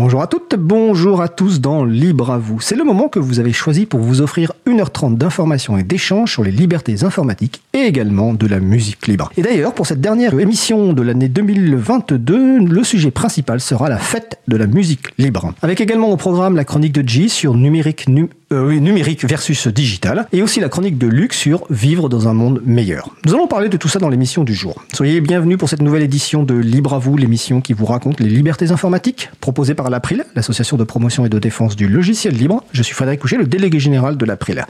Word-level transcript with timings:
Bonjour 0.00 0.22
à 0.22 0.28
toutes, 0.28 0.54
bonjour 0.54 1.20
à 1.20 1.26
tous 1.26 1.60
dans 1.60 1.84
Libre 1.84 2.30
à 2.30 2.38
vous. 2.38 2.60
C'est 2.60 2.76
le 2.76 2.84
moment 2.84 3.08
que 3.08 3.18
vous 3.18 3.40
avez 3.40 3.52
choisi 3.52 3.84
pour 3.84 3.98
vous 3.98 4.20
offrir 4.20 4.52
1h30 4.64 5.16
d'informations 5.16 5.76
et 5.76 5.82
d'échanges 5.82 6.30
sur 6.30 6.44
les 6.44 6.52
libertés 6.52 7.02
informatiques 7.02 7.62
et 7.72 7.80
également 7.80 8.32
de 8.32 8.46
la 8.46 8.60
musique 8.60 9.08
libre. 9.08 9.32
Et 9.36 9.42
d'ailleurs, 9.42 9.74
pour 9.74 9.88
cette 9.88 10.00
dernière 10.00 10.38
émission 10.38 10.92
de 10.92 11.02
l'année 11.02 11.28
2022, 11.28 12.60
le 12.60 12.84
sujet 12.84 13.10
principal 13.10 13.60
sera 13.60 13.88
la 13.88 13.98
fête 13.98 14.38
de 14.46 14.56
la 14.56 14.68
musique 14.68 15.08
libre. 15.18 15.52
Avec 15.62 15.80
également 15.80 16.12
au 16.12 16.16
programme 16.16 16.54
la 16.54 16.64
chronique 16.64 16.92
de 16.92 17.06
G 17.06 17.26
sur 17.26 17.54
numérique, 17.54 18.06
euh, 18.52 18.78
numérique 18.78 19.24
versus 19.24 19.68
digital 19.68 20.26
et 20.32 20.42
aussi 20.42 20.60
la 20.60 20.68
chronique 20.68 20.98
de 20.98 21.06
Luc 21.06 21.34
sur 21.34 21.64
vivre 21.70 22.08
dans 22.08 22.28
un 22.28 22.34
monde 22.34 22.62
meilleur. 22.64 23.14
Nous 23.24 23.34
allons 23.34 23.46
parler 23.46 23.68
de 23.68 23.76
tout 23.76 23.88
ça 23.88 23.98
dans 23.98 24.08
l'émission 24.08 24.44
du 24.44 24.54
jour. 24.54 24.82
Soyez 24.92 25.20
bienvenus 25.20 25.58
pour 25.58 25.68
cette 25.68 25.82
nouvelle 25.82 26.02
édition 26.02 26.42
de 26.42 26.54
Libre 26.54 26.94
à 26.94 26.98
vous, 26.98 27.16
l'émission 27.16 27.60
qui 27.60 27.72
vous 27.72 27.86
raconte 27.86 28.20
les 28.20 28.28
libertés 28.28 28.70
informatiques 28.70 29.30
proposée 29.40 29.74
par 29.74 29.90
l'April, 29.90 30.24
l'association 30.34 30.76
de 30.76 30.84
promotion 30.84 31.26
et 31.26 31.28
de 31.28 31.38
défense 31.38 31.76
du 31.76 31.88
logiciel 31.88 32.34
libre. 32.34 32.64
Je 32.72 32.82
suis 32.82 32.94
Frédéric 32.94 33.20
Couchet, 33.20 33.36
le 33.36 33.46
délégué 33.46 33.78
général 33.78 34.16
de 34.16 34.24
l'April. 34.24 34.64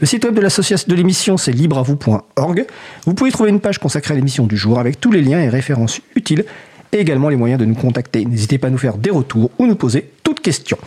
Le 0.00 0.06
site 0.06 0.24
web 0.24 0.34
de 0.34 0.40
l'association 0.40 0.86
de 0.88 0.94
l'émission, 0.94 1.36
c'est 1.36 1.52
libreavou.org. 1.52 2.66
Vous 3.06 3.14
pouvez 3.14 3.30
trouver 3.30 3.50
une 3.50 3.60
page 3.60 3.78
consacrée 3.78 4.14
à 4.14 4.16
l'émission 4.16 4.46
du 4.46 4.56
jour 4.56 4.78
avec 4.78 5.00
tous 5.00 5.12
les 5.12 5.22
liens 5.22 5.40
et 5.40 5.48
références 5.48 6.00
utiles 6.16 6.44
et 6.92 6.98
également 6.98 7.28
les 7.28 7.36
moyens 7.36 7.60
de 7.60 7.64
nous 7.64 7.74
contacter. 7.74 8.24
N'hésitez 8.24 8.58
pas 8.58 8.68
à 8.68 8.70
nous 8.70 8.78
faire 8.78 8.96
des 8.96 9.10
retours 9.10 9.50
ou 9.58 9.66
nous 9.66 9.76
poser 9.76 10.10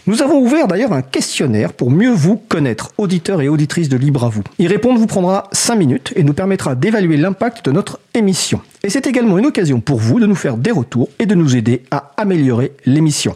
Nous 0.05 0.21
avons 0.21 0.39
ouvert 0.39 0.67
d'ailleurs 0.67 0.93
un 0.93 1.01
questionnaire 1.01 1.73
pour 1.73 1.89
mieux 1.89 2.11
vous 2.11 2.37
connaître, 2.37 2.91
auditeurs 2.97 3.41
et 3.41 3.49
auditrices 3.49 3.89
de 3.89 3.97
Libre 3.97 4.23
à 4.23 4.29
vous. 4.29 4.43
Y 4.59 4.67
répondre 4.67 4.99
vous 4.99 5.07
prendra 5.07 5.49
5 5.51 5.75
minutes 5.75 6.13
et 6.15 6.23
nous 6.23 6.33
permettra 6.33 6.75
d'évaluer 6.75 7.17
l'impact 7.17 7.65
de 7.65 7.71
notre 7.71 7.99
émission. 8.13 8.61
Et 8.83 8.89
c'est 8.89 9.07
également 9.07 9.37
une 9.37 9.47
occasion 9.47 9.79
pour 9.79 9.97
vous 9.97 10.19
de 10.19 10.27
nous 10.27 10.35
faire 10.35 10.57
des 10.57 10.71
retours 10.71 11.09
et 11.17 11.25
de 11.25 11.33
nous 11.35 11.55
aider 11.55 11.83
à 11.89 12.11
améliorer 12.17 12.73
l'émission. 12.85 13.35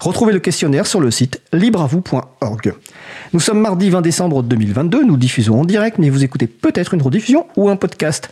Retrouvez 0.00 0.32
le 0.32 0.38
questionnaire 0.38 0.86
sur 0.86 1.00
le 1.00 1.10
site 1.10 1.40
libreavou.org. 1.52 2.74
Nous 3.32 3.40
sommes 3.40 3.60
mardi 3.60 3.90
20 3.90 4.00
décembre 4.00 4.42
2022, 4.42 5.04
nous 5.04 5.16
diffusons 5.16 5.60
en 5.60 5.64
direct, 5.64 5.98
mais 5.98 6.08
vous 6.08 6.24
écoutez 6.24 6.46
peut-être 6.46 6.94
une 6.94 7.02
rediffusion 7.02 7.46
ou 7.56 7.68
un 7.68 7.76
podcast. 7.76 8.30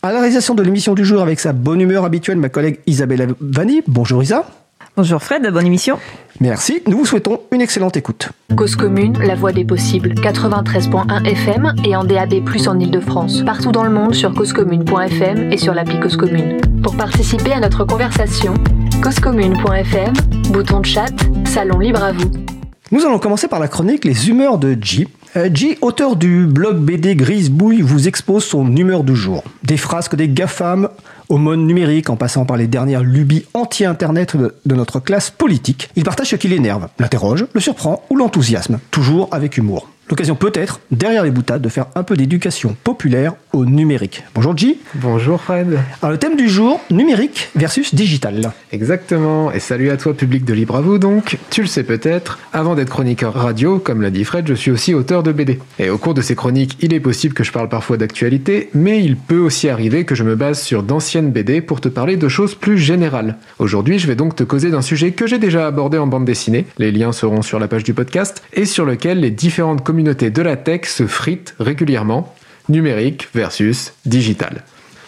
À 0.00 0.12
la 0.12 0.20
réalisation 0.20 0.54
de 0.54 0.62
l'émission 0.62 0.94
du 0.94 1.04
jour, 1.04 1.20
avec 1.20 1.40
sa 1.40 1.52
bonne 1.52 1.80
humeur 1.80 2.04
habituelle, 2.04 2.38
ma 2.38 2.48
collègue 2.48 2.78
Isabelle 2.86 3.34
Vanni. 3.40 3.82
Bonjour 3.88 4.22
Isa. 4.22 4.46
Bonjour 4.98 5.22
Fred, 5.22 5.48
bonne 5.52 5.64
émission. 5.64 5.96
Merci, 6.40 6.82
nous 6.88 6.98
vous 6.98 7.06
souhaitons 7.06 7.42
une 7.52 7.60
excellente 7.60 7.96
écoute. 7.96 8.30
Cause 8.56 8.74
commune, 8.74 9.16
la 9.22 9.36
voix 9.36 9.52
des 9.52 9.64
possibles, 9.64 10.12
93.1 10.14 11.24
FM 11.24 11.72
et 11.84 11.94
en 11.94 12.02
DAB+, 12.02 12.42
en 12.66 12.80
Ile-de-France. 12.80 13.44
Partout 13.44 13.70
dans 13.70 13.84
le 13.84 13.90
monde 13.90 14.12
sur 14.12 14.34
causecommune.fm 14.34 15.52
et 15.52 15.56
sur 15.56 15.72
l'appli 15.72 16.00
Cause 16.00 16.16
Commune. 16.16 16.60
Pour 16.82 16.96
participer 16.96 17.52
à 17.52 17.60
notre 17.60 17.84
conversation, 17.84 18.54
causecommune.fm, 19.00 20.14
bouton 20.50 20.80
de 20.80 20.86
chat, 20.86 21.14
salon 21.44 21.78
libre 21.78 22.02
à 22.02 22.10
vous. 22.10 22.32
Nous 22.90 23.06
allons 23.06 23.20
commencer 23.20 23.46
par 23.46 23.60
la 23.60 23.68
chronique 23.68 24.04
Les 24.04 24.28
humeurs 24.28 24.58
de 24.58 24.76
J. 24.80 25.06
Euh, 25.36 25.50
J, 25.52 25.76
auteur 25.82 26.16
du 26.16 26.46
blog 26.46 26.78
BD 26.78 27.14
Grise 27.14 27.50
Bouille, 27.50 27.82
vous 27.82 28.08
expose 28.08 28.44
son 28.44 28.74
humeur 28.74 29.04
du 29.04 29.14
jour. 29.14 29.44
Des 29.62 29.76
frasques 29.76 30.16
des 30.16 30.28
GAFAM 30.28 30.88
au 31.28 31.36
monde 31.36 31.66
numérique 31.66 32.08
en 32.08 32.16
passant 32.16 32.46
par 32.46 32.56
les 32.56 32.66
dernières 32.66 33.02
lubies 33.02 33.44
anti-internet 33.52 34.36
de 34.36 34.74
notre 34.74 35.00
classe 35.00 35.30
politique. 35.30 35.90
Il 35.96 36.04
partage 36.04 36.28
ce 36.28 36.36
qui 36.36 36.48
l'énerve, 36.48 36.88
l'interroge, 36.98 37.44
le 37.52 37.60
surprend 37.60 38.02
ou 38.08 38.16
l'enthousiasme, 38.16 38.78
toujours 38.90 39.28
avec 39.30 39.58
humour. 39.58 39.90
L'occasion 40.08 40.36
peut-être, 40.36 40.80
derrière 40.90 41.22
les 41.22 41.30
boutades, 41.30 41.60
de 41.60 41.68
faire 41.68 41.86
un 41.94 42.02
peu 42.02 42.16
d'éducation 42.16 42.74
populaire 42.82 43.34
au 43.58 43.66
numérique. 43.66 44.24
Bonjour 44.34 44.56
J. 44.56 44.78
Bonjour 44.94 45.40
Fred. 45.40 45.78
Alors 46.00 46.12
le 46.12 46.18
thème 46.18 46.36
du 46.36 46.48
jour, 46.48 46.80
numérique 46.90 47.50
versus 47.54 47.94
digital. 47.94 48.52
Exactement, 48.72 49.52
et 49.52 49.60
salut 49.60 49.90
à 49.90 49.96
toi 49.96 50.14
public 50.14 50.44
de 50.44 50.54
Libre 50.54 50.76
à 50.76 50.80
vous 50.80 50.98
donc. 50.98 51.38
Tu 51.50 51.60
le 51.60 51.66
sais 51.66 51.84
peut-être, 51.84 52.38
avant 52.52 52.74
d'être 52.74 52.90
chroniqueur 52.90 53.34
radio, 53.34 53.78
comme 53.78 54.02
l'a 54.02 54.10
dit 54.10 54.24
Fred, 54.24 54.46
je 54.48 54.54
suis 54.54 54.70
aussi 54.70 54.94
auteur 54.94 55.22
de 55.22 55.32
BD. 55.32 55.58
Et 55.78 55.90
au 55.90 55.98
cours 55.98 56.14
de 56.14 56.22
ces 56.22 56.34
chroniques, 56.34 56.78
il 56.80 56.94
est 56.94 57.00
possible 57.00 57.34
que 57.34 57.44
je 57.44 57.52
parle 57.52 57.68
parfois 57.68 57.96
d'actualité, 57.98 58.70
mais 58.74 59.02
il 59.02 59.16
peut 59.16 59.38
aussi 59.38 59.68
arriver 59.68 60.04
que 60.04 60.14
je 60.14 60.24
me 60.24 60.34
base 60.34 60.60
sur 60.62 60.82
d'anciennes 60.82 61.30
BD 61.30 61.60
pour 61.60 61.80
te 61.80 61.88
parler 61.88 62.16
de 62.16 62.28
choses 62.28 62.54
plus 62.54 62.78
générales. 62.78 63.36
Aujourd'hui, 63.58 63.98
je 63.98 64.06
vais 64.06 64.16
donc 64.16 64.34
te 64.34 64.44
causer 64.44 64.70
d'un 64.70 64.82
sujet 64.82 65.12
que 65.12 65.26
j'ai 65.26 65.38
déjà 65.38 65.66
abordé 65.66 65.98
en 65.98 66.06
bande 66.06 66.24
dessinée, 66.24 66.64
les 66.78 66.92
liens 66.92 67.12
seront 67.12 67.42
sur 67.42 67.58
la 67.58 67.68
page 67.68 67.84
du 67.84 67.92
podcast, 67.92 68.42
et 68.54 68.64
sur 68.64 68.84
lequel 68.84 69.20
les 69.20 69.30
différentes 69.30 69.84
communautés 69.84 69.98
communauté 69.98 70.30
de 70.30 70.42
la 70.42 70.56
tech 70.56 70.82
se 70.84 71.06
frite 71.06 71.54
régulièrement, 71.58 72.32
numérique 72.68 73.28
versus 73.34 73.92
digital. 74.06 74.64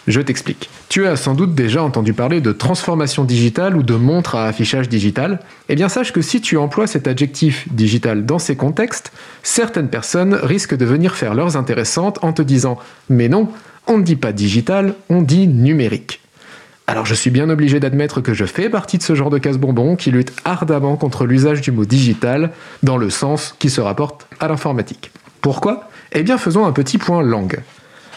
Je 0.07 0.19
t'explique. 0.19 0.69
Tu 0.89 1.05
as 1.05 1.15
sans 1.15 1.35
doute 1.35 1.53
déjà 1.53 1.83
entendu 1.83 2.13
parler 2.13 2.41
de 2.41 2.51
transformation 2.51 3.23
digitale 3.23 3.77
ou 3.77 3.83
de 3.83 3.93
montre 3.93 4.35
à 4.35 4.47
affichage 4.47 4.89
digital. 4.89 5.39
Eh 5.69 5.75
bien 5.75 5.89
sache 5.89 6.11
que 6.11 6.21
si 6.21 6.41
tu 6.41 6.57
emploies 6.57 6.87
cet 6.87 7.07
adjectif 7.07 7.71
digital 7.71 8.25
dans 8.25 8.39
ces 8.39 8.55
contextes, 8.55 9.11
certaines 9.43 9.89
personnes 9.89 10.33
risquent 10.33 10.75
de 10.75 10.85
venir 10.85 11.15
faire 11.15 11.35
leurs 11.35 11.55
intéressantes 11.55 12.19
en 12.23 12.33
te 12.33 12.41
disant 12.41 12.79
Mais 13.09 13.29
non, 13.29 13.47
on 13.87 13.99
ne 13.99 14.03
dit 14.03 14.15
pas 14.15 14.31
digital, 14.31 14.95
on 15.09 15.21
dit 15.21 15.47
numérique. 15.47 16.19
Alors 16.87 17.05
je 17.05 17.13
suis 17.13 17.29
bien 17.29 17.49
obligé 17.49 17.79
d'admettre 17.79 18.19
que 18.19 18.33
je 18.33 18.45
fais 18.45 18.67
partie 18.67 18.97
de 18.97 19.03
ce 19.03 19.15
genre 19.15 19.29
de 19.29 19.37
casse-bonbon 19.37 19.95
qui 19.95 20.11
lutte 20.11 20.33
ardemment 20.43 20.97
contre 20.97 21.25
l'usage 21.25 21.61
du 21.61 21.71
mot 21.71 21.85
digital 21.85 22.51
dans 22.81 22.97
le 22.97 23.09
sens 23.09 23.55
qui 23.59 23.69
se 23.69 23.79
rapporte 23.79 24.27
à 24.39 24.47
l'informatique. 24.47 25.11
Pourquoi? 25.41 25.90
Eh 26.13 26.23
bien 26.23 26.37
faisons 26.37 26.65
un 26.65 26.73
petit 26.73 26.97
point 26.97 27.21
langue. 27.21 27.59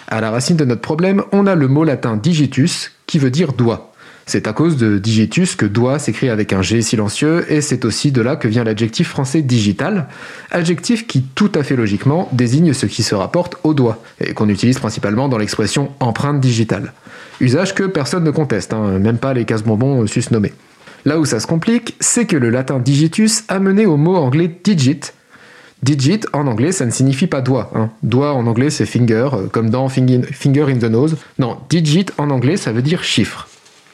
À 0.08 0.20
la 0.20 0.30
racine 0.30 0.56
de 0.56 0.64
notre 0.64 0.80
problème, 0.80 1.22
on 1.30 1.46
a 1.46 1.54
le 1.54 1.68
mot 1.68 1.84
latin 1.84 2.16
digitus 2.16 2.90
qui 3.06 3.18
veut 3.18 3.30
dire 3.30 3.52
doigt. 3.52 3.92
C'est 4.26 4.48
à 4.48 4.52
cause 4.52 4.76
de 4.78 4.98
digitus 4.98 5.54
que 5.54 5.66
doigt 5.66 5.98
s'écrit 5.98 6.28
avec 6.28 6.52
un 6.52 6.62
G 6.62 6.82
silencieux 6.82 7.44
et 7.52 7.60
c'est 7.60 7.84
aussi 7.84 8.10
de 8.10 8.20
là 8.20 8.36
que 8.36 8.48
vient 8.48 8.64
l'adjectif 8.64 9.08
français 9.08 9.42
digital, 9.42 10.08
adjectif 10.50 11.06
qui 11.06 11.22
tout 11.22 11.52
à 11.54 11.62
fait 11.62 11.76
logiquement 11.76 12.28
désigne 12.32 12.72
ce 12.72 12.86
qui 12.86 13.02
se 13.02 13.14
rapporte 13.14 13.56
au 13.62 13.74
doigt 13.74 14.02
et 14.20 14.32
qu'on 14.32 14.48
utilise 14.48 14.78
principalement 14.78 15.28
dans 15.28 15.38
l'expression 15.38 15.92
empreinte 16.00 16.40
digitale. 16.40 16.94
Usage 17.40 17.74
que 17.74 17.84
personne 17.84 18.24
ne 18.24 18.30
conteste, 18.30 18.72
hein, 18.72 18.98
même 18.98 19.18
pas 19.18 19.34
les 19.34 19.44
casse-bonbons 19.44 20.06
susnommés. 20.06 20.54
Là 21.04 21.18
où 21.18 21.26
ça 21.26 21.38
se 21.38 21.46
complique, 21.46 21.96
c'est 22.00 22.24
que 22.24 22.36
le 22.36 22.48
latin 22.48 22.78
digitus 22.78 23.44
a 23.48 23.58
mené 23.58 23.86
au 23.86 23.98
mot 23.98 24.16
anglais 24.16 24.50
digit. 24.64 25.12
Digit 25.84 26.20
en 26.32 26.46
anglais, 26.46 26.72
ça 26.72 26.86
ne 26.86 26.90
signifie 26.90 27.26
pas 27.26 27.42
doigt. 27.42 27.70
Hein. 27.74 27.90
Doigt 28.02 28.32
en 28.32 28.46
anglais, 28.46 28.70
c'est 28.70 28.86
finger, 28.86 29.28
euh, 29.34 29.48
comme 29.52 29.68
dans 29.68 29.86
finger 29.90 30.64
in 30.68 30.78
the 30.78 30.84
nose. 30.84 31.18
Non, 31.38 31.58
digit 31.68 32.06
en 32.16 32.30
anglais, 32.30 32.56
ça 32.56 32.72
veut 32.72 32.80
dire 32.80 33.04
chiffre. 33.04 33.48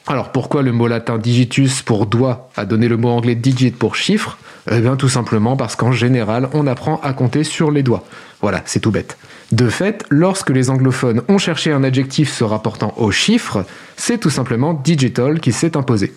Alors 0.07 0.31
pourquoi 0.31 0.61
le 0.61 0.71
mot 0.71 0.87
latin 0.87 1.17
digitus 1.17 1.81
pour 1.81 2.05
doigt 2.05 2.49
a 2.55 2.63
donné 2.63 2.87
le 2.87 2.95
mot 2.95 3.09
anglais 3.09 3.35
digit 3.35 3.71
pour 3.71 3.97
chiffre? 3.97 4.37
Eh 4.71 4.79
bien 4.79 4.95
tout 4.95 5.09
simplement 5.09 5.57
parce 5.57 5.75
qu'en 5.75 5.91
général, 5.91 6.47
on 6.53 6.65
apprend 6.65 7.01
à 7.03 7.11
compter 7.11 7.43
sur 7.43 7.71
les 7.71 7.83
doigts. 7.83 8.05
Voilà, 8.39 8.61
c'est 8.63 8.79
tout 8.79 8.91
bête. 8.91 9.17
De 9.51 9.67
fait, 9.67 10.05
lorsque 10.09 10.51
les 10.51 10.69
anglophones 10.69 11.23
ont 11.27 11.39
cherché 11.39 11.73
un 11.73 11.83
adjectif 11.83 12.31
se 12.31 12.45
rapportant 12.45 12.93
aux 12.95 13.11
chiffres, 13.11 13.65
c'est 13.97 14.17
tout 14.17 14.29
simplement 14.29 14.73
digital 14.73 15.41
qui 15.41 15.51
s'est 15.51 15.75
imposé. 15.75 16.13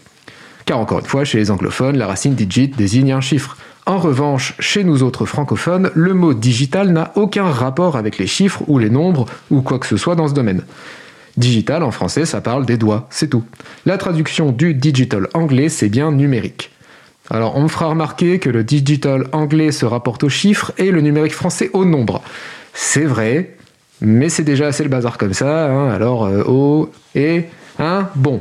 Car 0.66 0.78
encore 0.78 1.00
une 1.00 1.06
fois, 1.06 1.24
chez 1.24 1.38
les 1.38 1.50
anglophones, 1.50 1.98
la 1.98 2.06
racine 2.06 2.34
digit 2.34 2.68
désigne 2.68 3.12
un 3.12 3.20
chiffre. 3.20 3.56
En 3.86 3.98
revanche, 3.98 4.54
chez 4.60 4.82
nous 4.82 5.02
autres 5.02 5.26
francophones, 5.26 5.90
le 5.94 6.14
mot 6.14 6.32
digital 6.32 6.90
n'a 6.90 7.12
aucun 7.16 7.44
rapport 7.44 7.96
avec 7.96 8.16
les 8.16 8.26
chiffres 8.26 8.62
ou 8.66 8.78
les 8.78 8.88
nombres 8.88 9.26
ou 9.50 9.60
quoi 9.60 9.78
que 9.78 9.86
ce 9.86 9.98
soit 9.98 10.14
dans 10.14 10.26
ce 10.26 10.32
domaine. 10.32 10.62
Digital 11.36 11.82
en 11.82 11.90
français, 11.90 12.24
ça 12.24 12.40
parle 12.40 12.64
des 12.64 12.78
doigts, 12.78 13.06
c'est 13.10 13.28
tout. 13.28 13.44
La 13.84 13.98
traduction 13.98 14.52
du 14.52 14.72
digital 14.72 15.28
anglais, 15.34 15.68
c'est 15.68 15.90
bien 15.90 16.12
numérique. 16.12 16.70
Alors 17.30 17.56
on 17.56 17.62
me 17.62 17.68
fera 17.68 17.86
remarquer 17.86 18.38
que 18.38 18.48
le 18.48 18.64
digital 18.64 19.28
anglais 19.32 19.72
se 19.72 19.84
rapporte 19.84 20.24
aux 20.24 20.28
chiffres 20.30 20.72
et 20.78 20.90
le 20.90 21.02
numérique 21.02 21.34
français 21.34 21.68
aux 21.74 21.84
nombres. 21.84 22.22
C'est 22.72 23.04
vrai, 23.04 23.56
mais 24.00 24.30
c'est 24.30 24.44
déjà 24.44 24.66
assez 24.66 24.82
le 24.82 24.88
bazar 24.88 25.18
comme 25.18 25.34
ça, 25.34 25.70
hein. 25.70 25.90
alors 25.90 26.24
euh, 26.24 26.42
oh, 26.46 26.90
et, 27.14 27.44
hein, 27.78 28.08
bon. 28.14 28.40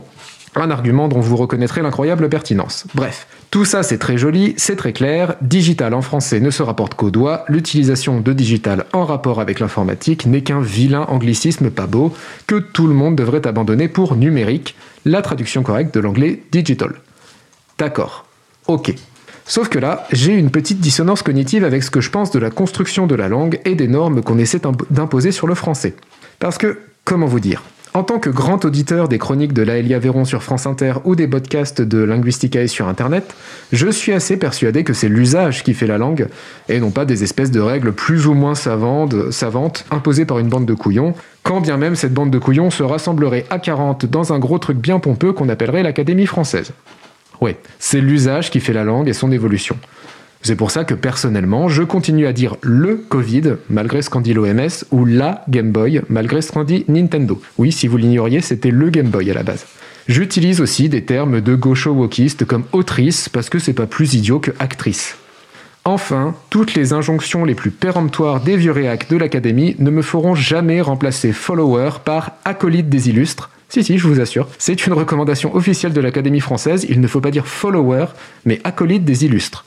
Un 0.56 0.70
argument 0.70 1.08
dont 1.08 1.20
vous 1.20 1.36
reconnaîtrez 1.36 1.82
l'incroyable 1.82 2.30
pertinence. 2.30 2.86
Bref, 2.94 3.28
tout 3.52 3.66
ça 3.66 3.84
c'est 3.84 3.98
très 3.98 4.18
joli, 4.18 4.54
c'est 4.58 4.76
très 4.76 4.94
clair, 4.94 5.36
digital 5.42 5.94
en 5.94 6.02
français 6.02 6.40
ne 6.40 6.52
se 6.52 6.64
rapporte 6.64 6.94
qu'au 6.94 7.12
doigt, 7.12 7.46
l'utilisation 7.48 8.20
de 8.20 8.34
digital 8.34 8.86
en 8.94 9.06
rapport 9.06 9.40
avec 9.40 9.60
l'informatique 9.60 10.26
n'est 10.26 10.42
qu'un 10.42 10.62
vilain 10.62 11.06
anglicisme 11.10 11.70
pas 11.70 11.88
beau 11.88 12.14
que 12.48 12.56
tout 12.56 12.88
le 12.88 12.94
monde 12.94 13.16
devrait 13.16 13.46
abandonner 13.48 13.88
pour 13.88 14.16
numérique, 14.16 14.76
la 15.06 15.22
traduction 15.22 15.64
correcte 15.64 15.94
de 15.94 16.00
l'anglais 16.00 16.44
digital. 16.52 16.94
D'accord, 17.78 18.26
ok. 18.68 18.94
Sauf 19.46 19.68
que 19.68 19.80
là, 19.80 20.08
j'ai 20.12 20.34
une 20.34 20.52
petite 20.52 20.80
dissonance 20.80 21.22
cognitive 21.22 21.66
avec 21.66 21.84
ce 21.84 21.92
que 21.92 22.00
je 22.00 22.10
pense 22.10 22.32
de 22.32 22.40
la 22.40 22.50
construction 22.50 23.08
de 23.08 23.16
la 23.16 23.28
langue 23.28 23.60
et 23.66 23.76
des 23.76 23.88
normes 23.88 24.22
qu'on 24.22 24.38
essaie 24.38 24.62
d'imposer 24.90 25.32
sur 25.32 25.48
le 25.48 25.56
français. 25.56 25.96
Parce 26.40 26.58
que, 26.58 26.80
comment 27.04 27.26
vous 27.26 27.42
dire? 27.42 27.62
En 27.96 28.02
tant 28.02 28.18
que 28.18 28.32
grand 28.32 28.66
auditeur 28.66 29.08
des 29.08 29.20
chroniques 29.20 29.54
de 29.54 29.62
Laëlia 29.62 30.00
Véron 30.00 30.26
sur 30.26 30.42
France 30.42 30.66
Inter 30.66 30.94
ou 31.04 31.16
des 31.16 31.28
podcasts 31.28 31.80
de 31.80 32.00
Linguisticae 32.00 32.68
sur 32.68 32.88
Internet, 32.88 33.36
je 33.72 33.88
suis 33.88 34.14
assez 34.14 34.36
persuadé 34.36 34.84
que 34.84 34.94
c'est 34.94 35.10
l'usage 35.10 35.64
qui 35.64 35.76
fait 35.76 35.86
la 35.86 36.00
langue, 36.00 36.28
et 36.70 36.80
non 36.80 36.90
pas 36.90 37.06
des 37.06 37.24
espèces 37.24 37.52
de 37.52 37.60
règles 37.60 37.94
plus 37.94 38.26
ou 38.26 38.34
moins 38.34 38.56
savantes, 38.56 39.30
savantes 39.30 39.86
imposées 39.92 40.26
par 40.26 40.40
une 40.40 40.50
bande 40.50 40.66
de 40.66 40.74
couillons, 40.74 41.14
quand 41.44 41.62
bien 41.62 41.78
même 41.78 41.96
cette 41.96 42.16
bande 42.16 42.32
de 42.32 42.40
couillons 42.40 42.72
se 42.72 42.82
rassemblerait 42.82 43.46
à 43.52 43.60
40 43.60 44.08
dans 44.08 44.34
un 44.34 44.40
gros 44.40 44.58
truc 44.58 44.80
bien 44.80 44.98
pompeux 44.98 45.32
qu'on 45.32 45.50
appellerait 45.50 45.84
l'Académie 45.84 46.26
française. 46.26 46.72
Oui, 47.42 47.56
c'est 47.78 48.02
l'usage 48.02 48.50
qui 48.50 48.60
fait 48.60 48.74
la 48.74 48.86
langue 48.86 49.08
et 49.08 49.14
son 49.14 49.32
évolution. 49.32 49.78
C'est 50.46 50.58
pour 50.58 50.72
ça 50.72 50.84
que 50.84 50.94
personnellement, 50.94 51.70
je 51.70 51.84
continue 51.84 52.28
à 52.28 52.34
dire 52.34 52.58
le 52.62 52.98
Covid, 52.98 53.56
malgré 53.70 54.02
ce 54.02 54.10
qu'en 54.10 54.20
dit 54.20 54.34
l'OMS, 54.34 54.84
ou 54.92 55.06
la 55.06 55.46
Game 55.48 55.72
Boy, 55.72 56.02
malgré 56.10 56.42
ce 56.42 56.52
qu'en 56.52 56.66
dit 56.66 56.84
Nintendo. 56.90 57.42
Oui, 57.58 57.72
si 57.72 57.88
vous 57.88 57.96
l'ignoriez, 57.96 58.42
c'était 58.42 58.70
le 58.70 58.90
Game 58.90 59.08
Boy 59.08 59.32
à 59.32 59.34
la 59.34 59.44
base. 59.44 59.66
J'utilise 60.10 60.60
aussi 60.60 60.90
des 60.90 61.06
termes 61.06 61.40
de 61.40 61.56
gaucho-wokistes 61.56 62.44
comme 62.44 62.66
autrice, 62.74 63.30
parce 63.30 63.50
que 63.50 63.58
c'est 63.58 63.72
pas 63.72 63.86
plus 63.86 64.16
idiot 64.16 64.40
que 64.40 64.52
actrice. 64.60 65.16
Enfin, 65.86 66.36
toutes 66.50 66.74
les 66.74 66.92
injonctions 66.92 67.46
les 67.46 67.56
plus 67.56 67.72
péremptoires 67.72 68.42
des 68.42 68.58
vieux 68.58 68.74
réacs 68.74 69.10
de 69.10 69.16
l'Académie 69.16 69.78
ne 69.80 69.92
me 69.92 70.02
feront 70.02 70.36
jamais 70.36 70.82
remplacer 70.82 71.32
follower 71.32 71.90
par 72.04 72.32
acolyte 72.44 72.90
des 72.90 73.08
illustres. 73.08 73.50
Si, 73.70 73.82
si, 73.82 73.98
je 73.98 74.08
vous 74.08 74.20
assure, 74.20 74.50
c'est 74.58 74.86
une 74.86 74.94
recommandation 74.94 75.56
officielle 75.56 75.94
de 75.94 76.02
l'Académie 76.02 76.42
française, 76.42 76.86
il 76.90 77.00
ne 77.00 77.08
faut 77.08 77.22
pas 77.22 77.32
dire 77.32 77.48
follower, 77.48 78.08
mais 78.46 78.60
acolyte 78.66 79.06
des 79.06 79.24
illustres. 79.24 79.64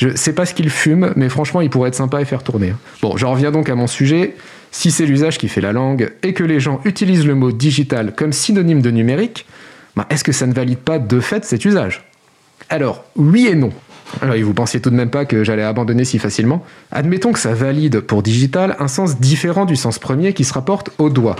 Je 0.00 0.16
sais 0.16 0.32
pas 0.32 0.46
ce 0.46 0.54
qu'il 0.54 0.70
fume, 0.70 1.12
mais 1.14 1.28
franchement, 1.28 1.60
il 1.60 1.68
pourrait 1.68 1.88
être 1.88 1.94
sympa 1.94 2.16
à 2.18 2.24
faire 2.24 2.42
tourner. 2.42 2.72
Bon, 3.02 3.18
j'en 3.18 3.32
reviens 3.32 3.50
donc 3.50 3.68
à 3.68 3.74
mon 3.74 3.86
sujet. 3.86 4.34
Si 4.70 4.90
c'est 4.90 5.04
l'usage 5.04 5.36
qui 5.36 5.46
fait 5.46 5.60
la 5.60 5.72
langue 5.72 6.10
et 6.22 6.32
que 6.32 6.42
les 6.42 6.58
gens 6.58 6.80
utilisent 6.86 7.26
le 7.26 7.34
mot 7.34 7.52
digital 7.52 8.14
comme 8.14 8.32
synonyme 8.32 8.80
de 8.80 8.90
numérique, 8.90 9.44
ben, 9.96 10.06
est-ce 10.08 10.24
que 10.24 10.32
ça 10.32 10.46
ne 10.46 10.54
valide 10.54 10.78
pas 10.78 10.98
de 10.98 11.20
fait 11.20 11.44
cet 11.44 11.66
usage? 11.66 12.08
Alors, 12.70 13.04
oui 13.14 13.46
et 13.46 13.54
non. 13.54 13.72
Alors, 14.22 14.36
vous 14.42 14.54
pensiez 14.54 14.80
tout 14.80 14.88
de 14.88 14.94
même 14.94 15.10
pas 15.10 15.26
que 15.26 15.44
j'allais 15.44 15.62
abandonner 15.62 16.06
si 16.06 16.18
facilement 16.18 16.64
Admettons 16.90 17.32
que 17.32 17.38
ça 17.38 17.52
valide 17.52 18.00
pour 18.00 18.22
digital 18.22 18.76
un 18.78 18.88
sens 18.88 19.20
différent 19.20 19.66
du 19.66 19.76
sens 19.76 19.98
premier 19.98 20.32
qui 20.32 20.44
se 20.44 20.54
rapporte 20.54 20.88
au 20.96 21.10
doigt. 21.10 21.36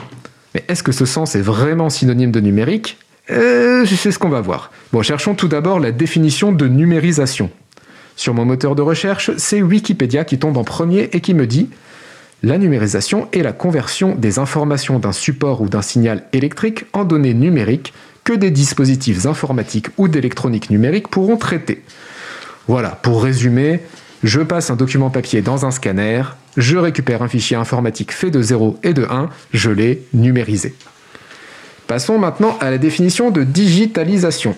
Mais 0.55 0.65
est-ce 0.69 0.83
que 0.83 0.93
ce 0.93 1.07
sens 1.07 1.35
est 1.35 1.41
vraiment 1.41 1.89
synonyme 1.89 2.31
de 2.31 2.41
numérique? 2.41 2.99
Euh, 3.31 3.87
C'est 3.87 4.12
ce 4.12 4.19
qu'on 4.19 4.29
va 4.29 4.43
voir. 4.43 4.71
Bon, 4.93 5.01
cherchons 5.01 5.35
tout 5.35 5.49
d'abord 5.49 5.81
la 5.81 5.93
définition 5.93 6.53
de 6.53 6.69
numérisation. 6.69 7.49
Sur 8.17 8.35
mon 8.35 8.45
moteur 8.45 8.75
de 8.75 8.83
recherche, 8.83 9.31
c'est 9.37 9.62
Wikipédia 9.62 10.25
qui 10.25 10.39
tombe 10.39 10.57
en 10.57 10.65
premier 10.65 11.09
et 11.12 11.21
qui 11.21 11.35
me 11.35 11.47
dit 11.47 11.69
La 12.43 12.59
numérisation 12.59 13.29
est 13.33 13.43
la 13.43 13.53
conversion 13.53 14.15
des 14.15 14.39
informations 14.39 14.99
d'un 14.99 15.12
support 15.12 15.61
ou 15.61 15.69
d'un 15.69 15.83
signal 15.83 16.25
électrique 16.33 16.85
en 16.93 17.05
données 17.05 17.35
numériques 17.35 17.93
que 18.25 18.33
des 18.33 18.51
dispositifs 18.51 19.27
informatiques 19.27 19.89
ou 19.99 20.09
d'électronique 20.09 20.71
numérique 20.71 21.09
pourront 21.09 21.37
traiter. 21.37 21.83
Voilà, 22.69 22.91
pour 22.91 23.23
résumer, 23.23 23.81
je 24.23 24.41
passe 24.41 24.71
un 24.71 24.77
document 24.77 25.11
papier 25.11 25.41
dans 25.41 25.65
un 25.65 25.71
scanner, 25.71 26.23
je 26.57 26.77
récupère 26.77 27.23
un 27.23 27.29
fichier 27.29 27.57
informatique 27.57 28.12
fait 28.12 28.31
de 28.31 28.43
0 28.43 28.79
et 28.83 28.93
de 28.93 29.05
1, 29.05 29.31
je 29.53 29.71
l'ai 29.71 30.03
numérisé. 30.12 30.75
Passons 31.87 32.19
maintenant 32.19 32.57
à 32.61 32.71
la 32.71 32.79
définition 32.79 33.31
de 33.31 33.43
digitalisation. 33.43 34.55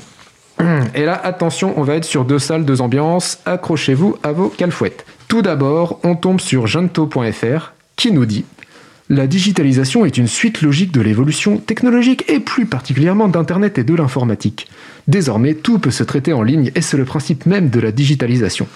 Et 0.95 1.05
là, 1.05 1.21
attention, 1.23 1.75
on 1.77 1.83
va 1.83 1.97
être 1.97 2.05
sur 2.05 2.25
deux 2.25 2.39
salles, 2.39 2.65
deux 2.65 2.81
ambiances. 2.81 3.39
Accrochez-vous 3.47 4.17
à 4.23 4.33
vos 4.33 4.49
calfouettes. 4.49 5.05
Tout 5.29 5.43
d'abord, 5.43 5.99
on 6.05 6.15
tombe 6.15 6.41
sur 6.41 6.67
gento.fr 6.67 7.73
qui 7.97 8.13
nous 8.13 8.27
dit 8.27 8.45
La 9.09 9.27
digitalisation 9.27 10.05
est 10.05 10.19
une 10.19 10.27
suite 10.27 10.63
logique 10.63 10.93
de 10.93 11.01
l'évolution 11.01 11.59
technologique 11.59 12.25
et 12.29 12.41
plus 12.41 12.67
particulièrement 12.67 13.29
d'Internet 13.29 13.79
et 13.79 13.85
de 13.85 13.95
l'informatique. 13.95 14.69
Désormais, 15.09 15.55
tout 15.55 15.79
peut 15.79 15.91
se 15.91 16.05
traiter 16.05 16.33
en 16.33 16.43
ligne 16.43 16.71
et 16.75 16.81
c'est 16.81 16.97
le 16.97 17.05
principe 17.05 17.47
même 17.47 17.71
de 17.71 17.81
la 17.81 17.93
digitalisation. 17.93 18.67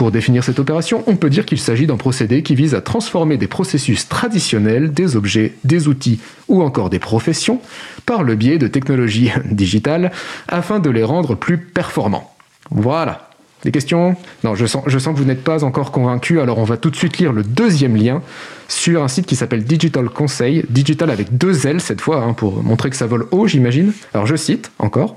Pour 0.00 0.10
définir 0.10 0.42
cette 0.42 0.58
opération, 0.58 1.04
on 1.08 1.16
peut 1.16 1.28
dire 1.28 1.44
qu'il 1.44 1.60
s'agit 1.60 1.86
d'un 1.86 1.98
procédé 1.98 2.42
qui 2.42 2.54
vise 2.54 2.74
à 2.74 2.80
transformer 2.80 3.36
des 3.36 3.48
processus 3.48 4.08
traditionnels, 4.08 4.94
des 4.94 5.14
objets, 5.14 5.52
des 5.64 5.88
outils 5.88 6.20
ou 6.48 6.62
encore 6.62 6.88
des 6.88 6.98
professions 6.98 7.60
par 8.06 8.22
le 8.22 8.34
biais 8.34 8.56
de 8.56 8.66
technologies 8.66 9.30
digitales 9.50 10.10
afin 10.48 10.78
de 10.78 10.88
les 10.88 11.04
rendre 11.04 11.34
plus 11.34 11.58
performants. 11.58 12.34
Voilà. 12.70 13.28
Des 13.62 13.72
questions? 13.72 14.16
Non, 14.42 14.54
je 14.54 14.64
sens, 14.64 14.86
que 14.86 15.18
vous 15.18 15.26
n'êtes 15.26 15.44
pas 15.44 15.64
encore 15.64 15.92
convaincu, 15.92 16.40
alors 16.40 16.56
on 16.56 16.64
va 16.64 16.78
tout 16.78 16.88
de 16.88 16.96
suite 16.96 17.18
lire 17.18 17.34
le 17.34 17.42
deuxième 17.42 17.94
lien 17.94 18.22
sur 18.68 19.02
un 19.02 19.08
site 19.08 19.26
qui 19.26 19.36
s'appelle 19.36 19.64
Digital 19.64 20.08
Conseil, 20.08 20.64
digital 20.70 21.10
avec 21.10 21.36
deux 21.36 21.66
L 21.66 21.78
cette 21.78 22.00
fois, 22.00 22.22
hein, 22.22 22.32
pour 22.32 22.62
montrer 22.62 22.88
que 22.88 22.96
ça 22.96 23.06
vole 23.06 23.26
haut, 23.32 23.46
j'imagine. 23.46 23.92
Alors 24.14 24.24
je 24.26 24.36
cite 24.36 24.72
encore. 24.78 25.16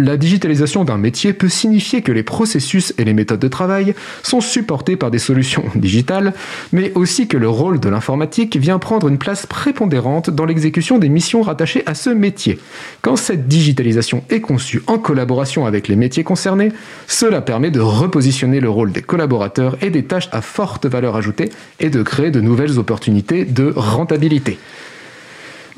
La 0.00 0.16
digitalisation 0.16 0.82
d'un 0.84 0.96
métier 0.96 1.34
peut 1.34 1.50
signifier 1.50 2.00
que 2.00 2.10
les 2.10 2.22
processus 2.22 2.94
et 2.96 3.04
les 3.04 3.12
méthodes 3.12 3.38
de 3.38 3.48
travail 3.48 3.94
sont 4.22 4.40
supportés 4.40 4.96
par 4.96 5.10
des 5.10 5.18
solutions 5.18 5.64
digitales, 5.74 6.32
mais 6.72 6.90
aussi 6.94 7.28
que 7.28 7.36
le 7.36 7.50
rôle 7.50 7.80
de 7.80 7.90
l'informatique 7.90 8.56
vient 8.56 8.78
prendre 8.78 9.08
une 9.08 9.18
place 9.18 9.44
prépondérante 9.44 10.30
dans 10.30 10.46
l'exécution 10.46 10.96
des 10.96 11.10
missions 11.10 11.42
rattachées 11.42 11.82
à 11.84 11.92
ce 11.92 12.08
métier. 12.08 12.58
Quand 13.02 13.16
cette 13.16 13.46
digitalisation 13.46 14.24
est 14.30 14.40
conçue 14.40 14.82
en 14.86 14.96
collaboration 14.96 15.66
avec 15.66 15.86
les 15.86 15.96
métiers 15.96 16.24
concernés, 16.24 16.72
cela 17.06 17.42
permet 17.42 17.70
de 17.70 17.80
repositionner 17.80 18.60
le 18.60 18.70
rôle 18.70 18.92
des 18.92 19.02
collaborateurs 19.02 19.76
et 19.82 19.90
des 19.90 20.04
tâches 20.04 20.30
à 20.32 20.40
forte 20.40 20.86
valeur 20.86 21.14
ajoutée 21.14 21.50
et 21.78 21.90
de 21.90 22.02
créer 22.02 22.30
de 22.30 22.40
nouvelles 22.40 22.78
opportunités 22.78 23.44
de 23.44 23.70
rentabilité. 23.76 24.58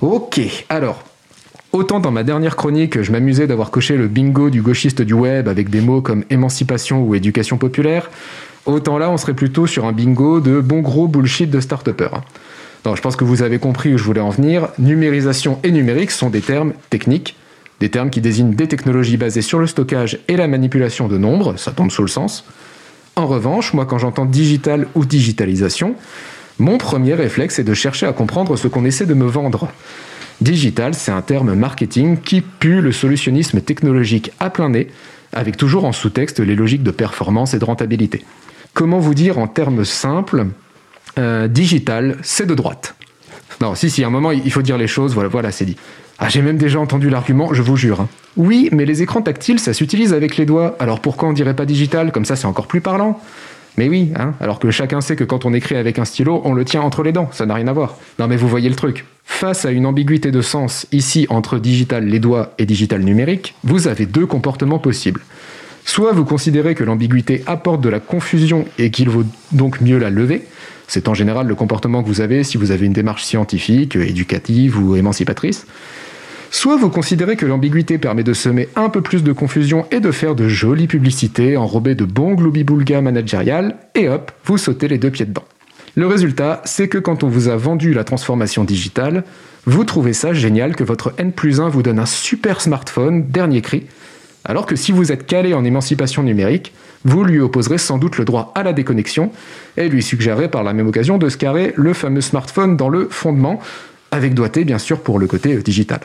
Ok, 0.01 0.41
alors 0.69 1.03
Autant 1.73 2.01
dans 2.01 2.11
ma 2.11 2.23
dernière 2.23 2.57
chronique, 2.57 3.01
je 3.01 3.11
m'amusais 3.13 3.47
d'avoir 3.47 3.71
coché 3.71 3.97
le 3.97 4.07
bingo 4.07 4.51
du 4.51 4.61
gauchiste 4.61 5.01
du 5.01 5.15
web 5.15 5.49
avec 5.49 5.71
des 5.71 5.81
mots 5.81 6.03
comme 6.03 6.23
émancipation 6.29 7.03
ou 7.03 7.15
éducation 7.15 7.57
populaire, 7.57 8.11
autant 8.67 8.99
là 8.99 9.09
on 9.11 9.17
serait 9.17 9.33
plutôt 9.33 9.67
sur 9.67 9.87
un 9.87 9.93
bingo 9.93 10.41
de 10.41 10.61
bon 10.61 10.81
gros 10.81 11.09
bullshit 11.09 11.49
de 11.49 11.61
start 11.61 11.89
Non, 12.85 12.95
je 12.95 13.01
pense 13.01 13.17
que 13.17 13.25
vous 13.25 13.41
avez 13.41 13.59
compris 13.59 13.95
où 13.95 13.97
je 13.97 14.05
voulais 14.05 14.21
en 14.21 14.29
venir. 14.29 14.69
Numérisation 14.79 15.61
et 15.63 15.71
numérique 15.71 16.11
sont 16.11 16.29
des 16.29 16.43
termes 16.43 16.75
techniques, 16.91 17.37
des 17.81 17.89
termes 17.89 18.11
qui 18.11 18.21
désignent 18.21 18.55
des 18.55 18.69
technologies 18.69 19.17
basées 19.17 19.41
sur 19.41 19.59
le 19.59 19.67
stockage 19.67 20.19
et 20.29 20.37
la 20.37 20.49
manipulation 20.49 21.09
de 21.09 21.17
nombres, 21.17 21.57
ça 21.57 21.71
tombe 21.71 21.91
sous 21.91 22.03
le 22.03 22.09
sens. 22.09 22.45
En 23.17 23.27
revanche, 23.27 23.73
moi 23.73 23.87
quand 23.87 23.97
j'entends 23.97 24.27
digital 24.27 24.89
ou 24.95 25.07
digitalisation, 25.07 25.95
mon 26.59 26.77
premier 26.77 27.15
réflexe 27.15 27.59
est 27.59 27.65
de 27.65 27.73
chercher 27.73 28.05
à 28.05 28.13
comprendre 28.13 28.57
ce 28.57 28.69
qu'on 28.69 28.85
essaie 28.85 29.07
de 29.07 29.15
me 29.15 29.25
vendre. 29.25 29.69
Digital, 30.43 30.95
c'est 30.95 31.13
un 31.13 31.23
terme 31.23 31.55
marketing 31.55 32.19
qui 32.21 32.41
pue 32.41 32.81
le 32.81 32.91
solutionnisme 32.91 33.61
technologique 33.61 34.33
à 34.41 34.51
plein 34.51 34.71
nez, 34.71 34.89
avec 35.33 35.57
toujours 35.57 35.85
en 35.85 35.93
sous-texte 35.93 36.41
les 36.41 36.57
logiques 36.57 36.83
de 36.83 36.91
performance 36.91 37.55
et 37.55 37.59
de 37.59 37.65
rentabilité. 37.65 38.25
Comment 38.75 38.99
vous 38.99 39.15
dire 39.15 39.39
en 39.39 39.47
termes 39.47 39.85
simples 39.85 40.47
euh, 41.19 41.47
Digital, 41.47 42.17
c'est 42.23 42.47
de 42.47 42.55
droite. 42.55 42.97
Non, 43.61 43.75
si, 43.75 43.89
si, 43.89 44.03
à 44.03 44.09
un 44.09 44.11
moment, 44.11 44.33
il 44.33 44.51
faut 44.51 44.63
dire 44.63 44.79
les 44.79 44.89
choses, 44.89 45.15
voilà, 45.15 45.29
voilà, 45.29 45.53
c'est 45.53 45.65
dit. 45.65 45.77
Ah, 46.19 46.29
j'ai 46.29 46.43
même 46.43 46.59
déjà 46.59 46.81
entendu 46.81 47.09
l'argument, 47.09 47.55
je 47.55 47.63
vous 47.63 47.77
jure. 47.77 48.01
Hein. 48.01 48.09
Oui, 48.37 48.69
mais 48.73 48.85
les 48.85 49.03
écrans 49.03 49.23
tactiles, 49.23 49.61
ça 49.61 49.73
s'utilise 49.73 50.13
avec 50.13 50.37
les 50.37 50.47
doigts, 50.47 50.77
alors 50.81 51.01
pourquoi 51.01 51.29
on 51.29 51.33
dirait 51.33 51.55
pas 51.55 51.67
digital? 51.67 52.11
Comme 52.11 52.25
ça, 52.25 52.35
c'est 52.35 52.47
encore 52.47 52.67
plus 52.67 52.81
parlant. 52.81 53.21
Mais 53.79 53.89
oui, 53.89 54.13
hein, 54.17 54.35
alors 54.41 54.59
que 54.59 54.71
chacun 54.71 55.01
sait 55.01 55.17
que 55.17 55.25
quand 55.25 55.45
on 55.45 55.55
écrit 55.55 55.77
avec 55.77 55.99
un 55.99 56.05
stylo, 56.05 56.43
on 56.45 56.53
le 56.53 56.65
tient 56.65 56.83
entre 56.83 57.03
les 57.03 57.13
dents, 57.13 57.31
ça 57.33 57.47
n'a 57.47 57.55
rien 57.55 57.69
à 57.69 57.73
voir. 57.73 57.97
Non 58.19 58.29
mais 58.29 58.37
vous 58.37 58.49
voyez 58.49 58.69
le 58.69 58.75
truc. 58.75 59.07
Face 59.25 59.65
à 59.65 59.71
une 59.71 59.87
ambiguïté 59.87 60.31
de 60.31 60.43
sens 60.43 60.87
ici 60.93 61.27
entre 61.31 61.59
digital 61.59 62.07
les 62.07 62.19
doigts 62.19 62.53
et 62.59 62.67
digital 62.67 63.03
numérique, 63.03 63.55
vous 63.65 63.89
avez 63.89 64.07
deux 64.07 64.27
comportements 64.27 64.79
possibles. 64.79 65.23
Soit 65.85 66.13
vous 66.13 66.25
considérez 66.25 66.75
que 66.75 66.85
l'ambiguïté 66.85 67.43
apporte 67.47 67.81
de 67.81 67.89
la 67.89 67.99
confusion 67.99 68.67
et 68.79 68.91
qu'il 68.91 69.09
vaut 69.09 69.25
donc 69.53 69.81
mieux 69.81 69.99
la 69.99 70.11
lever, 70.11 70.47
c'est 70.87 71.09
en 71.09 71.15
général 71.15 71.47
le 71.47 71.55
comportement 71.55 72.03
que 72.03 72.09
vous 72.09 72.21
avez 72.21 72.45
si 72.45 72.59
vous 72.59 72.71
avez 72.71 72.87
une 72.87 72.93
démarche 72.93 73.25
scientifique, 73.25 73.97
éducative 73.97 74.79
ou 74.79 74.95
émancipatrice. 74.97 75.67
Soit 76.55 76.77
vous 76.77 76.91
considérez 76.91 77.37
que 77.37 77.47
l'ambiguïté 77.47 77.97
permet 77.97 78.25
de 78.25 78.35
semer 78.35 78.69
un 78.77 78.91
peu 78.91 79.01
plus 79.01 79.25
de 79.25 79.33
confusion 79.33 79.87
et 79.91 80.01
de 80.01 80.11
faire 80.11 80.35
de 80.35 80.49
jolies 80.49 80.87
publicités 80.87 81.57
enrobées 81.57 81.95
de 81.95 82.05
bons 82.05 82.35
gloubi-boulga 82.35 83.01
managérial, 83.01 83.77
et 83.95 84.11
hop, 84.11 84.31
vous 84.45 84.59
sautez 84.59 84.87
les 84.87 84.99
deux 84.99 85.11
pieds 85.11 85.25
dedans. 85.25 85.47
Le 85.95 86.07
résultat, 86.07 86.61
c'est 86.67 86.89
que 86.89 86.99
quand 86.99 87.25
on 87.25 87.29
vous 87.29 87.49
a 87.49 87.57
vendu 87.57 87.95
la 87.95 88.05
transformation 88.05 88.65
digitale, 88.65 89.25
vous 89.65 89.85
trouvez 89.85 90.13
ça 90.13 90.35
génial 90.35 90.77
que 90.77 90.85
votre 90.85 91.15
N 91.17 91.33
plus 91.33 91.59
1 91.59 91.71
vous 91.71 91.83
donne 91.83 91.99
un 91.99 92.07
super 92.07 92.61
smartphone, 92.61 93.29
dernier 93.29 93.63
cri, 93.63 93.87
alors 94.45 94.67
que 94.67 94.77
si 94.77 94.93
vous 94.93 95.11
êtes 95.11 95.27
calé 95.27 95.55
en 95.55 95.65
émancipation 95.65 96.23
numérique, 96.23 96.75
vous 97.07 97.25
lui 97.25 97.41
opposerez 97.41 97.79
sans 97.79 97.97
doute 97.97 98.19
le 98.19 98.27
droit 98.27 98.53
à 98.55 98.63
la 98.63 98.75
déconnexion 98.75 99.33
et 99.79 99.89
lui 99.89 100.03
suggérerez 100.03 100.51
par 100.51 100.65
la 100.65 100.75
même 100.75 100.87
occasion 100.87 101.17
de 101.17 101.31
se 101.31 101.39
carrer 101.39 101.73
le 101.77 101.95
fameux 101.95 102.21
smartphone 102.21 102.77
dans 102.77 102.91
le 102.91 103.09
fondement, 103.11 103.59
avec 104.11 104.35
doigté 104.35 104.65
bien 104.65 104.79
sûr 104.79 105.01
pour 105.01 105.19
le 105.19 105.27
côté 105.27 105.57
digital. 105.57 106.01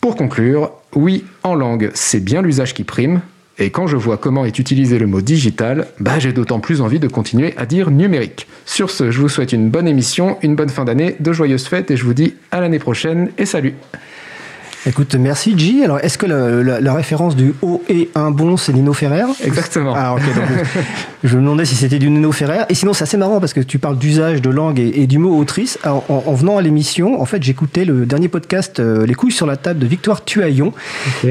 Pour 0.00 0.16
conclure, 0.16 0.70
oui, 0.94 1.24
en 1.42 1.54
langue, 1.54 1.90
c'est 1.94 2.20
bien 2.20 2.42
l'usage 2.42 2.74
qui 2.74 2.84
prime, 2.84 3.20
Et 3.60 3.70
quand 3.70 3.88
je 3.88 3.96
vois 3.96 4.18
comment 4.18 4.44
est 4.44 4.60
utilisé 4.60 5.00
le 5.00 5.08
mot 5.08 5.20
digital, 5.20 5.88
bah 5.98 6.20
j'ai 6.20 6.32
d'autant 6.32 6.60
plus 6.60 6.80
envie 6.80 7.00
de 7.00 7.08
continuer 7.08 7.54
à 7.56 7.66
dire 7.66 7.90
numérique. 7.90 8.46
Sur 8.66 8.88
ce, 8.88 9.10
je 9.10 9.20
vous 9.20 9.28
souhaite 9.28 9.52
une 9.52 9.68
bonne 9.68 9.88
émission, 9.88 10.38
une 10.42 10.54
bonne 10.54 10.68
fin 10.68 10.84
d'année, 10.84 11.16
de 11.18 11.32
joyeuses 11.32 11.66
fêtes 11.66 11.90
et 11.90 11.96
je 11.96 12.04
vous 12.04 12.14
dis 12.14 12.34
à 12.52 12.60
l'année 12.60 12.78
prochaine 12.78 13.30
et 13.36 13.46
salut 13.46 13.74
Écoute, 14.86 15.14
merci 15.16 15.58
G. 15.58 15.84
Alors, 15.84 15.98
est-ce 16.00 16.16
que 16.18 16.26
la, 16.26 16.62
la- 16.62 16.80
la 16.80 16.94
référence 16.94 17.36
du 17.36 17.52
haut 17.62 17.82
et 17.88 18.08
un 18.14 18.30
bon, 18.30 18.56
c'est 18.56 18.72
Nino 18.72 18.92
Ferrer? 18.92 19.24
Exactement. 19.44 19.92
Ah, 19.96 20.14
ok. 20.14 20.20
donc, 20.34 20.44
je 21.24 21.36
me 21.36 21.42
demandais 21.42 21.64
si 21.64 21.74
c'était 21.74 21.98
du 21.98 22.08
Nino 22.10 22.30
Ferrer. 22.32 22.60
Et 22.68 22.74
sinon, 22.74 22.92
c'est 22.92 23.02
assez 23.02 23.16
marrant 23.16 23.40
parce 23.40 23.52
que 23.52 23.60
tu 23.60 23.78
parles 23.78 23.98
d'usage 23.98 24.40
de 24.40 24.50
langue 24.50 24.78
et, 24.78 25.02
et 25.02 25.06
du 25.06 25.18
mot 25.18 25.36
autrice. 25.38 25.78
Alors, 25.82 26.04
en, 26.08 26.22
en 26.26 26.32
venant 26.34 26.56
à 26.58 26.62
l'émission, 26.62 27.20
en 27.20 27.24
fait, 27.26 27.42
j'écoutais 27.42 27.84
le 27.84 28.06
dernier 28.06 28.28
podcast 28.28 28.78
euh, 28.80 29.04
Les 29.04 29.14
couilles 29.14 29.32
sur 29.32 29.46
la 29.46 29.56
table 29.56 29.80
de 29.80 29.86
Victoire 29.86 30.24
Tuaillon, 30.24 30.72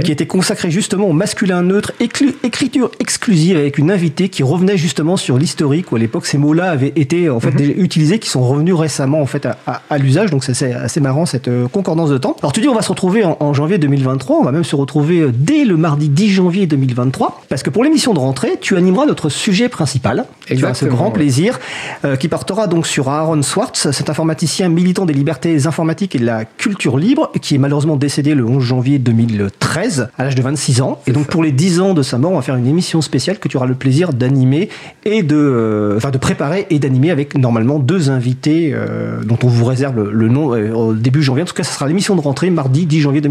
qui 0.03 0.11
était 0.11 0.27
consacré 0.27 0.69
justement 0.69 1.07
au 1.07 1.13
masculin 1.13 1.61
neutre, 1.63 1.93
écriture 1.99 2.91
exclusive 2.99 3.57
avec 3.57 3.77
une 3.77 3.91
invitée 3.91 4.29
qui 4.29 4.43
revenait 4.43 4.77
justement 4.77 5.17
sur 5.17 5.37
l'historique 5.37 5.91
où 5.91 5.95
à 5.95 5.99
l'époque 5.99 6.25
ces 6.25 6.37
mots-là 6.37 6.69
avaient 6.69 6.93
été 6.95 7.29
en 7.29 7.39
fait 7.39 7.51
déjà 7.51 7.71
utilisés, 7.77 8.19
qui 8.19 8.29
sont 8.29 8.41
revenus 8.41 8.75
récemment 8.75 9.21
en 9.21 9.25
fait 9.25 9.45
à, 9.45 9.57
à- 9.65 9.81
à 9.89 9.97
l'usage. 9.97 10.29
Donc 10.31 10.43
c'est 10.43 10.51
assez, 10.51 10.73
assez 10.73 10.99
marrant 10.99 11.25
cette 11.25 11.47
euh, 11.47 11.67
concordance 11.67 12.09
de 12.09 12.17
temps. 12.17 12.35
Alors 12.41 12.51
tu 12.53 12.61
dis 12.61 12.67
on 12.67 12.75
va 12.75 12.81
se 12.81 12.89
retrouver 12.89 13.23
en, 13.23 13.37
en 13.39 13.53
janvier 13.53 13.77
2023, 13.77 14.38
on 14.38 14.44
va 14.44 14.51
même 14.51 14.63
se 14.63 14.75
retrouver 14.75 15.20
euh, 15.22 15.32
dès 15.34 15.65
le 15.65 15.77
mardi 15.77 16.10
10 16.10 16.29
janvier 16.29 16.67
2023, 16.67 17.41
parce 17.50 17.63
que 17.63 17.70
pour 17.70 17.84
l'émission 17.84 18.13
de 18.13 18.20
rentrée, 18.20 18.58
tu 18.60 18.75
animeras 18.77 19.06
notre 19.06 19.29
sujet 19.29 19.70
principal. 19.70 20.25
Tu 20.46 20.53
as 20.53 20.58
ce 20.58 20.60
Exactement, 20.60 20.96
grand 20.96 21.06
ouais. 21.08 21.13
plaisir 21.13 21.60
euh, 22.06 22.15
qui 22.15 22.27
portera 22.27 22.67
donc 22.67 22.88
sur 22.88 23.10
Aaron 23.10 23.41
Swartz, 23.41 23.91
cet 23.91 24.10
informaticien 24.10 24.70
militant 24.70 25.06
des 25.06 25.13
libertés 25.13 25.65
informatiques 25.65 26.15
et 26.15 26.20
de 26.20 26.25
la 26.25 26.46
culture 26.46 26.98
libre, 26.98 27.32
qui 27.41 27.56
est 27.56 27.58
malheureusement 27.58 27.96
décédé 27.96 28.36
le 28.36 28.46
11 28.46 28.63
janvier 28.63 29.00
2013 29.00 30.10
à 30.17 30.24
l'âge 30.24 30.36
de 30.36 30.41
26 30.41 30.82
ans. 30.82 31.00
Et 31.08 31.12
donc 31.12 31.25
ça. 31.25 31.32
pour 31.32 31.44
les 31.44 31.51
10 31.51 31.82
ans 31.82 31.94
de 31.94 32.01
sa 32.01 32.17
mort, 32.17 32.32
on 32.32 32.36
va 32.36 32.41
faire 32.41 32.56
une 32.56 32.67
émission 32.67 33.01
spéciale 33.01 33.39
que 33.39 33.48
tu 33.48 33.58
auras 33.58 33.65
le 33.65 33.75
plaisir 33.75 34.13
d'animer 34.13 34.70
et 35.06 35.24
de, 35.24 35.36
euh, 35.36 35.98
enfin 35.98 36.12
de 36.12 36.17
préparer 36.17 36.67
et 36.70 36.79
d'animer 36.79 37.12
avec 37.12 37.38
normalement 37.38 37.79
deux 37.79 38.10
invités 38.10 38.72
euh, 38.74 39.22
dont 39.24 39.38
on 39.44 39.48
vous 39.48 39.65
réserve 39.65 39.96
le, 39.96 40.12
le 40.12 40.27
nom 40.29 40.48
au 40.48 40.94
début 40.94 41.24
janvier. 41.24 41.44
En 41.44 41.46
tout 41.46 41.53
cas, 41.53 41.63
ce 41.63 41.74
sera 41.74 41.88
l'émission 41.88 42.15
de 42.15 42.22
rentrée 42.22 42.50
mardi 42.50 42.86
10 42.86 43.01
janvier 43.01 43.22
2023. 43.22 43.26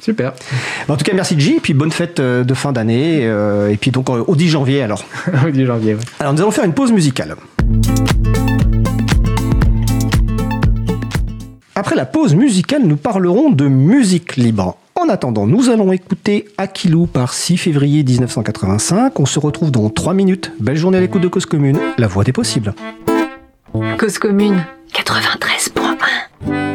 Super. 0.00 0.32
En 0.88 0.96
tout 0.96 1.04
cas, 1.04 1.12
merci 1.14 1.38
J, 1.38 1.56
et 1.56 1.60
puis 1.60 1.74
bonne 1.74 1.92
fête 1.92 2.20
euh, 2.20 2.44
de 2.44 2.54
fin 2.54 2.72
d'année, 2.72 3.20
euh, 3.22 3.70
et 3.70 3.76
puis 3.76 3.90
donc 3.90 4.08
euh, 4.08 4.24
au 4.26 4.34
10 4.34 4.48
janvier 4.48 4.82
alors. 4.82 5.04
Au 5.46 5.50
10 5.50 5.66
janvier. 5.66 5.94
ouais. 5.94 6.00
Alors 6.18 6.32
nous 6.32 6.40
allons 6.40 6.50
faire 6.50 6.64
une 6.64 6.72
pause 6.72 6.92
musicale. 6.92 7.36
Après 11.74 11.96
la 11.96 12.04
pause 12.04 12.34
musicale, 12.34 12.82
nous 12.84 12.96
parlerons 12.96 13.50
de 13.50 13.66
musique 13.66 14.36
libre. 14.36 14.76
En 15.00 15.08
attendant, 15.08 15.46
nous 15.46 15.70
allons 15.70 15.92
écouter 15.92 16.46
Aquilou 16.58 17.06
par 17.06 17.32
6 17.32 17.56
février 17.56 18.02
1985. 18.04 19.18
On 19.18 19.24
se 19.24 19.38
retrouve 19.38 19.70
dans 19.70 19.88
3 19.88 20.12
minutes. 20.12 20.52
Belle 20.60 20.76
journée 20.76 20.98
à 20.98 21.00
l'écoute 21.00 21.22
de 21.22 21.28
Cause 21.28 21.46
Commune, 21.46 21.78
la 21.96 22.06
voix 22.06 22.24
des 22.24 22.32
possibles. 22.32 22.74
Cause 23.98 24.18
commune 24.18 24.62
93.1 24.92 26.69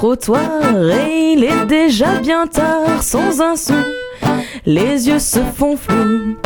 trottoir 0.00 0.40
et 0.90 1.34
il 1.34 1.44
est 1.44 1.66
déjà 1.66 2.20
bien 2.20 2.46
tard, 2.46 3.02
sans 3.02 3.42
un 3.42 3.54
sou, 3.54 3.74
les 4.64 5.08
yeux 5.08 5.18
se 5.18 5.40
font 5.40 5.76
flous. 5.76 6.38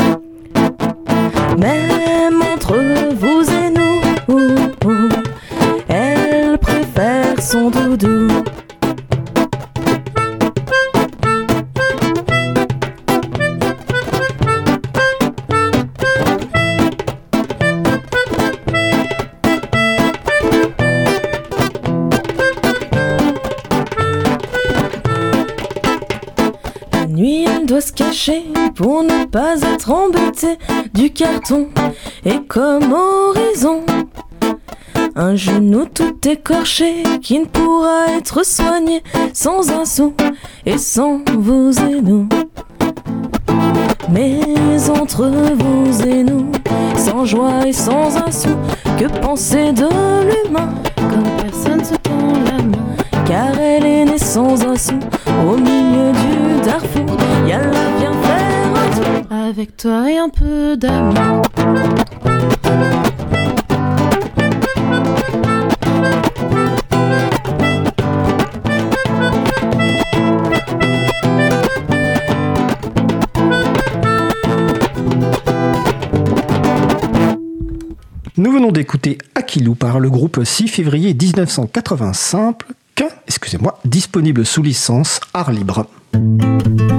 Du 31.04 31.10
carton. 31.10 31.68
Et 32.24 32.40
comme 32.48 32.94
horizon, 32.94 33.82
un 35.14 35.36
genou 35.36 35.84
tout 35.84 36.16
écorché 36.26 37.02
qui 37.20 37.40
ne 37.40 37.44
pourra 37.44 38.06
être 38.16 38.44
soigné 38.44 39.02
sans 39.34 39.70
un 39.70 39.84
sou 39.84 40.14
et 40.64 40.78
sans 40.78 41.20
vous 41.36 41.72
et 41.78 42.00
nous. 42.00 42.26
Mais 44.10 44.40
entre 44.98 45.26
vous 45.26 46.06
et 46.06 46.22
nous, 46.22 46.50
sans 46.96 47.26
joie 47.26 47.66
et 47.66 47.72
sans 47.74 48.16
un 48.16 48.30
sou, 48.30 48.56
que 48.98 49.06
penser 49.20 49.72
de 49.72 49.88
l'humain? 50.28 50.70
Comme 50.96 51.30
personne 51.42 51.84
se 51.84 51.96
tend 51.96 52.32
la 52.46 52.62
main 52.62 53.24
Car 53.26 53.58
elle 53.58 53.84
est 53.84 54.04
née 54.06 54.18
sans 54.18 54.64
un 54.64 54.76
sou 54.76 54.98
au 55.46 55.56
milieu 55.56 56.12
du 56.12 56.64
Darfour. 56.64 57.14
Faire 57.46 57.60
un 57.68 57.72
tour 57.72 57.93
avec 59.44 59.76
toi 59.76 60.10
et 60.10 60.16
un 60.16 60.30
peu 60.30 60.76
d'amour. 60.76 61.42
Nous 78.36 78.50
venons 78.50 78.72
d'écouter 78.72 79.18
Aquilou 79.34 79.74
par 79.74 80.00
le 80.00 80.10
groupe 80.10 80.42
6 80.42 80.68
février 80.68 81.14
1985, 81.14 82.62
excusez-moi, 83.26 83.78
disponible 83.84 84.46
sous 84.46 84.62
licence 84.62 85.20
Art 85.34 85.50
Libre. 85.50 85.86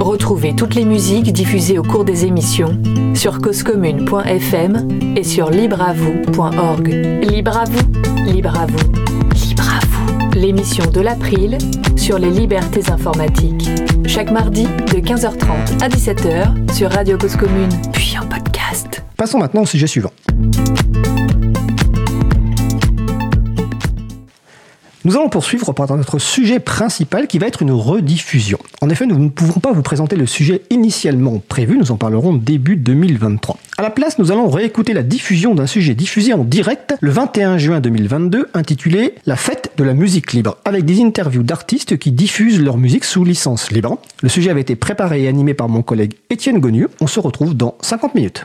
Retrouvez 0.00 0.54
toutes 0.54 0.74
les 0.74 0.84
musiques 0.84 1.32
diffusées 1.32 1.78
au 1.78 1.82
cours 1.82 2.04
des 2.04 2.24
émissions 2.24 2.80
sur 3.14 3.40
causecommune.fm 3.40 4.88
et 5.16 5.24
sur 5.24 5.50
libreavoue.org. 5.50 6.88
Libre 7.22 7.56
à 7.56 7.64
vous, 7.64 8.30
libre 8.30 8.56
à 8.58 8.66
vous, 8.66 8.92
libre 9.48 9.68
à 9.68 9.84
vous. 9.86 10.30
L'émission 10.38 10.84
de 10.90 11.00
l'April 11.00 11.58
sur 11.96 12.18
les 12.18 12.30
libertés 12.30 12.90
informatiques. 12.90 13.68
Chaque 14.06 14.30
mardi 14.30 14.64
de 14.64 15.00
15h30 15.00 15.82
à 15.82 15.88
17h 15.88 16.72
sur 16.74 16.90
Radio 16.90 17.16
Cause 17.18 17.36
Commune, 17.36 17.70
puis 17.92 18.16
en 18.18 18.26
podcast. 18.26 19.02
Passons 19.16 19.38
maintenant 19.38 19.62
au 19.62 19.66
sujet 19.66 19.86
suivant. 19.86 20.12
Nous 25.06 25.14
allons 25.14 25.28
poursuivre 25.28 25.72
par 25.72 25.96
notre 25.96 26.18
sujet 26.18 26.58
principal 26.58 27.28
qui 27.28 27.38
va 27.38 27.46
être 27.46 27.62
une 27.62 27.70
rediffusion. 27.70 28.58
En 28.80 28.90
effet, 28.90 29.06
nous 29.06 29.16
ne 29.16 29.28
pouvons 29.28 29.60
pas 29.60 29.70
vous 29.70 29.82
présenter 29.82 30.16
le 30.16 30.26
sujet 30.26 30.62
initialement 30.68 31.40
prévu, 31.48 31.78
nous 31.78 31.92
en 31.92 31.96
parlerons 31.96 32.34
début 32.34 32.74
2023. 32.74 33.56
À 33.78 33.82
la 33.82 33.90
place, 33.90 34.18
nous 34.18 34.32
allons 34.32 34.48
réécouter 34.48 34.94
la 34.94 35.04
diffusion 35.04 35.54
d'un 35.54 35.68
sujet 35.68 35.94
diffusé 35.94 36.34
en 36.34 36.42
direct 36.42 36.96
le 37.00 37.12
21 37.12 37.56
juin 37.56 37.78
2022 37.78 38.48
intitulé 38.52 39.14
La 39.26 39.36
fête 39.36 39.70
de 39.76 39.84
la 39.84 39.94
musique 39.94 40.32
libre, 40.32 40.56
avec 40.64 40.84
des 40.84 41.00
interviews 41.00 41.44
d'artistes 41.44 41.98
qui 41.98 42.10
diffusent 42.10 42.60
leur 42.60 42.76
musique 42.76 43.04
sous 43.04 43.22
licence 43.22 43.70
libre. 43.70 44.00
Le 44.22 44.28
sujet 44.28 44.50
avait 44.50 44.62
été 44.62 44.74
préparé 44.74 45.22
et 45.22 45.28
animé 45.28 45.54
par 45.54 45.68
mon 45.68 45.82
collègue 45.82 46.14
Étienne 46.30 46.58
Gonu. 46.58 46.88
On 47.00 47.06
se 47.06 47.20
retrouve 47.20 47.54
dans 47.54 47.76
50 47.80 48.16
minutes. 48.16 48.44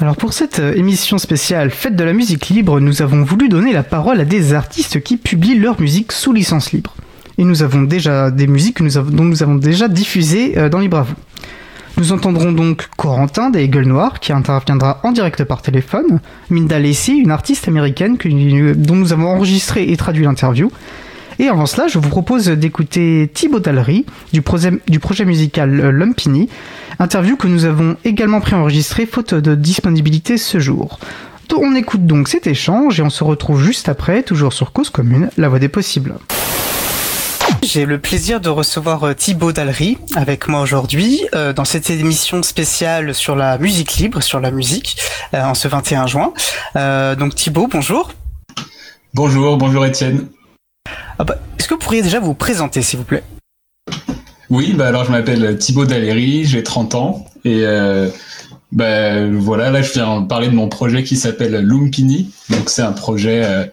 Alors 0.00 0.16
pour 0.16 0.32
cette 0.32 0.58
euh, 0.58 0.74
émission 0.74 1.18
spéciale 1.18 1.70
Fête 1.70 1.96
de 1.96 2.04
la 2.04 2.12
musique 2.12 2.48
libre, 2.48 2.80
nous 2.80 3.02
avons 3.02 3.22
voulu 3.22 3.48
donner 3.48 3.72
la 3.72 3.82
parole 3.82 4.20
à 4.20 4.24
des 4.24 4.52
artistes 4.52 5.02
qui 5.02 5.16
publient 5.16 5.58
leur 5.58 5.80
musique 5.80 6.12
sous 6.12 6.32
licence 6.32 6.72
libre. 6.72 6.94
Et 7.38 7.44
nous 7.44 7.62
avons 7.62 7.82
déjà 7.82 8.30
des 8.30 8.46
musiques 8.46 8.82
dont 8.82 9.24
nous 9.24 9.42
avons 9.42 9.56
déjà 9.56 9.88
diffusées 9.88 10.58
euh, 10.58 10.68
dans 10.68 10.78
Libre. 10.78 11.06
Nous 11.98 12.12
entendrons 12.12 12.52
donc 12.52 12.88
Corentin 12.96 13.48
des 13.48 13.68
Gueules 13.68 13.86
Noires 13.86 14.20
qui 14.20 14.32
interviendra 14.32 15.00
en 15.02 15.12
direct 15.12 15.44
par 15.44 15.62
téléphone, 15.62 16.20
Minda 16.50 16.78
Lacey, 16.78 17.12
une 17.12 17.30
artiste 17.30 17.68
américaine 17.68 18.18
dont 18.76 18.96
nous 18.96 19.14
avons 19.14 19.28
enregistré 19.28 19.90
et 19.90 19.96
traduit 19.96 20.24
l'interview. 20.24 20.70
Et 21.38 21.48
avant 21.48 21.66
cela, 21.66 21.86
je 21.88 21.98
vous 21.98 22.08
propose 22.08 22.48
d'écouter 22.48 23.30
Thibaut 23.32 23.60
Dallery 23.60 24.06
du 24.32 24.42
projet, 24.42 24.72
du 24.88 24.98
projet 24.98 25.24
musical 25.24 25.80
euh, 25.80 25.90
Lumpini, 25.90 26.48
interview 26.98 27.36
que 27.36 27.48
nous 27.48 27.64
avons 27.64 27.96
également 28.04 28.40
préenregistré 28.40 29.06
faute 29.06 29.34
de 29.34 29.54
disponibilité 29.54 30.38
ce 30.38 30.58
jour. 30.58 30.98
On 31.58 31.74
écoute 31.74 32.06
donc 32.06 32.28
cet 32.28 32.46
échange 32.46 33.00
et 33.00 33.02
on 33.02 33.08
se 33.08 33.24
retrouve 33.24 33.62
juste 33.62 33.88
après, 33.88 34.22
toujours 34.22 34.52
sur 34.52 34.72
Cause 34.72 34.90
Commune, 34.90 35.30
la 35.38 35.48
voix 35.48 35.58
des 35.58 35.68
possibles. 35.68 36.16
J'ai 37.62 37.86
le 37.86 37.98
plaisir 37.98 38.40
de 38.40 38.50
recevoir 38.50 39.04
euh, 39.04 39.14
Thibaut 39.14 39.52
Dallery 39.52 39.96
avec 40.16 40.48
moi 40.48 40.60
aujourd'hui 40.60 41.22
euh, 41.34 41.52
dans 41.54 41.64
cette 41.64 41.88
émission 41.88 42.42
spéciale 42.42 43.14
sur 43.14 43.36
la 43.36 43.56
musique 43.56 43.96
libre, 43.96 44.20
sur 44.22 44.40
la 44.40 44.50
musique, 44.50 44.98
euh, 45.32 45.42
en 45.42 45.54
ce 45.54 45.66
21 45.66 46.06
juin. 46.06 46.32
Euh, 46.76 47.14
donc 47.16 47.34
Thibaut, 47.34 47.68
bonjour. 47.68 48.12
Bonjour, 49.14 49.56
bonjour 49.56 49.86
Étienne. 49.86 50.26
Ah 51.18 51.24
bah, 51.24 51.36
Est-ce 51.58 51.68
que 51.68 51.74
vous 51.74 51.80
pourriez 51.80 52.02
déjà 52.02 52.20
vous 52.20 52.34
présenter 52.34 52.82
s'il 52.82 52.98
vous 52.98 53.04
plaît? 53.04 53.22
Oui, 54.48 54.74
bah 54.74 54.88
alors 54.88 55.04
je 55.04 55.10
m'appelle 55.10 55.58
Thibaut 55.58 55.86
Dallery, 55.86 56.44
j'ai 56.44 56.62
30 56.62 56.94
ans 56.94 57.26
et 57.44 57.60
euh, 57.64 58.08
bah, 58.70 59.26
voilà, 59.28 59.70
là 59.70 59.82
je 59.82 59.92
viens 59.92 60.22
parler 60.22 60.48
de 60.48 60.54
mon 60.54 60.68
projet 60.68 61.02
qui 61.02 61.16
s'appelle 61.16 61.56
Lumpini. 61.56 62.30
Donc 62.50 62.70
c'est 62.70 62.82
un 62.82 62.92
projet, 62.92 63.42
euh, 63.44 63.64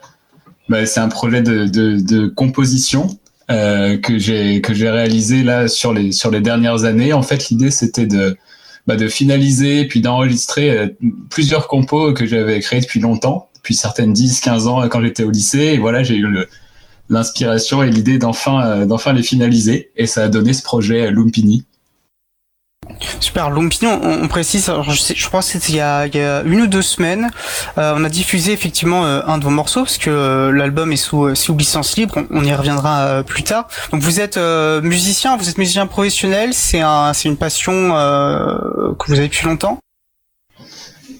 bah, 0.70 0.86
c'est 0.88 1.00
un 1.00 1.10
projet 1.10 1.44
de, 1.44 1.66
de, 1.68 2.28
composition 2.28 3.08
euh, 3.52 3.98
que 3.98 4.18
j'ai 4.18 4.62
que 4.62 4.74
j'ai 4.74 4.90
réalisé 4.90 5.44
là 5.44 5.68
sur 5.68 5.94
les 5.94 6.12
sur 6.12 6.32
les 6.32 6.42
dernières 6.42 6.86
années. 6.86 7.14
En 7.14 7.22
fait, 7.22 7.50
l'idée 7.50 7.70
c'était 7.70 8.08
de 8.08 8.36
bah, 8.88 8.96
de 8.96 9.08
finaliser 9.08 9.86
puis 9.86 10.02
d'enregistrer 10.02 10.96
plusieurs 11.30 11.68
compos 11.68 12.14
que 12.14 12.26
j'avais 12.26 12.60
créés 12.62 12.82
depuis 12.82 13.00
longtemps, 13.00 13.50
depuis 13.58 13.76
certaines 13.76 14.14
10-15 14.14 14.68
ans 14.68 14.88
quand 14.90 15.02
j'étais 15.02 15.24
au 15.24 15.30
lycée. 15.30 15.74
Et 15.74 15.78
voilà, 15.78 16.02
j'ai 16.02 16.16
eu 16.16 16.26
le 16.26 16.48
l'inspiration 17.10 17.84
et 17.84 17.90
l'idée 17.90 18.18
d'enfin 18.18 18.66
euh, 18.66 18.86
d'enfin 18.86 19.14
les 19.14 19.24
finaliser. 19.24 19.92
Et 19.96 20.08
ça 20.08 20.24
a 20.24 20.28
donné 20.30 20.54
ce 20.54 20.64
projet 20.64 21.08
euh, 21.08 21.12
Lumpini. 21.12 21.66
Super, 23.22 23.50
Lumpini, 23.50 23.90
on, 23.90 24.24
on 24.24 24.28
précise, 24.28 24.70
je, 24.90 24.98
sais- 25.00 25.16
je 25.16 25.26
crois 25.28 25.40
que 25.40 25.46
c'était 25.46 25.70
il, 25.70 25.76
y 25.78 25.80
a- 25.80 26.06
il 26.06 26.16
y 26.16 26.20
a 26.20 26.42
une 26.44 26.62
ou 26.62 26.68
deux 26.68 26.82
semaines, 26.82 27.32
euh, 27.78 27.94
on 27.96 28.04
a 28.04 28.10
diffusé 28.10 28.52
effectivement 28.52 29.06
euh, 29.06 29.22
un 29.26 29.38
de 29.38 29.44
vos 29.46 29.50
morceaux, 29.50 29.84
parce 29.84 29.98
que 29.98 30.10
euh, 30.10 30.52
l'album 30.52 30.92
est 30.92 30.98
sous, 30.98 31.34
sous 31.34 31.56
licence 31.58 31.96
libre, 31.96 32.20
on, 32.30 32.44
y 32.44 32.54
reviendra 32.54 33.24
plus 33.24 33.44
tard. 33.44 33.68
Donc 33.94 34.02
vous 34.02 34.20
êtes 34.20 34.38
musicien, 34.38 35.38
vous 35.38 35.48
êtes 35.48 35.58
musicien 35.58 35.88
professionnel, 35.88 36.54
c'est 36.54 36.82
un, 36.82 37.14
une 37.24 37.38
passion 37.38 37.72
que 39.00 39.08
vous 39.08 39.14
avez 39.14 39.28
depuis 39.30 39.46
longtemps? 39.48 39.80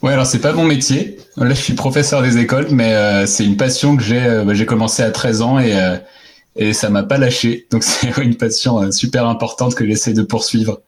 Ouais, 0.04 0.12
alors 0.12 0.26
c'est 0.26 0.42
pas 0.42 0.52
mon 0.52 0.66
métier. 0.66 1.18
Là, 1.38 1.50
je 1.54 1.62
suis 1.62 1.74
professeur 1.76 2.22
des 2.22 2.38
écoles, 2.38 2.68
mais 2.72 2.94
euh, 2.94 3.26
c'est 3.26 3.46
une 3.46 3.56
passion 3.56 3.96
que 3.96 4.04
j'ai. 4.04 4.22
euh, 4.22 4.44
bah, 4.44 4.54
j'ai 4.54 4.66
commencé 4.66 5.02
à 5.02 5.10
13 5.12 5.42
ans 5.42 5.60
et 5.60 5.80
euh, 5.80 5.96
et 6.58 6.74
ça 6.74 6.90
m'a 6.90 7.04
pas 7.04 7.18
lâché. 7.18 7.68
Donc 7.72 7.84
c'est 7.86 8.10
une 8.18 8.36
passion 8.36 8.92
super 8.92 9.26
importante 9.26 9.76
que 9.76 9.88
j'essaie 9.88 10.14
de 10.14 10.22
poursuivre. 10.22 10.82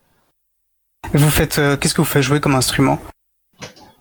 Vous 1.14 1.30
faites, 1.30 1.62
qu'est-ce 1.80 1.94
que 1.94 2.02
vous 2.02 2.06
faites? 2.06 2.24
Jouer 2.24 2.42
comme 2.42 2.56
instrument? 2.56 3.00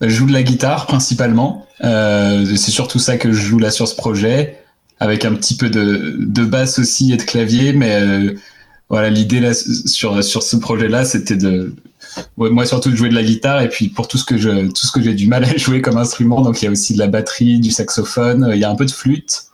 Je 0.00 0.09
joue 0.09 0.27
de 0.27 0.33
la 0.33 0.42
guitare 0.42 0.87
principalement. 0.87 1.66
C'est 1.81 2.57
surtout 2.57 2.98
ça 2.98 3.16
que 3.16 3.31
je 3.31 3.40
joue 3.40 3.59
là 3.59 3.70
sur 3.70 3.87
ce 3.87 3.94
projet, 3.94 4.59
avec 4.98 5.24
un 5.24 5.35
petit 5.35 5.57
peu 5.57 5.70
de, 5.70 6.16
de 6.18 6.44
basse 6.44 6.79
aussi 6.79 7.12
et 7.12 7.16
de 7.18 7.22
clavier. 7.22 7.72
Mais 7.72 8.03
voilà, 8.88 9.11
l'idée 9.11 9.40
là 9.40 9.53
sur 9.55 10.24
sur 10.24 10.42
ce 10.42 10.57
projet-là, 10.57 11.05
c'était 11.05 11.37
de 11.37 11.74
moi 12.37 12.66
surtout 12.66 12.90
de 12.90 12.96
jouer 12.96 13.09
de 13.09 13.14
la 13.14 13.22
guitare 13.22 13.62
et 13.62 13.68
puis 13.68 13.88
pour 13.88 14.09
tout 14.09 14.18
ce 14.18 14.24
que 14.24 14.37
je 14.37 14.68
tout 14.68 14.87
ce 14.87 14.92
que 14.92 15.03
j'ai 15.03 15.14
du 15.14 15.27
mal 15.27 15.44
à 15.44 15.57
jouer 15.57 15.81
comme 15.81 15.96
instrument. 15.96 16.42
Donc 16.42 16.62
il 16.62 16.66
y 16.66 16.68
a 16.68 16.70
aussi 16.70 16.94
de 16.94 16.98
la 16.98 17.07
batterie, 17.07 17.61
du 17.61 17.70
saxophone, 17.70 18.50
il 18.53 18.59
y 18.59 18.64
a 18.64 18.70
un 18.70 18.77
peu 18.77 18.87
de 18.87 18.92
flûte. 18.92 19.44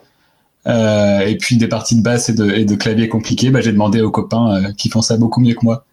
Euh, 0.67 1.21
et 1.21 1.39
puis 1.39 1.57
des 1.57 1.69
parties 1.69 1.97
de 1.97 2.03
basse 2.03 2.29
et 2.29 2.35
de, 2.35 2.51
et 2.51 2.67
de 2.67 2.75
clavier 2.75 3.09
compliquées, 3.09 3.49
bah, 3.49 3.63
j'ai 3.63 3.73
demandé 3.73 4.03
aux 4.03 4.11
copains 4.11 4.57
euh, 4.57 4.73
qui 4.77 4.91
font 4.91 5.01
ça 5.01 5.17
beaucoup 5.17 5.41
mieux 5.41 5.55
que 5.55 5.65
moi. 5.65 5.87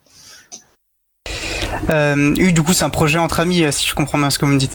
euh, 1.90 2.34
oui, 2.38 2.54
du 2.54 2.62
coup 2.64 2.74
c'est 2.74 2.84
un 2.84 2.90
projet 2.90 3.18
entre 3.18 3.40
amis, 3.40 3.64
euh, 3.64 3.72
si 3.72 3.88
je 3.88 3.96
comprends 3.96 4.18
bien 4.18 4.30
ce 4.30 4.40
que 4.40 4.46
vous 4.46 4.54
me 4.54 4.60
dites. 4.60 4.74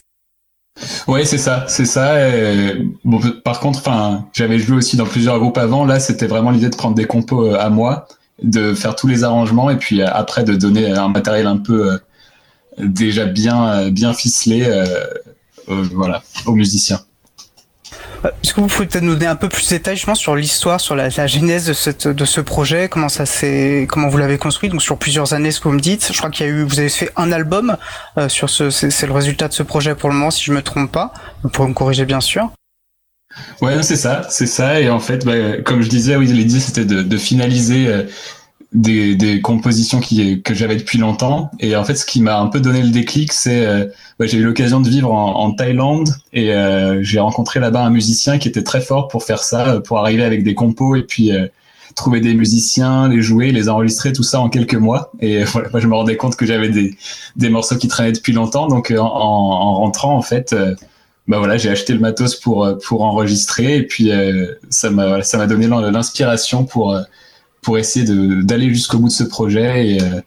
Oui, 1.07 1.27
c'est 1.27 1.39
ça, 1.39 1.67
c'est 1.69 1.85
ça. 1.85 2.29
et 2.29 2.87
bon, 3.05 3.21
par 3.45 3.61
contre, 3.61 3.81
enfin, 3.81 4.27
j'avais 4.33 4.59
joué 4.59 4.77
aussi 4.77 4.97
dans 4.97 5.05
plusieurs 5.05 5.39
groupes 5.39 5.59
avant. 5.59 5.85
Là, 5.85 6.01
c'était 6.01 6.27
vraiment 6.27 6.51
l'idée 6.51 6.71
de 6.71 6.77
prendre 6.77 6.95
des 6.95 7.05
compos 7.05 7.47
euh, 7.47 7.59
à 7.61 7.69
moi, 7.69 8.09
de 8.43 8.75
faire 8.75 8.95
tous 8.97 9.07
les 9.07 9.25
arrangements 9.25 9.71
et 9.71 9.77
puis 9.77 10.01
euh, 10.01 10.07
après 10.13 10.45
de 10.45 10.55
donner 10.55 10.91
un 10.91 11.09
matériel 11.09 11.47
un 11.47 11.59
peu 11.59 11.93
euh, 11.93 12.87
déjà 12.87 13.27
bien 13.27 13.69
euh, 13.69 13.91
bien 13.91 14.15
ficelé, 14.15 14.65
euh, 14.67 14.87
voilà, 15.93 16.23
aux 16.47 16.55
musiciens. 16.55 17.01
Est-ce 18.25 18.55
que 18.55 18.61
vous 18.61 18.69
pouvez 18.69 18.87
peut-être 18.87 19.03
nous 19.03 19.15
donner 19.15 19.27
un 19.27 19.37
peu 19.37 19.49
plus 19.49 19.65
de 19.65 19.71
détails 19.71 19.97
justement 19.97 20.15
sur 20.15 20.37
l'histoire, 20.37 20.81
sur 20.81 20.95
la, 20.95 21.09
genèse 21.09 21.67
de, 21.67 21.73
cette, 21.73 22.07
de 22.07 22.25
ce 22.25 22.41
projet, 22.41 22.89
comment 22.89 23.09
ça 23.09 23.27
s'est, 23.27 23.89
comment 23.91 24.09
vous 24.09 24.17
l'avez 24.17 24.39
construit, 24.39 24.69
donc 24.69 24.81
sur 24.81 24.97
plusieurs 24.97 25.35
années, 25.35 25.51
ce 25.51 25.59
que 25.59 25.67
vous 25.67 25.75
me 25.75 25.81
dites. 25.81 26.13
Je 26.13 26.19
crois 26.19 26.31
qu'il 26.31 26.47
y 26.47 26.49
a 26.49 26.53
eu, 26.53 26.63
vous 26.63 26.79
avez 26.79 26.89
fait 26.89 27.11
un 27.17 27.33
album 27.33 27.77
sur 28.29 28.49
ce, 28.49 28.71
c'est 28.71 28.91
c'est 28.91 29.09
le 29.09 29.13
résultat 29.13 29.49
de 29.49 29.53
ce 29.53 29.65
projet 29.65 29.97
pour 29.97 30.09
le 30.09 30.15
moment, 30.15 30.31
si 30.31 30.45
je 30.45 30.53
me 30.53 30.63
trompe 30.63 30.93
pas. 30.93 31.13
Vous 31.43 31.49
pourrez 31.49 31.69
me 31.69 31.75
corriger 31.75 32.05
bien 32.05 32.21
sûr. 32.21 32.53
Ouais, 33.61 33.83
c'est 33.83 33.97
ça, 33.97 34.27
c'est 34.29 34.47
ça. 34.47 34.81
Et 34.81 34.91
en 34.91 35.01
fait, 35.01 35.25
bah, 35.25 35.59
comme 35.65 35.83
je 35.83 35.89
disais, 35.89 36.17
oui, 36.17 36.27
l'idée 36.27 36.61
c'était 36.61 36.85
de, 36.85 37.17
finaliser 37.17 37.87
euh, 37.89 38.03
des, 38.73 39.41
compositions 39.43 40.01
qui, 40.01 40.43
que 40.43 40.55
j'avais 40.55 40.77
depuis 40.77 40.99
longtemps. 40.99 41.51
Et 41.61 41.77
en 41.77 41.85
fait, 41.85 41.95
ce 41.95 42.07
qui 42.07 42.21
m'a 42.23 42.39
un 42.39 42.47
peu 42.47 42.61
donné 42.61 42.83
le 42.83 42.91
déclic, 42.91 43.33
c'est 43.33 43.67
euh, 43.67 43.87
bah, 44.19 44.27
j'ai 44.27 44.39
eu 44.39 44.43
l'occasion 44.43 44.81
de 44.81 44.89
vivre 44.89 45.13
en, 45.13 45.53
Thaïlande 45.53 46.09
et 46.33 46.55
euh, 46.55 47.03
j'ai 47.03 47.21
rencontré 47.21 47.61
là-bas 47.61 47.85
un 47.85 47.91
musicien 47.91 48.39
qui 48.39 48.49
était 48.49 48.63
très 48.63 48.81
fort 48.81 49.09
pour 49.09 49.25
faire 49.25 49.43
ça, 49.43 49.69
euh, 49.69 49.81
pour 49.81 49.99
arriver 49.99 50.25
avec 50.25 50.43
des 50.45 50.55
compos 50.55 50.97
et 50.97 51.03
puis 51.03 51.31
trouver 51.95 52.21
des 52.21 52.33
musiciens, 52.33 53.09
les 53.09 53.21
jouer, 53.21 53.53
les 53.53 53.69
enregistrer, 53.69 54.15
tout 54.15 54.23
ça 54.23 54.41
en 54.41 54.49
quelques 54.49 54.75
mois. 54.75 55.13
Et 55.21 55.45
voilà, 55.45 55.69
je 55.75 55.87
me 55.87 55.95
rendais 55.95 56.17
compte 56.17 56.37
que 56.37 56.47
j'avais 56.47 56.71
des, 56.71 56.95
des 57.37 57.51
morceaux 57.51 57.77
qui 57.77 57.89
traînaient 57.89 58.13
depuis 58.13 58.33
longtemps. 58.33 58.67
Donc, 58.67 58.93
en, 58.97 59.05
en 59.05 59.75
rentrant, 59.75 60.17
en 60.17 60.23
fait, 60.23 60.55
bah 61.29 61.39
voilà, 61.39 61.57
j'ai 61.57 61.71
acheté 61.71 61.93
le 61.93 62.01
matos 62.01 62.35
pour 62.37 62.65
euh, 62.65 62.75
pour 62.85 63.03
enregistrer 63.03 63.77
et 63.77 63.83
puis 63.87 64.11
euh, 64.11 64.55
ça 64.71 64.91
m'a 64.91 65.23
ça 65.23 65.39
m'a 65.39 65.47
donné 65.47 65.67
l'in- 65.69 65.91
l'inspiration 65.91 66.65
pour 66.65 66.93
euh, 66.93 67.03
pour 67.63 67.79
essayer 67.79 68.05
d'aller 68.43 68.69
jusqu'au 68.75 68.99
bout 68.99 69.09
de 69.09 69.13
ce 69.13 69.25
projet 69.25 69.87
et 69.89 70.03
euh, 70.03 70.21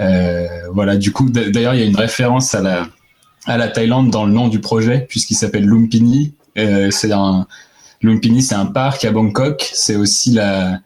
euh, 0.00 0.46
voilà. 0.72 0.96
Du 0.96 1.12
coup, 1.12 1.28
d'ailleurs, 1.28 1.74
il 1.74 1.80
y 1.80 1.82
a 1.82 1.86
une 1.86 1.96
référence 1.96 2.54
à 2.54 2.62
la 2.62 2.88
à 3.46 3.58
la 3.58 3.68
Thaïlande 3.68 4.10
dans 4.10 4.24
le 4.24 4.32
nom 4.32 4.48
du 4.48 4.60
projet 4.60 5.06
puisqu'il 5.08 5.34
s'appelle 5.34 5.66
Lumpini. 5.66 6.34
C'est 6.56 7.12
un 7.12 7.46
Lumpini, 8.00 8.42
c'est 8.42 8.54
un 8.54 8.66
parc 8.66 9.04
à 9.04 9.10
Bangkok. 9.12 9.70
C'est 9.74 9.96
aussi 9.96 10.32
la 10.32 10.80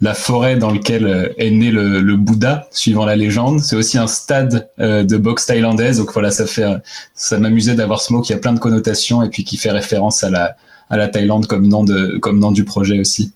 la 0.00 0.14
forêt 0.14 0.56
dans 0.56 0.70
laquelle 0.70 1.06
euh, 1.06 1.28
est 1.36 1.50
né 1.50 1.70
le, 1.70 2.16
Bouddha, 2.16 2.68
suivant 2.70 3.04
la 3.04 3.16
légende. 3.16 3.60
C'est 3.60 3.76
aussi 3.76 3.98
un 3.98 4.06
stade 4.06 4.70
euh, 4.80 5.02
de 5.02 5.16
boxe 5.16 5.46
thaïlandaise. 5.46 5.98
Donc 5.98 6.12
voilà, 6.12 6.30
ça 6.30 6.46
fait, 6.46 6.66
ça 7.14 7.38
m'amusait 7.38 7.74
d'avoir 7.74 8.00
ce 8.00 8.12
mot 8.12 8.20
qui 8.20 8.32
a 8.32 8.38
plein 8.38 8.52
de 8.52 8.58
connotations 8.58 9.22
et 9.22 9.28
puis 9.28 9.44
qui 9.44 9.56
fait 9.56 9.70
référence 9.70 10.24
à 10.24 10.30
la, 10.30 10.56
à 10.90 10.96
la 10.96 11.08
Thaïlande 11.08 11.46
comme 11.46 11.66
nom 11.66 11.84
de, 11.84 12.18
comme 12.18 12.38
nom 12.38 12.50
du 12.50 12.64
projet 12.64 12.98
aussi. 12.98 13.32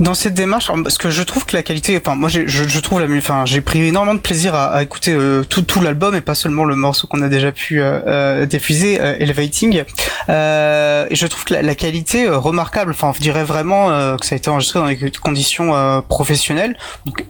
Dans 0.00 0.14
cette 0.14 0.34
démarche, 0.34 0.70
parce 0.82 0.98
que 0.98 1.10
je 1.10 1.22
trouve 1.22 1.46
que 1.46 1.56
la 1.56 1.62
qualité, 1.62 1.96
enfin 1.96 2.16
moi 2.16 2.28
je, 2.28 2.46
je 2.46 2.80
trouve 2.80 3.00
la, 3.00 3.16
enfin 3.16 3.44
j'ai 3.46 3.60
pris 3.60 3.86
énormément 3.86 4.14
de 4.14 4.20
plaisir 4.20 4.54
à, 4.54 4.66
à 4.66 4.82
écouter 4.82 5.12
euh, 5.12 5.44
tout, 5.44 5.62
tout 5.62 5.80
l'album 5.80 6.14
et 6.14 6.20
pas 6.20 6.34
seulement 6.34 6.64
le 6.64 6.74
morceau 6.74 7.06
qu'on 7.06 7.22
a 7.22 7.28
déjà 7.28 7.52
pu 7.52 7.80
euh, 7.80 8.00
euh 8.06 8.46
diffuser, 8.46 9.00
euh, 9.00 9.16
Elevating. 9.18 9.76
et 9.76 9.84
je 10.28 11.26
trouve 11.26 11.44
que 11.44 11.54
la, 11.54 11.62
la 11.62 11.74
qualité 11.74 12.28
remarquable. 12.28 12.90
Enfin, 12.92 13.12
je 13.14 13.20
dirais 13.20 13.44
vraiment 13.44 14.16
que 14.16 14.26
ça 14.26 14.34
a 14.34 14.38
été 14.38 14.50
enregistré 14.50 14.80
dans 14.80 14.86
des 14.86 15.10
conditions 15.20 16.02
professionnelles. 16.08 16.76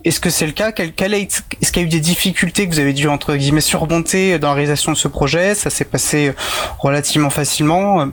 Est-ce 0.04 0.20
que 0.20 0.30
c'est 0.30 0.46
le 0.46 0.52
cas? 0.52 0.72
Quel, 0.72 0.92
quel 0.92 1.14
est, 1.14 1.44
Est-ce 1.60 1.72
qu'il 1.72 1.82
y 1.82 1.84
a 1.84 1.86
eu 1.86 1.90
des 1.90 2.00
difficultés 2.00 2.66
que 2.66 2.72
vous 2.72 2.80
avez 2.80 2.92
dû 2.92 3.08
entre 3.08 3.36
guillemets 3.36 3.60
surmonter 3.60 4.38
dans 4.38 4.48
la 4.48 4.54
réalisation 4.54 4.92
de 4.92 4.96
ce 4.96 5.08
projet? 5.08 5.54
Ça 5.54 5.70
s'est 5.70 5.84
passé 5.84 6.32
relativement 6.78 7.30
facilement 7.30 8.08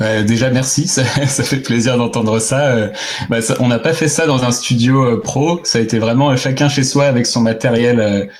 bah, 0.00 0.22
déjà 0.22 0.48
merci, 0.50 0.88
ça, 0.88 1.04
ça, 1.26 1.44
fait 1.44 1.58
plaisir 1.58 1.98
d'entendre 1.98 2.38
ça. 2.40 2.70
Euh, 2.70 2.88
bah, 3.28 3.42
ça 3.42 3.54
on 3.60 3.68
n'a 3.68 3.78
pas 3.78 3.92
fait 3.92 4.08
ça 4.08 4.26
dans 4.26 4.42
un 4.44 4.50
studio 4.50 5.04
euh, 5.04 5.20
pro, 5.20 5.60
ça 5.62 5.78
a 5.78 5.82
été 5.82 5.98
vraiment 5.98 6.30
euh, 6.30 6.36
chacun 6.36 6.70
chez 6.70 6.82
soi 6.82 7.04
avec 7.04 7.26
son 7.26 7.42
matériel. 7.42 8.30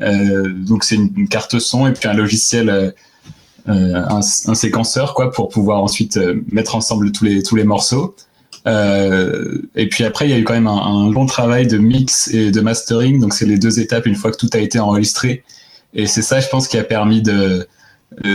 Donc 0.00 0.82
c'est 0.82 0.96
une, 0.96 1.28
carte 1.28 1.58
son 1.58 1.86
et 1.86 1.92
puis 1.92 2.08
un 2.08 2.14
logiciel, 2.14 2.94
un, 3.66 4.20
un, 4.20 4.54
séquenceur 4.54 5.14
quoi 5.14 5.30
pour 5.30 5.48
pouvoir 5.48 5.80
ensuite 5.82 6.18
mettre 6.50 6.74
ensemble 6.74 7.12
tous 7.12 7.24
les 7.24 7.42
tous 7.42 7.54
les 7.54 7.62
morceaux. 7.62 8.16
et 8.66 9.88
puis 9.90 10.02
après 10.02 10.26
il 10.26 10.30
y 10.30 10.34
a 10.34 10.38
eu 10.38 10.44
quand 10.44 10.54
même 10.54 10.66
un, 10.66 11.06
un 11.06 11.10
long 11.12 11.26
travail 11.26 11.68
de 11.68 11.78
mix 11.78 12.28
et 12.28 12.50
de 12.50 12.60
mastering, 12.60 13.20
donc 13.20 13.34
c'est 13.34 13.46
les 13.46 13.58
deux 13.58 13.78
étapes 13.78 14.06
une 14.06 14.16
fois 14.16 14.32
que 14.32 14.38
tout 14.38 14.50
a 14.54 14.58
été 14.58 14.80
enregistré. 14.80 15.44
Et 15.94 16.06
c'est 16.06 16.22
ça 16.22 16.40
je 16.40 16.48
pense 16.48 16.66
qui 16.66 16.78
a 16.78 16.84
permis 16.84 17.22
de 17.22 17.68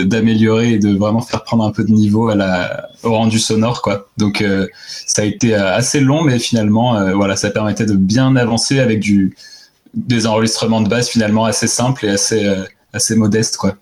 d'améliorer 0.05 0.73
et 0.73 0.79
de 0.79 0.95
vraiment 0.95 1.21
faire 1.21 1.43
prendre 1.43 1.63
un 1.63 1.71
peu 1.71 1.83
de 1.83 1.91
niveau 1.91 2.29
à 2.29 2.35
la, 2.35 2.89
au 3.03 3.11
rendu 3.11 3.39
sonore 3.39 3.81
quoi. 3.81 4.07
Donc 4.17 4.41
euh, 4.41 4.67
ça 5.05 5.21
a 5.21 5.25
été 5.25 5.55
euh, 5.55 5.75
assez 5.75 5.99
long 5.99 6.23
mais 6.23 6.39
finalement 6.39 7.13
voilà 7.15 7.35
ça 7.35 7.49
permettait 7.49 7.85
de 7.85 7.95
bien 7.95 8.35
avancer 8.35 8.79
avec 8.79 8.99
du 8.99 9.35
des 9.93 10.27
enregistrements 10.27 10.81
de 10.81 10.89
base 10.89 11.09
finalement 11.09 11.45
assez 11.45 11.67
simples 11.67 12.05
et 12.05 12.09
assez 12.09 12.51
assez 12.93 13.15
modestes 13.15 13.57
quoi. 13.57 13.75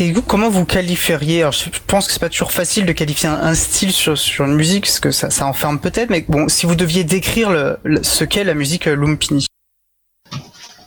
Et 0.00 0.12
vous, 0.12 0.22
comment 0.22 0.48
vous 0.48 0.64
qualifieriez? 0.64 1.40
Alors, 1.40 1.52
je 1.52 1.70
pense 1.88 2.06
que 2.06 2.12
c'est 2.12 2.20
pas 2.20 2.28
toujours 2.28 2.52
facile 2.52 2.86
de 2.86 2.92
qualifier 2.92 3.28
un, 3.28 3.54
style 3.54 3.90
sur, 3.90 4.16
sur 4.16 4.44
une 4.44 4.54
musique, 4.54 4.84
parce 4.84 5.00
que 5.00 5.10
ça, 5.10 5.28
ça 5.28 5.44
enferme 5.44 5.80
peut-être. 5.80 6.10
Mais 6.10 6.24
bon, 6.28 6.48
si 6.48 6.66
vous 6.66 6.76
deviez 6.76 7.02
décrire 7.02 7.76
ce 8.02 8.22
qu'est 8.22 8.44
la 8.44 8.54
musique 8.54 8.84
Lumpini. 8.84 9.48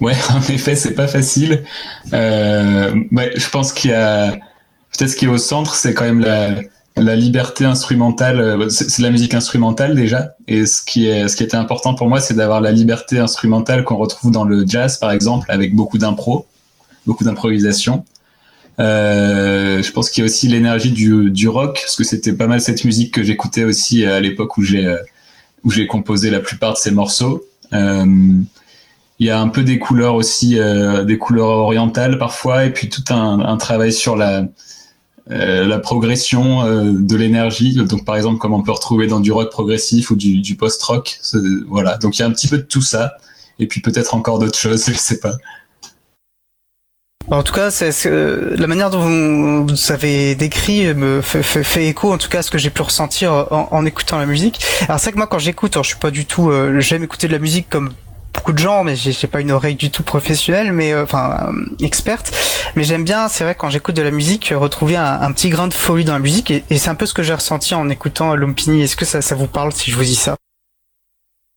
Ouais, 0.02 0.16
en 0.32 0.42
effet, 0.52 0.76
c'est 0.76 0.96
pas 0.96 1.08
facile. 1.08 1.64
Euh, 2.12 2.94
ouais, 3.12 3.32
je 3.36 3.50
pense 3.50 3.72
qu'il 3.72 3.92
y 3.92 3.94
a 3.94 4.32
peut-être 4.32 5.12
ce 5.12 5.16
qui 5.16 5.26
est 5.26 5.30
au 5.30 5.38
centre, 5.38 5.76
c'est 5.76 5.94
quand 5.94 6.04
même 6.04 6.20
la, 6.20 6.56
la 6.98 7.16
liberté 7.16 7.66
instrumentale. 7.66 8.42
Euh, 8.42 8.70
c'est 8.70 9.02
la 9.02 9.12
musique 9.12 9.34
instrumentale 9.34 9.96
déjà, 9.96 10.36
et 10.48 10.66
ce 10.66 10.82
qui 10.82 11.08
est 11.08 11.28
ce 11.28 11.36
qui 11.36 11.44
était 11.44 11.56
important 11.56 11.94
pour 11.94 12.10
moi, 12.10 12.20
c'est 12.20 12.34
d'avoir 12.34 12.60
la 12.62 12.72
liberté 12.72 13.20
instrumentale 13.20 13.84
qu'on 13.84 13.98
retrouve 13.98 14.32
dans 14.32 14.44
le 14.44 14.66
jazz, 14.68 14.98
par 14.98 15.12
exemple, 15.12 15.50
avec 15.50 15.76
beaucoup 15.76 16.00
d'impro, 16.00 16.48
beaucoup 17.06 17.24
d'improvisation. 17.24 18.04
Euh, 18.80 19.84
je 19.84 19.92
pense 19.92 20.10
qu'il 20.10 20.22
y 20.22 20.24
a 20.24 20.26
aussi 20.26 20.48
l'énergie 20.48 20.92
du, 20.92 21.30
du 21.30 21.48
rock, 21.48 21.80
parce 21.84 21.96
que 21.96 22.04
c'était 22.04 22.34
pas 22.34 22.48
mal 22.48 22.60
cette 22.60 22.84
musique 22.86 23.14
que 23.14 23.22
j'écoutais 23.22 23.64
aussi 23.64 24.04
à 24.06 24.20
l'époque 24.20 24.58
où 24.58 24.64
j'ai 24.64 24.96
où 25.64 25.70
j'ai 25.70 25.86
composé 25.86 26.32
la 26.32 26.40
plupart 26.40 26.74
de 26.74 26.78
ces 26.78 26.90
morceaux. 26.90 27.44
Euh, 27.74 28.06
il 29.22 29.28
y 29.28 29.30
a 29.30 29.40
un 29.40 29.50
peu 29.50 29.62
des 29.62 29.78
couleurs 29.78 30.16
aussi, 30.16 30.58
euh, 30.58 31.04
des 31.04 31.20
couleurs 31.20 31.50
orientales 31.50 32.18
parfois, 32.18 32.66
et 32.66 32.74
puis 32.74 32.90
tout 32.90 33.04
un, 33.14 33.56
travail 33.58 33.94
sur 33.94 34.16
la, 34.16 34.48
euh, 35.30 35.78
progression 35.78 36.64
euh, 36.66 36.92
de 36.92 37.16
l'énergie. 37.16 37.76
Donc 37.76 38.04
par 38.04 38.16
exemple, 38.16 38.40
comme 38.40 38.56
on 38.56 38.64
peut 38.64 38.72
retrouver 38.72 39.06
dans 39.06 39.20
du 39.20 39.32
rock 39.32 39.52
progressif 39.52 40.10
ou 40.10 40.16
du, 40.16 40.56
post-rock. 40.56 41.20
Voilà. 41.68 42.00
Donc 42.00 42.18
il 42.18 42.24
y 42.24 42.26
a 42.26 42.28
un 42.28 42.32
petit 42.32 42.48
peu 42.48 42.58
de 42.58 42.64
tout 42.64 42.82
ça, 42.82 43.14
et 43.60 43.68
puis 43.68 43.80
peut-être 43.80 44.16
encore 44.16 44.40
d'autres 44.40 44.58
choses, 44.58 44.86
je 44.88 44.98
sais 44.98 45.20
pas. 45.20 45.34
En 47.30 47.44
tout 47.44 47.54
cas, 47.54 47.70
la 47.70 48.68
manière 48.68 48.90
dont 48.90 49.02
vous, 49.02 49.68
vous, 49.68 49.92
avez 49.92 50.34
décrit 50.34 50.92
me 50.96 51.22
fait, 51.22 51.88
écho, 51.88 52.12
en 52.12 52.18
tout 52.18 52.28
cas, 52.28 52.40
à 52.40 52.42
ce 52.42 52.50
que 52.50 52.58
j'ai 52.58 52.72
pu 52.72 52.82
ressentir 52.82 53.32
en, 53.52 53.86
écoutant 53.86 54.18
la 54.18 54.26
musique. 54.26 54.60
Alors 54.88 55.00
c'est 55.00 55.12
que 55.12 55.18
moi, 55.18 55.28
quand 55.28 55.38
j'écoute, 55.38 55.78
je 55.80 55.88
suis 55.88 56.00
pas 56.00 56.10
du 56.10 56.26
tout, 56.26 56.52
j'aime 56.80 57.04
écouter 57.04 57.28
de 57.28 57.34
la 57.34 57.40
musique 57.40 57.70
comme 57.70 57.92
beaucoup 58.34 58.54
de 58.54 58.58
gens, 58.58 58.84
mais 58.84 58.96
j'ai 58.96 59.28
pas 59.28 59.42
une 59.42 59.52
oreille 59.52 59.76
du 59.76 59.92
tout 59.92 60.04
professionnelle, 60.04 60.72
mais 60.72 60.94
euh, 60.94 61.04
enfin 61.04 61.50
euh, 61.50 61.86
experte. 61.86 62.32
Mais 62.76 62.84
j'aime 62.84 63.04
bien, 63.04 63.28
c'est 63.28 63.44
vrai, 63.44 63.56
quand 63.56 63.70
j'écoute 63.70 63.96
de 63.96 64.02
la 64.02 64.12
musique, 64.12 64.54
retrouver 64.56 64.96
un, 64.96 65.32
petit 65.32 65.50
grain 65.50 65.68
de 65.68 65.74
folie 65.74 66.06
dans 66.06 66.14
la 66.14 66.20
musique, 66.20 66.52
et, 66.52 66.64
c'est 66.78 66.90
un 66.90 66.96
peu 66.96 67.06
ce 67.06 67.14
que 67.14 67.24
j'ai 67.24 67.34
ressenti 67.34 67.76
en 67.76 67.90
écoutant 67.90 68.36
Lumpini. 68.36 68.82
Est-ce 68.82 68.96
que 68.96 69.06
ça, 69.06 69.36
vous 69.36 69.48
parle 69.48 69.72
si 69.74 69.92
je 69.92 69.98
vous 69.98 70.04
dis 70.04 70.16
ça? 70.16 70.36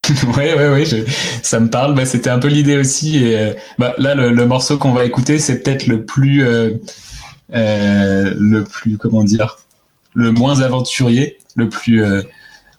Ouais, 0.37 0.55
ouais, 0.55 0.69
ouais, 0.69 0.85
je, 0.85 0.97
ça 1.43 1.61
me 1.61 1.71
parle. 1.71 1.95
Bah, 1.95 2.05
C'était 2.05 2.29
un 2.29 2.39
peu 2.39 2.49
l'idée 2.49 2.77
aussi. 2.77 3.25
Et 3.25 3.39
euh, 3.39 3.55
bah, 3.79 3.95
là, 3.97 4.15
le, 4.15 4.47
morceau 4.47 4.77
qu'on 4.77 4.93
va 4.93 5.05
écouter, 5.05 5.39
c'est 5.39 5.63
peut-être 5.63 5.87
le 5.87 6.05
plus, 6.05 6.45
le 7.51 8.63
plus, 8.65 8.99
comment 8.99 9.25
dire, 9.25 9.59
le 10.13 10.31
moins 10.33 10.61
aventurier, 10.61 11.39
le 11.57 11.69
plus 11.69 12.05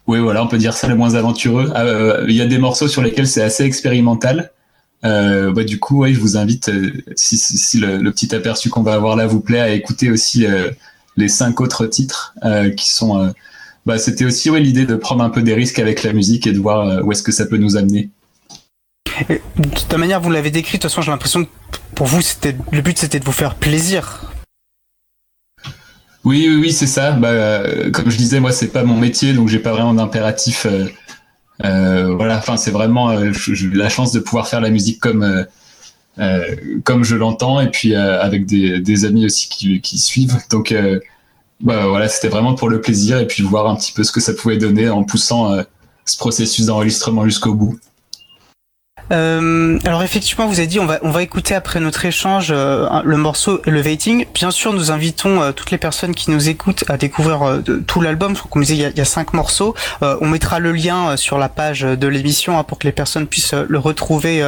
oui, 0.08 0.20
voilà, 0.20 0.44
on 0.44 0.48
peut 0.48 0.58
dire 0.58 0.74
ça 0.74 0.88
le 0.88 0.96
moins 0.96 1.16
aventureux. 1.16 1.72
Ah, 1.74 1.84
euh, 1.84 2.26
il 2.28 2.36
y 2.36 2.42
a 2.42 2.46
des 2.46 2.60
morceaux 2.60 2.88
sur 2.88 3.02
lesquels 3.02 3.28
c'est 3.28 3.42
assez 3.42 3.64
expérimental. 3.64 4.52
Euh, 5.04 5.52
bah, 5.52 5.64
du 5.64 5.80
coup, 5.80 6.06
je 6.06 6.20
vous 6.20 6.38
invite, 6.38 6.70
euh, 6.70 6.92
si, 7.16 7.80
le, 7.80 8.10
petit 8.12 8.34
aperçu 8.36 8.70
qu'on 8.70 8.84
va 8.84 8.94
avoir 8.94 9.16
là 9.16 9.26
vous 9.26 9.40
plaît, 9.40 9.60
à 9.60 9.70
écouter 9.70 10.12
aussi 10.12 10.46
les 11.18 11.28
cinq 11.28 11.60
autres 11.60 11.88
titres 11.88 12.36
qui 12.78 12.90
sont. 12.90 13.34
bah, 13.86 13.98
C'était 13.98 14.26
aussi 14.26 14.52
l'idée 14.52 14.86
de 14.86 14.96
prendre 14.96 15.24
un 15.24 15.30
peu 15.30 15.42
des 15.42 15.56
risques 15.56 15.80
avec 15.80 16.04
la 16.04 16.14
musique 16.14 16.46
et 16.46 16.54
de 16.54 16.60
voir 16.60 17.04
où 17.04 17.12
est-ce 17.12 17.24
que 17.24 17.32
ça 17.32 17.46
peut 17.46 17.58
nous 17.58 17.76
amener. 17.76 18.10
De 19.30 19.40
toute 19.70 19.94
manière, 19.94 20.22
vous 20.22 20.30
l'avez 20.30 20.52
décrit. 20.52 20.78
De 20.78 20.82
toute 20.82 20.92
façon, 20.92 21.02
j'ai 21.02 21.12
l'impression 21.12 21.46
que 21.46 21.50
pour 21.96 22.06
vous, 22.06 22.20
le 22.72 22.82
but, 22.82 22.98
c'était 22.98 23.20
de 23.20 23.26
vous 23.26 23.32
faire 23.32 23.56
plaisir. 23.56 24.35
Oui, 26.26 26.48
oui, 26.50 26.56
oui, 26.56 26.72
c'est 26.74 26.88
ça. 26.88 27.12
Bah, 27.12 27.30
euh, 27.30 27.92
comme 27.92 28.10
je 28.10 28.18
disais, 28.18 28.40
moi, 28.40 28.52
c'est 28.52 28.70
pas 28.70 28.84
mon 28.84 28.98
métier, 28.98 29.34
donc 29.34 29.48
j'ai 29.48 29.60
pas 29.60 29.72
vraiment 29.72 29.94
d'impératif. 29.94 30.66
Euh, 30.66 30.88
euh, 31.64 32.16
voilà, 32.16 32.38
enfin, 32.38 32.58
c'est 32.58 32.72
vraiment 32.72 33.32
j'ai 33.32 33.70
la 33.70 33.90
chance 33.90 34.12
de 34.12 34.20
pouvoir 34.20 34.48
faire 34.48 34.60
la 34.60 34.72
musique 34.72 35.00
comme 35.00 35.46
comme 36.86 37.04
je 37.04 37.16
l'entends, 37.16 37.60
et 37.60 37.70
puis 37.70 37.94
avec 37.96 38.46
des, 38.46 38.80
des, 38.80 39.06
amis 39.06 39.26
aussi 39.26 39.50
qui, 39.50 39.82
qui 39.82 39.98
suivent. 39.98 40.38
Donc, 40.50 40.74
bah, 41.62 41.88
voilà, 41.88 42.08
c'était 42.08 42.30
vraiment 42.30 42.56
pour 42.56 42.70
le 42.70 42.82
plaisir 42.82 43.20
et 43.20 43.28
puis 43.28 43.44
voir 43.44 43.68
un 43.68 43.76
petit 43.76 43.92
peu 43.92 44.04
ce 44.04 44.12
que 44.12 44.22
ça 44.22 44.34
pouvait 44.34 44.58
donner 44.58 44.90
en 44.90 45.04
poussant 45.04 45.58
ce 46.06 46.18
processus 46.18 46.68
d'enregistrement 46.68 47.26
jusqu'au 47.26 47.54
bout. 47.54 47.78
Euh, 49.12 49.80
alors 49.86 50.04
effectivement, 50.04 50.48
vous 50.48 50.60
avez 50.60 50.68
dit 50.68 50.80
on 50.80 50.86
va 50.86 51.00
on 51.04 51.12
va 51.12 51.22
écouter 51.22 51.54
après 51.54 51.80
notre 51.80 52.06
échange 52.06 52.48
euh, 52.52 52.88
le 53.04 53.18
morceau 53.18 53.62
Elevating. 53.66 54.26
Bien 54.34 54.52
sûr, 54.52 54.74
nous 54.74 54.92
invitons 54.92 55.42
euh, 55.42 55.52
toutes 55.52 55.72
les 55.72 55.78
personnes 55.78 56.16
qui 56.16 56.32
nous 56.32 56.50
écoutent 56.50 56.84
à 56.88 56.98
découvrir 56.98 57.62
tout 57.88 58.02
l'album. 58.02 58.36
Je 58.36 58.60
disais, 58.62 58.76
il 58.76 58.82
y, 58.82 58.86
a, 58.86 58.90
y 58.90 59.02
a 59.02 59.06
cinq 59.06 59.34
morceaux. 59.34 59.76
On 60.02 60.28
mettra 60.28 60.60
le 60.60 60.72
lien 60.72 61.18
sur 61.18 61.38
la 61.38 61.50
page 61.50 61.82
de 61.82 62.08
l'émission 62.08 62.58
hein, 62.58 62.64
pour 62.64 62.80
que 62.80 62.88
les 62.88 62.92
personnes 62.92 63.28
puissent 63.28 63.54
le 63.54 63.80
retrouver 63.80 64.44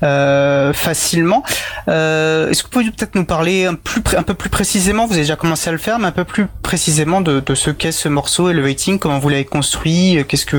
facilement. 0.00 1.42
Est-ce 1.86 2.62
que 2.62 2.64
vous 2.64 2.70
pouvez 2.70 2.90
peut-être 2.90 3.14
nous 3.14 3.24
parler 3.24 3.66
un, 3.66 3.74
peu 4.22 4.34
plus 4.34 4.50
précisément 4.50 5.06
Vous 5.06 5.12
avez 5.12 5.22
déjà 5.22 5.36
commencé 5.36 5.68
à 5.68 5.72
le 5.72 5.78
faire, 5.78 5.98
mais 5.98 6.06
un 6.06 6.12
peu 6.12 6.24
plus 6.24 6.46
précisément 6.62 7.20
de, 7.20 7.40
de 7.40 7.54
ce 7.54 7.70
qu'est 7.70 7.92
ce 7.92 8.08
morceau 8.08 8.48
Elevating, 8.48 8.98
comment 8.98 9.18
vous 9.18 9.28
l'avez 9.28 9.44
construit, 9.44 10.24
qu'est-ce 10.28 10.46
que 10.46 10.56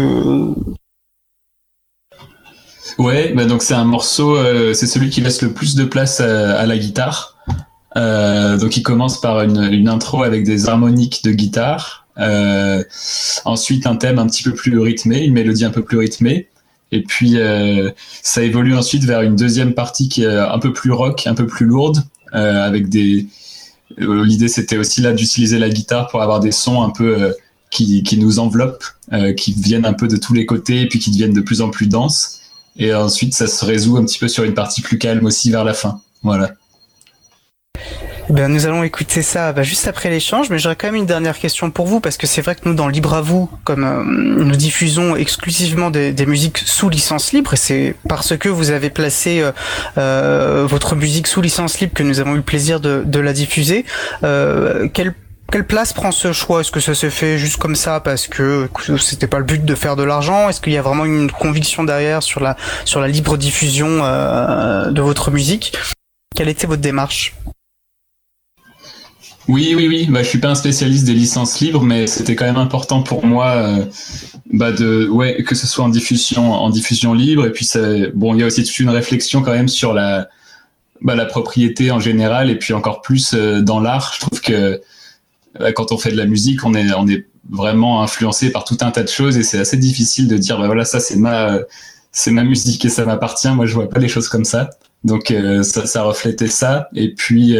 Ouais, 2.97 3.34
bah 3.36 3.45
donc 3.45 3.62
c'est 3.62 3.73
un 3.73 3.84
morceau, 3.84 4.38
euh, 4.38 4.73
c'est 4.73 4.88
celui 4.88 5.10
qui 5.10 5.19
laisse 5.19 5.41
le 5.41 5.51
plus 5.51 5.75
de 5.75 5.84
place 5.84 6.21
à, 6.21 6.58
à 6.58 6.65
la 6.65 6.77
guitare. 6.77 7.36
Euh, 7.97 8.58
donc 8.58 8.75
il 8.77 8.84
commence 8.84 9.19
par 9.19 9.41
une, 9.41 9.62
une, 9.71 9.88
intro 9.88 10.23
avec 10.23 10.43
des 10.43 10.67
harmoniques 10.67 11.23
de 11.23 11.31
guitare, 11.31 12.05
euh, 12.19 12.84
ensuite 13.45 13.88
un 13.88 13.95
thème 13.95 14.19
un 14.19 14.27
petit 14.27 14.43
peu 14.43 14.53
plus 14.53 14.77
rythmé, 14.79 15.23
une 15.23 15.34
mélodie 15.34 15.65
un 15.65 15.69
peu 15.69 15.84
plus 15.84 15.97
rythmée, 15.97 16.47
et 16.91 17.03
puis 17.03 17.38
euh, 17.38 17.91
ça 18.21 18.43
évolue 18.43 18.75
ensuite 18.75 19.03
vers 19.03 19.21
une 19.21 19.36
deuxième 19.36 19.73
partie 19.73 20.10
qui 20.10 20.23
est 20.23 20.27
un 20.27 20.60
peu 20.60 20.73
plus 20.73 20.91
rock, 20.91 21.25
un 21.25 21.36
peu 21.36 21.47
plus 21.47 21.65
lourde, 21.65 22.03
euh, 22.34 22.65
avec 22.65 22.89
des. 22.89 23.27
L'idée 23.97 24.47
c'était 24.47 24.77
aussi 24.77 25.01
là 25.01 25.13
d'utiliser 25.13 25.60
la 25.60 25.69
guitare 25.69 26.08
pour 26.08 26.21
avoir 26.21 26.39
des 26.39 26.51
sons 26.51 26.81
un 26.81 26.89
peu 26.89 27.34
qui, 27.69 28.03
qui 28.03 28.17
nous 28.17 28.39
enveloppent, 28.39 28.84
qui 29.38 29.53
viennent 29.53 29.86
un 29.86 29.93
peu 29.93 30.08
de 30.08 30.17
tous 30.17 30.34
les 30.34 30.45
côtés 30.45 30.81
et 30.81 30.88
puis 30.88 30.99
qui 30.99 31.12
deviennent 31.12 31.34
de 31.34 31.41
plus 31.41 31.62
en 31.62 31.69
plus 31.69 31.88
denses. 31.88 32.41
Et 32.77 32.93
ensuite, 32.93 33.33
ça 33.33 33.47
se 33.47 33.63
résout 33.63 33.97
un 33.97 34.05
petit 34.05 34.19
peu 34.19 34.27
sur 34.27 34.43
une 34.43 34.53
partie 34.53 34.81
plus 34.81 34.97
calme 34.97 35.25
aussi 35.25 35.51
vers 35.51 35.63
la 35.63 35.73
fin. 35.73 36.01
Voilà. 36.23 36.51
Ben, 38.29 38.47
nous 38.47 38.65
allons 38.65 38.83
écouter 38.83 39.21
ça 39.21 39.53
bah, 39.53 39.61
juste 39.61 39.88
après 39.88 40.09
l'échange, 40.09 40.49
mais 40.49 40.57
j'aurais 40.57 40.75
quand 40.75 40.88
même 40.88 40.95
une 40.95 41.05
dernière 41.05 41.38
question 41.38 41.69
pour 41.69 41.85
vous, 41.85 41.99
parce 41.99 42.17
que 42.17 42.25
c'est 42.25 42.41
vrai 42.41 42.55
que 42.55 42.61
nous, 42.65 42.73
dans 42.73 42.88
Libre 42.88 43.13
à 43.13 43.21
vous, 43.21 43.49
comme 43.63 43.83
euh, 43.83 44.03
nous 44.03 44.55
diffusons 44.55 45.15
exclusivement 45.15 45.91
des, 45.91 46.11
des, 46.11 46.25
musiques 46.25 46.57
sous 46.57 46.89
licence 46.89 47.33
libre, 47.33 47.53
et 47.53 47.57
c'est 47.57 47.95
parce 48.09 48.35
que 48.35 48.49
vous 48.49 48.71
avez 48.71 48.89
placé 48.89 49.41
euh, 49.41 49.51
euh, 49.99 50.65
votre 50.67 50.95
musique 50.95 51.27
sous 51.27 51.41
licence 51.41 51.79
libre 51.79 51.93
que 51.93 52.01
nous 52.01 52.19
avons 52.19 52.33
eu 52.33 52.38
le 52.38 52.41
plaisir 52.41 52.79
de, 52.79 53.03
de 53.05 53.19
la 53.19 53.31
diffuser. 53.31 53.85
Euh, 54.23 54.88
quel 54.91 55.13
quelle 55.51 55.65
place 55.65 55.93
prend 55.93 56.12
ce 56.12 56.34
choix? 56.34 56.62
Est-ce 56.62 56.71
que 56.71 56.79
ça 56.79 56.95
s'est 56.95 57.10
fait 57.10 57.38
juste 57.38 57.58
comme 57.58 57.75
ça 57.75 57.99
parce 57.99 58.27
que 58.27 58.69
c'était 58.99 59.27
pas 59.27 59.39
le 59.39 59.45
but 59.45 59.63
de 59.63 59.75
faire 59.75 59.95
de 59.95 60.03
l'argent? 60.03 60.49
Est-ce 60.49 60.60
qu'il 60.62 60.73
y 60.73 60.77
a 60.77 60.81
vraiment 60.81 61.05
une 61.05 61.31
conviction 61.31 61.84
derrière 61.84 62.23
sur 62.23 62.41
la 62.41 62.58
sur 62.84 62.99
la 62.99 63.08
libre 63.08 63.38
diffusion 63.38 64.03
euh, 64.03 64.91
de 64.91 65.01
votre 65.01 65.31
musique? 65.31 65.73
Quelle 66.36 66.49
était 66.49 66.67
votre 66.67 66.81
démarche? 66.81 67.34
Oui, 69.47 69.75
oui, 69.77 69.88
oui. 69.88 70.08
Bah, 70.10 70.23
je 70.23 70.29
suis 70.29 70.39
pas 70.39 70.49
un 70.49 70.55
spécialiste 70.55 71.05
des 71.05 71.13
licences 71.13 71.60
libres, 71.60 71.84
mais 71.84 72.08
c'était 72.08 72.36
quand 72.36 72.45
même 72.45 72.58
important 72.58 73.03
pour 73.03 73.25
moi, 73.25 73.51
euh, 73.51 73.86
bah, 74.51 74.71
de, 74.71 75.08
ouais, 75.08 75.43
que 75.43 75.53
ce 75.53 75.67
soit 75.67 75.86
en 75.86 75.89
diffusion, 75.89 76.51
en 76.51 76.69
diffusion 76.69 77.13
libre. 77.13 77.45
Et 77.45 77.51
puis, 77.51 77.69
bon, 78.15 78.34
il 78.34 78.39
y 78.39 78.43
a 78.43 78.47
aussi 78.47 78.63
toute 78.63 78.79
une 78.79 78.89
réflexion 78.89 79.43
quand 79.43 79.53
même 79.53 79.67
sur 79.67 79.93
la, 79.93 80.29
bah, 81.01 81.15
la 81.15 81.25
propriété 81.25 81.91
en 81.91 81.99
général, 81.99 82.49
et 82.49 82.55
puis 82.55 82.73
encore 82.73 83.01
plus 83.01 83.34
euh, 83.34 83.62
dans 83.62 83.79
l'art. 83.79 84.13
Je 84.15 84.19
trouve 84.21 84.41
que 84.41 84.81
quand 85.76 85.91
on 85.91 85.98
fait 85.98 86.12
de 86.12 86.18
la 86.18 86.26
musique, 86.26 86.65
on 86.65 86.74
est, 86.74 87.26
vraiment 87.52 88.02
influencé 88.02 88.52
par 88.52 88.63
tout 88.63 88.78
un 88.82 88.89
tas 88.89 89.04
de 89.04 89.08
choses, 89.08 89.38
et 89.38 89.44
c'est 89.44 89.60
assez 89.60 89.78
difficile 89.78 90.28
de 90.28 90.36
dire, 90.36 90.58
bah 90.58 90.65
voilà, 90.65 90.84
ça 90.84 91.00
c'est 91.00 91.15
ma, 91.15 91.60
ma 92.28 92.44
musique 92.44 92.84
et 92.86 92.89
ça 92.89 93.06
m'appartient. 93.06 93.52
Moi, 93.52 93.68
je 93.68 93.76
vois 93.76 93.88
pas 93.88 94.00
les 94.00 94.08
choses 94.08 94.30
comme 94.30 94.46
ça. 94.46 94.72
Donc, 95.04 95.30
euh, 95.30 95.62
ça, 95.62 96.02
reflétait 96.02 96.48
ça. 96.48 96.89
Et 96.96 97.13
puis 97.13 97.56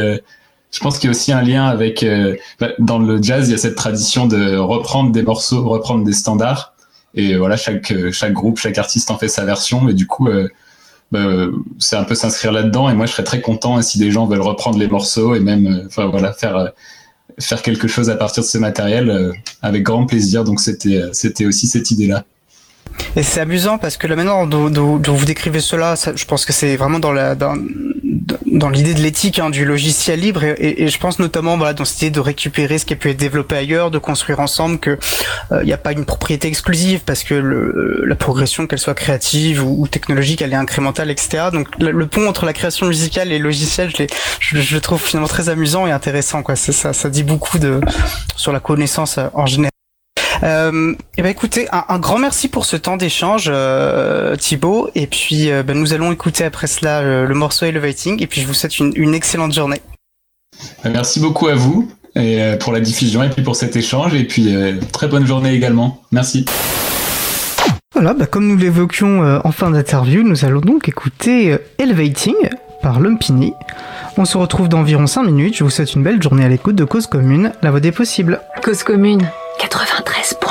je 0.76 0.82
pense 0.82 1.00
qu'il 1.00 1.08
y 1.08 1.10
a 1.10 1.12
aussi 1.12 1.32
un 1.32 1.42
lien 1.42 1.66
avec 1.68 2.04
euh, 2.04 2.36
bah, 2.60 2.72
dans 2.80 3.00
le 3.00 3.22
jazz, 3.22 3.48
il 3.48 3.52
y 3.52 3.56
a 3.56 3.58
cette 3.58 3.76
tradition 3.76 4.28
de 4.28 4.58
reprendre 4.58 5.12
des 5.12 5.24
morceaux, 5.24 5.64
reprendre 5.70 6.04
des 6.04 6.12
standards. 6.12 6.74
Et 7.14 7.38
voilà, 7.38 7.56
chaque 7.56 7.94
chaque 8.12 8.34
groupe, 8.34 8.60
chaque 8.60 8.78
artiste 8.78 9.10
en 9.10 9.18
fait 9.18 9.30
sa 9.30 9.46
version. 9.46 9.88
Et 9.88 9.94
du 9.94 10.06
coup, 10.06 10.28
euh, 10.28 10.50
bah, 11.14 11.26
c'est 11.80 11.96
un 11.96 12.04
peu 12.04 12.14
s'inscrire 12.14 12.52
là-dedans. 12.52 12.90
Et 12.90 12.94
moi, 12.94 13.06
je 13.06 13.14
serais 13.14 13.24
très 13.24 13.40
content 13.40 13.82
si 13.82 14.00
des 14.00 14.12
gens 14.12 14.26
veulent 14.26 14.42
reprendre 14.42 14.78
les 14.78 14.90
morceaux 14.90 15.34
et 15.34 15.40
même, 15.40 15.66
euh, 15.66 15.84
enfin 15.88 16.08
voilà, 16.08 16.34
faire 16.34 16.74
faire 17.40 17.62
quelque 17.62 17.88
chose 17.88 18.10
à 18.10 18.16
partir 18.16 18.44
de 18.44 18.48
ce 18.48 18.58
matériel 18.58 19.34
avec 19.62 19.84
grand 19.84 20.06
plaisir. 20.06 20.44
Donc 20.44 20.60
c'était 20.60 21.02
c'était 21.14 21.46
aussi 21.46 21.68
cette 21.68 21.92
idée-là. 21.92 22.26
Et 23.16 23.24
c'est 23.24 23.40
amusant 23.40 23.78
parce 23.78 23.98
que 23.98 24.08
la 24.08 24.16
manière 24.16 24.46
dont, 24.48 24.70
vous 24.98 25.26
décrivez 25.26 25.62
cela, 25.62 25.96
je 25.96 26.26
pense 26.26 26.46
que 26.46 26.54
c'est 26.54 26.76
vraiment 26.76 27.00
dans 27.00 27.14
la 27.14 27.36
dans, 27.36 27.56
dans 28.46 28.70
l'idée 28.70 28.94
de 28.94 29.02
l'éthique 29.02 29.40
hein, 29.40 29.50
du 29.50 29.66
logiciel 29.66 30.20
libre 30.20 30.44
et, 30.44 30.88
je 30.88 31.00
pense 31.00 31.20
notamment 31.20 31.58
voilà, 31.58 31.74
dans 31.74 31.86
cette 31.86 32.02
idée 32.02 32.12
de 32.12 32.20
récupérer 32.20 32.78
ce 32.78 32.86
qui 32.86 32.94
a 32.94 32.96
pu 32.96 33.10
être 33.10 33.18
développé 33.18 33.56
ailleurs, 33.56 33.92
de 33.92 34.00
construire 34.00 34.40
ensemble 34.40 34.80
que 34.80 34.98
il 35.52 35.58
euh, 35.58 35.64
n'y 35.64 35.74
a 35.74 35.78
pas 35.78 35.92
une 35.92 36.06
propriété 36.06 36.48
exclusive 36.48 37.02
parce 37.06 37.24
que 37.24 37.34
le, 37.34 38.04
la 38.06 38.16
progression 38.16 38.68
qu'elle 38.68 38.80
soit 38.80 38.96
créative 38.96 39.64
ou, 39.64 39.88
technologique 39.88 40.42
elle 40.42 40.54
est 40.54 40.58
incrémentale 40.58 41.12
etc. 41.12 41.46
Donc 41.54 41.68
le, 41.80 42.08
pont 42.08 42.28
entre 42.28 42.46
la 42.46 42.54
création 42.54 42.88
musicale 42.88 43.32
et 43.32 43.38
le 43.38 43.46
logiciel 43.46 43.92
je, 43.96 44.04
je, 44.40 44.60
je 44.60 44.76
le 44.76 44.82
trouve 44.82 45.02
finalement 45.02 45.28
très 45.28 45.50
amusant 45.50 45.88
et 45.88 45.92
intéressant 45.92 46.44
quoi. 46.44 46.56
Ça, 46.56 46.94
ça 46.94 47.10
dit 47.10 47.24
beaucoup 47.24 47.60
de 47.60 47.80
sur 48.36 48.52
la 48.52 48.60
connaissance 48.60 49.18
euh, 49.18 49.28
en 49.34 49.46
général. 49.46 49.75
Euh, 50.44 50.92
et 50.92 50.98
eh 51.18 51.22
ben 51.22 51.30
écoutez, 51.30 51.68
un, 51.72 52.00
grand 52.00 52.18
merci 52.18 52.48
pour 52.48 52.66
ce 52.66 52.76
temps 52.76 52.98
d'échange, 52.98 53.46
euh, 53.48 54.36
Thibaut. 54.36 54.90
Et 54.96 55.08
puis 55.08 55.50
euh, 55.50 55.64
ben, 55.64 55.78
nous 55.78 55.94
allons 55.94 56.12
écouter 56.12 56.44
après 56.44 56.68
cela 56.68 57.02
le, 57.02 57.34
morceau 57.34 57.66
Elevating. 57.66 58.22
Et 58.22 58.28
puis 58.28 58.42
je 58.42 58.48
vous 58.48 58.54
souhaite 58.54 58.80
une, 58.80 59.14
excellente 59.14 59.54
journée. 59.54 59.82
Merci 60.84 61.20
beaucoup 61.20 61.48
à 61.48 61.56
vous 61.56 61.92
et 62.16 62.42
euh, 62.42 62.58
pour 62.58 62.72
la 62.72 62.80
diffusion 62.80 63.24
et 63.24 63.30
puis 63.30 63.44
pour 63.44 63.56
cet 63.56 63.76
échange. 63.76 64.14
Et 64.14 64.26
puis 64.26 64.54
très 64.92 65.08
bonne 65.08 65.26
journée 65.26 65.54
également. 65.54 66.02
Merci. 66.12 66.46
Voilà, 67.94 68.14
bah, 68.14 68.26
comme 68.26 68.48
nous 68.48 68.58
l'évoquions 68.58 69.40
en 69.44 69.52
fin 69.52 69.72
d'interview, 69.72 70.24
nous 70.24 70.44
allons 70.44 70.60
donc 70.60 70.90
écouter 70.90 71.56
Elevating 71.78 72.36
par 72.82 73.00
Lumpini. 73.00 73.54
On 74.18 74.26
se 74.26 74.38
retrouve 74.38 74.70
dans 74.70 74.80
environ 74.80 75.08
5 75.08 75.24
minutes. 75.24 75.58
Je 75.58 75.64
vous 75.64 75.70
souhaite 75.70 75.94
une 75.94 76.04
belle 76.04 76.22
journée 76.22 76.44
à 76.44 76.50
l'écoute 76.50 76.76
de 76.76 76.84
Cause 76.84 77.08
Commune, 77.08 77.52
la 77.62 77.72
voix 77.72 77.80
des 77.80 77.92
possibles. 77.92 78.42
Cause 78.62 78.84
Commune 78.84 79.26
93.1 79.58 80.45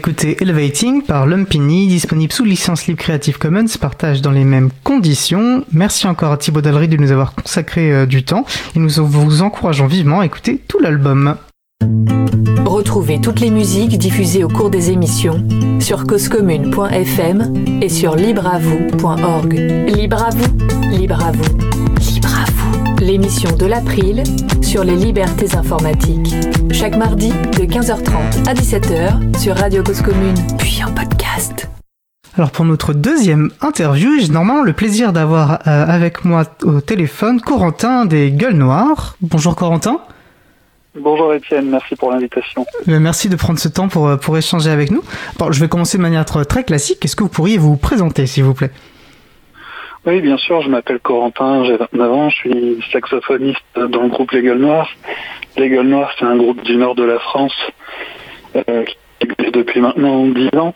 D'écouter 0.00 0.38
Elevating 0.40 1.02
par 1.02 1.26
Lumpini, 1.26 1.86
disponible 1.86 2.32
sous 2.32 2.46
licence 2.46 2.86
libre 2.86 2.98
Creative 2.98 3.36
Commons, 3.36 3.66
partage 3.78 4.22
dans 4.22 4.30
les 4.30 4.44
mêmes 4.44 4.70
conditions. 4.82 5.62
Merci 5.72 6.06
encore 6.06 6.32
à 6.32 6.38
Thibaut 6.38 6.62
Dallery 6.62 6.88
de 6.88 6.96
nous 6.96 7.12
avoir 7.12 7.34
consacré 7.34 7.92
euh, 7.92 8.06
du 8.06 8.24
temps 8.24 8.46
et 8.74 8.78
nous 8.78 8.88
vous 8.88 9.42
encourageons 9.42 9.86
vivement 9.86 10.20
à 10.20 10.24
écouter 10.24 10.58
tout 10.66 10.78
l'album. 10.80 11.36
Retrouvez 12.64 13.20
toutes 13.20 13.40
les 13.40 13.50
musiques 13.50 13.98
diffusées 13.98 14.42
au 14.42 14.48
cours 14.48 14.70
des 14.70 14.90
émissions 14.90 15.46
sur 15.80 16.06
causecommune.fm 16.06 17.82
et 17.82 17.90
sur 17.90 18.16
libreavoue.org. 18.16 19.52
Libre 19.52 20.24
à 20.24 20.30
vous, 20.30 20.96
libre 20.96 21.22
à 21.22 21.30
vous, 21.32 21.58
libre 22.10 22.34
à 22.34 22.50
vous. 22.50 22.59
L'émission 23.10 23.50
de 23.56 23.66
l'April 23.66 24.22
sur 24.62 24.84
les 24.84 24.94
libertés 24.94 25.56
informatiques. 25.56 26.32
Chaque 26.72 26.96
mardi 26.96 27.30
de 27.30 27.64
15h30 27.64 28.48
à 28.48 28.54
17h 28.54 29.36
sur 29.36 29.56
Radio 29.56 29.82
Cause 29.82 30.00
Commune, 30.00 30.36
puis 30.58 30.80
en 30.86 30.94
podcast. 30.94 31.68
Alors 32.36 32.52
pour 32.52 32.64
notre 32.64 32.92
deuxième 32.92 33.50
interview, 33.62 34.12
j'ai 34.20 34.28
normalement 34.28 34.62
le 34.62 34.74
plaisir 34.74 35.12
d'avoir 35.12 35.54
euh, 35.66 35.86
avec 35.88 36.24
moi 36.24 36.44
au 36.62 36.80
téléphone 36.80 37.40
Corentin 37.40 38.06
des 38.06 38.30
Gueules 38.30 38.54
Noires. 38.54 39.16
Bonjour 39.20 39.56
Corentin. 39.56 40.00
Bonjour 40.94 41.34
Étienne, 41.34 41.68
merci 41.68 41.96
pour 41.96 42.12
l'invitation. 42.12 42.64
Euh, 42.86 43.00
merci 43.00 43.28
de 43.28 43.34
prendre 43.34 43.58
ce 43.58 43.66
temps 43.66 43.88
pour, 43.88 44.06
euh, 44.06 44.18
pour 44.18 44.38
échanger 44.38 44.70
avec 44.70 44.92
nous. 44.92 45.02
Bon, 45.36 45.50
je 45.50 45.58
vais 45.58 45.68
commencer 45.68 45.98
de 45.98 46.02
manière 46.02 46.24
très 46.24 46.62
classique. 46.62 47.04
Est-ce 47.04 47.16
que 47.16 47.24
vous 47.24 47.28
pourriez 47.28 47.58
vous 47.58 47.76
présenter, 47.76 48.28
s'il 48.28 48.44
vous 48.44 48.54
plaît? 48.54 48.70
Oui, 50.06 50.22
bien 50.22 50.38
sûr, 50.38 50.62
je 50.62 50.70
m'appelle 50.70 50.98
Corentin, 50.98 51.64
j'ai 51.64 51.76
29 51.76 52.12
ans, 52.12 52.30
je 52.30 52.36
suis 52.36 52.78
saxophoniste 52.90 53.60
dans 53.76 54.02
le 54.02 54.08
groupe 54.08 54.30
Les 54.30 54.40
Gueules 54.40 54.58
Noires. 54.58 54.88
Les 55.58 55.68
Gueules 55.68 55.88
Noires, 55.88 56.10
c'est 56.18 56.24
un 56.24 56.36
groupe 56.36 56.62
du 56.62 56.76
nord 56.76 56.94
de 56.94 57.04
la 57.04 57.18
France 57.18 57.54
euh, 58.56 58.84
qui 58.84 58.96
existe 59.20 59.54
depuis 59.54 59.80
maintenant 59.80 60.24
10 60.24 60.56
ans. 60.56 60.74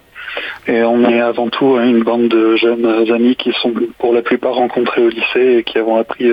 Et 0.66 0.82
on 0.82 1.08
est 1.08 1.20
avant 1.20 1.48
tout 1.48 1.78
une 1.78 2.02
bande 2.02 2.28
de 2.28 2.56
jeunes 2.56 2.84
amis 3.10 3.34
qui 3.36 3.52
sont 3.62 3.72
pour 3.98 4.12
la 4.12 4.20
plupart 4.20 4.54
rencontrés 4.54 5.02
au 5.02 5.08
lycée 5.08 5.56
et 5.56 5.62
qui 5.62 5.78
avons 5.78 5.96
appris 5.96 6.30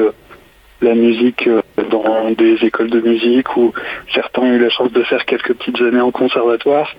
la 0.82 0.94
musique 0.94 1.48
euh, 1.48 1.62
dans 1.90 2.32
des 2.32 2.56
écoles 2.66 2.90
de 2.90 3.00
musique 3.00 3.56
où 3.56 3.72
certains 4.14 4.42
ont 4.42 4.54
eu 4.54 4.60
la 4.60 4.70
chance 4.70 4.92
de 4.92 5.04
faire 5.04 5.24
quelques 5.24 5.54
petites 5.54 5.80
années 5.80 6.02
en 6.02 6.12
conservatoire. 6.12 6.94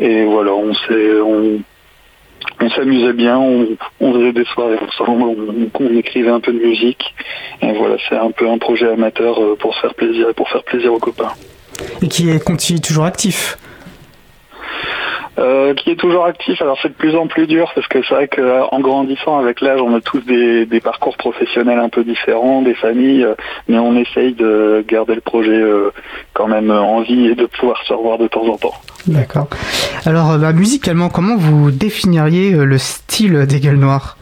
Et 0.00 0.24
voilà, 0.24 0.52
on 0.52 0.74
s'est, 0.74 1.20
on, 1.20 1.60
s'amusait 2.74 3.12
bien, 3.12 3.38
on, 3.38 3.76
faisait 4.00 4.32
des 4.32 4.44
soirées 4.44 4.78
ensemble, 4.78 5.24
on, 5.78 5.96
écrivait 5.96 6.30
un 6.30 6.40
peu 6.40 6.52
de 6.52 6.58
musique. 6.58 7.14
Voilà, 7.62 7.96
c'est 8.08 8.16
un 8.16 8.30
peu 8.30 8.48
un 8.48 8.58
projet 8.58 8.90
amateur 8.90 9.42
euh, 9.42 9.56
pour 9.58 9.74
se 9.74 9.80
faire 9.80 9.94
plaisir 9.94 10.28
et 10.30 10.34
pour 10.34 10.48
faire 10.48 10.62
plaisir 10.62 10.92
aux 10.92 10.98
copains. 10.98 11.32
Et 12.02 12.08
qui 12.08 12.30
est 12.30 12.42
continue 12.42 12.80
toujours 12.80 13.04
actif 13.04 13.58
euh, 15.38 15.74
qui 15.74 15.90
est 15.90 15.96
toujours 15.96 16.24
actif. 16.24 16.62
Alors 16.62 16.78
c'est 16.80 16.88
de 16.88 16.94
plus 16.94 17.14
en 17.14 17.26
plus 17.26 17.46
dur 17.46 17.70
parce 17.74 17.86
que 17.88 18.02
c'est 18.02 18.14
vrai 18.14 18.28
qu'en 18.28 18.80
grandissant 18.80 19.38
avec 19.38 19.60
l'âge, 19.60 19.80
on 19.82 19.94
a 19.94 20.00
tous 20.00 20.20
des, 20.20 20.80
parcours 20.80 21.16
professionnels 21.16 21.78
un 21.78 21.88
peu 21.88 22.04
différents, 22.04 22.62
des 22.62 22.74
familles, 22.74 23.24
euh, 23.24 23.34
mais 23.68 23.78
on 23.78 23.96
essaye 23.96 24.34
de 24.34 24.84
garder 24.88 25.14
le 25.14 25.20
projet 25.20 25.50
euh, 25.50 25.90
quand 26.32 26.48
même 26.48 26.70
en 26.70 27.00
vie 27.02 27.26
et 27.26 27.34
de 27.34 27.46
pouvoir 27.46 27.82
se 27.86 27.92
revoir 27.92 28.18
de 28.18 28.28
temps 28.28 28.46
en 28.46 28.56
temps. 28.56 28.74
D'accord. 29.06 29.48
Alors 30.04 30.38
bah, 30.38 30.52
musicalement, 30.52 31.08
comment 31.08 31.36
vous 31.36 31.70
définiriez 31.70 32.52
le 32.52 32.78
style 32.78 33.46
des 33.46 33.60
Gueules 33.60 33.76
Noires? 33.76 34.15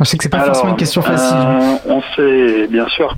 Je 0.00 0.10
sais 0.10 0.16
que 0.16 0.22
c'est 0.22 0.30
pas 0.30 0.40
forcément 0.40 0.70
une 0.70 0.76
question 0.76 1.02
facile. 1.02 1.36
Euh, 1.36 1.76
on 1.86 2.02
s'est, 2.14 2.66
bien 2.68 2.88
sûr, 2.88 3.14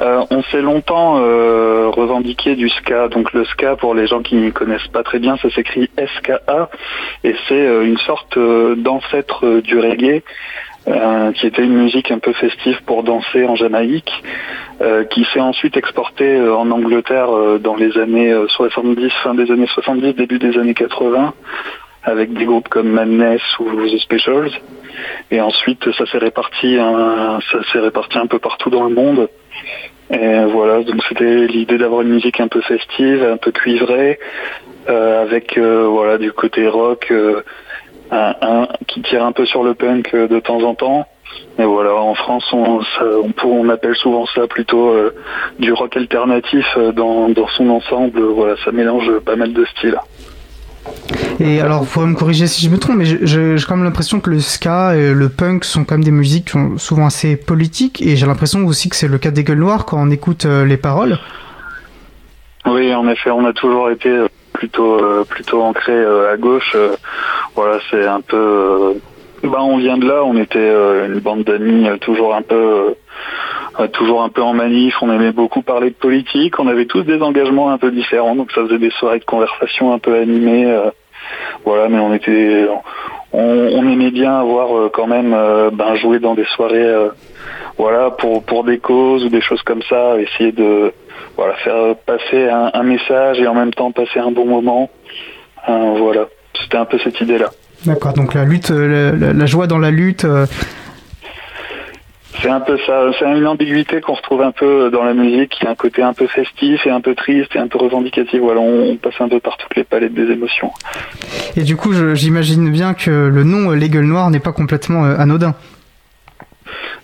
euh, 0.00 0.24
on 0.30 0.42
s'est 0.44 0.62
longtemps 0.62 1.18
euh, 1.18 1.88
revendiqué 1.90 2.54
du 2.54 2.68
ska. 2.68 3.08
Donc 3.08 3.32
le 3.32 3.44
ska, 3.44 3.76
pour 3.76 3.94
les 3.94 4.06
gens 4.06 4.22
qui 4.22 4.36
ne 4.36 4.50
connaissent 4.50 4.88
pas 4.92 5.02
très 5.02 5.18
bien, 5.18 5.36
ça 5.38 5.50
s'écrit 5.50 5.90
SKA 6.18 6.70
et 7.24 7.34
c'est 7.48 7.84
une 7.84 7.98
sorte 7.98 8.38
d'ancêtre 8.38 9.60
du 9.60 9.78
reggae. 9.78 10.22
qui 11.34 11.46
était 11.46 11.62
une 11.62 11.74
musique 11.74 12.10
un 12.10 12.18
peu 12.18 12.32
festive 12.32 12.80
pour 12.86 13.04
danser 13.04 13.44
en 13.46 13.54
Jamaïque, 13.54 14.12
qui 15.10 15.24
s'est 15.32 15.40
ensuite 15.40 15.76
exportée 15.76 16.40
en 16.40 16.70
Angleterre 16.72 17.28
dans 17.60 17.76
les 17.76 17.96
années 17.98 18.34
70, 18.48 19.10
fin 19.22 19.34
des 19.34 19.50
années 19.52 19.68
70, 19.68 20.14
début 20.14 20.40
des 20.40 20.58
années 20.58 20.74
80, 20.74 21.34
avec 22.04 22.32
des 22.32 22.44
groupes 22.44 22.68
comme 22.68 22.88
Madness 22.88 23.42
ou 23.58 23.70
The 23.88 23.98
Specials. 23.98 24.50
Et 25.30 25.40
ensuite, 25.40 25.90
ça 25.92 26.06
s'est 26.06 26.18
réparti, 26.18 26.76
un, 26.78 27.38
ça 27.50 27.58
s'est 27.72 27.80
réparti 27.80 28.18
un 28.18 28.26
peu 28.26 28.38
partout 28.38 28.70
dans 28.70 28.84
le 28.84 28.94
monde. 28.94 29.28
Et 30.10 30.44
voilà, 30.44 30.82
donc 30.82 31.02
c'était 31.08 31.46
l'idée 31.46 31.78
d'avoir 31.78 32.02
une 32.02 32.10
musique 32.10 32.40
un 32.40 32.48
peu 32.48 32.60
festive, 32.60 33.24
un 33.24 33.38
peu 33.38 33.50
cuivrée, 33.50 34.18
euh, 34.88 35.22
avec 35.22 35.56
euh, 35.56 35.86
voilà 35.88 36.18
du 36.18 36.32
côté 36.32 36.68
rock, 36.68 37.06
euh, 37.10 37.40
un, 38.10 38.68
qui 38.88 39.00
tire 39.00 39.24
un 39.24 39.32
peu 39.32 39.46
sur 39.46 39.62
le 39.62 39.74
punk 39.74 40.14
de 40.14 40.40
temps 40.40 40.62
en 40.62 40.74
temps. 40.74 41.06
Et 41.58 41.64
voilà, 41.64 41.94
en 41.94 42.14
France, 42.14 42.44
on, 42.52 42.80
on, 43.00 43.32
on, 43.42 43.68
appelle 43.70 43.94
souvent 43.94 44.26
ça 44.26 44.46
plutôt 44.46 44.94
du 45.58 45.72
rock 45.72 45.96
alternatif 45.96 46.66
dans, 46.94 47.30
dans 47.30 47.48
son 47.48 47.70
ensemble. 47.70 48.20
Voilà, 48.20 48.56
ça 48.62 48.70
mélange 48.70 49.18
pas 49.20 49.36
mal 49.36 49.54
de 49.54 49.64
styles. 49.64 49.98
Et 51.40 51.60
alors, 51.60 51.82
vous 51.82 51.90
pourrez 51.90 52.06
me 52.06 52.14
corriger 52.14 52.46
si 52.46 52.64
je 52.64 52.70
me 52.70 52.78
trompe, 52.78 52.96
mais 52.96 53.04
j'ai 53.04 53.56
quand 53.66 53.76
même 53.76 53.84
l'impression 53.84 54.20
que 54.20 54.30
le 54.30 54.40
ska 54.40 54.94
et 54.96 55.12
le 55.12 55.28
punk 55.28 55.64
sont 55.64 55.84
quand 55.84 55.94
même 55.94 56.04
des 56.04 56.10
musiques 56.10 56.52
souvent 56.76 57.06
assez 57.06 57.36
politiques, 57.36 58.02
et 58.02 58.16
j'ai 58.16 58.26
l'impression 58.26 58.64
aussi 58.66 58.88
que 58.88 58.96
c'est 58.96 59.08
le 59.08 59.18
cas 59.18 59.30
des 59.30 59.44
gueules 59.44 59.58
noires 59.58 59.84
quand 59.84 59.98
on 60.00 60.10
écoute 60.10 60.46
euh, 60.46 60.64
les 60.64 60.76
paroles. 60.76 61.18
Oui, 62.66 62.94
en 62.94 63.08
effet, 63.08 63.30
on 63.30 63.44
a 63.44 63.52
toujours 63.52 63.90
été 63.90 64.08
euh, 64.08 64.28
plutôt 64.52 64.94
euh, 65.02 65.24
plutôt 65.28 65.62
ancré 65.62 65.92
à 66.32 66.36
gauche. 66.36 66.76
voilà, 67.56 67.78
c'est 67.90 68.06
un 68.06 68.20
peu. 68.20 68.94
ben, 69.42 69.58
on 69.58 69.78
vient 69.78 69.98
de 69.98 70.06
là. 70.06 70.22
On 70.24 70.36
était 70.36 70.70
une 71.06 71.18
bande 71.18 71.44
d'amis 71.44 71.88
toujours 72.00 72.34
un 72.34 72.42
peu 72.42 72.94
toujours 73.92 74.22
un 74.22 74.28
peu 74.28 74.42
en 74.42 74.52
manif, 74.52 74.94
on 75.02 75.10
aimait 75.10 75.32
beaucoup 75.32 75.62
parler 75.62 75.90
de 75.90 75.94
politique, 75.94 76.58
on 76.58 76.68
avait 76.68 76.86
tous 76.86 77.02
des 77.02 77.20
engagements 77.22 77.70
un 77.70 77.78
peu 77.78 77.90
différents, 77.90 78.34
donc 78.34 78.52
ça 78.52 78.62
faisait 78.62 78.78
des 78.78 78.90
soirées 78.90 79.18
de 79.18 79.24
conversation 79.24 79.92
un 79.92 79.98
peu 79.98 80.14
animées. 80.14 80.66
Euh, 80.66 80.90
voilà, 81.64 81.88
mais 81.88 81.98
on 81.98 82.12
était, 82.12 82.66
on, 83.32 83.86
aimait 83.88 84.10
bien 84.10 84.38
avoir 84.38 84.76
euh, 84.76 84.90
quand 84.92 85.06
même 85.06 85.32
euh, 85.32 85.70
ben, 85.72 85.94
jouer 85.94 86.18
dans 86.18 86.34
des 86.34 86.44
soirées, 86.56 87.08
voilà, 87.78 88.10
pour 88.10 88.44
pour 88.44 88.64
des 88.64 88.78
causes 88.78 89.24
ou 89.24 89.28
des 89.28 89.40
choses 89.40 89.62
comme 89.62 89.82
ça, 89.88 90.18
essayer 90.18 90.52
de 90.52 90.92
voilà 91.36 91.54
faire 91.54 91.96
passer 92.04 92.48
un, 92.48 92.82
message 92.82 93.40
et 93.40 93.46
en 93.46 93.54
même 93.54 93.72
temps 93.72 93.92
passer 93.92 94.18
un 94.18 94.32
bon 94.32 94.46
moment. 94.46 94.90
voilà, 95.66 96.26
c'était 96.60 96.76
un 96.76 96.84
peu 96.84 96.98
cette 96.98 97.20
idée 97.20 97.38
là. 97.38 97.50
D'accord, 97.86 98.12
donc 98.12 98.34
la 98.34 98.44
lutte, 98.44 98.70
la, 98.70 99.46
joie 99.46 99.66
dans 99.66 99.78
la 99.78 99.90
lutte, 99.90 100.26
c'est 102.40 102.48
un 102.48 102.60
peu 102.60 102.78
ça, 102.86 103.10
c'est 103.18 103.24
une 103.24 103.46
ambiguïté 103.46 104.00
qu'on 104.00 104.14
retrouve 104.14 104.42
un 104.42 104.52
peu 104.52 104.90
dans 104.90 105.04
la 105.04 105.14
musique, 105.14 105.50
qui 105.50 105.66
a 105.66 105.70
un 105.70 105.74
côté 105.74 106.02
un 106.02 106.12
peu 106.12 106.26
festif 106.26 106.86
et 106.86 106.90
un 106.90 107.00
peu 107.00 107.14
triste 107.14 107.54
et 107.54 107.58
un 107.58 107.68
peu 107.68 107.78
revendicatif. 107.78 108.40
Voilà, 108.40 108.60
on, 108.60 108.96
passe 108.96 109.20
un 109.20 109.28
peu 109.28 109.40
par 109.40 109.56
toutes 109.56 109.76
les 109.76 109.84
palettes 109.84 110.14
des 110.14 110.30
émotions. 110.32 110.70
Et 111.56 111.62
du 111.62 111.76
coup, 111.76 111.92
j'imagine 112.14 112.70
bien 112.70 112.94
que 112.94 113.10
le 113.10 113.44
nom 113.44 113.70
Les 113.72 113.88
Gueules 113.88 114.06
Noires 114.06 114.30
n'est 114.30 114.40
pas 114.40 114.52
complètement 114.52 115.04
euh, 115.04 115.16
anodin. 115.18 115.54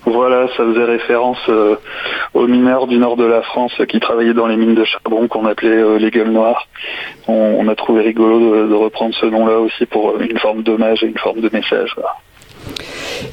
Voilà, 0.05 0.47
ça 0.55 0.63
faisait 0.63 0.85
référence 0.85 1.37
euh, 1.49 1.75
aux 2.33 2.47
mineurs 2.47 2.87
du 2.87 2.97
nord 2.97 3.17
de 3.17 3.25
la 3.25 3.41
France 3.41 3.73
qui 3.87 3.99
travaillaient 3.99 4.33
dans 4.33 4.47
les 4.47 4.55
mines 4.55 4.75
de 4.75 4.85
charbon 4.85 5.27
qu'on 5.27 5.45
appelait 5.45 5.69
euh, 5.69 5.97
les 5.97 6.09
gueules 6.09 6.31
noires. 6.31 6.67
On, 7.27 7.67
a 7.67 7.75
trouvé 7.75 8.01
rigolo 8.01 8.67
de, 8.67 8.73
reprendre 8.73 9.13
ce 9.13 9.25
nom-là 9.25 9.59
aussi 9.59 9.85
pour 9.85 10.19
une 10.19 10.39
forme 10.39 10.63
d'hommage 10.63 11.03
et 11.03 11.07
une 11.07 11.17
forme 11.17 11.41
de 11.41 11.49
message. 11.53 11.95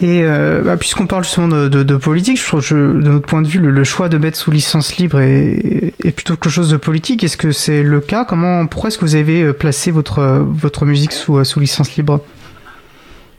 Et 0.00 0.22
euh, 0.22 0.62
bah, 0.62 0.76
puisqu'on 0.76 1.06
parle 1.06 1.24
justement 1.24 1.48
de, 1.48 1.96
politique, 1.96 2.38
je 2.38 2.46
trouve 2.46 2.66
que 2.66 2.74
de 2.74 3.08
notre 3.08 3.26
point 3.26 3.42
de 3.42 3.48
vue, 3.48 3.58
le, 3.58 3.84
choix 3.84 4.08
de 4.08 4.18
mettre 4.18 4.36
sous 4.36 4.50
licence 4.50 4.96
libre 4.96 5.20
est, 5.20 5.92
plutôt 6.12 6.34
quelque 6.34 6.50
chose 6.50 6.70
de 6.70 6.76
politique. 6.76 7.24
Est-ce 7.24 7.36
que 7.36 7.52
c'est 7.52 7.82
le 7.82 8.00
cas? 8.00 8.24
Comment, 8.24 8.66
pourquoi 8.66 8.88
est-ce 8.88 8.98
que 8.98 9.04
vous 9.04 9.14
avez 9.14 9.42
euh, 9.42 9.52
placé 9.52 9.90
votre 9.90 10.44
votre 10.50 10.84
musique 10.84 11.12
sous, 11.12 11.38
euh, 11.38 11.44
sous 11.44 11.60
licence 11.60 11.96
libre? 11.96 12.20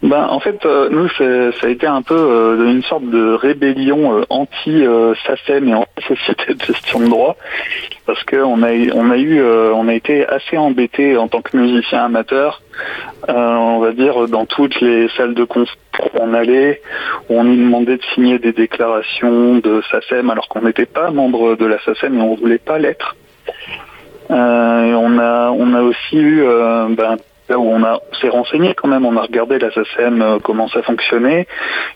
Ben, 0.03 0.27
en 0.29 0.39
fait, 0.39 0.63
nous, 0.65 1.09
ça 1.09 1.67
a 1.67 1.69
été 1.69 1.87
un 1.87 2.01
peu 2.01 2.65
une 2.67 2.83
sorte 2.83 3.09
de 3.09 3.33
rébellion 3.33 4.25
anti-SACEM 4.29 5.67
et 5.67 5.73
anti-société 5.73 6.53
de 6.53 6.63
gestion 6.63 6.99
de 6.99 7.07
droit, 7.07 7.35
parce 8.05 8.23
qu'on 8.23 8.61
a, 8.63 8.71
on 8.93 9.09
a 9.09 9.17
eu, 9.17 9.41
on 9.41 9.87
a 9.87 9.93
été 9.93 10.25
assez 10.27 10.57
embêtés 10.57 11.17
en 11.17 11.27
tant 11.27 11.41
que 11.41 11.57
musicien 11.57 12.05
amateur 12.05 12.61
euh, 13.29 13.33
on 13.33 13.79
va 13.79 13.91
dire, 13.91 14.27
dans 14.27 14.45
toutes 14.45 14.79
les 14.79 15.09
salles 15.09 15.33
de 15.33 15.43
concert 15.43 15.75
où 15.99 16.19
on 16.19 16.33
allait, 16.33 16.81
où 17.29 17.39
on 17.39 17.43
nous 17.43 17.55
demandait 17.55 17.97
de 17.97 18.03
signer 18.13 18.39
des 18.39 18.53
déclarations 18.53 19.57
de 19.57 19.81
SACEM 19.91 20.29
alors 20.29 20.47
qu'on 20.47 20.61
n'était 20.61 20.85
pas 20.85 21.09
membre 21.11 21.55
de 21.55 21.65
la 21.65 21.79
SACEM 21.79 22.17
et 22.17 22.21
on 22.21 22.35
voulait 22.35 22.59
pas 22.59 22.77
l'être. 22.77 23.15
Euh, 24.29 24.93
on 24.93 25.17
a 25.19 25.51
on 25.51 25.73
a 25.73 25.81
aussi 25.81 26.17
eu 26.17 26.43
euh, 26.43 26.87
ben, 26.89 27.17
là 27.49 27.57
où 27.57 27.63
on 27.63 27.83
a 27.83 27.99
s'est 28.21 28.29
renseigné 28.29 28.73
quand 28.73 28.87
même, 28.87 29.05
on 29.05 29.15
a 29.17 29.21
regardé 29.21 29.59
la 29.59 29.71
SACEM 29.71 30.39
comment 30.43 30.67
ça 30.67 30.81
fonctionnait 30.81 31.47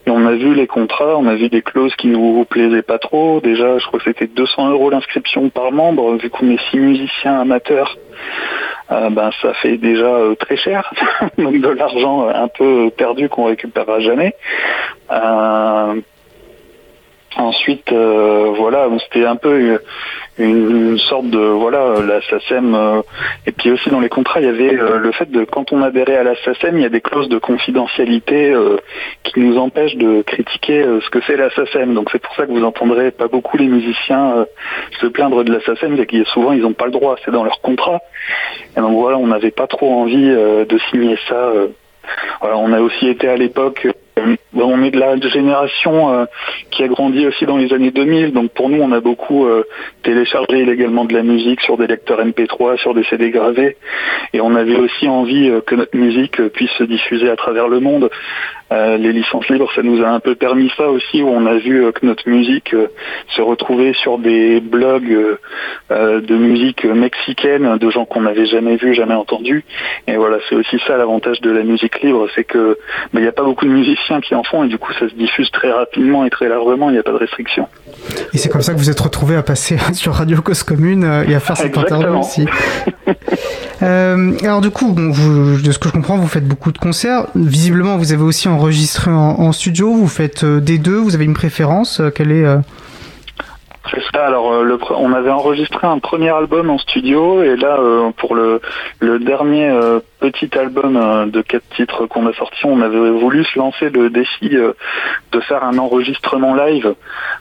et 0.06 0.10
on 0.10 0.26
a 0.26 0.34
vu 0.34 0.54
les 0.54 0.68
contrats, 0.68 1.18
on 1.18 1.28
a 1.28 1.36
vu 1.36 1.50
des 1.50 1.62
clauses 1.62 1.96
qui 1.96 2.08
nous 2.08 2.46
plaisaient 2.46 2.82
pas 2.82 3.00
trop. 3.00 3.40
Déjà, 3.42 3.78
je 3.78 3.86
crois 3.88 4.00
que 4.00 4.06
c'était 4.06 4.28
200 4.28 4.70
euros 4.72 4.90
l'inscription 4.90 5.50
par 5.50 5.72
membre 5.72 6.16
vu 6.16 6.30
qu'on 6.30 6.50
est 6.52 6.60
six 6.70 6.78
musiciens 6.80 7.42
amateurs. 7.42 7.98
ben 8.90 9.32
ça 9.42 9.54
fait 9.56 9.78
déjà 9.78 10.18
très 10.40 10.58
cher, 10.58 10.94
donc 11.38 11.60
de 11.60 11.70
l'argent 11.70 12.28
un 12.28 12.48
peu 12.48 12.90
perdu 12.96 13.30
qu'on 13.30 13.46
récupérera 13.46 14.00
jamais. 14.00 14.36
Ensuite, 17.38 17.92
euh, 17.94 18.52
voilà, 18.58 18.90
c'était 19.04 19.26
un 19.26 19.38
peu 19.38 19.80
une, 20.38 20.98
sorte 20.98 21.30
de 21.30 21.40
voilà 21.40 21.96
la. 22.06 22.20
Euh, 22.52 23.02
et 23.46 23.52
puis 23.54 23.72
aussi 23.72 23.90
dans 23.90 24.02
les 24.02 24.10
contrats, 24.10 24.42
il 24.42 24.48
y 24.48 24.50
avait 24.50 24.78
euh, 24.78 24.98
le 24.98 25.12
fait 25.14 25.32
de 25.32 25.46
quand 25.46 25.72
on 25.72 25.82
adhérait 25.82 26.18
à 26.18 26.24
la 26.24 26.34
il 26.34 26.80
y 26.82 26.86
a 26.86 26.90
des 26.90 27.00
clauses 27.00 27.30
de 27.30 27.38
confidentialité 27.38 28.54
qui 29.24 29.40
nous 29.40 29.58
empêchent 29.58 29.96
de 29.96 30.22
critiquer 30.24 30.84
ce 30.84 31.10
que 31.10 31.22
fait 31.22 31.38
la. 31.38 31.50
Donc 31.86 32.10
c'est 32.12 32.22
pour 32.22 32.36
ça 32.36 32.46
que 32.46 32.52
vous 32.52 32.64
entendrez 32.64 33.12
pas 33.12 33.28
beaucoup 33.28 33.58
les 33.58 33.68
musiciens 33.68 34.46
se 35.00 35.08
plaindre 35.08 35.44
de 35.44 35.54
la 35.54 35.62
SACEM, 35.62 35.96
c'est 35.98 36.06
que 36.06 36.24
souvent 36.26 36.52
ils 36.52 36.62
n'ont 36.62 36.74
pas 36.74 36.86
le 36.86 36.92
droit, 36.92 37.16
c'est 37.24 37.32
dans 37.32 37.44
leur 37.44 37.62
contrat. 37.62 38.00
Et 38.76 38.82
donc 38.82 38.94
voilà, 38.94 39.18
on 39.18 39.28
n'avait 39.28 39.52
pas 39.52 39.68
trop 39.68 39.92
envie 39.94 40.30
de 40.30 40.78
signer 40.90 41.18
ça. 41.30 41.52
Voilà, 42.42 42.58
on 42.58 42.72
a 42.74 42.82
aussi 42.82 43.08
été 43.08 43.28
à 43.28 43.36
l'époque 43.36 43.86
euh, 43.86 43.94
on 44.54 44.84
est 44.84 44.92
de 44.92 45.00
la 45.00 45.18
génération 45.18 46.14
euh, 46.14 46.26
qui 46.70 46.84
a 46.84 46.88
grandi 46.88 47.26
aussi 47.26 47.46
dans 47.46 47.58
les 47.58 47.74
années 47.74 47.92
2000, 47.92 48.34
donc 48.34 48.52
pour 48.52 48.70
nous 48.70 48.82
on 48.82 48.92
a 48.92 49.00
beaucoup 49.00 49.46
euh, 49.46 49.64
téléchargé 50.04 50.60
illégalement 50.62 51.06
de 51.06 51.14
la 51.14 51.24
musique 51.24 51.62
sur 51.62 51.78
des 51.78 51.88
lecteurs 51.88 52.24
MP3, 52.24 52.78
sur 52.78 52.94
des 52.94 53.04
CD 53.06 53.32
gravés, 53.32 53.78
et 54.34 54.42
on 54.42 54.56
avait 54.56 54.78
aussi 54.78 55.08
envie 55.08 55.52
que 55.66 55.76
notre 55.76 55.98
musique 55.98 56.42
puisse 56.50 56.72
se 56.72 56.84
diffuser 56.84 57.30
à 57.30 57.36
travers 57.36 57.68
le 57.68 57.80
monde. 57.80 58.10
Les 58.72 59.12
licences 59.12 59.48
libres, 59.50 59.70
ça 59.76 59.84
nous 59.84 60.02
a 60.04 60.08
un 60.08 60.20
peu 60.20 60.36
permis 60.36 60.72
ça 60.78 60.90
aussi, 60.90 61.22
où 61.22 61.28
on 61.28 61.46
a 61.46 61.56
vu 61.56 61.92
que 61.94 62.06
notre 62.06 62.28
musique 62.30 62.76
se 63.36 63.42
retrouvait 63.42 63.94
sur 63.94 64.18
des 64.18 64.60
blogs 64.60 65.38
de 65.90 66.36
musique 66.36 66.86
mexicaine, 66.86 67.78
de 67.78 67.90
gens 67.90 68.06
qu'on 68.06 68.22
n'avait 68.22 68.46
jamais 68.46 68.78
vus, 68.78 68.94
jamais 68.94 69.14
entendus. 69.14 69.66
Et 70.08 70.16
voilà, 70.16 70.38
c'est 70.48 70.56
aussi 70.56 70.80
ça 70.88 70.98
l'avantage 70.98 71.42
de 71.42 71.52
la 71.52 71.64
musique 71.64 72.02
libre, 72.02 72.28
c'est 72.36 72.44
que 72.44 72.78
bah, 73.14 73.20
il 73.20 73.22
n'y 73.22 73.28
a 73.28 73.32
pas 73.32 73.44
beaucoup 73.44 73.66
de 73.66 73.72
musiciens 73.72 74.22
qui 74.22 74.36
en 74.36 74.44
font 74.44 74.64
et 74.64 74.68
du 74.68 74.78
coup 74.78 74.92
ça 74.94 75.10
se 75.10 75.16
diffuse 75.16 75.50
très 75.52 75.72
rapidement 75.72 76.26
et 76.26 76.30
très 76.30 76.50
largement, 76.50 76.90
il 76.90 76.94
n'y 76.94 77.00
a 77.00 77.04
pas 77.04 77.12
de 77.12 77.18
restriction. 77.18 77.68
Et 78.34 78.38
c'est 78.38 78.50
comme 78.50 78.62
ça 78.62 78.74
que 78.74 78.78
vous 78.78 78.90
êtes 78.90 79.00
retrouvé 79.00 79.36
à 79.36 79.44
passer 79.44 79.78
sur 79.94 80.14
Radio 80.14 80.42
Cause 80.42 80.64
Commune 80.64 81.04
euh, 81.04 81.24
et 81.28 81.36
à 81.36 81.40
faire 81.40 81.58
cette 81.58 81.78
interview 81.78 82.20
aussi. 82.20 82.46
Euh, 83.84 84.34
alors 84.44 84.62
du 84.62 84.70
coup, 84.70 84.94
de 84.94 85.72
ce 85.72 85.80
que 85.80 85.90
je 85.90 85.94
comprends, 85.94 86.16
vous 86.16 86.28
faites 86.28 86.48
beaucoup 86.48 86.72
de 86.72 86.78
concerts. 86.78 87.26
Visiblement, 87.34 87.98
vous 87.98 88.14
avez 88.14 88.22
aussi 88.22 88.48
enregistré 88.62 89.12
en, 89.12 89.52
studio. 89.52 89.92
Vous 89.92 90.08
faites 90.08 90.44
euh, 90.44 90.60
des 90.60 90.78
deux. 90.78 90.98
Vous 90.98 91.16
avez 91.16 91.26
une 91.26 91.34
préférence 91.34 92.02
Quelle 92.16 92.32
est 92.32 92.46
c'est 93.90 94.02
ça. 94.14 94.26
Alors, 94.28 94.54
euh, 94.54 94.64
le, 94.64 94.78
on 94.92 95.12
avait 95.14 95.32
enregistré 95.32 95.88
un 95.88 96.00
premier 96.00 96.30
album 96.30 96.70
en 96.70 96.78
studio 96.78 97.44
et 97.44 97.56
là, 97.56 97.78
euh, 97.80 98.12
pour 98.16 98.36
le, 98.36 98.62
dernier 99.20 99.70
euh, 99.70 100.00
petit 100.20 100.50
album 100.58 101.30
de 101.30 101.42
quatre 101.42 101.68
titres 101.76 102.06
qu'on 102.06 102.28
a 102.28 102.34
sorti, 102.34 102.66
on 102.66 102.82
avait 102.82 103.10
voulu 103.10 103.44
se 103.44 103.58
lancer 103.58 103.90
le 103.90 104.10
défi 104.10 104.50
de 104.50 105.40
faire 105.42 105.64
un 105.64 105.78
enregistrement 105.78 106.56
live. 106.56 106.94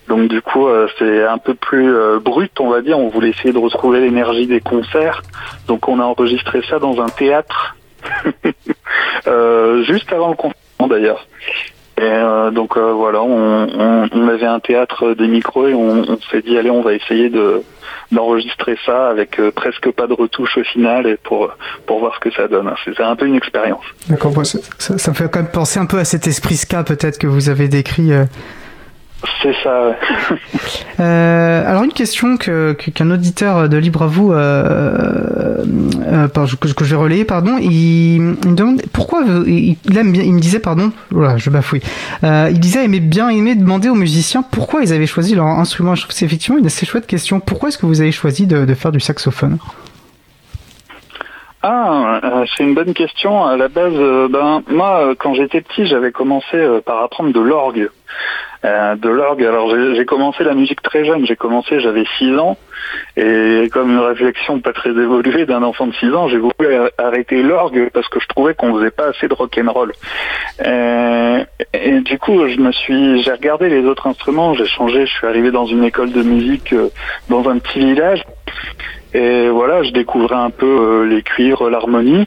Donc, 0.08 0.28
du 0.28 0.40
coup, 0.40 0.66
c'est 0.98 1.24
un 1.24 1.38
peu 1.38 1.54
plus 1.54 1.92
brut, 2.20 2.58
on 2.58 2.70
va 2.70 2.80
dire. 2.80 2.98
On 2.98 3.08
voulait 3.08 3.30
essayer 3.30 3.52
de 3.52 3.58
retrouver 3.58 4.00
l'énergie 4.00 4.46
des 4.46 4.60
concerts. 4.60 5.22
Donc, 5.68 5.88
on 5.88 6.00
a 6.00 6.04
enregistré 6.04 6.62
ça 6.68 6.78
dans 6.78 7.00
un 7.00 7.08
théâtre 7.08 7.76
juste 9.84 10.12
avant 10.12 10.30
le 10.30 10.36
confinement 10.36 10.69
d'ailleurs. 10.89 11.26
Et 11.99 12.03
euh, 12.03 12.51
donc 12.51 12.78
euh, 12.78 12.93
voilà, 12.93 13.20
on, 13.22 14.28
avait 14.28 14.47
un 14.47 14.61
théâtre 14.61 15.12
des 15.12 15.28
micros 15.28 15.68
et 15.68 15.74
on, 15.74 16.18
s'est 16.31 16.41
dit 16.41 16.57
allez, 16.57 16.70
on 16.70 16.81
va 16.81 16.95
essayer 16.95 17.28
de 17.28 17.62
d'enregistrer 18.11 18.76
ça 18.87 19.09
avec 19.09 19.39
euh, 19.39 19.51
presque 19.51 19.91
pas 19.91 20.07
de 20.07 20.14
retouche 20.14 20.57
au 20.57 20.64
final 20.64 21.07
et 21.07 21.16
pour 21.16 21.51
pour 21.87 21.99
voir 21.99 22.14
ce 22.14 22.20
que 22.20 22.35
ça 22.35 22.49
donne. 22.49 22.72
C'est 22.85 23.03
un 23.03 23.16
peu 23.16 23.26
une 23.26 23.35
expérience. 23.35 23.85
D'accord, 24.09 24.33
ça, 24.47 24.59
ça, 24.78 25.11
me 25.11 25.16
fait 25.16 25.31
quand 25.31 25.41
même 25.41 25.51
penser 25.51 25.78
un 25.78 25.85
peu 25.85 25.99
à 25.99 26.07
cet 26.07 26.26
esprit 26.26 26.57
ska 26.57 26.85
peut-être 26.85 27.18
que 27.18 27.26
vous 27.26 27.51
avez 27.51 27.68
décrit 27.68 28.12
c'est 29.42 29.54
ça. 29.62 29.96
euh, 31.00 31.70
alors 31.70 31.84
une 31.84 31.92
question 31.92 32.36
que 32.36 32.72
qu'un 32.72 33.10
auditeur 33.10 33.68
de 33.68 33.76
Libre 33.76 34.02
à 34.02 34.06
vous 34.06 34.32
euh, 34.32 35.64
euh, 36.06 36.28
que, 36.28 36.72
que, 36.72 36.84
je 36.84 36.90
vais 36.90 37.00
relayer, 37.00 37.24
pardon, 37.24 37.58
il, 37.58 38.20
me 38.20 38.54
demande 38.54 38.82
pourquoi 38.92 39.22
il, 39.46 39.76
aime 39.96 40.12
bien, 40.12 40.22
il 40.22 40.32
me 40.32 40.40
disait 40.40 40.58
pardon, 40.58 40.92
voilà, 41.10 41.36
je 41.36 41.50
bafouille. 41.50 41.82
Euh, 42.24 42.48
il 42.50 42.60
disait 42.60 42.84
aimer 42.84 43.00
bien 43.00 43.28
aimer 43.28 43.54
demander 43.54 43.88
aux 43.88 43.94
musiciens 43.94 44.42
pourquoi 44.42 44.82
ils 44.82 44.92
avaient 44.92 45.06
choisi 45.06 45.34
leur 45.34 45.46
instrument. 45.46 45.94
Je 45.94 46.02
trouve 46.02 46.14
c'est 46.14 46.24
effectivement 46.24 46.58
une 46.58 46.66
assez 46.66 46.86
chouette 46.86 47.06
question. 47.06 47.40
Pourquoi 47.40 47.68
est-ce 47.68 47.78
que 47.78 47.86
vous 47.86 48.00
avez 48.00 48.12
choisi 48.12 48.46
de 48.46 48.74
faire 48.74 48.92
du 48.92 49.00
saxophone? 49.00 49.58
Ah, 51.62 52.20
euh, 52.24 52.46
c'est 52.56 52.64
une 52.64 52.74
bonne 52.74 52.94
question. 52.94 53.44
À 53.44 53.56
la 53.56 53.68
base, 53.68 53.92
euh, 53.94 54.28
ben 54.28 54.62
moi, 54.68 55.14
quand 55.18 55.34
j'étais 55.34 55.61
petit, 55.61 55.86
j'avais 55.86 56.12
commencé 56.12 56.56
par 56.84 57.02
apprendre 57.02 57.32
de 57.32 57.40
l'orgue. 57.40 57.90
Euh, 58.62 58.94
de 58.94 59.08
l'orgue. 59.08 59.42
Alors 59.42 59.74
j'ai 59.94 60.04
commencé 60.04 60.44
la 60.44 60.52
musique 60.52 60.82
très 60.82 61.06
jeune, 61.06 61.24
j'ai 61.24 61.36
commencé, 61.36 61.80
j'avais 61.80 62.04
6 62.18 62.36
ans, 62.36 62.58
et 63.16 63.70
comme 63.72 63.90
une 63.90 64.00
réflexion 64.00 64.61
pas 64.61 64.74
très 64.74 64.90
évoluée 64.90 65.46
d'un 65.46 65.62
enfant 65.62 65.86
de 65.86 65.94
6 65.94 66.14
ans, 66.14 66.28
j'ai 66.28 66.36
voulu 66.36 66.52
arrêter 66.98 67.42
l'orgue 67.42 67.88
parce 67.94 68.06
que 68.08 68.20
je 68.20 68.26
trouvais 68.26 68.52
qu'on 68.52 68.74
faisait 68.74 68.90
pas 68.90 69.06
assez 69.06 69.28
de 69.28 69.32
rock'n'roll. 69.32 69.94
Euh, 70.66 71.42
et 71.72 72.00
du 72.00 72.18
coup, 72.18 72.46
je 72.48 72.58
me 72.58 72.70
suis, 72.72 73.22
j'ai 73.22 73.32
regardé 73.32 73.70
les 73.70 73.86
autres 73.86 74.06
instruments, 74.06 74.52
j'ai 74.52 74.66
changé, 74.66 75.06
je 75.06 75.11
suis 75.11 75.26
arrivé 75.26 75.50
dans 75.50 75.64
une 75.64 75.84
école 75.84 76.12
de 76.12 76.22
musique 76.22 76.74
euh, 76.74 76.90
dans 77.30 77.48
un 77.48 77.58
petit 77.61 77.78
village. 77.78 78.22
Et 79.12 79.48
voilà, 79.48 79.82
je 79.82 79.90
découvrais 79.90 80.36
un 80.36 80.50
peu 80.50 80.66
euh, 80.66 81.06
les 81.06 81.22
cuivres, 81.22 81.68
l'harmonie, 81.68 82.26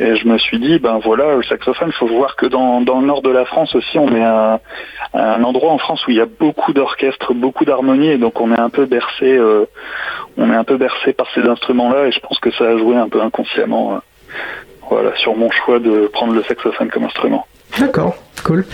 et 0.00 0.16
je 0.16 0.26
me 0.26 0.38
suis 0.38 0.58
dit, 0.58 0.78
ben 0.78 0.98
voilà, 1.04 1.34
le 1.34 1.42
saxophone, 1.42 1.88
il 1.88 1.98
faut 1.98 2.06
voir 2.06 2.36
que 2.36 2.46
dans, 2.46 2.80
dans 2.80 3.00
le 3.00 3.06
nord 3.06 3.20
de 3.20 3.30
la 3.30 3.44
France 3.44 3.74
aussi, 3.74 3.98
on 3.98 4.08
est 4.14 4.24
un, 4.24 4.58
un 5.12 5.44
endroit 5.44 5.70
en 5.70 5.78
France 5.78 6.06
où 6.06 6.12
il 6.12 6.16
y 6.16 6.22
a 6.22 6.26
beaucoup 6.26 6.72
d'orchestres, 6.72 7.34
beaucoup 7.34 7.66
d'harmonie, 7.66 8.08
et 8.08 8.18
donc 8.18 8.40
on 8.40 8.52
est 8.52 8.58
un 8.58 8.70
peu 8.70 8.86
bercé, 8.86 9.36
euh, 9.36 9.66
on 10.38 10.50
est 10.50 10.56
un 10.56 10.64
peu 10.64 10.78
bercé 10.78 11.12
par 11.12 11.26
ces 11.34 11.42
instruments-là, 11.42 12.06
et 12.06 12.12
je 12.12 12.20
pense 12.20 12.38
que 12.38 12.50
ça 12.52 12.64
a 12.64 12.76
joué 12.78 12.96
un 12.96 13.08
peu 13.08 13.20
inconsciemment, 13.20 13.94
euh, 13.94 13.98
voilà, 14.88 15.14
sur 15.16 15.36
mon 15.36 15.50
choix 15.50 15.78
de 15.78 16.06
prendre 16.06 16.32
le 16.32 16.42
saxophone 16.44 16.88
comme 16.88 17.04
instrument. 17.04 17.46
D'accord, 17.78 18.14
cool. 18.42 18.64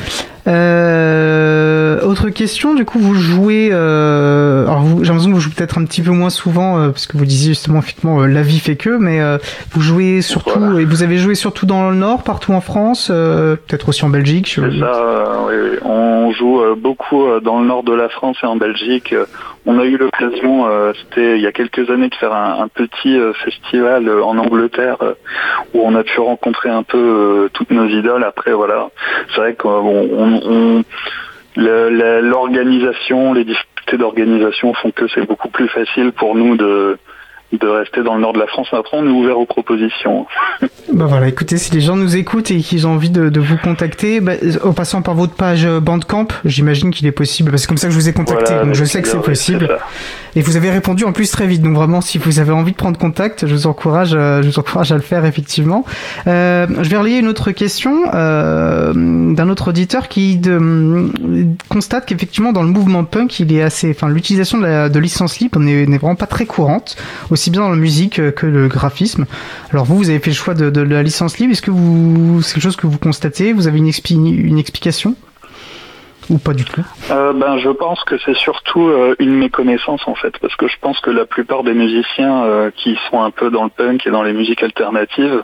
Euh, 0.48 2.00
autre 2.02 2.30
question, 2.30 2.74
du 2.74 2.84
coup, 2.84 2.98
vous 2.98 3.14
jouez. 3.14 3.68
Euh, 3.72 4.66
alors, 4.66 4.84
j'ai 5.00 5.08
l'impression 5.08 5.30
que 5.30 5.34
vous 5.34 5.40
jouez 5.40 5.52
peut-être 5.54 5.78
un 5.78 5.84
petit 5.84 6.02
peu 6.02 6.12
moins 6.12 6.30
souvent, 6.30 6.78
euh, 6.78 6.88
parce 6.88 7.06
que 7.06 7.16
vous 7.16 7.26
disiez 7.26 7.50
justement, 7.50 7.78
effectivement, 7.78 8.26
la 8.26 8.42
vie 8.42 8.58
fait 8.58 8.76
que, 8.76 8.90
mais 8.90 9.20
vous 9.72 9.80
jouez 9.80 10.22
surtout. 10.22 10.78
Et 10.78 10.84
vous 10.84 11.02
avez 11.02 11.18
joué 11.18 11.34
surtout 11.34 11.66
dans 11.66 11.90
le 11.90 11.96
Nord, 11.96 12.22
partout 12.22 12.52
en 12.52 12.60
France, 12.60 13.08
peut-être 13.08 13.88
aussi 13.88 14.04
en 14.04 14.08
Belgique. 14.08 14.58
Ça, 14.80 15.46
oui, 15.48 15.54
oui. 15.62 15.78
On 15.84 16.32
joue 16.32 16.62
beaucoup 16.76 17.26
dans 17.42 17.60
le 17.60 17.66
Nord 17.66 17.82
de 17.82 17.92
la 17.92 18.08
France 18.08 18.36
et 18.42 18.46
en 18.46 18.56
Belgique. 18.56 19.14
On 19.66 19.78
a 19.78 19.84
eu 19.84 19.98
l'occasion, 19.98 20.66
c'était 21.00 21.36
il 21.36 21.42
y 21.42 21.46
a 21.46 21.52
quelques 21.52 21.90
années, 21.90 22.08
de 22.08 22.14
faire 22.14 22.32
un, 22.32 22.62
un 22.62 22.68
petit 22.68 23.18
festival 23.44 24.10
en 24.22 24.38
Angleterre 24.38 24.96
où 25.74 25.82
on 25.84 25.94
a 25.94 26.02
pu 26.02 26.18
rencontrer 26.20 26.70
un 26.70 26.82
peu 26.82 27.50
toutes 27.52 27.70
nos 27.70 27.86
idoles. 27.86 28.24
Après, 28.24 28.52
voilà, 28.52 28.88
c'est 29.34 29.40
vrai 29.40 29.49
qu'on 29.54 30.84
l'organisation, 31.56 33.32
les 33.32 33.44
difficultés 33.44 33.98
d'organisation 33.98 34.74
font 34.74 34.90
que 34.90 35.08
c'est 35.08 35.26
beaucoup 35.26 35.48
plus 35.48 35.68
facile 35.68 36.12
pour 36.12 36.34
nous 36.34 36.56
de 36.56 36.98
de 37.58 37.66
rester 37.66 38.02
dans 38.02 38.14
le 38.14 38.20
nord 38.20 38.32
de 38.32 38.38
la 38.38 38.46
France. 38.46 38.68
Après, 38.72 38.96
on 38.96 39.04
est 39.06 39.10
ouvert 39.10 39.38
aux 39.38 39.46
propositions. 39.46 40.26
bah 40.92 41.06
voilà, 41.06 41.26
écoutez, 41.26 41.56
si 41.58 41.72
les 41.72 41.80
gens 41.80 41.96
nous 41.96 42.16
écoutent 42.16 42.50
et 42.50 42.58
qu'ils 42.58 42.86
ont 42.86 42.92
envie 42.92 43.10
de, 43.10 43.40
vous 43.40 43.56
contacter, 43.56 44.20
bah, 44.20 44.34
en 44.62 44.72
passant 44.72 45.02
par 45.02 45.14
votre 45.14 45.34
page 45.34 45.66
Bandcamp, 45.66 46.28
j'imagine 46.44 46.90
qu'il 46.92 47.06
est 47.06 47.12
possible, 47.12 47.50
parce 47.50 47.62
que 47.62 47.66
c'est 47.66 47.68
comme 47.68 47.76
ça 47.76 47.88
que 47.88 47.92
je 47.92 47.98
vous 47.98 48.08
ai 48.08 48.12
contacté, 48.12 48.54
donc 48.54 48.74
je 48.74 48.84
sais 48.84 49.02
que 49.02 49.08
c'est 49.08 49.20
possible. 49.20 49.78
Et 50.36 50.42
vous 50.42 50.56
avez 50.56 50.70
répondu 50.70 51.04
en 51.04 51.12
plus 51.12 51.30
très 51.30 51.46
vite, 51.46 51.62
donc 51.62 51.74
vraiment, 51.74 52.00
si 52.00 52.18
vous 52.18 52.38
avez 52.38 52.52
envie 52.52 52.72
de 52.72 52.76
prendre 52.76 52.98
contact, 52.98 53.46
je 53.46 53.54
vous 53.54 53.66
encourage, 53.66 54.10
euh, 54.14 54.42
je 54.42 54.48
vous 54.48 54.58
encourage 54.58 54.92
à 54.92 54.96
le 54.96 55.02
faire 55.02 55.24
effectivement. 55.24 55.84
Euh, 56.26 56.66
je 56.82 56.88
vais 56.88 56.96
relayer 56.96 57.18
une 57.18 57.28
autre 57.28 57.50
question 57.50 58.02
euh, 58.14 58.92
d'un 59.34 59.48
autre 59.48 59.68
auditeur 59.68 60.08
qui 60.08 60.36
de, 60.36 61.10
constate 61.68 62.06
qu'effectivement 62.06 62.52
dans 62.52 62.62
le 62.62 62.68
mouvement 62.68 63.04
punk, 63.04 63.40
il 63.40 63.52
est 63.52 63.62
assez, 63.62 63.90
enfin 63.90 64.08
l'utilisation 64.08 64.58
de, 64.58 64.88
de 64.88 64.98
licence 64.98 65.40
libre 65.40 65.58
n'est 65.58 65.84
vraiment 65.98 66.14
pas 66.14 66.26
très 66.26 66.46
courante 66.46 66.96
aussi 67.30 67.50
bien 67.50 67.62
dans 67.62 67.70
la 67.70 67.76
musique 67.76 68.20
que 68.34 68.46
le 68.46 68.68
graphisme. 68.68 69.26
Alors 69.72 69.84
vous, 69.84 69.96
vous 69.96 70.10
avez 70.10 70.18
fait 70.18 70.30
le 70.30 70.36
choix 70.36 70.54
de, 70.54 70.80
la 70.80 71.02
licence 71.02 71.38
libre. 71.38 71.52
Est-ce 71.52 71.62
que 71.62 71.70
vous, 71.70 72.40
c'est 72.42 72.54
quelque 72.54 72.62
chose 72.62 72.76
que 72.76 72.86
vous 72.86 72.98
constatez? 72.98 73.52
Vous 73.52 73.66
avez 73.66 73.78
une, 73.78 73.90
une 74.26 74.58
explication? 74.58 75.14
Ou 76.30 76.38
pas 76.38 76.54
du 76.54 76.64
tout 76.64 76.82
euh, 77.10 77.32
Ben, 77.32 77.58
je 77.58 77.68
pense 77.68 78.02
que 78.04 78.16
c'est 78.24 78.36
surtout 78.36 78.88
euh, 78.88 79.14
une 79.18 79.34
méconnaissance 79.34 80.06
en 80.06 80.14
fait, 80.14 80.38
parce 80.38 80.54
que 80.54 80.68
je 80.68 80.76
pense 80.80 81.00
que 81.00 81.10
la 81.10 81.26
plupart 81.26 81.64
des 81.64 81.74
musiciens 81.74 82.44
euh, 82.44 82.70
qui 82.74 82.96
sont 83.10 83.20
un 83.20 83.30
peu 83.30 83.50
dans 83.50 83.64
le 83.64 83.70
punk 83.70 84.06
et 84.06 84.10
dans 84.10 84.22
les 84.22 84.32
musiques 84.32 84.62
alternatives, 84.62 85.42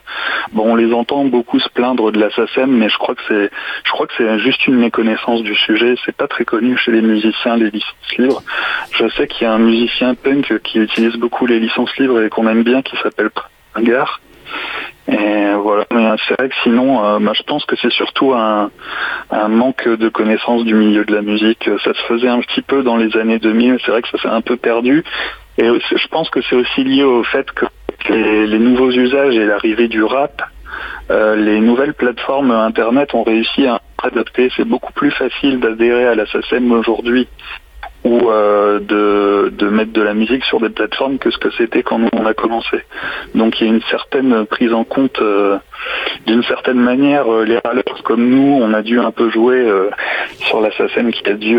bon, 0.52 0.72
on 0.72 0.76
les 0.76 0.92
entend 0.94 1.24
beaucoup 1.24 1.58
se 1.58 1.68
plaindre 1.68 2.12
de 2.12 2.20
la 2.20 2.30
SACEM, 2.30 2.70
mais 2.70 2.88
je 2.88 2.96
crois 2.98 3.16
que 3.16 3.22
c'est, 3.26 3.50
je 3.84 3.90
crois 3.90 4.06
que 4.06 4.12
c'est 4.16 4.38
juste 4.38 4.66
une 4.66 4.76
méconnaissance 4.76 5.42
du 5.42 5.56
sujet. 5.56 5.96
C'est 6.04 6.16
pas 6.16 6.28
très 6.28 6.44
connu 6.44 6.76
chez 6.76 6.92
les 6.92 7.02
musiciens 7.02 7.56
les 7.56 7.70
licences 7.70 8.16
libres. 8.18 8.42
Je 8.92 9.08
sais 9.08 9.26
qu'il 9.26 9.46
y 9.46 9.50
a 9.50 9.52
un 9.52 9.58
musicien 9.58 10.14
punk 10.14 10.58
qui 10.62 10.78
utilise 10.78 11.16
beaucoup 11.16 11.46
les 11.46 11.58
licences 11.58 11.94
libres 11.98 12.22
et 12.22 12.28
qu'on 12.28 12.46
aime 12.46 12.62
bien, 12.62 12.82
qui 12.82 12.96
s'appelle 13.02 13.30
Pringar 13.72 14.20
Et 15.08 15.54
voilà, 15.54 15.86
mais 15.92 16.08
c'est 16.26 16.34
vrai 16.34 16.48
que 16.48 16.54
sinon, 16.62 17.04
euh, 17.04 17.18
bah, 17.20 17.32
je 17.34 17.42
pense 17.44 17.64
que 17.64 17.76
c'est 17.76 17.92
surtout 17.92 18.32
un, 18.32 18.70
manque 19.48 19.88
de 19.88 20.08
connaissance 20.08 20.64
du 20.64 20.74
milieu 20.74 21.04
de 21.04 21.14
la 21.14 21.22
musique. 21.22 21.68
Ça 21.84 21.94
se 21.94 22.02
faisait 22.02 22.28
un 22.28 22.40
petit 22.40 22.62
peu 22.62 22.82
dans 22.82 22.96
les 22.96 23.16
années 23.16 23.38
2000, 23.38 23.78
c'est 23.84 23.90
vrai 23.90 24.02
que 24.02 24.08
ça 24.08 24.18
s'est 24.18 24.28
un 24.28 24.40
peu 24.40 24.56
perdu. 24.56 25.04
Et 25.58 25.64
je 25.66 26.08
pense 26.08 26.28
que 26.30 26.40
c'est 26.42 26.56
aussi 26.56 26.84
lié 26.84 27.04
au 27.04 27.22
fait 27.22 27.50
que 27.52 27.66
les, 28.08 28.46
les 28.46 28.58
nouveaux 28.58 28.90
usages 28.90 29.36
et 29.36 29.46
l'arrivée 29.46 29.88
du 29.88 30.02
rap, 30.02 30.42
euh, 31.10 31.36
les 31.36 31.60
nouvelles 31.60 31.94
plateformes 31.94 32.50
Internet 32.50 33.14
ont 33.14 33.22
réussi 33.22 33.66
à 33.66 33.80
adapter. 34.02 34.50
C'est 34.56 34.66
beaucoup 34.66 34.92
plus 34.92 35.12
facile 35.12 35.60
d'adhérer 35.60 36.06
à 36.06 36.14
la 36.14 36.26
SACEM 36.26 36.72
aujourd'hui 36.72 37.28
ou 38.06 38.30
euh, 38.30 38.78
de, 38.78 39.68
mettre 39.68 39.92
de 39.92 40.02
la 40.02 40.14
musique 40.14 40.44
sur 40.44 40.60
des 40.60 40.70
plateformes 40.70 41.18
que 41.18 41.30
ce 41.30 41.38
que 41.38 41.50
c'était 41.50 41.82
quand 41.82 42.00
on 42.12 42.24
a 42.24 42.34
commencé. 42.34 42.78
Donc 43.34 43.60
il 43.60 43.66
y 43.66 43.70
a 43.70 43.72
une 43.72 43.82
certaine 43.90 44.46
prise 44.46 44.72
en 44.72 44.84
compte, 44.84 45.20
euh, 45.20 45.58
d'une 46.26 46.44
certaine 46.44 46.78
manière, 46.78 47.30
euh, 47.30 47.44
les 47.44 47.58
râleurs 47.58 48.02
comme 48.04 48.28
nous, 48.28 48.60
on 48.62 48.72
a 48.72 48.82
dû 48.82 49.00
un 49.00 49.10
peu 49.10 49.28
jouer 49.30 49.66
sur 50.38 50.60
la 50.60 50.70
SACEM 50.70 51.10
qui 51.10 51.28
a 51.28 51.34
dû 51.34 51.58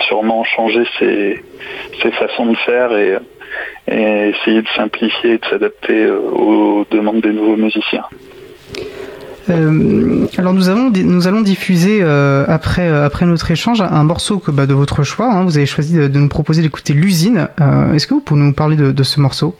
sûrement 0.00 0.42
changer 0.42 0.84
ses, 0.98 1.42
façons 2.18 2.46
de 2.46 2.56
faire 2.56 2.92
et, 2.96 3.18
et 3.88 4.30
essayer 4.30 4.62
de 4.62 4.68
simplifier 4.74 5.34
et 5.34 5.38
de 5.38 5.44
s'adapter 5.46 6.10
aux 6.10 6.84
demandes 6.90 7.20
des 7.20 7.32
nouveaux 7.32 7.56
musiciens. 7.56 8.04
Euh, 9.50 10.26
alors 10.38 10.54
nous 10.54 10.70
allons 10.70 11.42
diffuser 11.42 11.98
euh, 12.02 12.46
après 12.48 12.88
euh, 12.88 13.04
après 13.04 13.26
notre 13.26 13.50
échange 13.50 13.82
un 13.82 14.04
morceau 14.04 14.38
que 14.38 14.50
bah, 14.50 14.64
de 14.66 14.72
votre 14.72 15.02
choix. 15.02 15.30
hein. 15.30 15.44
vous 15.44 15.58
avez 15.58 15.66
choisi 15.66 15.96
de, 15.96 16.18
nous 16.18 16.28
proposer 16.28 16.62
d'écouter 16.62 16.94
l'usine. 16.94 17.48
Est-ce 17.94 18.06
que 18.06 18.14
vous 18.14 18.20
pouvez 18.20 18.40
nous 18.40 18.54
parler 18.54 18.76
de, 18.76 19.02
ce 19.02 19.20
morceau? 19.20 19.56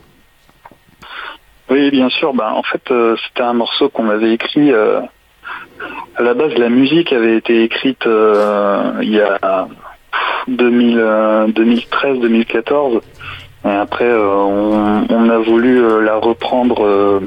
Oui, 1.71 1.91
bien 1.91 2.09
sûr. 2.09 2.33
Ben, 2.35 2.51
en 2.51 2.63
fait, 2.63 2.83
c'était 3.27 3.43
un 3.43 3.55
morceau 3.55 3.89
qu'on 3.89 4.09
avait 4.09 4.33
écrit. 4.33 4.73
à 4.73 5.09
la 6.21 6.35
base, 6.35 6.55
la 6.55 6.69
musique 6.69 7.13
avait 7.13 7.37
été 7.37 7.65
écrite 7.65 8.07
il 8.07 9.11
y 9.11 9.21
a 9.21 9.67
2013-2014. 10.51 13.01
Et 13.67 13.71
après, 13.71 14.13
on, 14.13 15.31
a 15.31 15.39
voulu 15.39 16.05
la 16.05 16.17
reprendre 16.17 17.23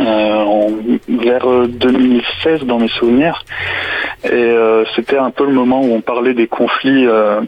en- 0.00 0.70
vers 1.08 1.48
euh, 1.50 1.66
2016 1.68 2.64
dans 2.64 2.78
mes 2.78 2.88
souvenirs. 2.88 3.44
Et 4.24 4.30
euh, 4.32 4.84
c'était 4.94 5.18
un 5.18 5.30
peu 5.30 5.44
le 5.46 5.52
moment 5.52 5.82
où 5.82 5.92
on 5.94 6.00
parlait 6.00 6.34
des 6.34 6.46
conflits. 6.48 7.06
euh, 7.06 7.40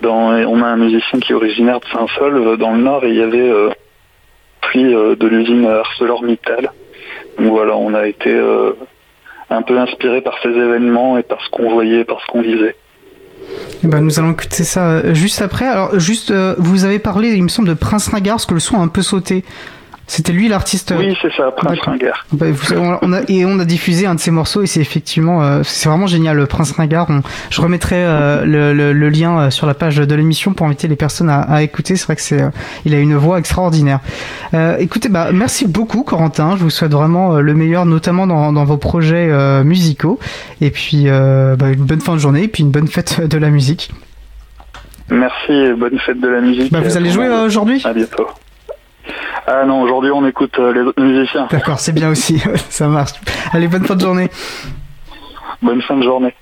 dans, 0.00 0.32
on 0.32 0.62
a 0.62 0.66
un 0.66 0.76
musicien 0.76 1.18
qui 1.20 1.32
est 1.32 1.34
originaire 1.34 1.80
de 1.80 1.86
Saint-Saulve 1.92 2.56
dans 2.56 2.72
le 2.72 2.78
Nord 2.82 3.04
et 3.04 3.10
il 3.10 3.16
y 3.16 3.22
avait 3.22 3.38
euh, 3.50 3.68
euh, 4.76 5.16
de 5.16 5.26
l'usine 5.26 5.66
ArcelorMittal. 5.66 6.70
Donc 7.38 7.48
voilà, 7.50 7.76
on 7.76 7.94
a 7.94 8.06
été 8.06 8.30
euh, 8.32 8.72
un 9.50 9.62
peu 9.62 9.78
inspiré 9.78 10.20
par 10.22 10.34
ces 10.42 10.48
événements 10.50 11.18
et 11.18 11.22
par 11.22 11.38
ce 11.44 11.50
qu'on 11.50 11.70
voyait, 11.70 12.04
par 12.04 12.18
ce 12.20 12.26
qu'on 12.26 12.40
vivait. 12.42 12.76
Eh 13.84 13.86
ben, 13.86 14.00
nous 14.00 14.18
allons 14.18 14.32
écouter 14.32 14.64
ça 14.64 14.90
euh, 14.90 15.14
juste 15.14 15.40
après. 15.42 15.66
Alors 15.66 15.98
juste, 15.98 16.30
euh, 16.30 16.54
vous 16.58 16.84
avez 16.84 16.98
parlé, 16.98 17.30
il 17.34 17.42
me 17.42 17.48
semble, 17.48 17.68
de 17.68 17.74
Prince 17.74 18.08
Ringard, 18.08 18.36
parce 18.36 18.46
que 18.46 18.54
le 18.54 18.60
son 18.60 18.76
a 18.76 18.80
un 18.82 18.88
peu 18.88 19.02
sauté. 19.02 19.44
C'était 20.10 20.32
lui 20.32 20.48
l'artiste. 20.48 20.94
Oui, 20.98 21.14
c'est 21.20 21.30
ça, 21.34 21.50
Prince. 21.50 21.78
Ringard. 21.82 22.24
Bah, 22.32 22.46
vous- 22.50 22.74
on, 22.74 22.98
on 23.02 23.12
a, 23.12 23.20
et 23.28 23.44
on 23.44 23.58
a 23.58 23.66
diffusé 23.66 24.06
un 24.06 24.14
de 24.14 24.20
ses 24.20 24.30
morceaux 24.30 24.62
et 24.62 24.66
c'est 24.66 24.80
effectivement, 24.80 25.42
euh, 25.42 25.60
c'est 25.64 25.86
vraiment 25.88 26.06
génial, 26.06 26.36
le 26.38 26.46
Prince 26.46 26.72
Ringard. 26.72 27.06
On- 27.10 27.20
je 27.50 27.60
remettrai 27.60 27.96
euh, 27.98 28.44
le, 28.46 28.72
le- 28.72 28.94
le 28.94 29.08
lien 29.10 29.38
euh, 29.38 29.50
sur 29.50 29.66
la 29.66 29.74
page 29.74 29.96
de 29.96 30.14
l'émission 30.14 30.54
pour 30.54 30.64
inviter 30.66 30.88
les 30.88 30.96
personnes 30.96 31.28
à, 31.28 31.40
à 31.42 31.60
écouter. 31.62 31.94
C'est 31.96 32.06
vrai 32.06 32.16
que 32.16 32.22
c'est, 32.22 32.40
euh, 32.40 32.48
il 32.86 32.94
a 32.94 32.98
une 33.00 33.16
voix 33.16 33.38
extraordinaire. 33.38 34.00
Euh, 34.54 34.78
écoutez, 34.78 35.10
bah 35.10 35.28
merci 35.32 35.66
beaucoup 35.68 36.02
Corentin. 36.04 36.56
Je 36.56 36.62
vous 36.62 36.70
souhaite 36.70 36.92
vraiment 36.92 37.36
euh, 37.36 37.40
le 37.40 37.52
meilleur, 37.52 37.84
notamment 37.84 38.26
dans, 38.26 38.50
dans 38.52 38.64
vos 38.64 38.78
projets 38.78 39.28
euh, 39.30 39.62
musicaux. 39.62 40.18
Et 40.62 40.70
puis 40.70 41.04
euh, 41.06 41.54
bah, 41.54 41.68
une 41.68 41.84
bonne 41.84 42.00
fin 42.00 42.14
de 42.14 42.18
journée 42.18 42.44
et 42.44 42.48
puis 42.48 42.62
une 42.62 42.70
bonne 42.70 42.88
fête 42.88 43.20
de 43.28 43.36
la 43.36 43.50
musique. 43.50 43.90
Merci 45.10 45.52
et 45.52 45.74
bonne 45.74 45.98
fête 45.98 46.18
de 46.20 46.28
la 46.28 46.40
musique. 46.40 46.72
Bah, 46.72 46.80
vous 46.80 46.96
allez 46.96 47.10
jouer 47.10 47.26
euh, 47.26 47.44
aujourd'hui? 47.44 47.82
À 47.84 47.92
bientôt. 47.92 48.26
Ah 49.46 49.64
non, 49.64 49.82
aujourd'hui 49.82 50.10
on 50.10 50.26
écoute 50.26 50.58
euh, 50.58 50.72
les 50.72 50.80
autres 50.80 51.02
musiciens. 51.02 51.48
D'accord, 51.50 51.78
c'est 51.78 51.92
bien 51.92 52.10
aussi. 52.10 52.42
Ça 52.68 52.88
marche. 52.88 53.12
Allez, 53.52 53.68
bonne 53.68 53.84
fin 53.84 53.96
de 53.96 54.00
journée. 54.00 54.30
Bonne 55.62 55.82
fin 55.82 55.96
de 55.96 56.02
journée. 56.02 56.34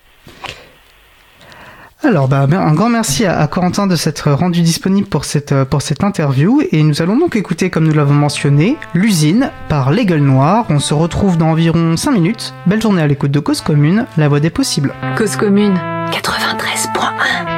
Alors, 2.02 2.28
bah, 2.28 2.46
un 2.50 2.74
grand 2.74 2.88
merci 2.88 3.24
à, 3.24 3.40
à 3.40 3.46
Corentin 3.48 3.86
de 3.86 3.96
s'être 3.96 4.30
rendu 4.30 4.60
disponible 4.60 5.08
pour 5.08 5.24
cette, 5.24 5.52
euh, 5.52 5.64
pour 5.64 5.82
cette 5.82 6.04
interview. 6.04 6.62
Et 6.70 6.82
nous 6.82 7.02
allons 7.02 7.16
donc 7.16 7.36
écouter, 7.36 7.70
comme 7.70 7.84
nous 7.84 7.94
l'avons 7.94 8.14
mentionné, 8.14 8.76
L'usine 8.94 9.50
par 9.68 9.90
Les 9.90 10.04
Gueules 10.04 10.20
Noires. 10.20 10.66
On 10.68 10.78
se 10.78 10.94
retrouve 10.94 11.38
dans 11.38 11.48
environ 11.48 11.96
5 11.96 12.12
minutes. 12.12 12.54
Belle 12.66 12.82
journée 12.82 13.02
à 13.02 13.06
l'écoute 13.06 13.32
de 13.32 13.40
Cause 13.40 13.60
Commune, 13.60 14.06
la 14.18 14.28
voix 14.28 14.40
des 14.40 14.50
possibles. 14.50 14.94
Cause 15.16 15.36
commune 15.36 15.74
93.1 16.12 17.55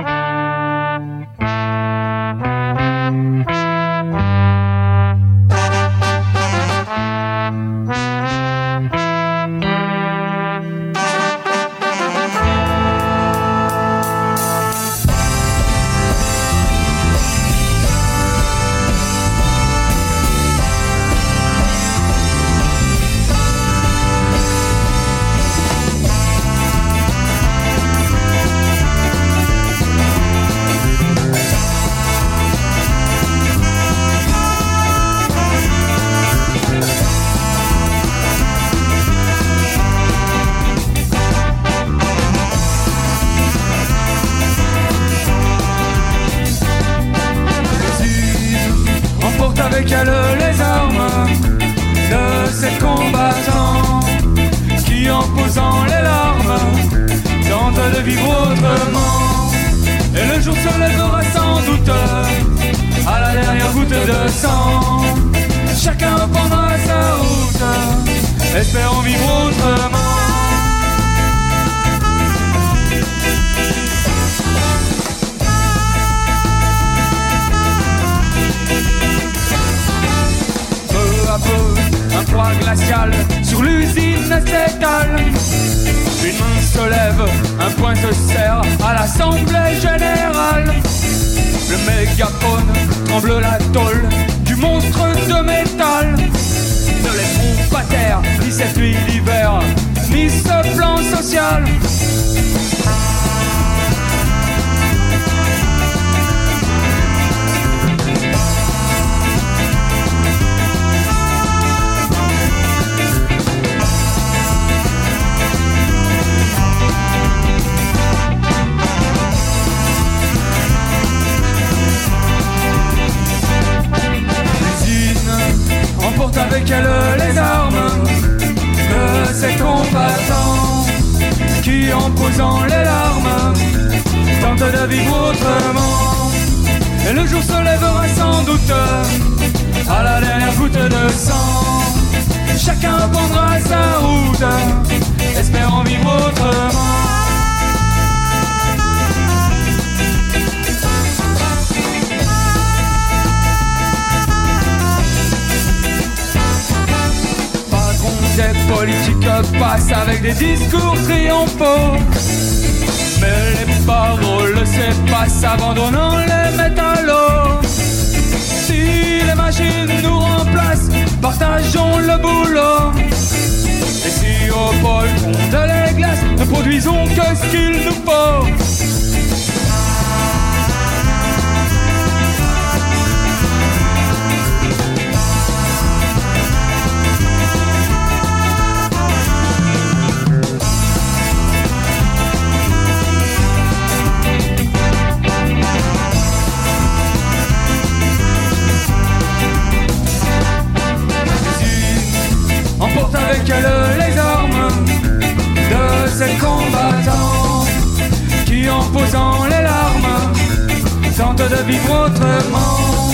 vivre 211.63 212.07
autrement. 212.07 213.13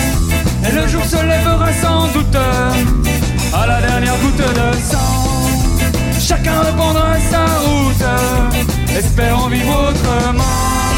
Et 0.66 0.72
le 0.72 0.86
jour 0.86 1.04
se 1.04 1.16
lèvera 1.16 1.72
sans 1.82 2.08
doute 2.12 2.36
à 3.52 3.66
la 3.66 3.80
dernière 3.80 4.16
goutte 4.18 4.36
de 4.38 4.76
sang. 4.90 5.24
Chacun 6.18 6.60
reprendra 6.60 7.14
sa 7.30 7.44
route, 7.64 8.96
espérant 8.96 9.48
vivre 9.48 9.90
autrement. 9.90 10.93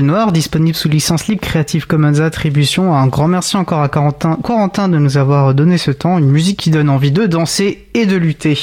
Noires, 0.00 0.32
disponible 0.32 0.76
sous 0.76 0.88
licence 0.88 1.26
libre 1.26 1.42
Creative 1.42 1.86
Commons 1.86 2.20
Attribution. 2.20 2.94
Un 2.94 3.06
grand 3.06 3.28
merci 3.28 3.56
encore 3.56 3.82
à 3.82 3.88
Corentin, 3.88 4.38
Corentin 4.42 4.88
de 4.88 4.98
nous 4.98 5.18
avoir 5.18 5.54
donné 5.54 5.78
ce 5.78 5.90
temps, 5.90 6.18
une 6.18 6.30
musique 6.30 6.58
qui 6.58 6.70
donne 6.70 6.88
envie 6.88 7.12
de 7.12 7.26
danser 7.26 7.86
et 7.94 8.06
de 8.06 8.16
lutter. 8.16 8.58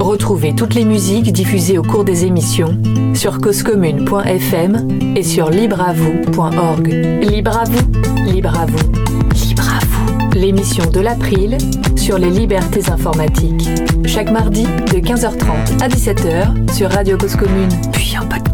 Retrouvez 0.00 0.54
toutes 0.54 0.74
les 0.74 0.84
musiques 0.84 1.32
diffusées 1.32 1.78
au 1.78 1.82
cours 1.82 2.04
des 2.04 2.24
émissions 2.24 2.80
sur 3.14 3.38
causecommune.fm 3.38 4.88
et 5.16 5.22
sur 5.22 5.50
libreavoue.org. 5.50 6.88
Libre 7.22 7.58
à 7.58 7.64
vous, 7.64 8.30
libre 8.30 8.58
à 8.58 8.66
vous, 8.66 8.92
libre 9.46 9.68
à 9.68 9.84
vous. 9.84 10.38
L'émission 10.38 10.90
de 10.90 11.00
l'April 11.00 11.58
sur 11.96 12.18
les 12.18 12.30
libertés 12.30 12.90
informatiques. 12.90 13.68
Chaque 14.06 14.30
mardi 14.30 14.64
de 14.64 14.98
15h30 14.98 15.82
à 15.82 15.88
17h 15.88 16.72
sur 16.74 16.90
Radio 16.90 17.16
Cause 17.16 17.36
Commune, 17.36 17.68
puis 17.92 18.16
en 18.18 18.26
podcast. 18.26 18.53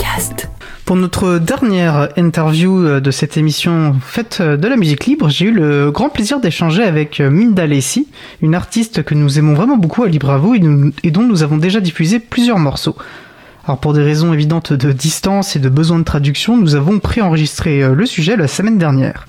Pour 0.91 0.97
notre 0.97 1.38
dernière 1.38 2.09
interview 2.16 2.84
euh, 2.84 2.99
de 2.99 3.12
cette 3.12 3.36
émission 3.36 3.95
faite 4.03 4.43
de 4.43 4.66
la 4.66 4.76
musique 4.76 5.07
libre, 5.07 5.28
j'ai 5.28 5.45
eu 5.45 5.53
le 5.53 5.93
grand 5.93 6.09
plaisir 6.09 6.41
d'échanger 6.41 6.82
avec 6.82 7.20
euh, 7.20 7.30
Minda 7.30 7.64
Lessi, 7.64 8.09
une 8.43 8.57
artiste 8.57 9.05
que 9.05 9.14
nous 9.14 9.38
aimons 9.38 9.55
vraiment 9.55 9.76
beaucoup 9.76 10.03
à 10.03 10.09
Libre 10.09 10.36
et, 10.57 11.07
et 11.07 11.12
dont 11.12 11.22
nous 11.22 11.45
avons 11.45 11.59
déjà 11.59 11.78
diffusé 11.78 12.18
plusieurs 12.18 12.59
morceaux. 12.59 12.97
Alors 13.66 13.78
pour 13.78 13.93
des 13.93 14.03
raisons 14.03 14.32
évidentes 14.32 14.72
de 14.72 14.91
distance 14.91 15.55
et 15.55 15.61
de 15.61 15.68
besoin 15.68 16.01
de 16.01 16.03
traduction, 16.03 16.57
nous 16.57 16.74
avons 16.74 16.99
préenregistré 16.99 17.84
euh, 17.84 17.95
le 17.95 18.05
sujet 18.05 18.36
la 18.36 18.49
semaine 18.49 18.76
dernière. 18.76 19.28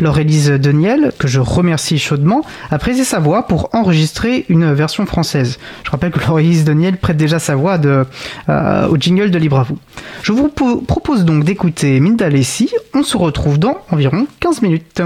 Laure-Élise 0.00 0.50
Deniel, 0.50 1.12
que 1.18 1.28
je 1.28 1.40
remercie 1.40 1.98
chaudement, 1.98 2.42
a 2.70 2.78
prêté 2.78 3.04
sa 3.04 3.18
voix 3.18 3.46
pour 3.46 3.68
enregistrer 3.74 4.44
une 4.48 4.72
version 4.72 5.06
française. 5.06 5.58
Je 5.84 5.90
rappelle 5.90 6.10
que 6.10 6.20
Laure-Élise 6.20 6.64
Deniel 6.64 6.96
prête 6.96 7.16
déjà 7.16 7.38
sa 7.38 7.54
voix 7.56 7.78
euh, 7.84 8.86
au 8.88 8.96
jingle 8.96 9.30
de 9.30 9.38
Libre 9.38 9.58
à 9.60 9.62
vous. 9.64 9.78
Je 10.22 10.32
vous 10.32 10.48
po- 10.48 10.76
propose 10.80 11.24
donc 11.24 11.44
d'écouter 11.44 12.00
Minda 12.00 12.28
Lessi. 12.28 12.70
On 12.94 13.02
se 13.02 13.16
retrouve 13.16 13.58
dans 13.58 13.78
environ 13.90 14.26
15 14.40 14.62
minutes. 14.62 15.02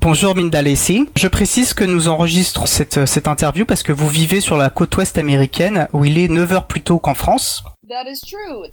Bonjour 0.00 0.34
Minda. 0.34 0.60
Je 0.64 1.28
précise 1.28 1.74
que 1.74 1.84
nous 1.84 2.08
enregistrons 2.08 2.66
cette, 2.66 3.06
cette 3.06 3.28
interview 3.28 3.64
parce 3.64 3.84
que 3.84 3.92
vous 3.92 4.08
vivez 4.08 4.40
sur 4.40 4.56
la 4.56 4.68
côte 4.68 4.96
ouest 4.96 5.16
américaine 5.16 5.86
où 5.92 6.04
il 6.04 6.18
est 6.18 6.26
9h 6.26 6.66
plus 6.66 6.80
tôt 6.80 6.98
qu'en 6.98 7.14
France. 7.14 7.62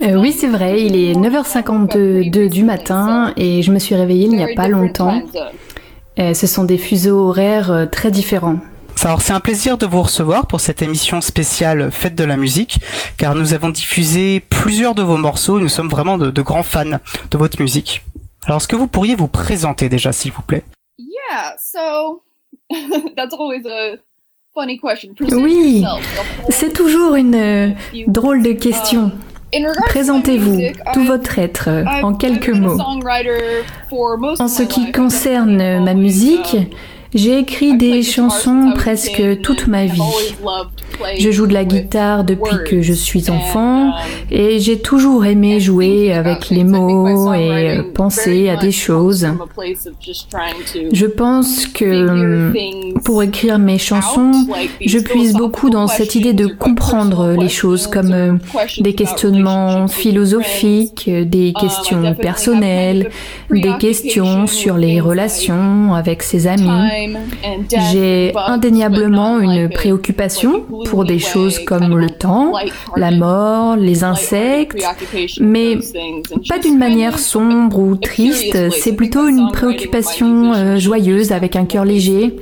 Euh, 0.02 0.16
oui, 0.16 0.32
c'est 0.32 0.48
vrai, 0.48 0.82
il 0.82 0.96
est 0.96 1.14
9h52 1.14 2.50
du 2.50 2.64
matin 2.64 3.34
et 3.36 3.62
je 3.62 3.72
me 3.72 3.80
suis 3.80 3.96
réveillée 3.96 4.26
il 4.26 4.36
n'y 4.36 4.44
a 4.44 4.56
pas 4.56 4.68
longtemps. 4.70 5.22
Euh, 6.20 6.34
ce 6.34 6.48
sont 6.48 6.64
des 6.64 6.78
fuseaux 6.78 7.28
horaires 7.28 7.72
euh, 7.72 7.86
très 7.86 8.12
différents. 8.12 8.60
Alors 9.02 9.22
c'est 9.22 9.34
un 9.34 9.40
plaisir 9.40 9.78
de 9.78 9.86
vous 9.86 10.02
recevoir 10.04 10.48
pour 10.48 10.62
cette 10.62 10.82
émission 10.82 11.22
spéciale 11.22 11.92
Fête 11.92 12.16
de 12.16 12.24
la 12.24 12.38
musique, 12.38 12.80
car 13.18 13.36
nous 13.36 13.54
avons 13.54 13.70
diffusé 13.70 14.42
plusieurs 14.42 14.96
de 14.96 15.04
vos 15.04 15.18
morceaux 15.18 15.60
et 15.60 15.62
nous 15.62 15.70
sommes 15.70 15.90
vraiment 15.90 16.18
de, 16.18 16.32
de 16.32 16.42
grands 16.42 16.64
fans 16.64 17.00
de 17.32 17.38
votre 17.38 17.62
musique. 17.62 18.04
Alors 18.46 18.58
est-ce 18.58 18.68
que 18.68 18.76
vous 18.76 18.88
pourriez 18.88 19.16
vous 19.16 19.28
présenter 19.28 19.90
déjà 19.90 20.12
s'il 20.12 20.32
vous 20.32 20.42
plaît? 20.42 20.64
Yeah, 20.98 21.56
so 21.58 22.24
that's 23.16 23.34
always 23.34 23.66
a 23.66 23.98
Oui, 25.32 25.84
c'est 26.50 26.74
toujours 26.74 27.16
une 27.16 27.36
euh, 27.36 27.70
drôle 28.08 28.42
de 28.42 28.52
question. 28.54 29.12
To 29.52 29.60
my 29.60 29.66
Présentez-vous, 29.88 30.62
tout 30.94 31.04
votre 31.04 31.40
être, 31.40 31.70
en 32.04 32.14
quelques 32.14 32.50
mots. 32.50 32.78
En 34.40 34.48
ce 34.48 34.64
qui 34.64 34.92
concerne 34.92 35.84
ma 35.84 35.94
musique, 35.94 36.58
J'ai 37.14 37.40
écrit 37.40 37.76
des 37.76 38.04
chansons 38.04 38.72
presque 38.76 39.42
toute 39.42 39.68
ma 39.68 39.86
vie. 39.86 40.02
Je 41.18 41.32
joue 41.32 41.48
de 41.48 41.54
la 41.54 41.66
guitare 41.66 42.24
depuis 42.24 42.58
que 42.68 42.82
je 42.82 42.94
suis 42.94 43.32
enfant 43.32 43.92
et 44.30 44.60
j'ai 44.60 44.80
toujours 44.80 45.26
aimé 45.26 45.60
jouer 45.60 46.14
avec 46.14 46.50
les 46.50 46.64
mots 46.64 47.34
et 47.34 47.80
euh, 47.80 47.84
penser 47.94 48.50
à 48.50 48.58
des 48.58 48.72
choses. 48.72 49.28
Je 50.92 51.06
pense 51.06 51.66
que 51.68 52.52
pour 53.04 53.24
écrire 53.24 53.58
mes 53.58 53.78
chansons, 53.78 54.32
je 54.86 55.00
puise 55.00 55.34
beaucoup 55.34 55.70
dans 55.70 55.88
cette 55.88 56.16
idée 56.16 56.34
de 56.34 56.48
comprendre 56.48 57.36
les 57.40 57.50
choses 57.50 57.88
comme 57.88 58.12
euh, 58.14 58.34
des 58.80 58.94
questionnements 58.94 59.88
philosophiques, 59.88 61.10
des 61.10 61.54
questions 61.60 62.14
personnelles, 62.14 63.10
des 63.50 63.74
questions 63.80 64.46
sur 64.48 64.78
les 64.78 65.00
relations 65.00 65.96
avec 65.96 66.22
ses 66.24 66.46
amis. 66.46 66.99
J'ai 67.92 68.34
indéniablement 68.36 69.40
une 69.40 69.70
préoccupation 69.70 70.62
pour 70.86 71.06
des 71.06 71.20
choses 71.20 71.60
comme 71.60 71.98
le 71.98 72.10
temps, 72.10 72.54
la 72.96 73.12
mort, 73.12 73.76
les 73.76 74.04
insectes, 74.04 74.84
mais 75.40 75.78
pas 76.48 76.60
d'une 76.60 76.78
manière 76.78 77.20
sombre 77.20 77.80
ou 77.80 77.96
triste, 77.96 78.72
c'est 78.72 78.94
plutôt 78.94 79.28
une 79.28 79.52
préoccupation 79.52 80.54
euh, 80.54 80.78
joyeuse 80.78 81.32
avec 81.32 81.56
un 81.56 81.66
cœur 81.66 81.86
léger. 81.86 82.36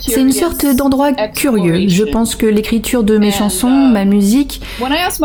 C'est 0.00 0.20
une 0.20 0.32
sorte 0.32 0.66
d'endroit 0.66 1.12
curieux. 1.12 1.88
Je 1.88 2.04
pense 2.04 2.36
que 2.36 2.46
l'écriture 2.46 3.04
de 3.04 3.16
mes 3.18 3.30
chansons, 3.30 3.70
ma 3.70 4.04
musique, 4.04 4.60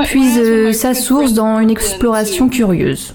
puise 0.06 0.72
sa 0.72 0.94
source 0.94 1.34
dans 1.34 1.60
une 1.60 1.70
exploration 1.70 2.50
curieuse. 2.50 3.14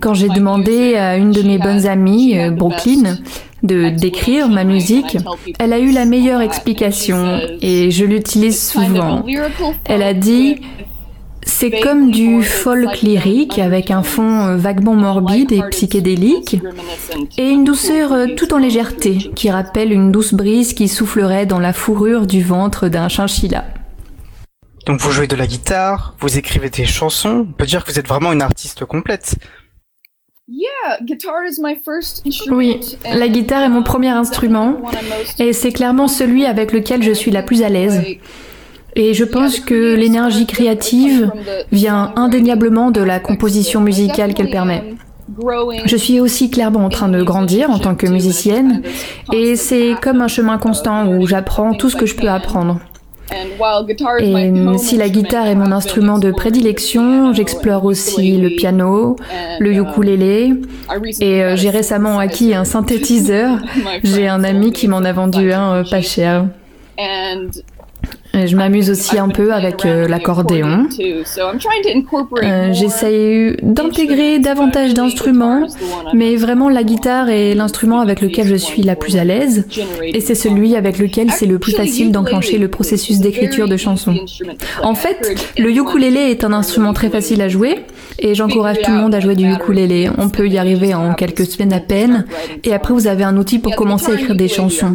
Quand 0.00 0.14
j'ai 0.14 0.28
demandé 0.28 0.94
à 0.96 1.16
une 1.16 1.32
de 1.32 1.42
mes 1.42 1.58
bonnes 1.58 1.86
amies, 1.86 2.38
euh, 2.38 2.50
Brooklyn, 2.50 3.16
de 3.62 3.88
décrire 3.90 4.48
ma 4.48 4.64
musique, 4.64 5.18
elle 5.58 5.72
a 5.72 5.78
eu 5.78 5.90
la 5.90 6.04
meilleure 6.04 6.40
explication 6.40 7.40
et 7.60 7.90
je 7.90 8.04
l'utilise 8.04 8.70
souvent. 8.70 9.24
Elle 9.84 10.02
a 10.02 10.14
dit 10.14 10.60
c'est 11.42 11.80
comme 11.80 12.10
du 12.10 12.42
folk 12.42 13.00
lyrique 13.00 13.58
avec 13.58 13.90
un 13.90 14.02
fond 14.02 14.46
euh, 14.46 14.56
vaguement 14.56 14.94
morbide 14.94 15.50
et 15.50 15.62
psychédélique 15.70 16.58
et 17.38 17.48
une 17.48 17.64
douceur 17.64 18.12
euh, 18.12 18.26
tout 18.36 18.52
en 18.52 18.58
légèreté 18.58 19.16
qui 19.34 19.50
rappelle 19.50 19.92
une 19.92 20.12
douce 20.12 20.34
brise 20.34 20.74
qui 20.74 20.88
soufflerait 20.88 21.46
dans 21.46 21.58
la 21.58 21.72
fourrure 21.72 22.26
du 22.26 22.42
ventre 22.42 22.88
d'un 22.88 23.08
chinchilla. 23.08 23.64
Donc 24.86 25.00
vous 25.00 25.10
jouez 25.10 25.26
de 25.26 25.36
la 25.36 25.46
guitare, 25.46 26.14
vous 26.20 26.38
écrivez 26.38 26.70
des 26.70 26.86
chansons, 26.86 27.46
on 27.48 27.52
peut 27.52 27.66
dire 27.66 27.84
que 27.84 27.90
vous 27.90 27.98
êtes 27.98 28.08
vraiment 28.08 28.32
une 28.32 28.42
artiste 28.42 28.84
complète. 28.84 29.36
Oui, 32.50 32.80
la 33.04 33.28
guitare 33.28 33.62
est 33.64 33.68
mon 33.68 33.82
premier 33.82 34.08
instrument 34.08 34.76
et 35.38 35.52
c'est 35.52 35.72
clairement 35.72 36.08
celui 36.08 36.46
avec 36.46 36.72
lequel 36.72 37.02
je 37.02 37.12
suis 37.12 37.30
la 37.30 37.42
plus 37.42 37.62
à 37.62 37.68
l'aise. 37.68 38.02
Et 38.96 39.12
je 39.14 39.24
pense 39.24 39.60
que 39.60 39.94
l'énergie 39.94 40.46
créative 40.46 41.30
vient 41.70 42.12
indéniablement 42.16 42.90
de 42.90 43.02
la 43.02 43.20
composition 43.20 43.80
musicale 43.80 44.32
qu'elle 44.34 44.50
permet. 44.50 44.94
Je 45.84 45.96
suis 45.96 46.18
aussi 46.18 46.50
clairement 46.50 46.84
en 46.86 46.88
train 46.88 47.08
de 47.10 47.22
grandir 47.22 47.70
en 47.70 47.78
tant 47.78 47.94
que 47.94 48.06
musicienne 48.06 48.82
et 49.32 49.54
c'est 49.56 49.94
comme 50.00 50.22
un 50.22 50.28
chemin 50.28 50.56
constant 50.56 51.06
où 51.08 51.26
j'apprends 51.26 51.74
tout 51.74 51.90
ce 51.90 51.96
que 51.96 52.06
je 52.06 52.16
peux 52.16 52.28
apprendre. 52.28 52.80
Et 54.20 54.52
si 54.78 54.96
la 54.96 55.08
guitare 55.08 55.46
est 55.46 55.54
mon 55.54 55.72
instrument 55.72 56.18
de 56.18 56.30
prédilection, 56.30 57.32
j'explore 57.32 57.84
aussi 57.84 58.38
le 58.38 58.50
piano, 58.50 59.16
le 59.58 59.74
ukulélé, 59.74 60.54
et 61.20 61.42
euh, 61.42 61.56
j'ai 61.56 61.70
récemment 61.70 62.18
acquis 62.18 62.54
un 62.54 62.64
synthétiseur. 62.78 63.58
J'ai 64.02 64.28
un 64.28 64.44
ami 64.44 64.72
qui 64.72 64.88
m'en 64.88 64.98
a 64.98 65.12
vendu 65.12 65.52
un 65.52 65.74
euh, 65.74 65.84
pas 65.88 66.00
cher. 66.00 66.46
Je 68.46 68.56
m'amuse 68.56 68.90
aussi 68.90 69.18
un 69.18 69.28
peu 69.28 69.52
avec 69.52 69.84
euh, 69.84 70.06
l'accordéon. 70.08 70.86
Euh, 71.00 72.72
J'essaye 72.72 73.56
d'intégrer 73.62 74.38
davantage 74.38 74.94
d'instruments, 74.94 75.66
mais 76.14 76.36
vraiment 76.36 76.68
la 76.68 76.82
guitare 76.82 77.28
est 77.28 77.54
l'instrument 77.54 78.00
avec 78.00 78.20
lequel 78.20 78.46
je 78.46 78.54
suis 78.56 78.82
la 78.82 78.96
plus 78.96 79.16
à 79.16 79.24
l'aise, 79.24 79.66
et 80.02 80.20
c'est 80.20 80.34
celui 80.34 80.76
avec 80.76 80.98
lequel 80.98 81.30
c'est 81.30 81.46
le 81.46 81.58
plus 81.58 81.72
facile 81.72 82.12
d'enclencher 82.12 82.58
le 82.58 82.68
processus 82.68 83.18
d'écriture 83.18 83.68
de 83.68 83.76
chansons. 83.76 84.16
En 84.82 84.94
fait, 84.94 85.34
le 85.58 85.70
ukulélé 85.70 86.30
est 86.30 86.44
un 86.44 86.52
instrument 86.52 86.92
très 86.92 87.10
facile 87.10 87.42
à 87.42 87.48
jouer, 87.48 87.80
et 88.18 88.34
j'encourage 88.34 88.80
tout 88.82 88.90
le 88.90 88.98
monde 88.98 89.14
à 89.14 89.20
jouer 89.20 89.36
du 89.36 89.50
ukulélé. 89.50 90.10
On 90.18 90.28
peut 90.28 90.48
y 90.48 90.58
arriver 90.58 90.94
en 90.94 91.14
quelques 91.14 91.46
semaines 91.46 91.72
à 91.72 91.80
peine, 91.80 92.24
et 92.64 92.72
après 92.72 92.94
vous 92.94 93.06
avez 93.06 93.24
un 93.24 93.36
outil 93.36 93.58
pour 93.58 93.74
commencer 93.76 94.12
à 94.12 94.14
écrire 94.14 94.36
des 94.36 94.48
chansons. 94.48 94.94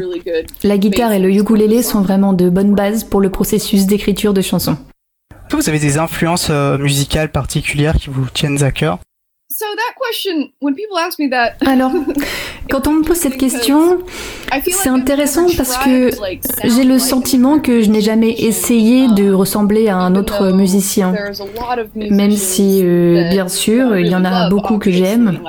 La 0.63 0.77
guitare 0.77 1.13
et 1.13 1.19
le 1.19 1.29
ukulélé 1.29 1.81
sont 1.81 2.01
vraiment 2.01 2.33
de 2.33 2.49
bonnes 2.49 2.75
bases 2.75 3.03
pour 3.03 3.21
le 3.21 3.29
processus 3.33 3.85
d'écriture 3.85 4.33
de 4.33 4.41
chansons. 4.41 4.77
Vous 5.51 5.67
avez 5.67 5.79
des 5.79 5.97
influences 5.97 6.47
euh, 6.49 6.77
musicales 6.77 7.31
particulières 7.31 7.95
qui 7.95 8.09
vous 8.09 8.25
tiennent 8.33 8.63
à 8.63 8.71
cœur? 8.71 8.99
Alors, 11.65 11.91
quand 12.69 12.87
on 12.87 12.93
me 12.93 13.03
pose 13.03 13.17
cette 13.17 13.37
question, 13.37 13.99
c'est 14.67 14.89
intéressant 14.89 15.45
parce 15.55 15.77
que 15.77 16.09
j'ai 16.63 16.83
le 16.83 16.97
sentiment 16.97 17.59
que 17.59 17.81
je 17.81 17.89
n'ai 17.89 18.01
jamais 18.01 18.31
essayé 18.31 19.09
de 19.09 19.31
ressembler 19.31 19.89
à 19.89 19.97
un 19.97 20.15
autre 20.15 20.51
musicien. 20.51 21.13
Même 21.95 22.31
si, 22.31 22.81
euh, 22.83 23.29
bien 23.29 23.47
sûr, 23.47 23.97
il 23.97 24.07
y 24.07 24.15
en 24.15 24.25
a 24.25 24.49
beaucoup 24.49 24.79
que 24.79 24.91
j'aime. 24.91 25.39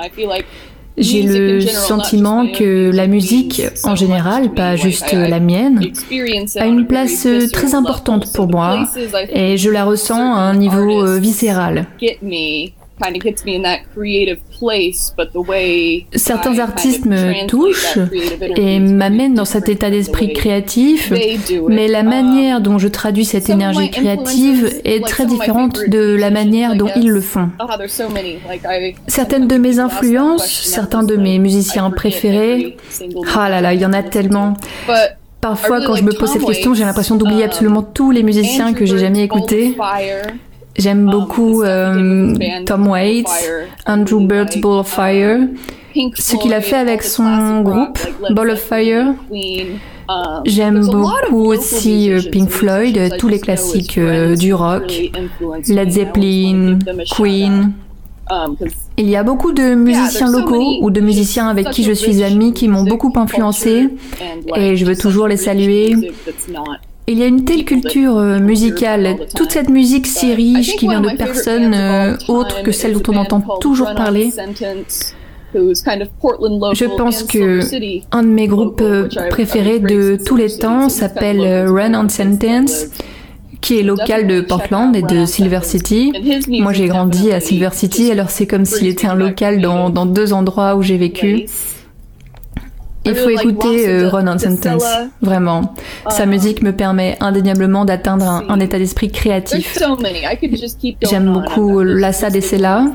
J'ai 0.97 1.23
le 1.23 1.61
sentiment 1.61 2.47
que 2.47 2.91
la 2.93 3.07
musique, 3.07 3.61
en 3.83 3.95
général, 3.95 4.53
pas 4.53 4.75
juste 4.75 5.11
la 5.13 5.39
mienne, 5.39 5.91
a 6.55 6.65
une 6.65 6.87
place 6.87 7.27
très 7.51 7.75
importante 7.75 8.31
pour 8.33 8.47
moi 8.47 8.87
et 9.29 9.57
je 9.57 9.69
la 9.69 9.83
ressens 9.85 10.35
à 10.35 10.39
un 10.39 10.55
niveau 10.55 11.03
euh, 11.03 11.19
viscéral. 11.19 11.87
Certains 16.15 16.59
artistes 16.59 17.05
me 17.05 17.47
touchent 17.47 17.97
et 18.55 18.79
m'amènent 18.79 19.33
dans 19.33 19.45
cet 19.45 19.67
état 19.69 19.89
d'esprit 19.89 20.31
créatif, 20.33 21.11
mais 21.67 21.87
la 21.87 22.03
manière 22.03 22.61
dont 22.61 22.77
je 22.77 22.87
traduis 22.87 23.25
cette 23.25 23.49
énergie 23.49 23.89
créative 23.89 24.81
est 24.85 25.05
très 25.05 25.25
différente 25.25 25.79
de 25.87 26.15
la 26.15 26.31
manière 26.31 26.75
dont 26.75 26.89
ils 26.95 27.09
le 27.09 27.21
font. 27.21 27.49
Certaines 29.07 29.47
de 29.47 29.57
mes 29.57 29.79
influences, 29.79 30.45
certains 30.47 31.03
de 31.03 31.15
mes 31.15 31.39
musiciens 31.39 31.91
préférés, 31.91 32.77
ah 33.35 33.49
là 33.49 33.61
là, 33.61 33.73
il 33.73 33.81
y 33.81 33.85
en 33.85 33.93
a 33.93 34.03
tellement. 34.03 34.53
Parfois, 35.41 35.79
quand 35.85 35.95
je 35.95 36.03
me 36.03 36.11
pose 36.11 36.31
cette 36.31 36.43
question, 36.43 36.73
j'ai 36.73 36.85
l'impression 36.85 37.17
d'oublier 37.17 37.43
um, 37.43 37.49
absolument 37.49 37.83
tous 37.83 38.09
les 38.09 38.23
musiciens 38.23 38.73
que 38.73 38.85
j'ai 38.87 38.97
jamais 38.97 39.21
écoutés. 39.21 39.77
J'aime 40.77 41.07
um, 41.07 41.11
beaucoup 41.11 41.63
euh, 41.63 42.33
Tom 42.65 42.87
Waits, 42.87 43.49
Andrew 43.85 44.25
Bird's 44.25 44.57
Ball 44.57 44.79
of 44.79 44.87
Fire, 44.87 45.39
ce 46.15 46.35
qu'il 46.35 46.53
a 46.53 46.61
fait 46.61 46.75
avec 46.75 47.03
son 47.03 47.61
groupe 47.61 47.99
Ball 48.31 48.51
of 48.51 48.59
Fire. 48.59 49.13
Um, 50.07 50.43
J'aime 50.45 50.85
beaucoup 50.85 51.45
aussi 51.45 52.11
euh, 52.11 52.21
Pink 52.31 52.49
Floyd, 52.49 53.15
tous 53.17 53.27
les 53.27 53.39
classiques 53.39 53.97
euh, 53.97 54.35
du 54.35 54.53
rock, 54.53 54.93
Led 55.67 55.89
Zeppelin, 55.89 56.77
Queen. 57.09 57.73
Um, 58.29 58.55
Il 58.97 59.09
y 59.09 59.15
a 59.15 59.23
beaucoup 59.23 59.51
de 59.51 59.75
musiciens 59.75 60.31
locaux 60.31 60.77
ou 60.81 60.91
de 60.91 60.99
musiciens 60.99 61.47
avec 61.47 61.69
qui 61.71 61.83
je 61.83 61.91
suis 61.91 62.23
amie 62.23 62.53
qui 62.53 62.67
m'ont 62.67 62.83
beaucoup 62.83 63.13
influencé 63.15 63.89
et 64.55 64.75
je 64.75 64.85
veux 64.85 64.95
toujours 64.95 65.27
les 65.27 65.37
saluer. 65.37 65.95
Il 67.07 67.19
y 67.19 67.23
a 67.23 67.27
une 67.27 67.45
telle 67.45 67.65
culture 67.65 68.17
euh, 68.17 68.39
musicale, 68.39 69.17
toute 69.35 69.51
cette 69.51 69.69
musique 69.69 70.07
si 70.07 70.33
riche 70.33 70.75
qui 70.75 70.87
vient 70.87 71.01
de 71.01 71.15
personnes 71.15 71.73
euh, 71.75 72.17
autres 72.27 72.63
que 72.63 72.71
celles 72.71 72.93
dont 72.93 73.13
on 73.13 73.17
entend 73.17 73.41
toujours 73.59 73.93
parler. 73.93 74.31
Je 75.53 76.97
pense 76.97 77.23
que 77.23 77.59
un 78.11 78.23
de 78.23 78.27
mes 78.27 78.47
groupes 78.47 78.81
euh, 78.81 79.07
préférés 79.29 79.79
de 79.79 80.17
tous 80.23 80.35
les 80.35 80.57
temps 80.57 80.89
s'appelle 80.89 81.67
Run 81.67 81.93
on 81.93 82.09
Sentence, 82.09 82.85
qui 83.61 83.79
est 83.79 83.83
local 83.83 84.25
de 84.25 84.41
Portland 84.41 84.95
et 84.95 85.03
de 85.03 85.25
Silver 85.25 85.61
City. 85.61 86.11
Moi, 86.49 86.73
j'ai 86.73 86.87
grandi 86.87 87.31
à 87.31 87.39
Silver 87.39 87.69
City, 87.73 88.11
alors 88.11 88.31
c'est 88.31 88.47
comme 88.47 88.65
s'il 88.65 88.87
était 88.87 89.07
un 89.07 89.15
local 89.15 89.61
dans, 89.61 89.91
dans 89.91 90.07
deux 90.07 90.33
endroits 90.33 90.75
où 90.75 90.81
j'ai 90.81 90.97
vécu. 90.97 91.45
Il 93.05 93.15
faut 93.15 93.29
écouter 93.29 93.87
euh, 93.87 94.09
Ron 94.09 94.37
Sentence, 94.37 94.83
vraiment. 95.21 95.73
Sa 96.09 96.23
um, 96.23 96.29
musique 96.29 96.63
me 96.63 96.71
permet 96.71 97.17
indéniablement 97.19 97.85
d'atteindre 97.85 98.43
un, 98.49 98.59
état 98.59 98.79
d'esprit 98.79 99.11
créatif. 99.11 99.77
J'aime 101.03 101.31
beaucoup 101.31 101.81
Lassa 101.81 102.29
Sela. 102.41 102.85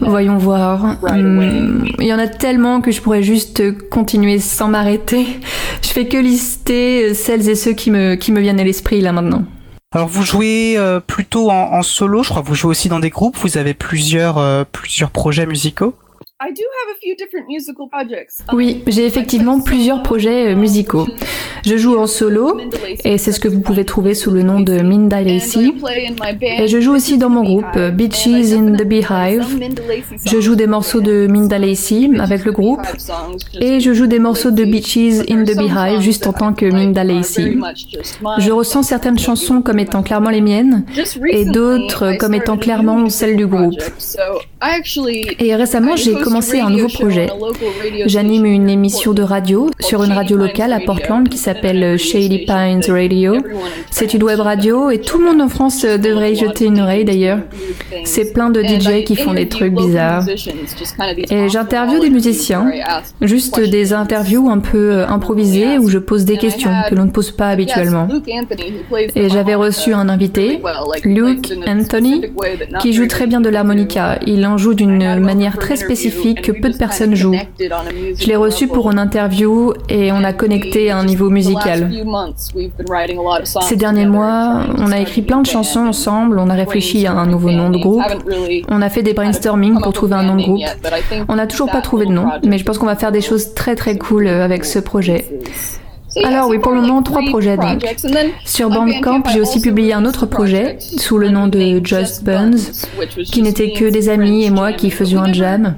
Voyons 0.00 0.38
voir. 0.38 0.96
Hum, 1.04 1.86
il 2.00 2.06
y 2.06 2.12
en 2.12 2.18
a 2.18 2.26
tellement 2.26 2.80
que 2.80 2.90
je 2.90 3.00
pourrais 3.00 3.22
juste 3.22 3.62
continuer 3.88 4.38
sans 4.38 4.68
m'arrêter. 4.68 5.26
Je 5.82 5.88
fais 5.88 6.06
que 6.06 6.16
lister 6.16 7.10
euh, 7.10 7.14
celles 7.14 7.48
et 7.48 7.54
ceux 7.54 7.72
qui 7.72 7.90
me, 7.90 8.14
qui 8.14 8.32
me 8.32 8.40
viennent 8.40 8.60
à 8.60 8.64
l'esprit 8.64 9.00
là 9.00 9.12
maintenant. 9.12 9.44
Alors 9.92 10.08
vous 10.08 10.22
jouez 10.22 10.74
euh, 10.78 11.00
plutôt 11.00 11.50
en, 11.50 11.82
solo, 11.82 12.22
je 12.22 12.30
crois 12.30 12.40
que 12.40 12.46
vous 12.46 12.54
jouez 12.54 12.70
aussi 12.70 12.88
dans 12.88 13.00
des 13.00 13.10
groupes, 13.10 13.36
vous 13.36 13.58
avez 13.58 13.74
plusieurs, 13.74 14.66
plusieurs 14.66 15.10
projets 15.10 15.44
musicaux 15.44 15.94
Oui, 18.52 18.82
j'ai 18.86 19.06
effectivement 19.06 19.60
plusieurs 19.60 20.02
projets 20.02 20.52
euh, 20.52 20.56
musicaux. 20.56 21.06
Je 21.64 21.76
joue 21.76 21.96
en 21.96 22.08
solo, 22.08 22.58
et 23.04 23.18
c'est 23.18 23.30
ce 23.30 23.38
que 23.38 23.46
vous 23.46 23.60
pouvez 23.60 23.84
trouver 23.84 24.14
sous 24.14 24.32
le 24.32 24.42
nom 24.42 24.58
de 24.58 24.80
Minda 24.82 25.22
Lacey. 25.22 25.66
Et 26.58 26.66
je 26.66 26.80
joue 26.80 26.92
aussi 26.92 27.18
dans 27.18 27.28
mon 27.28 27.44
groupe 27.44 27.76
euh, 27.76 27.90
Beaches 27.92 28.26
in 28.26 28.72
the 28.72 28.84
Beehive. 28.84 29.44
Je 30.26 30.40
joue 30.40 30.56
des 30.56 30.66
morceaux 30.66 31.00
de 31.00 31.28
Minda 31.28 31.58
Lacey 31.58 32.10
avec 32.18 32.44
le 32.44 32.50
groupe, 32.50 32.82
et 33.60 33.78
je 33.78 33.92
joue 33.92 34.06
des 34.08 34.18
morceaux 34.18 34.50
de 34.50 34.64
Beaches 34.64 35.22
in 35.30 35.44
the 35.44 35.56
Beehive 35.56 36.00
juste 36.00 36.26
en 36.26 36.32
tant 36.32 36.52
que 36.52 36.66
Minda 36.66 37.04
Lacey. 37.04 37.56
Je 38.38 38.50
ressens 38.50 38.82
certaines 38.82 39.18
chansons 39.18 39.62
comme 39.62 39.78
étant 39.78 40.02
clairement 40.02 40.30
les 40.30 40.40
miennes, 40.40 40.84
et 41.30 41.44
d'autres 41.44 42.16
comme 42.18 42.34
étant 42.34 42.56
clairement 42.56 43.08
celles 43.08 43.36
du 43.36 43.46
groupe. 43.46 43.80
Et 45.38 45.54
récemment, 45.54 45.94
j'ai 45.96 46.14
commencé 46.14 46.31
un 46.34 46.70
nouveau 46.70 46.88
projet. 46.88 47.28
J'anime 48.06 48.46
une 48.46 48.70
émission 48.70 49.12
de 49.12 49.22
radio 49.22 49.70
sur 49.80 50.02
une 50.02 50.12
radio 50.12 50.36
locale 50.36 50.72
à 50.72 50.80
Portland 50.80 51.28
qui 51.28 51.38
s'appelle 51.38 51.98
Shady 51.98 52.46
Pines 52.46 52.82
Radio. 52.88 53.36
C'est 53.90 54.14
une 54.14 54.22
web 54.22 54.40
radio 54.40 54.90
et 54.90 55.00
tout 55.00 55.18
le 55.18 55.24
monde 55.24 55.40
en 55.40 55.48
France 55.48 55.84
devrait 55.84 56.32
y 56.32 56.36
jeter 56.36 56.66
une 56.66 56.80
oreille 56.80 57.04
d'ailleurs. 57.04 57.40
C'est 58.04 58.32
plein 58.32 58.50
de 58.50 58.62
DJ 58.62 59.04
qui 59.04 59.16
font 59.16 59.34
des 59.34 59.48
trucs 59.48 59.74
bizarres. 59.74 60.24
Et 61.30 61.48
j'interviewe 61.48 62.00
des 62.00 62.10
musiciens, 62.10 62.70
juste 63.20 63.60
des 63.60 63.92
interviews 63.92 64.48
un 64.48 64.58
peu 64.58 65.02
improvisées 65.02 65.78
où 65.78 65.88
je 65.88 65.98
pose 65.98 66.24
des 66.24 66.38
questions 66.38 66.70
que 66.88 66.94
l'on 66.94 67.04
ne 67.06 67.10
pose 67.10 67.30
pas 67.30 67.48
habituellement. 67.48 68.08
Et 69.14 69.28
j'avais 69.28 69.54
reçu 69.54 69.92
un 69.92 70.08
invité, 70.08 70.60
Luke 71.04 71.52
Anthony, 71.66 72.22
qui 72.80 72.92
joue 72.92 73.06
très 73.06 73.26
bien 73.26 73.40
de 73.40 73.48
l'harmonica. 73.48 74.18
Il 74.26 74.46
en 74.46 74.56
joue 74.56 74.74
d'une 74.74 75.20
manière 75.20 75.58
très 75.58 75.76
spécifique 75.76 76.21
que 76.34 76.52
peu 76.52 76.70
de 76.70 76.76
personnes 76.76 77.14
jouent. 77.14 77.36
Je 77.58 78.26
l'ai 78.26 78.36
reçu 78.36 78.68
pour 78.68 78.90
une 78.90 78.98
interview 78.98 79.72
et 79.88 80.12
on 80.12 80.24
a 80.24 80.32
connecté 80.32 80.90
à 80.90 80.98
un 80.98 81.04
niveau 81.04 81.30
musical. 81.30 81.90
Ces 83.62 83.76
derniers 83.76 84.06
mois, 84.06 84.60
on 84.78 84.90
a 84.92 85.00
écrit 85.00 85.22
plein 85.22 85.40
de 85.40 85.46
chansons 85.46 85.86
ensemble, 85.86 86.38
on 86.38 86.48
a 86.48 86.54
réfléchi 86.54 87.06
à 87.06 87.12
un 87.12 87.26
nouveau 87.26 87.50
nom 87.50 87.70
de 87.70 87.78
groupe, 87.78 88.02
on 88.68 88.82
a 88.82 88.88
fait 88.88 89.02
des 89.02 89.14
brainstorming 89.14 89.80
pour 89.80 89.92
trouver 89.92 90.14
un 90.14 90.22
nom 90.22 90.36
de 90.36 90.42
groupe. 90.42 90.62
On 91.28 91.36
n'a 91.36 91.46
toujours 91.46 91.70
pas 91.70 91.80
trouvé 91.80 92.06
de 92.06 92.12
nom, 92.12 92.28
mais 92.44 92.58
je 92.58 92.64
pense 92.64 92.78
qu'on 92.78 92.86
va 92.86 92.96
faire 92.96 93.12
des 93.12 93.20
choses 93.20 93.54
très 93.54 93.76
très 93.76 93.96
cool 93.98 94.28
avec 94.28 94.64
ce 94.64 94.78
projet. 94.78 95.26
Alors 96.24 96.48
oui, 96.48 96.58
pour 96.58 96.72
le 96.72 96.80
moment, 96.82 97.02
trois 97.02 97.22
projets 97.22 97.56
donc. 97.56 97.82
Sur 98.44 98.68
Bandcamp, 98.70 99.22
j'ai 99.32 99.40
aussi 99.40 99.60
publié 99.60 99.94
un 99.94 100.04
autre 100.04 100.26
projet 100.26 100.78
sous 100.80 101.16
le 101.18 101.30
nom 101.30 101.46
de 101.48 101.80
Just 101.82 102.22
Buns, 102.24 102.56
qui 103.24 103.42
n'était 103.42 103.72
que 103.72 103.90
des 103.90 104.08
amis 104.08 104.44
et 104.44 104.50
moi 104.50 104.72
qui 104.72 104.90
faisions 104.90 105.20
un 105.22 105.32
jam. 105.32 105.74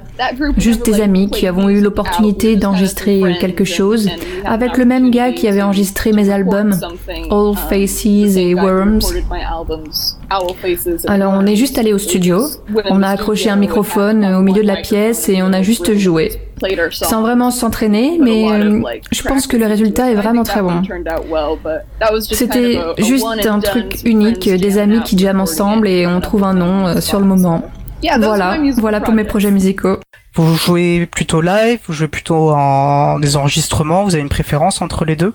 Juste 0.57 0.85
des 0.85 1.01
amis 1.01 1.29
qui 1.29 1.47
avons 1.47 1.69
eu 1.69 1.79
l'opportunité 1.81 2.55
d'enregistrer 2.55 3.21
quelque 3.39 3.63
chose 3.63 4.09
avec 4.43 4.77
le 4.77 4.85
même 4.85 5.09
gars 5.11 5.31
qui 5.31 5.47
avait 5.47 5.61
enregistré 5.61 6.11
mes 6.11 6.29
albums, 6.29 6.75
All 7.31 7.55
Faces 7.69 8.05
et 8.05 8.53
Worms. 8.55 8.99
Alors 11.07 11.33
on 11.33 11.45
est 11.45 11.55
juste 11.55 11.77
allé 11.77 11.93
au 11.93 11.97
studio, 11.97 12.43
on 12.85 13.01
a 13.01 13.09
accroché 13.09 13.49
un 13.49 13.55
microphone 13.55 14.25
au 14.25 14.41
milieu 14.41 14.61
de 14.61 14.67
la 14.67 14.77
pièce 14.77 15.29
et 15.29 15.41
on 15.41 15.53
a 15.53 15.61
juste 15.61 15.95
joué. 15.95 16.31
Sans 16.91 17.21
vraiment 17.21 17.51
s'entraîner, 17.51 18.17
mais 18.19 18.49
euh, 18.49 18.81
je 19.11 19.23
pense 19.23 19.45
que 19.45 19.57
le 19.57 19.65
résultat 19.65 20.11
est 20.11 20.15
vraiment 20.15 20.43
très 20.43 20.61
bon. 20.61 20.81
C'était 22.21 22.79
juste 22.97 23.25
un 23.45 23.59
truc 23.59 24.01
unique, 24.05 24.49
des 24.49 24.77
amis 24.77 25.01
qui 25.03 25.17
jamment 25.17 25.43
ensemble 25.43 25.87
et 25.87 26.07
on 26.07 26.21
trouve 26.21 26.43
un 26.43 26.53
nom 26.53 26.87
euh, 26.87 27.01
sur 27.01 27.19
le 27.19 27.25
moment. 27.25 27.63
Voilà, 28.19 28.57
voilà 28.77 29.01
pour 29.01 29.13
mes 29.13 29.23
projets 29.23 29.51
musicaux. 29.51 29.97
Vous 30.35 30.55
jouez 30.55 31.05
plutôt 31.05 31.41
live, 31.41 31.79
vous 31.87 31.93
jouez 31.93 32.07
plutôt 32.07 32.51
en 32.51 33.19
des 33.19 33.37
enregistrements, 33.37 34.03
vous 34.03 34.15
avez 34.15 34.21
une 34.21 34.29
préférence 34.29 34.81
entre 34.81 35.05
les 35.05 35.15
deux? 35.15 35.33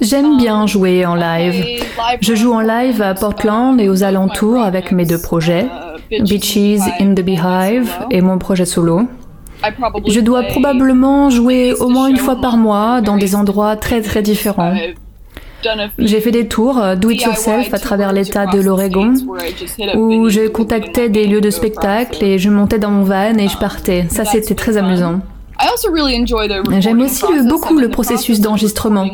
J'aime 0.00 0.36
bien 0.36 0.66
jouer 0.66 1.04
en 1.06 1.14
live. 1.16 1.82
Je 2.20 2.34
joue 2.34 2.52
en 2.52 2.60
live 2.60 3.02
à 3.02 3.14
Portland 3.14 3.80
et 3.80 3.88
aux 3.88 4.04
alentours 4.04 4.62
avec 4.62 4.92
mes 4.92 5.04
deux 5.04 5.20
projets, 5.20 5.66
Beaches 6.10 6.56
in 7.00 7.14
the 7.14 7.20
Beehive 7.22 7.90
et 8.10 8.20
mon 8.20 8.38
projet 8.38 8.64
solo. 8.64 9.02
Je 10.06 10.20
dois 10.20 10.44
probablement 10.44 11.30
jouer 11.30 11.72
au 11.74 11.88
moins 11.88 12.06
une 12.08 12.18
fois 12.18 12.36
par 12.40 12.56
mois 12.56 13.00
dans 13.00 13.16
des 13.16 13.34
endroits 13.34 13.74
très 13.76 14.02
très 14.02 14.22
différents. 14.22 14.74
J'ai 15.98 16.20
fait 16.20 16.30
des 16.30 16.46
tours 16.46 16.78
euh, 16.78 16.94
do 16.94 17.08
it 17.08 17.22
yourself 17.22 17.72
à 17.72 17.78
travers 17.78 18.12
l'état 18.12 18.44
de 18.44 18.60
l'Oregon 18.60 19.14
où 19.96 20.28
je 20.28 20.46
contactais 20.48 21.08
des 21.08 21.26
lieux 21.26 21.40
de 21.40 21.48
spectacle 21.48 22.22
et 22.22 22.38
je 22.38 22.50
montais 22.50 22.78
dans 22.78 22.90
mon 22.90 23.02
van 23.04 23.34
et 23.38 23.48
je 23.48 23.56
partais. 23.56 24.04
Ça 24.10 24.26
c'était 24.26 24.54
très 24.54 24.76
amusant. 24.76 25.20
J'aime 26.80 27.00
aussi 27.00 27.24
beaucoup 27.48 27.78
le 27.78 27.88
processus 27.88 28.40
d'enregistrement. 28.40 29.08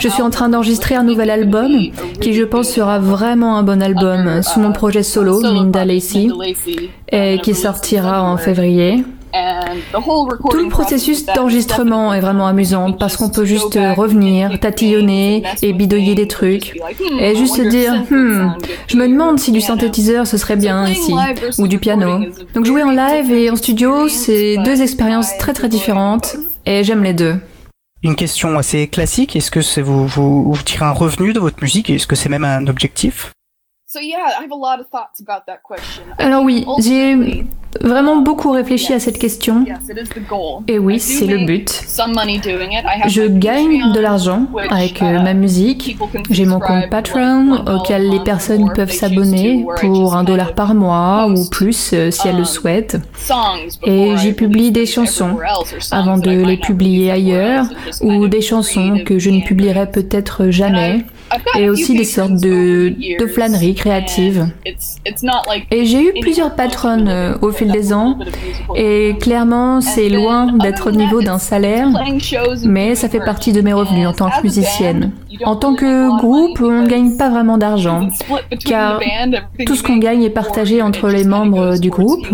Je 0.00 0.08
suis 0.08 0.22
en 0.22 0.30
train 0.30 0.48
d'enregistrer 0.48 0.94
un 0.94 1.02
nouvel 1.04 1.30
album 1.30 1.72
qui 2.20 2.34
je 2.34 2.42
pense 2.42 2.68
sera 2.68 2.98
vraiment 2.98 3.56
un 3.56 3.62
bon 3.62 3.82
album 3.82 4.42
sous 4.42 4.60
mon 4.60 4.72
projet 4.72 5.02
solo, 5.02 5.40
Minda 5.40 5.84
Lacey, 5.84 6.28
et 7.10 7.38
qui 7.42 7.54
sortira 7.54 8.22
en 8.22 8.36
février. 8.36 9.04
Tout 9.32 10.56
le 10.56 10.68
processus 10.68 11.24
d'enregistrement 11.26 12.12
est 12.12 12.20
vraiment 12.20 12.46
amusant 12.46 12.92
parce 12.92 13.16
qu'on 13.16 13.30
peut 13.30 13.44
juste 13.44 13.78
revenir, 13.96 14.58
tatillonner 14.60 15.42
et 15.62 15.72
bidouiller 15.72 16.14
des 16.14 16.28
trucs 16.28 16.78
et 17.18 17.34
juste 17.36 17.56
se 17.56 17.62
dire 17.62 18.04
hmm, 18.10 18.56
je 18.88 18.96
me 18.96 19.08
demande 19.08 19.38
si 19.38 19.52
du 19.52 19.60
synthétiseur 19.60 20.26
ce 20.26 20.36
serait 20.36 20.56
bien 20.56 20.86
ici 20.88 21.14
ou 21.58 21.66
du 21.66 21.78
piano. 21.78 22.24
Donc 22.54 22.66
jouer 22.66 22.82
en 22.82 22.90
live 22.90 23.32
et 23.32 23.50
en 23.50 23.56
studio, 23.56 24.08
c'est 24.08 24.56
deux 24.64 24.82
expériences 24.82 25.36
très 25.38 25.52
très 25.52 25.68
différentes 25.68 26.36
et 26.66 26.84
j'aime 26.84 27.02
les 27.02 27.14
deux. 27.14 27.36
Une 28.02 28.16
question 28.16 28.58
assez 28.58 28.88
classique, 28.88 29.36
est-ce 29.36 29.50
que 29.50 29.80
vous, 29.80 30.06
vous, 30.06 30.52
vous 30.52 30.62
tirez 30.62 30.84
un 30.84 30.90
revenu 30.90 31.32
de 31.32 31.38
votre 31.38 31.62
musique 31.62 31.88
Est-ce 31.88 32.08
que 32.08 32.16
c'est 32.16 32.28
même 32.28 32.44
un 32.44 32.66
objectif? 32.66 33.32
Alors 36.18 36.42
oui, 36.44 36.64
j'ai 36.78 37.44
vraiment 37.78 38.22
beaucoup 38.22 38.50
réfléchi 38.50 38.94
à 38.94 39.00
cette 39.00 39.18
question. 39.18 39.66
Et 40.66 40.78
oui, 40.78 40.98
c'est 40.98 41.26
le 41.26 41.44
but. 41.44 41.68
Je 43.08 43.22
gagne 43.22 43.92
de 43.92 44.00
l'argent 44.00 44.46
avec 44.70 45.02
euh, 45.02 45.20
ma 45.20 45.34
musique. 45.34 45.98
J'ai 46.30 46.46
mon 46.46 46.58
compte 46.58 46.88
Patreon 46.88 47.66
auquel 47.66 48.08
les 48.08 48.20
personnes 48.20 48.72
peuvent 48.72 48.90
s'abonner 48.90 49.66
pour 49.80 50.16
un 50.16 50.24
dollar 50.24 50.54
par 50.54 50.74
mois 50.74 51.26
ou 51.28 51.48
plus 51.50 51.92
euh, 51.92 52.10
si 52.10 52.28
elles 52.28 52.38
le 52.38 52.44
souhaitent. 52.44 52.96
Et 53.82 54.16
j'y 54.16 54.32
publie 54.32 54.72
des 54.72 54.86
chansons 54.86 55.36
avant 55.90 56.16
de 56.16 56.30
les 56.30 56.56
publier 56.56 57.10
ailleurs 57.10 57.66
ou 58.00 58.26
des 58.26 58.40
chansons 58.40 59.02
que 59.04 59.18
je 59.18 59.28
ne 59.28 59.42
publierai 59.42 59.90
peut-être 59.90 60.48
jamais 60.48 61.04
et 61.58 61.68
aussi 61.68 61.94
des 61.94 62.04
sortes 62.04 62.34
de, 62.34 62.94
de 63.18 63.26
flâneries 63.26 63.74
créatives. 63.74 64.48
Et 65.70 65.84
j'ai 65.86 66.02
eu 66.02 66.12
plusieurs 66.20 66.54
patrons 66.54 67.06
euh, 67.06 67.36
au 67.42 67.50
fil 67.52 67.70
des 67.70 67.92
ans 67.92 68.18
et 68.76 69.16
clairement 69.20 69.80
c'est 69.80 70.08
loin 70.08 70.52
d'être 70.52 70.88
au 70.88 70.92
niveau 70.92 71.22
d'un 71.22 71.38
salaire, 71.38 71.88
mais 72.64 72.94
ça 72.94 73.08
fait 73.08 73.20
partie 73.20 73.52
de 73.52 73.60
mes 73.60 73.72
revenus 73.72 74.06
en 74.06 74.12
tant 74.12 74.30
que 74.30 74.42
musicienne. 74.42 75.12
En 75.44 75.56
tant 75.56 75.74
que 75.74 76.16
groupe, 76.18 76.60
on 76.60 76.82
ne 76.82 76.86
gagne 76.86 77.16
pas 77.16 77.30
vraiment 77.30 77.58
d'argent, 77.58 78.08
car 78.64 79.00
tout 79.66 79.74
ce 79.74 79.82
qu'on 79.82 79.96
gagne 79.96 80.22
est 80.22 80.30
partagé 80.30 80.82
entre 80.82 81.08
les 81.08 81.24
membres 81.24 81.78
du 81.78 81.90
groupe, 81.90 82.26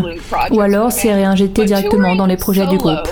ou 0.50 0.60
alors 0.60 0.92
c'est 0.92 1.12
réinjecté 1.12 1.64
directement 1.64 2.16
dans 2.16 2.26
les 2.26 2.36
projets 2.36 2.66
du 2.66 2.76
groupe. 2.76 3.08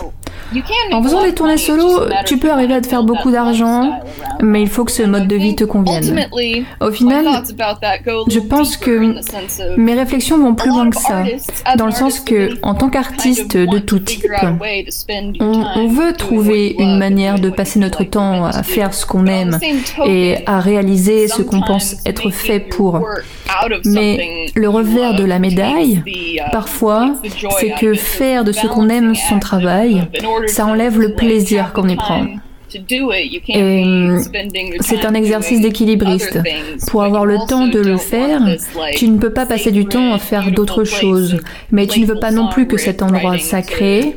En 0.92 1.02
faisant 1.02 1.22
des 1.22 1.34
tournées 1.34 1.56
solo, 1.56 2.02
tu 2.24 2.38
peux 2.38 2.50
arriver 2.50 2.74
à 2.74 2.80
te 2.80 2.86
faire 2.86 3.02
beaucoup 3.02 3.30
d'argent, 3.30 4.00
mais 4.40 4.62
il 4.62 4.68
faut 4.68 4.84
que 4.84 4.92
ce 4.92 5.02
mode 5.02 5.26
de 5.26 5.36
vie 5.36 5.56
te 5.56 5.64
convienne. 5.64 6.26
Au 6.80 6.90
final, 6.90 7.26
je 8.28 8.38
pense 8.40 8.76
que 8.76 9.76
mes 9.76 9.94
réflexions 9.94 10.38
vont 10.38 10.54
plus 10.54 10.68
loin 10.70 10.88
que 10.90 10.96
ça, 10.96 11.24
dans 11.76 11.86
le 11.86 11.92
sens 11.92 12.20
que, 12.20 12.50
en 12.62 12.74
tant 12.74 12.88
qu'artiste 12.88 13.56
de 13.56 13.78
tout 13.78 13.98
type, 13.98 14.26
on, 15.40 15.64
on 15.76 15.88
veut 15.88 16.12
trouver 16.12 16.74
une 16.78 16.98
manière 16.98 17.38
de 17.38 17.50
passer 17.50 17.78
notre 17.78 18.04
temps 18.04 18.44
à 18.44 18.62
faire 18.62 18.94
ce 18.94 19.04
qu'on 19.06 19.26
aime 19.26 19.58
et 20.06 20.36
à 20.46 20.60
réaliser 20.60 21.28
ce 21.28 21.42
qu'on 21.42 21.60
pense 21.60 21.96
être 22.06 22.30
fait 22.30 22.60
pour. 22.60 23.04
Mais 23.84 24.46
le 24.54 24.68
revers 24.68 25.14
de 25.14 25.24
la 25.24 25.38
médaille, 25.38 26.02
parfois, 26.52 27.14
c'est 27.58 27.70
que 27.78 27.94
faire 27.94 28.44
de 28.44 28.52
ce 28.52 28.66
qu'on 28.66 28.88
aime 28.88 29.14
son 29.14 29.38
travail, 29.38 30.06
ça 30.46 30.66
enlève 30.66 31.00
le 31.00 31.12
plaisir 31.12 31.72
qu'on 31.72 31.88
y 31.88 31.96
prend. 31.96 32.26
Et 33.48 33.82
hum, 33.84 34.20
c'est 34.80 35.04
un 35.04 35.14
exercice 35.14 35.60
d'équilibriste. 35.60 36.40
Pour 36.88 37.02
avoir 37.02 37.24
le 37.24 37.36
temps 37.48 37.66
de 37.66 37.78
le 37.80 37.96
faire, 37.96 38.40
tu 38.94 39.08
ne 39.08 39.18
peux 39.18 39.32
pas 39.32 39.46
passer 39.46 39.70
du 39.70 39.86
temps 39.86 40.12
à 40.12 40.18
faire 40.18 40.50
d'autres 40.52 40.84
choses. 40.84 41.38
Mais 41.70 41.86
tu 41.86 42.00
ne 42.00 42.06
veux 42.06 42.18
pas 42.18 42.30
non 42.30 42.48
plus 42.48 42.66
que 42.66 42.76
cet 42.76 43.02
endroit 43.02 43.38
sacré, 43.38 44.16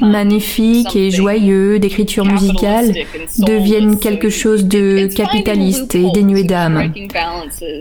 magnifique 0.00 0.94
et 0.96 1.10
joyeux 1.10 1.78
d'écriture 1.78 2.24
musicale 2.24 2.92
devienne 3.38 3.98
quelque 3.98 4.30
chose 4.30 4.64
de 4.64 5.06
capitaliste 5.14 5.94
et 5.94 6.10
dénué 6.12 6.44
d'âme. 6.44 6.92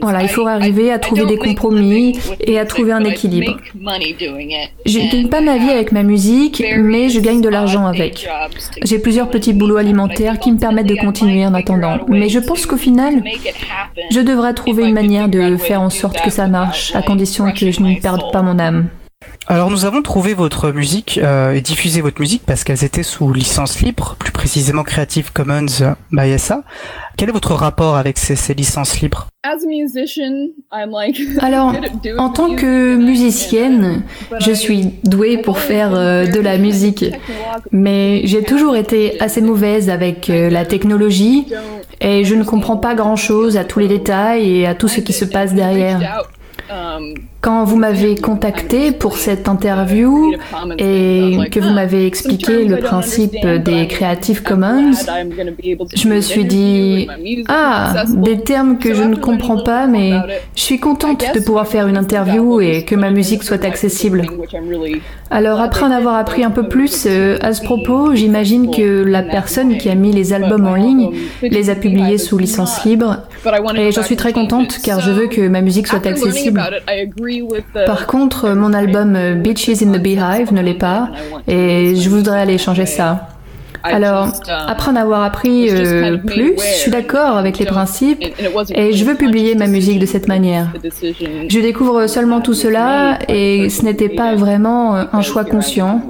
Voilà, 0.02 0.24
il 0.24 0.30
faut 0.30 0.48
arriver 0.48 0.92
à 0.92 1.00
trouver 1.00 1.26
des 1.26 1.38
compromis 1.38 2.18
et 2.40 2.60
à 2.60 2.66
trouver 2.66 2.92
un 2.92 3.04
équilibre. 3.04 3.58
Je 4.86 5.00
ne 5.00 5.12
gagne 5.12 5.28
pas 5.28 5.42
ma 5.42 5.58
vie 5.58 5.70
avec 5.70 5.92
ma 5.92 6.04
musique, 6.04 6.64
mais 6.78 7.10
je 7.10 7.20
gagne 7.20 7.42
de 7.42 7.50
l'argent 7.50 7.86
avec. 7.86 8.28
J'ai 8.84 9.00
plusieurs 9.00 9.30
petits 9.30 9.54
boulots 9.54 9.78
alimentaires 9.78 10.19
qui 10.40 10.52
me 10.52 10.58
permettent 10.58 10.88
de 10.88 10.96
continuer 10.96 11.46
en 11.46 11.54
attendant. 11.54 12.00
Mais 12.08 12.30
je 12.30 12.40
pense 12.40 12.66
qu'au 12.66 12.78
final, 12.78 13.24
je 14.12 14.20
devrais 14.20 14.54
trouver 14.54 14.88
une 14.88 14.94
manière 14.94 15.30
de 15.30 15.58
faire 15.58 15.82
en 15.82 15.90
sorte 15.90 16.22
que 16.22 16.30
ça 16.30 16.48
marche, 16.48 16.96
à 16.96 17.02
condition 17.02 17.52
que 17.52 17.72
je 17.72 17.82
ne 17.82 18.00
perde 18.00 18.32
pas 18.32 18.42
mon 18.42 18.60
âme. 18.60 18.90
Alors 19.52 19.72
nous 19.72 19.86
avons 19.86 20.04
trouvé 20.04 20.36
votre 20.36 20.70
musique 20.70 21.20
euh, 21.24 21.54
et 21.54 21.62
diffusé 21.62 22.02
votre 22.02 22.22
musique 22.22 22.44
parce 22.46 22.64
qu'elles 22.64 22.84
étaient 22.84 23.02
sous 23.02 23.34
licence 23.34 23.82
libre, 23.82 24.16
plus 24.20 24.32
précisément 24.32 24.84
Creative 24.84 25.34
Commons 25.34 25.96
by 26.12 26.38
SA. 26.38 26.62
Quel 27.18 27.30
est 27.30 27.32
votre 27.32 27.56
rapport 27.56 27.98
avec 27.98 28.20
ces, 28.20 28.36
ces 28.36 28.54
licences 28.54 29.02
libres? 29.02 29.26
Alors, 31.42 31.74
en 32.20 32.30
tant 32.30 32.54
que 32.56 32.96
musicienne, 32.96 34.04
je 34.40 34.52
suis 34.52 35.00
douée 35.04 35.40
pour 35.40 35.58
faire 35.58 35.96
euh, 35.96 36.28
de 36.28 36.40
la 36.40 36.60
musique, 36.60 37.06
mais 37.72 38.22
j'ai 38.26 38.44
toujours 38.44 38.76
été 38.76 39.20
assez 39.20 39.42
mauvaise 39.42 39.90
avec 39.90 40.30
euh, 40.30 40.52
la 40.52 40.64
technologie 40.64 41.48
et 42.02 42.24
je 42.24 42.36
ne 42.36 42.44
comprends 42.44 42.78
pas 42.78 42.94
grand-chose 42.94 43.58
à 43.58 43.64
tous 43.64 43.80
les 43.80 43.88
détails 43.88 44.60
et 44.60 44.68
à 44.68 44.76
tout 44.76 44.88
ce 44.88 45.00
qui 45.02 45.14
se 45.14 45.26
passe 45.26 45.56
derrière. 45.56 46.28
Quand 47.42 47.64
vous 47.64 47.78
m'avez 47.78 48.16
contacté 48.16 48.92
pour 48.92 49.16
cette 49.16 49.48
interview 49.48 50.34
et 50.78 51.38
que 51.52 51.62
vous 51.62 51.70
m'avez 51.70 52.06
expliqué 52.06 52.66
le 52.66 52.78
principe 52.78 53.46
des 53.46 53.88
Creative 53.88 54.44
Commons, 54.44 54.92
je 55.96 56.08
me 56.10 56.20
suis 56.20 56.44
dit, 56.44 57.08
ah, 57.48 58.04
des 58.10 58.42
termes 58.42 58.78
que 58.78 58.94
je 58.94 59.04
ne 59.04 59.16
comprends 59.16 59.64
pas, 59.64 59.88
mais 59.88 60.12
je 60.54 60.62
suis 60.62 60.80
contente 60.80 61.24
de 61.34 61.40
pouvoir 61.40 61.68
faire 61.68 61.88
une 61.88 61.98
interview 61.98 62.60
et 62.60 62.84
que 62.84 62.96
ma 62.96 63.10
musique 63.10 63.44
soit 63.44 63.64
accessible. 63.64 64.26
Alors 65.32 65.62
après 65.62 65.86
en 65.86 65.92
avoir 65.92 66.16
appris 66.16 66.44
un 66.44 66.50
peu 66.50 66.68
plus 66.68 67.06
euh, 67.06 67.38
à 67.42 67.54
ce 67.54 67.62
propos, 67.62 68.16
j'imagine 68.16 68.76
que 68.76 69.04
la 69.04 69.22
personne 69.22 69.78
qui 69.78 69.88
a 69.90 69.96
mis 69.96 70.12
les 70.12 70.34
albums 70.34 70.66
en 70.66 70.74
ligne 70.74 71.12
les 71.44 71.70
a 71.70 71.76
publiés 71.76 72.18
sous 72.18 72.40
licence 72.40 72.84
libre 72.84 73.28
et 73.76 73.92
j'en 73.92 74.02
suis 74.02 74.16
très 74.16 74.34
contente 74.34 74.80
car 74.84 75.00
je 75.00 75.12
veux 75.12 75.28
que 75.28 75.48
ma 75.48 75.62
musique 75.62 75.88
soit 75.88 76.06
accessible. 76.08 76.62
Par 77.86 78.08
contre, 78.08 78.50
mon 78.50 78.74
album 78.74 79.16
euh, 79.16 79.36
Beaches 79.36 79.82
in 79.82 79.92
the 79.92 80.02
Beehive 80.02 80.54
ne 80.54 80.62
l'est 80.62 80.74
pas 80.74 81.10
et 81.48 81.96
je 81.96 82.10
voudrais 82.10 82.40
aller 82.40 82.58
changer 82.58 82.86
ça. 82.86 83.28
Alors, 83.82 84.28
après 84.68 84.92
en 84.92 84.96
avoir 84.98 85.24
appris 85.24 85.70
euh, 85.70 86.18
plus, 86.18 86.54
je 86.58 86.76
suis 86.76 86.92
d'accord 86.92 87.38
avec 87.38 87.60
les 87.60 87.66
principes 87.66 88.22
et 88.76 88.92
je 88.92 89.06
veux 89.06 89.16
publier 89.16 89.56
ma 89.56 89.68
musique 89.68 90.00
de 90.00 90.06
cette 90.06 90.28
manière. 90.28 90.74
Je 91.48 91.60
découvre 91.60 92.08
seulement 92.08 92.42
tout 92.42 92.54
cela 92.54 93.20
et 93.30 93.70
ce 93.70 93.84
n'était 93.84 94.10
pas 94.10 94.36
vraiment 94.36 94.96
euh, 94.96 95.04
un 95.14 95.22
choix 95.22 95.46
conscient. 95.46 96.02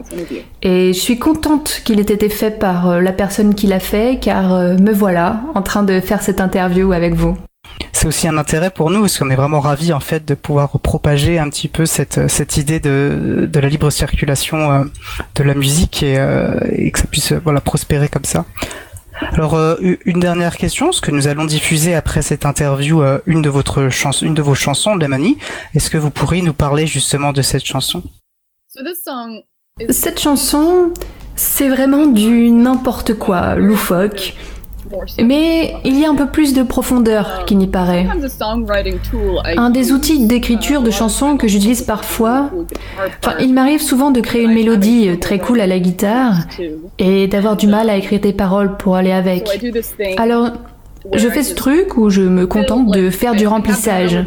Et 0.64 0.94
je 0.94 1.00
suis 1.00 1.20
contente 1.20 1.82
qu'il 1.86 2.00
ait 2.00 2.04
été 2.04 2.30
fait 2.30 2.58
par 2.58 3.00
la 3.02 3.12
personne 3.12 3.54
qui 3.54 3.68
l'a 3.68 3.80
fait 3.80 4.18
car 4.20 4.50
me 4.80 4.92
voilà 4.92 5.42
en 5.54 5.62
train 5.62 5.84
de 5.84 6.00
faire 6.00 6.24
cette 6.24 6.42
interview 6.42 6.92
avec 6.92 7.14
vous 7.14 7.38
c'est 8.00 8.08
aussi 8.08 8.30
un 8.30 8.38
intérêt 8.38 8.70
pour 8.70 8.92
nous 8.92 9.02
parce 9.02 9.20
qu'on 9.20 9.30
est 9.30 9.36
vraiment 9.36 9.60
ravis 9.60 9.92
en 9.92 10.00
fait 10.00 10.24
de 10.24 10.34
pouvoir 10.34 10.80
propager 10.80 11.38
un 11.38 11.50
petit 11.50 11.68
peu 11.68 11.86
cette, 11.86 12.30
cette 12.30 12.56
idée 12.56 12.80
de, 12.80 13.46
de 13.52 13.60
la 13.60 13.68
libre 13.68 13.90
circulation 13.90 14.72
euh, 14.72 14.84
de 15.36 15.44
la 15.44 15.54
musique 15.54 16.02
et, 16.02 16.18
euh, 16.18 16.58
et, 16.72 16.92
que 16.92 17.00
ça 17.00 17.08
puisse 17.08 17.34
voilà 17.34 17.60
prospérer 17.60 18.08
comme 18.08 18.24
ça. 18.24 18.46
Alors 19.34 19.56
euh, 19.56 19.76
une 20.06 20.22
dernière 20.22 20.56
question, 20.56 20.94
ce 20.94 21.02
que 21.02 21.12
nous 21.12 21.28
allons 21.28 21.44
diffuser 21.44 21.94
après 21.94 22.22
cette 22.22 22.46
interview 22.46 23.04
une 23.26 23.42
de 23.42 23.50
votre 23.50 23.90
une 24.22 24.34
de 24.34 24.42
vos 24.42 24.56
chansons, 24.56 24.96
Lemani. 24.96 25.38
Est-ce 25.76 25.90
que 25.90 25.98
vous 25.98 26.10
pourriez 26.10 26.42
nous 26.42 26.54
parler 26.54 26.88
justement 26.88 27.34
de 27.34 27.42
cette 27.42 27.66
chanson? 27.66 28.02
Cette 29.90 30.22
chanson, 30.22 30.94
c'est 31.36 31.68
vraiment 31.68 32.06
du 32.06 32.50
n'importe 32.50 33.16
quoi, 33.16 33.56
loufoque. 33.56 34.36
Mais 35.24 35.76
il 35.86 36.00
y 36.00 36.06
a 36.06 36.10
un 36.10 36.16
peu 36.16 36.28
plus 36.28 36.54
de 36.54 36.64
profondeur 36.64 37.46
qu'il 37.46 37.58
n'y 37.58 37.68
paraît. 37.68 38.08
Un 39.58 39.70
des 39.70 39.92
outils 39.92 40.26
d'écriture 40.26 40.82
de 40.82 40.92
chansons 40.92 41.38
que 41.38 41.48
j'utilise 41.48 41.82
parfois, 41.82 42.50
enfin, 43.24 43.36
il 43.40 43.54
m'arrive 43.54 43.82
souvent 43.82 44.12
de 44.12 44.22
créer 44.22 44.44
une 44.44 44.54
mélodie 44.54 45.18
très 45.20 45.40
cool 45.40 45.62
à 45.62 45.68
la 45.68 45.80
guitare 45.80 46.36
et 46.98 47.28
d'avoir 47.28 47.56
du 47.56 47.68
mal 47.68 47.90
à 47.90 47.98
écrire 47.98 48.20
des 48.20 48.34
paroles 48.34 48.78
pour 48.78 48.96
aller 48.96 49.12
avec. 49.12 49.48
Alors, 50.18 50.52
je 51.14 51.30
fais 51.30 51.44
ce 51.44 51.54
truc 51.54 51.98
où 51.98 52.10
je 52.10 52.22
me 52.22 52.46
contente 52.46 52.92
de 52.92 53.10
faire 53.10 53.36
du 53.36 53.48
remplissage. 53.48 54.18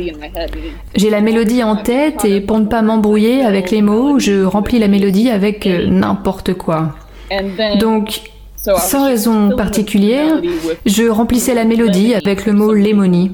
J'ai 0.94 1.10
la 1.10 1.20
mélodie 1.20 1.62
en 1.62 1.76
tête 1.76 2.24
et 2.24 2.40
pour 2.40 2.58
ne 2.58 2.66
pas 2.66 2.82
m'embrouiller 2.82 3.44
avec 3.44 3.70
les 3.70 3.82
mots, 3.82 4.18
je 4.18 4.44
remplis 4.44 4.78
la 4.78 4.88
mélodie 4.88 5.30
avec 5.30 5.66
euh, 5.66 5.86
n'importe 5.88 6.54
quoi. 6.54 6.94
Donc, 7.78 8.20
sans 8.62 9.06
raison 9.06 9.56
particulière, 9.56 10.40
je 10.86 11.04
remplissais 11.04 11.54
la 11.54 11.64
mélodie 11.64 12.14
avec 12.14 12.46
le 12.46 12.52
mot 12.52 12.72
lémonie. 12.72 13.32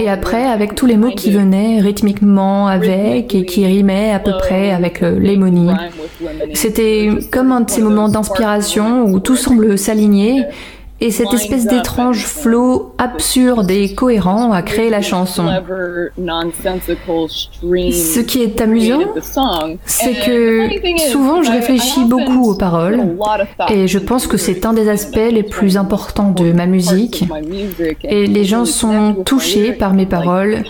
Et 0.00 0.08
après, 0.08 0.44
avec 0.44 0.74
tous 0.74 0.86
les 0.86 0.96
mots 0.96 1.12
qui 1.14 1.30
venaient 1.30 1.80
rythmiquement 1.80 2.66
avec 2.66 3.34
et 3.34 3.44
qui 3.44 3.64
rimaient 3.64 4.10
à 4.10 4.18
peu 4.18 4.32
près 4.38 4.72
avec 4.72 5.00
lémonie. 5.00 5.70
C'était 6.52 7.10
comme 7.30 7.52
un 7.52 7.60
de 7.60 7.70
ces 7.70 7.80
moments 7.80 8.08
d'inspiration 8.08 9.04
où 9.04 9.20
tout 9.20 9.36
semble 9.36 9.78
s'aligner 9.78 10.44
et 11.02 11.10
cette 11.10 11.34
espèce 11.34 11.66
d'étrange 11.66 12.26
flot 12.26 12.94
absurde 12.96 13.70
et 13.70 13.94
cohérent 13.94 14.52
a 14.52 14.62
créé 14.62 14.88
la 14.88 15.02
chanson. 15.02 15.44
Ce 16.16 18.20
qui 18.20 18.42
est 18.42 18.60
amusant, 18.60 19.00
c'est 19.84 20.14
que 20.14 20.68
souvent 21.10 21.42
je 21.42 21.50
réfléchis 21.50 22.04
beaucoup 22.04 22.50
aux 22.50 22.54
paroles 22.54 23.16
et 23.68 23.88
je 23.88 23.98
pense 23.98 24.28
que 24.28 24.36
c'est 24.36 24.64
un 24.64 24.72
des 24.72 24.88
aspects 24.88 25.30
les 25.30 25.42
plus 25.42 25.76
importants 25.76 26.30
de 26.30 26.52
ma 26.52 26.66
musique. 26.66 27.24
Et 28.04 28.26
les 28.26 28.44
gens 28.44 28.64
sont 28.64 29.14
touchés 29.24 29.72
par 29.72 29.94
mes 29.94 30.06
paroles 30.06 30.62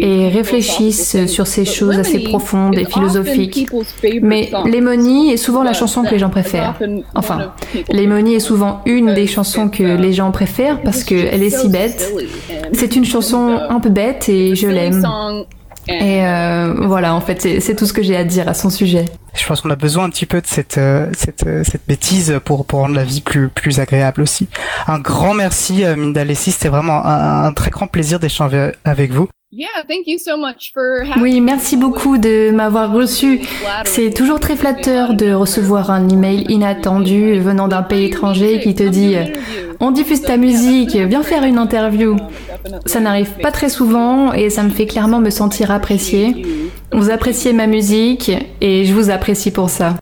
et 0.00 0.28
réfléchissent 0.28 1.26
sur 1.26 1.46
ces 1.46 1.64
choses 1.64 1.98
assez 1.98 2.20
profondes 2.20 2.76
et 2.76 2.86
philosophiques. 2.86 3.68
Mais 4.20 4.50
Lemony 4.64 5.30
est 5.30 5.36
souvent 5.36 5.62
la 5.62 5.74
chanson 5.74 6.02
que 6.02 6.10
les 6.10 6.18
gens 6.18 6.30
préfèrent. 6.30 6.74
Enfin, 7.14 7.52
Lemony 7.90 8.34
est 8.34 8.40
souvent 8.40 8.80
une 8.84 9.14
des 9.14 9.28
chansons 9.28 9.68
que 9.76 9.96
les 9.96 10.12
gens 10.12 10.30
préfèrent 10.30 10.80
parce 10.82 11.04
qu'elle 11.04 11.42
est 11.42 11.50
si 11.50 11.68
bête. 11.68 12.12
C'est 12.72 12.96
une 12.96 13.04
chanson 13.04 13.58
un 13.68 13.80
peu 13.80 13.90
bête 13.90 14.28
et 14.28 14.54
je 14.54 14.68
l'aime. 14.68 15.04
Et 15.88 16.24
euh, 16.24 16.74
voilà, 16.86 17.14
en 17.14 17.20
fait, 17.20 17.60
c'est 17.60 17.76
tout 17.76 17.86
ce 17.86 17.92
que 17.92 18.02
j'ai 18.02 18.16
à 18.16 18.24
dire 18.24 18.48
à 18.48 18.54
son 18.54 18.70
sujet. 18.70 19.04
Je 19.34 19.46
pense 19.46 19.60
qu'on 19.60 19.70
a 19.70 19.76
besoin 19.76 20.04
un 20.04 20.10
petit 20.10 20.26
peu 20.26 20.40
de 20.40 20.46
cette, 20.46 20.78
euh, 20.78 21.08
cette, 21.16 21.46
euh, 21.46 21.62
cette 21.62 21.86
bêtise 21.86 22.40
pour, 22.44 22.66
pour 22.66 22.80
rendre 22.80 22.96
la 22.96 23.04
vie 23.04 23.20
plus, 23.20 23.48
plus 23.48 23.78
agréable 23.78 24.22
aussi. 24.22 24.48
Un 24.88 24.98
grand 24.98 25.34
merci, 25.34 25.84
Minda 25.96 26.24
Lessie. 26.24 26.50
C'était 26.50 26.70
vraiment 26.70 27.04
un, 27.04 27.44
un, 27.44 27.52
très 27.52 27.70
grand 27.70 27.86
plaisir 27.86 28.18
d'échanger 28.18 28.72
avec 28.84 29.12
vous. 29.12 29.28
Oui, 31.18 31.40
merci 31.40 31.78
beaucoup 31.78 32.18
de 32.18 32.50
m'avoir 32.50 32.92
reçu. 32.92 33.40
C'est 33.84 34.12
toujours 34.12 34.38
très 34.38 34.54
flatteur 34.54 35.14
de 35.14 35.32
recevoir 35.32 35.90
un 35.90 36.08
email 36.10 36.44
inattendu 36.50 37.40
venant 37.40 37.66
d'un 37.66 37.82
pays 37.82 38.04
étranger 38.04 38.60
qui 38.60 38.74
te 38.74 38.82
dit 38.82 39.16
On 39.80 39.92
diffuse 39.92 40.20
ta 40.20 40.36
musique, 40.36 40.94
viens 40.94 41.22
faire 41.22 41.44
une 41.44 41.56
interview. 41.56 42.16
Ça 42.84 43.00
n'arrive 43.00 43.30
pas 43.40 43.50
très 43.50 43.70
souvent 43.70 44.34
et 44.34 44.50
ça 44.50 44.62
me 44.62 44.70
fait 44.70 44.86
clairement 44.86 45.20
me 45.20 45.30
sentir 45.30 45.70
appréciée. 45.70 46.44
Vous 46.92 47.08
appréciez 47.08 47.54
ma 47.54 47.66
musique 47.66 48.30
et 48.60 48.84
je 48.84 48.92
vous 48.92 49.08
apprécie 49.08 49.52
pour 49.52 49.70
ça. 49.70 49.94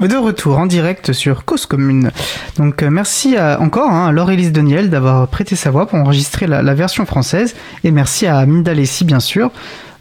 De 0.00 0.16
retour 0.16 0.58
en 0.58 0.64
direct 0.64 1.12
sur 1.12 1.44
Cause 1.44 1.66
Commune. 1.66 2.10
Donc 2.56 2.82
euh, 2.82 2.88
merci 2.88 3.36
à, 3.36 3.60
encore 3.60 3.90
hein, 3.90 4.06
à 4.06 4.12
Laure-Élise 4.12 4.50
Deniel 4.50 4.88
d'avoir 4.88 5.28
prêté 5.28 5.56
sa 5.56 5.70
voix 5.70 5.86
pour 5.86 5.98
enregistrer 5.98 6.46
la, 6.46 6.62
version 6.72 7.04
française 7.04 7.54
et 7.84 7.90
merci 7.90 8.26
à 8.26 8.46
Minda 8.46 8.72
Lessi 8.72 9.04
bien 9.04 9.20
sûr. 9.20 9.50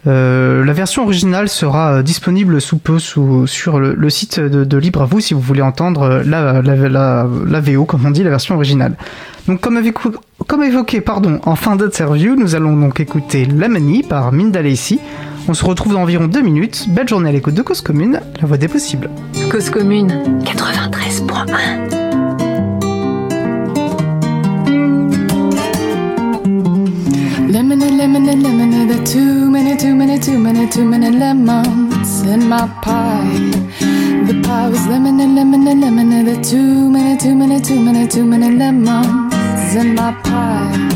Euh, 0.08 0.64
la 0.64 0.72
version 0.72 1.04
originale 1.04 1.50
sera 1.50 1.96
euh, 1.96 2.02
disponible 2.02 2.62
sous 2.62 2.78
peu 2.78 2.98
sur 2.98 3.78
le, 3.78 4.10
site 4.10 4.40
de, 4.40 4.64
de, 4.64 4.78
Libre 4.78 5.02
à 5.02 5.06
vous 5.06 5.20
si 5.20 5.34
vous 5.34 5.42
voulez 5.42 5.62
entendre 5.62 6.22
la, 6.26 6.62
la 6.62 7.60
VO, 7.60 7.84
comme 7.84 8.06
on 8.06 8.12
dit, 8.12 8.24
la 8.24 8.30
version 8.30 8.56
originale. 8.56 8.96
Donc, 9.50 9.62
comme, 9.62 9.80
évoqué, 9.80 10.10
comme 10.46 10.62
évoqué 10.62 11.02
pardon, 11.02 11.40
en 11.44 11.56
fin 11.56 11.76
d'interview, 11.76 12.36
nous 12.36 12.54
allons 12.54 12.78
donc 12.78 13.00
écouter 13.00 13.48
La 13.48 13.68
Manie 13.68 14.04
par 14.04 14.32
Minda 14.32 14.62
Lacey. 14.62 15.00
On 15.48 15.56
se 15.56 15.66
retrouve 15.66 15.94
dans 15.94 16.04
environ 16.04 16.28
deux 16.28 16.44
minutes. 16.44 16.86
Belle 16.90 17.10
journée 17.10 17.30
à 17.30 17.32
l'écoute 17.32 17.56
de 17.56 17.64
Cause 17.64 17.82
Commune, 17.82 18.22
la 18.40 18.48
voix 18.48 18.58
des 18.58 18.68
possibles. 18.68 19.10
Cause 19.50 19.72
Commune 19.72 20.40
93.1 20.44 22.00
Lemony, 27.52 27.98
lemony, 27.98 28.36
lemony, 28.36 28.88
there 28.88 29.00
are 29.00 29.04
too 29.04 29.50
many, 29.50 29.76
too 29.76 29.96
many, 29.96 30.20
too 30.20 30.38
many, 30.38 30.70
too 30.70 30.86
many 30.86 31.10
lemons 31.10 32.22
in 32.22 32.48
my 32.48 32.68
pie. 32.84 33.50
The 34.28 34.40
pie 34.44 34.70
was 34.70 34.86
lemony, 34.86 35.26
lemony, 35.26 35.74
lemony, 35.74 36.24
there 36.24 36.40
are 36.40 36.44
too 36.44 36.92
many, 36.92 37.18
too 37.18 37.34
many, 37.34 37.60
too 37.60 37.80
many, 37.80 38.08
too 38.08 38.24
many 38.24 38.56
lemons. 38.56 39.39
In 39.76 39.94
my 39.94 40.12
pie. 40.24 40.90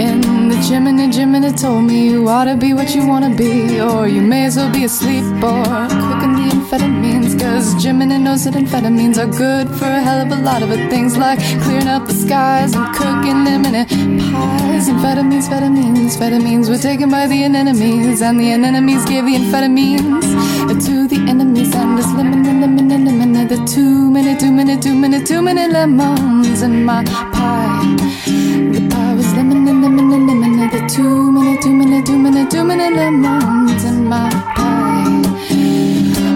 In 0.00 0.39
the 0.50 0.60
chimney, 0.66 1.06
Jiminy 1.12 1.52
told 1.52 1.84
me 1.84 2.10
you 2.10 2.28
ought 2.28 2.44
to 2.44 2.56
be 2.56 2.74
what 2.74 2.94
you 2.94 3.06
wanna 3.06 3.30
be, 3.34 3.80
or 3.80 4.08
you 4.08 4.20
may 4.20 4.46
as 4.46 4.56
well 4.56 4.72
be 4.72 4.84
asleep 4.84 5.24
or 5.42 5.64
cooking 6.04 6.34
the 6.38 6.46
amphetamines. 6.54 7.38
Cause 7.40 7.66
Jiminy 7.82 8.18
knows 8.18 8.44
that 8.44 8.54
amphetamines 8.54 9.16
are 9.22 9.30
good 9.44 9.68
for 9.78 9.86
a 9.86 10.00
hell 10.00 10.20
of 10.26 10.32
a 10.32 10.40
lot 10.42 10.62
of 10.62 10.70
things, 10.90 11.16
like 11.16 11.38
clearing 11.62 11.88
up 11.88 12.06
the 12.06 12.14
skies 12.14 12.74
and 12.74 12.86
cooking 12.96 13.44
lemon 13.44 13.74
pies. 14.32 14.88
Amphetamines, 14.88 15.46
amphetamines, 15.48 16.16
amphetamines 16.16 16.68
were 16.68 16.78
taken 16.78 17.10
by 17.10 17.26
the 17.26 17.44
anemones, 17.44 18.20
and 18.20 18.40
the 18.40 18.52
anemones 18.52 19.04
gave 19.04 19.24
the 19.24 19.34
amphetamines 19.40 20.26
to 20.86 21.06
the 21.06 21.20
enemies. 21.28 21.74
And 21.74 21.98
this 21.98 22.10
lemon 22.18 22.44
and 22.46 22.60
lemon 22.60 22.90
and 22.90 23.04
lemon, 23.04 23.36
and 23.36 23.48
the 23.48 23.58
too 23.66 24.10
many, 24.10 24.36
too 24.36 24.50
many, 24.50 24.76
too 24.78 24.94
many, 24.94 25.22
too 25.22 25.42
many 25.42 25.68
lemons 25.72 26.62
in 26.62 26.84
my 26.84 27.04
pie. 27.04 27.96
The 28.74 28.88
pie 28.90 29.14
was 29.14 29.32
lemon 29.34 29.68
and 29.68 29.82
lemon 29.82 30.12
and 30.12 30.26
lemon, 30.26 30.39
and 30.60 30.70
the 30.72 30.94
too 30.94 31.32
many, 31.32 31.56
too 31.58 31.72
many, 31.72 32.02
too 32.02 32.18
many, 32.18 32.46
too 32.46 32.64
many 32.64 32.94
lemons 32.94 33.82
in 33.84 34.06
my 34.06 34.28
pie. 34.54 35.79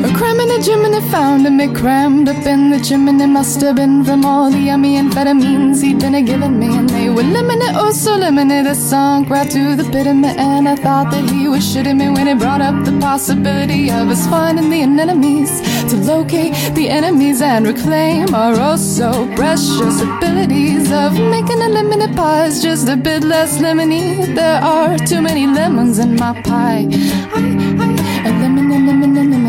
A 0.05 0.12
crime 0.12 0.38
in 0.38 0.48
the 0.48 0.62
chimney 0.62 1.00
found 1.11 1.46
him, 1.46 1.59
it 1.61 1.74
crammed 1.74 2.28
up 2.28 2.44
in 2.44 2.68
the 2.70 2.78
chimney. 2.78 3.24
It 3.24 3.26
must 3.26 3.59
have 3.62 3.76
been 3.76 4.05
from 4.05 4.26
all 4.26 4.50
the 4.50 4.59
yummy 4.59 4.98
amphetamines 4.98 5.82
he'd 5.82 5.98
been 5.98 6.14
a 6.14 6.20
giving 6.20 6.59
me, 6.59 6.76
and 6.76 6.90
they 6.90 7.09
were 7.09 7.22
lemonade, 7.22 7.74
oh 7.74 7.90
so 7.90 8.14
lemonade. 8.14 8.66
It 8.66 8.74
sunk 8.74 9.30
right 9.30 9.50
to 9.50 9.74
the 9.74 9.84
pit 9.84 10.07
of 10.07 10.16
me, 10.16 10.28
and 10.36 10.68
I 10.68 10.76
thought 10.76 11.11
that 11.11 11.30
he 11.30 11.48
was 11.48 11.62
shitting 11.64 11.96
me 11.96 12.11
when 12.11 12.26
he 12.26 12.34
brought 12.34 12.61
up 12.61 12.84
the 12.84 12.92
possibility 13.00 13.90
of 13.90 14.11
us 14.11 14.26
finding 14.26 14.68
the 14.68 14.82
enemies 14.82 15.62
to 15.90 15.96
locate 15.96 16.52
the 16.74 16.90
enemies 16.90 17.40
and 17.40 17.66
reclaim 17.66 18.34
our 18.34 18.55
oh 18.59 18.76
so 18.76 19.11
precious 19.36 20.02
abilities 20.02 20.92
of 20.92 21.14
making 21.14 21.62
a 21.62 21.68
lemonade 21.68 22.14
pie 22.14 22.44
is 22.44 22.61
just 22.62 22.90
a 22.90 22.96
bit 22.96 23.24
less 23.24 23.57
lemony. 23.57 24.34
There 24.34 24.61
are 24.62 24.98
too 24.98 25.22
many 25.22 25.46
lemons 25.46 25.98
in 25.98 26.16
my 26.16 26.38
pie. 26.42 26.88
I, 26.92 27.40
I, 27.84 27.94
a 28.28 28.30
lemon, 28.40 28.70
a 28.70 28.78
lemon, 28.86 29.16
a 29.16 29.22
lemon, 29.22 29.43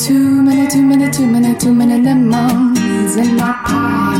too 0.00 0.42
many, 0.42 0.66
too 0.66 0.82
many, 0.82 1.10
too 1.10 1.26
many, 1.26 1.54
too 1.58 1.74
many 1.74 2.00
lemons 2.00 3.16
in 3.16 3.36
my 3.36 3.52
pie. 3.66 4.18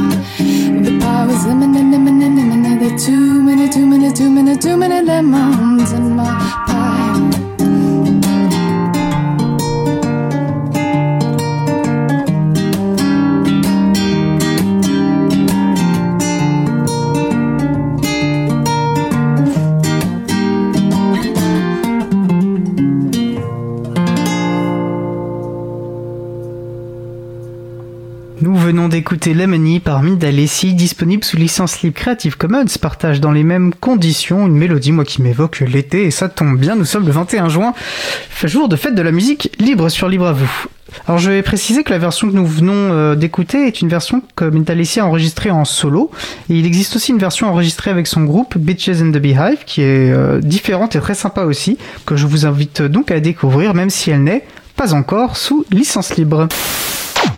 The 0.83 0.99
pie 1.01 1.27
was 1.27 1.47
lemon, 1.47 1.75
and 1.75 1.91
lemon, 1.91 2.21
and 2.23 2.37
lemon, 2.37 2.79
there 2.79 2.99
too 2.99 3.43
many, 3.43 3.67
too 3.71 3.87
many, 3.87 4.13
too 4.13 4.31
many, 4.31 4.57
too 4.59 4.77
many 4.77 5.01
lemons 5.03 5.93
in 5.93 6.17
my 6.17 6.25
pie. 6.67 6.90
D'écouter 28.91 29.35
Lemony 29.35 29.79
par 29.79 30.03
Mindalessi, 30.03 30.75
disponible 30.75 31.23
sous 31.23 31.37
licence 31.37 31.81
libre 31.81 31.95
Creative 31.95 32.37
Commons, 32.37 32.65
partage 32.81 33.21
dans 33.21 33.31
les 33.31 33.45
mêmes 33.45 33.73
conditions 33.73 34.49
une 34.49 34.57
mélodie, 34.57 34.91
moi 34.91 35.05
qui 35.05 35.23
m'évoque 35.23 35.61
l'été, 35.61 36.07
et 36.07 36.11
ça 36.11 36.29
tombe 36.29 36.59
bien, 36.59 36.75
nous 36.75 36.85
sommes 36.85 37.07
le 37.07 37.13
21 37.13 37.49
juin, 37.49 37.73
jour 38.43 38.69
de 38.69 38.75
fête 38.75 38.97
de 38.97 39.03
la 39.03 39.13
musique 39.13 39.55
libre 39.61 39.89
sur 39.91 40.09
Libre 40.09 40.27
à 40.27 40.33
vous. 40.33 40.51
Alors 41.07 41.21
je 41.21 41.31
vais 41.31 41.43
préciser 41.43 41.85
que 41.85 41.93
la 41.93 41.99
version 41.99 42.29
que 42.29 42.35
nous 42.35 42.45
venons 42.45 42.73
euh, 42.75 43.15
d'écouter 43.15 43.69
est 43.69 43.81
une 43.81 43.89
version 43.89 44.23
que 44.35 44.45
Mindalessi 44.45 44.99
a 44.99 45.07
enregistrée 45.07 45.53
en 45.53 45.65
solo, 45.65 46.11
et 46.49 46.59
il 46.59 46.67
existe 46.67 46.97
aussi 46.97 47.13
une 47.13 47.19
version 47.19 47.49
enregistrée 47.49 47.93
avec 47.93 48.09
son 48.09 48.25
groupe 48.25 48.59
Bitches 48.59 49.01
and 49.01 49.13
the 49.13 49.19
Beehive, 49.19 49.65
qui 49.67 49.83
est 49.83 50.11
euh, 50.11 50.41
différente 50.41 50.97
et 50.97 51.01
très 51.01 51.15
sympa 51.15 51.45
aussi, 51.45 51.79
que 52.07 52.17
je 52.17 52.27
vous 52.27 52.45
invite 52.45 52.83
donc 52.83 53.13
à 53.13 53.21
découvrir, 53.21 53.73
même 53.73 53.91
si 53.91 54.11
elle 54.11 54.25
n'est 54.25 54.45
pas 54.75 54.95
encore 54.95 55.37
sous 55.37 55.65
licence 55.71 56.17
libre. 56.17 56.49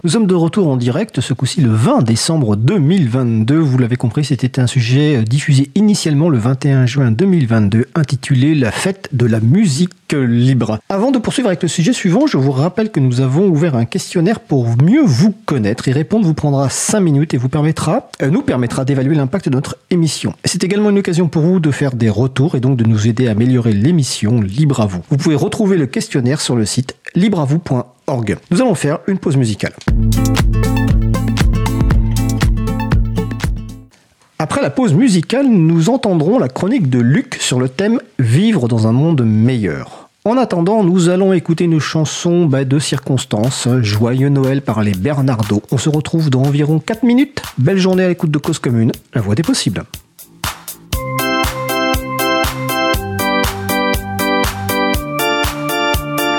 Nous 0.05 0.11
sommes 0.11 0.27
de 0.27 0.35
retour 0.35 0.67
en 0.67 0.77
direct, 0.77 1.21
ce 1.21 1.33
coup-ci 1.33 1.61
le 1.61 1.71
20 1.71 2.03
décembre 2.03 2.57
2022. 2.57 3.57
Vous 3.57 3.79
l'avez 3.79 3.95
compris, 3.95 4.25
c'était 4.25 4.59
un 4.59 4.67
sujet 4.67 5.23
diffusé 5.23 5.71
initialement 5.77 6.29
le 6.29 6.39
21 6.39 6.87
juin 6.87 7.13
2022, 7.13 7.87
intitulé 7.95 8.57
La 8.57 8.73
fête 8.73 9.11
de 9.13 9.27
la 9.27 9.39
musique 9.39 9.93
libre. 10.13 10.81
Avant 10.89 11.13
de 11.13 11.19
poursuivre 11.19 11.49
avec 11.49 11.63
le 11.63 11.69
sujet 11.69 11.93
suivant, 11.93 12.27
je 12.27 12.37
vous 12.37 12.51
rappelle 12.51 12.91
que 12.91 12.99
nous 12.99 13.21
avons 13.21 13.47
ouvert 13.47 13.77
un 13.77 13.85
questionnaire 13.85 14.41
pour 14.41 14.67
mieux 14.83 15.03
vous 15.05 15.33
connaître. 15.47 15.87
Y 15.87 15.93
répondre 15.93 16.27
vous 16.27 16.35
prendra 16.35 16.69
5 16.69 17.01
minutes 17.01 17.35
et 17.35 17.37
vous 17.37 17.49
permettra, 17.49 18.11
euh, 18.23 18.29
nous 18.29 18.43
permettra 18.43 18.85
d'évaluer 18.85 19.15
l'impact 19.15 19.49
de 19.49 19.55
notre 19.55 19.79
émission. 19.91 20.35
C'est 20.45 20.65
également 20.65 20.91
une 20.91 20.99
occasion 20.99 21.29
pour 21.29 21.43
vous 21.43 21.61
de 21.61 21.71
faire 21.71 21.95
des 21.95 22.11
retours 22.11 22.57
et 22.57 22.61
donc 22.61 22.77
de 22.77 22.85
nous 22.85 23.07
aider 23.07 23.29
à 23.29 23.31
améliorer 23.31 23.73
l'émission 23.73 24.41
Libre 24.41 24.81
à 24.81 24.87
vous. 24.87 25.01
Vous 25.11 25.17
pouvez 25.17 25.37
retrouver 25.37 25.77
le 25.77 25.87
questionnaire 25.87 26.41
sur 26.41 26.57
le 26.57 26.67
site 26.67 26.97
libreavou.org. 27.15 27.87
Nous 28.51 28.61
allons 28.61 28.75
faire 28.75 28.99
une 29.07 29.19
pause 29.19 29.37
musicale. 29.37 29.73
Après 34.39 34.61
la 34.61 34.71
pause 34.71 34.93
musicale, 34.93 35.47
nous 35.47 35.89
entendrons 35.89 36.39
la 36.39 36.49
chronique 36.49 36.91
de 36.91 36.99
Luc 36.99 37.37
sur 37.41 37.59
le 37.59 37.69
thème 37.69 38.01
Vivre 38.19 38.69
dans 38.69 38.87
un 38.87 38.93
monde 38.93 39.25
meilleur. 39.25 40.11
En 40.25 40.37
attendant, 40.37 40.85
nous 40.85 41.09
allons 41.09 41.33
écouter 41.33 41.65
une 41.65 41.81
chanson 41.81 42.47
bah, 42.47 42.65
de 42.65 42.79
circonstance, 42.79 43.67
Joyeux 43.81 44.29
Noël 44.29 44.61
par 44.63 44.83
les 44.83 44.93
Bernardo. 44.93 45.63
On 45.71 45.79
se 45.79 45.89
retrouve 45.89 46.29
dans 46.29 46.43
environ 46.43 46.81
4 46.81 47.05
minutes. 47.05 47.43
Belle 47.57 47.79
journée 47.79 48.05
à 48.05 48.09
l'écoute 48.09 48.31
de 48.31 48.39
Cause 48.39 48.59
Commune, 48.59 48.93
la 49.15 49.21
voix 49.21 49.35
des 49.35 49.43
possibles. 49.43 49.85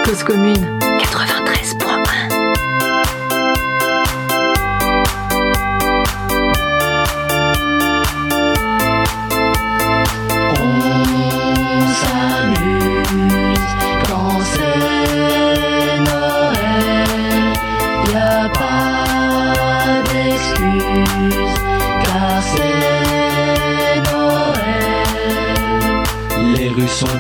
Cause 0.05 0.23
commune 0.23 0.82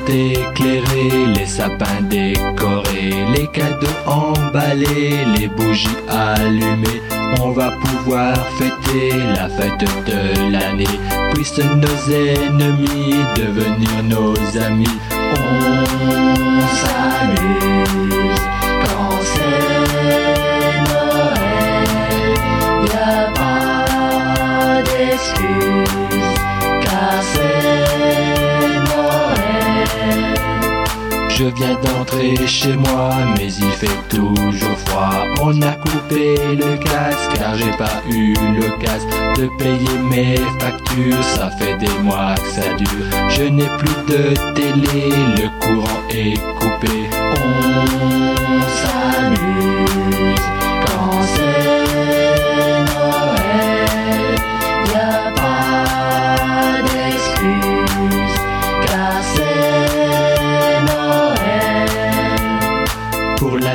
sont 0.05 0.13
éclairées, 0.13 1.25
les 1.35 1.45
sapins 1.45 2.01
décorés, 2.09 3.13
les 3.35 3.47
cadeaux 3.47 3.87
emballés, 4.05 5.25
les 5.37 5.47
bougies 5.47 5.89
allumées. 6.09 7.01
On 7.41 7.51
va 7.51 7.71
pouvoir 7.71 8.35
fêter 8.57 9.11
la 9.35 9.49
fête 9.49 9.79
de 10.05 10.51
l'année. 10.51 10.99
Puissent 11.33 11.57
nos 11.57 12.13
ennemis 12.13 13.15
devenir 13.35 14.03
nos 14.03 14.35
amis. 14.61 14.99
On 15.35 16.61
s'amuse 16.81 18.41
quand 18.85 19.17
c'est 19.33 19.83
Noël, 20.89 21.87
y 22.85 22.95
a 22.97 23.31
pas 23.33 24.81
d'excuse 24.83 26.31
car 26.81 27.21
c'est. 27.21 28.52
Je 31.35 31.45
viens 31.45 31.73
d'entrer 31.81 32.35
chez 32.45 32.73
moi, 32.73 33.09
mais 33.37 33.51
il 33.51 33.71
fait 33.71 33.99
toujours 34.07 34.77
froid. 34.85 35.25
On 35.41 35.59
a 35.63 35.71
coupé 35.71 36.35
le 36.55 36.75
gaz 36.77 37.17
car 37.33 37.57
j'ai 37.57 37.71
pas 37.71 38.03
eu 38.07 38.35
l'occasion 38.55 39.33
de 39.37 39.47
payer 39.57 39.97
mes 40.11 40.37
factures. 40.59 41.23
Ça 41.23 41.49
fait 41.57 41.75
des 41.77 41.97
mois 42.03 42.35
que 42.35 42.49
ça 42.49 42.73
dure. 42.77 43.07
Je 43.29 43.43
n'ai 43.43 43.67
plus 43.79 44.13
de 44.13 44.33
télé, 44.53 45.09
le 45.37 45.49
courant 45.59 46.01
est 46.11 46.37
coupé. 46.59 47.09
On 47.43 48.61
s'amuse 48.79 50.45
quand 50.85 51.21
c'est 51.33 51.72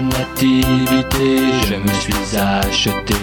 nativité, 0.00 1.52
je 1.66 1.74
me 1.74 1.92
suis 1.94 2.36
acheté 2.36 3.14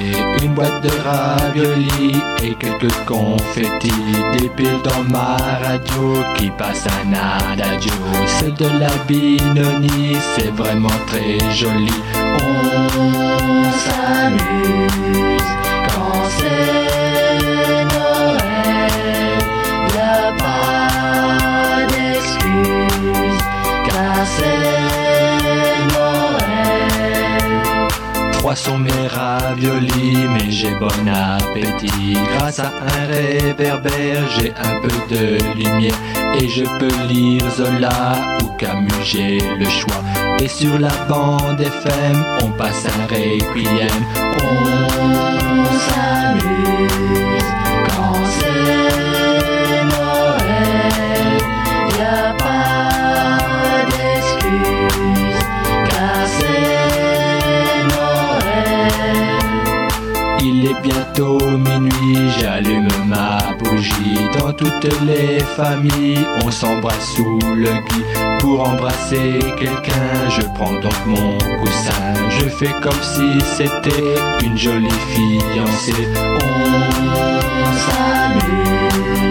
une 0.44 0.54
boîte 0.54 0.82
de 0.82 0.90
raviolis 1.04 2.22
et 2.44 2.56
quelques 2.56 2.94
confettis, 3.06 3.92
des 4.38 4.50
piles 4.50 4.82
dans 4.84 5.04
ma 5.10 5.38
radio 5.64 6.24
qui 6.38 6.50
passe 6.52 6.86
un 6.88 7.14
adagio. 7.14 7.92
C'est 8.28 8.54
de 8.58 8.68
la 8.80 8.92
binonie, 9.08 10.18
c'est 10.36 10.52
vraiment 10.56 11.00
très 11.08 11.40
joli. 11.52 11.94
On 12.44 13.64
s'amuse 13.86 15.52
quand 15.88 16.24
c'est 16.38 17.84
Noël. 17.94 19.40
Y 19.94 19.98
a 20.00 20.34
pas 20.38 21.86
d'excuse 21.88 23.42
car 23.88 24.26
c'est 24.26 24.75
Trois 28.46 28.56
sont 28.56 28.78
mes 28.78 29.08
raviolis, 29.08 30.28
mais 30.36 30.52
j'ai 30.52 30.76
bon 30.76 30.86
appétit. 31.10 32.16
Grâce 32.38 32.60
à 32.60 32.68
un 32.68 33.08
réverbère, 33.08 34.30
j'ai 34.38 34.52
un 34.52 34.82
peu 34.82 35.16
de 35.16 35.40
lumière. 35.56 35.96
Et 36.40 36.48
je 36.48 36.64
peux 36.78 36.96
lire 37.12 37.42
Zola 37.50 38.14
ou 38.44 38.50
Camus, 38.60 39.04
j'ai 39.04 39.40
le 39.40 39.66
choix. 39.66 40.04
Et 40.40 40.48
sur 40.48 40.78
la 40.78 40.92
bande 41.10 41.60
FM, 41.60 42.24
on 42.44 42.52
passe 42.52 42.86
un 42.86 43.08
requiem. 43.08 43.90
On 44.44 45.66
s'amuse 45.88 47.50
quand 47.88 48.20
c'est 48.30 49.05
Bientôt 60.82 61.40
minuit, 61.40 62.30
j'allume 62.40 62.88
ma 63.06 63.38
bougie. 63.60 64.20
Dans 64.40 64.52
toutes 64.54 64.88
les 65.06 65.40
familles, 65.40 66.26
on 66.44 66.50
s'embrasse 66.50 67.14
sous 67.16 67.40
le 67.56 67.72
gui. 67.88 68.04
Pour 68.40 68.68
embrasser 68.68 69.40
quelqu'un, 69.60 70.30
je 70.30 70.42
prends 70.56 70.74
donc 70.74 71.06
mon 71.06 71.38
coussin. 71.60 72.14
Je 72.30 72.50
fais 72.50 72.74
comme 72.82 73.02
si 73.02 73.40
c'était 73.56 74.16
une 74.44 74.58
jolie 74.58 74.88
fiancée. 75.14 76.08
On 76.44 77.72
s'amuse 77.86 79.25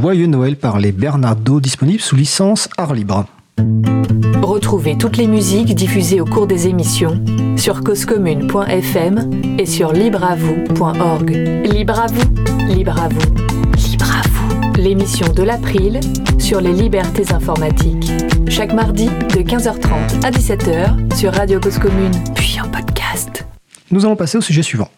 Joyeux 0.00 0.28
Noël 0.28 0.54
par 0.56 0.78
les 0.78 0.92
Bernardo, 0.92 1.58
disponible 1.60 2.00
sous 2.00 2.14
licence 2.14 2.68
art 2.78 2.94
libre. 2.94 3.26
Retrouvez 4.40 4.96
toutes 4.96 5.16
les 5.16 5.26
musiques 5.26 5.74
diffusées 5.74 6.20
au 6.20 6.24
cours 6.24 6.46
des 6.46 6.68
émissions 6.68 7.20
sur 7.56 7.82
causecommune.fm 7.82 9.58
et 9.58 9.66
sur 9.66 9.92
libreavoue.org. 9.92 11.30
Libre 11.64 11.98
à 11.98 12.06
vous, 12.06 12.72
libre 12.72 12.96
à 12.96 13.08
vous, 13.08 13.90
libre 13.90 14.06
à 14.08 14.22
vous. 14.28 14.72
L'émission 14.80 15.26
de 15.32 15.42
l'April 15.42 15.98
sur 16.38 16.60
les 16.60 16.72
libertés 16.72 17.32
informatiques. 17.32 18.12
Chaque 18.48 18.72
mardi 18.72 19.06
de 19.06 19.42
15h30 19.42 20.24
à 20.24 20.30
17h 20.30 21.16
sur 21.16 21.34
Radio 21.34 21.58
Cause 21.58 21.80
Commune, 21.80 22.12
puis 22.36 22.60
en 22.60 22.68
podcast. 22.68 23.44
Nous 23.90 24.04
allons 24.04 24.14
passer 24.14 24.38
au 24.38 24.42
sujet 24.42 24.62
suivant. 24.62 24.90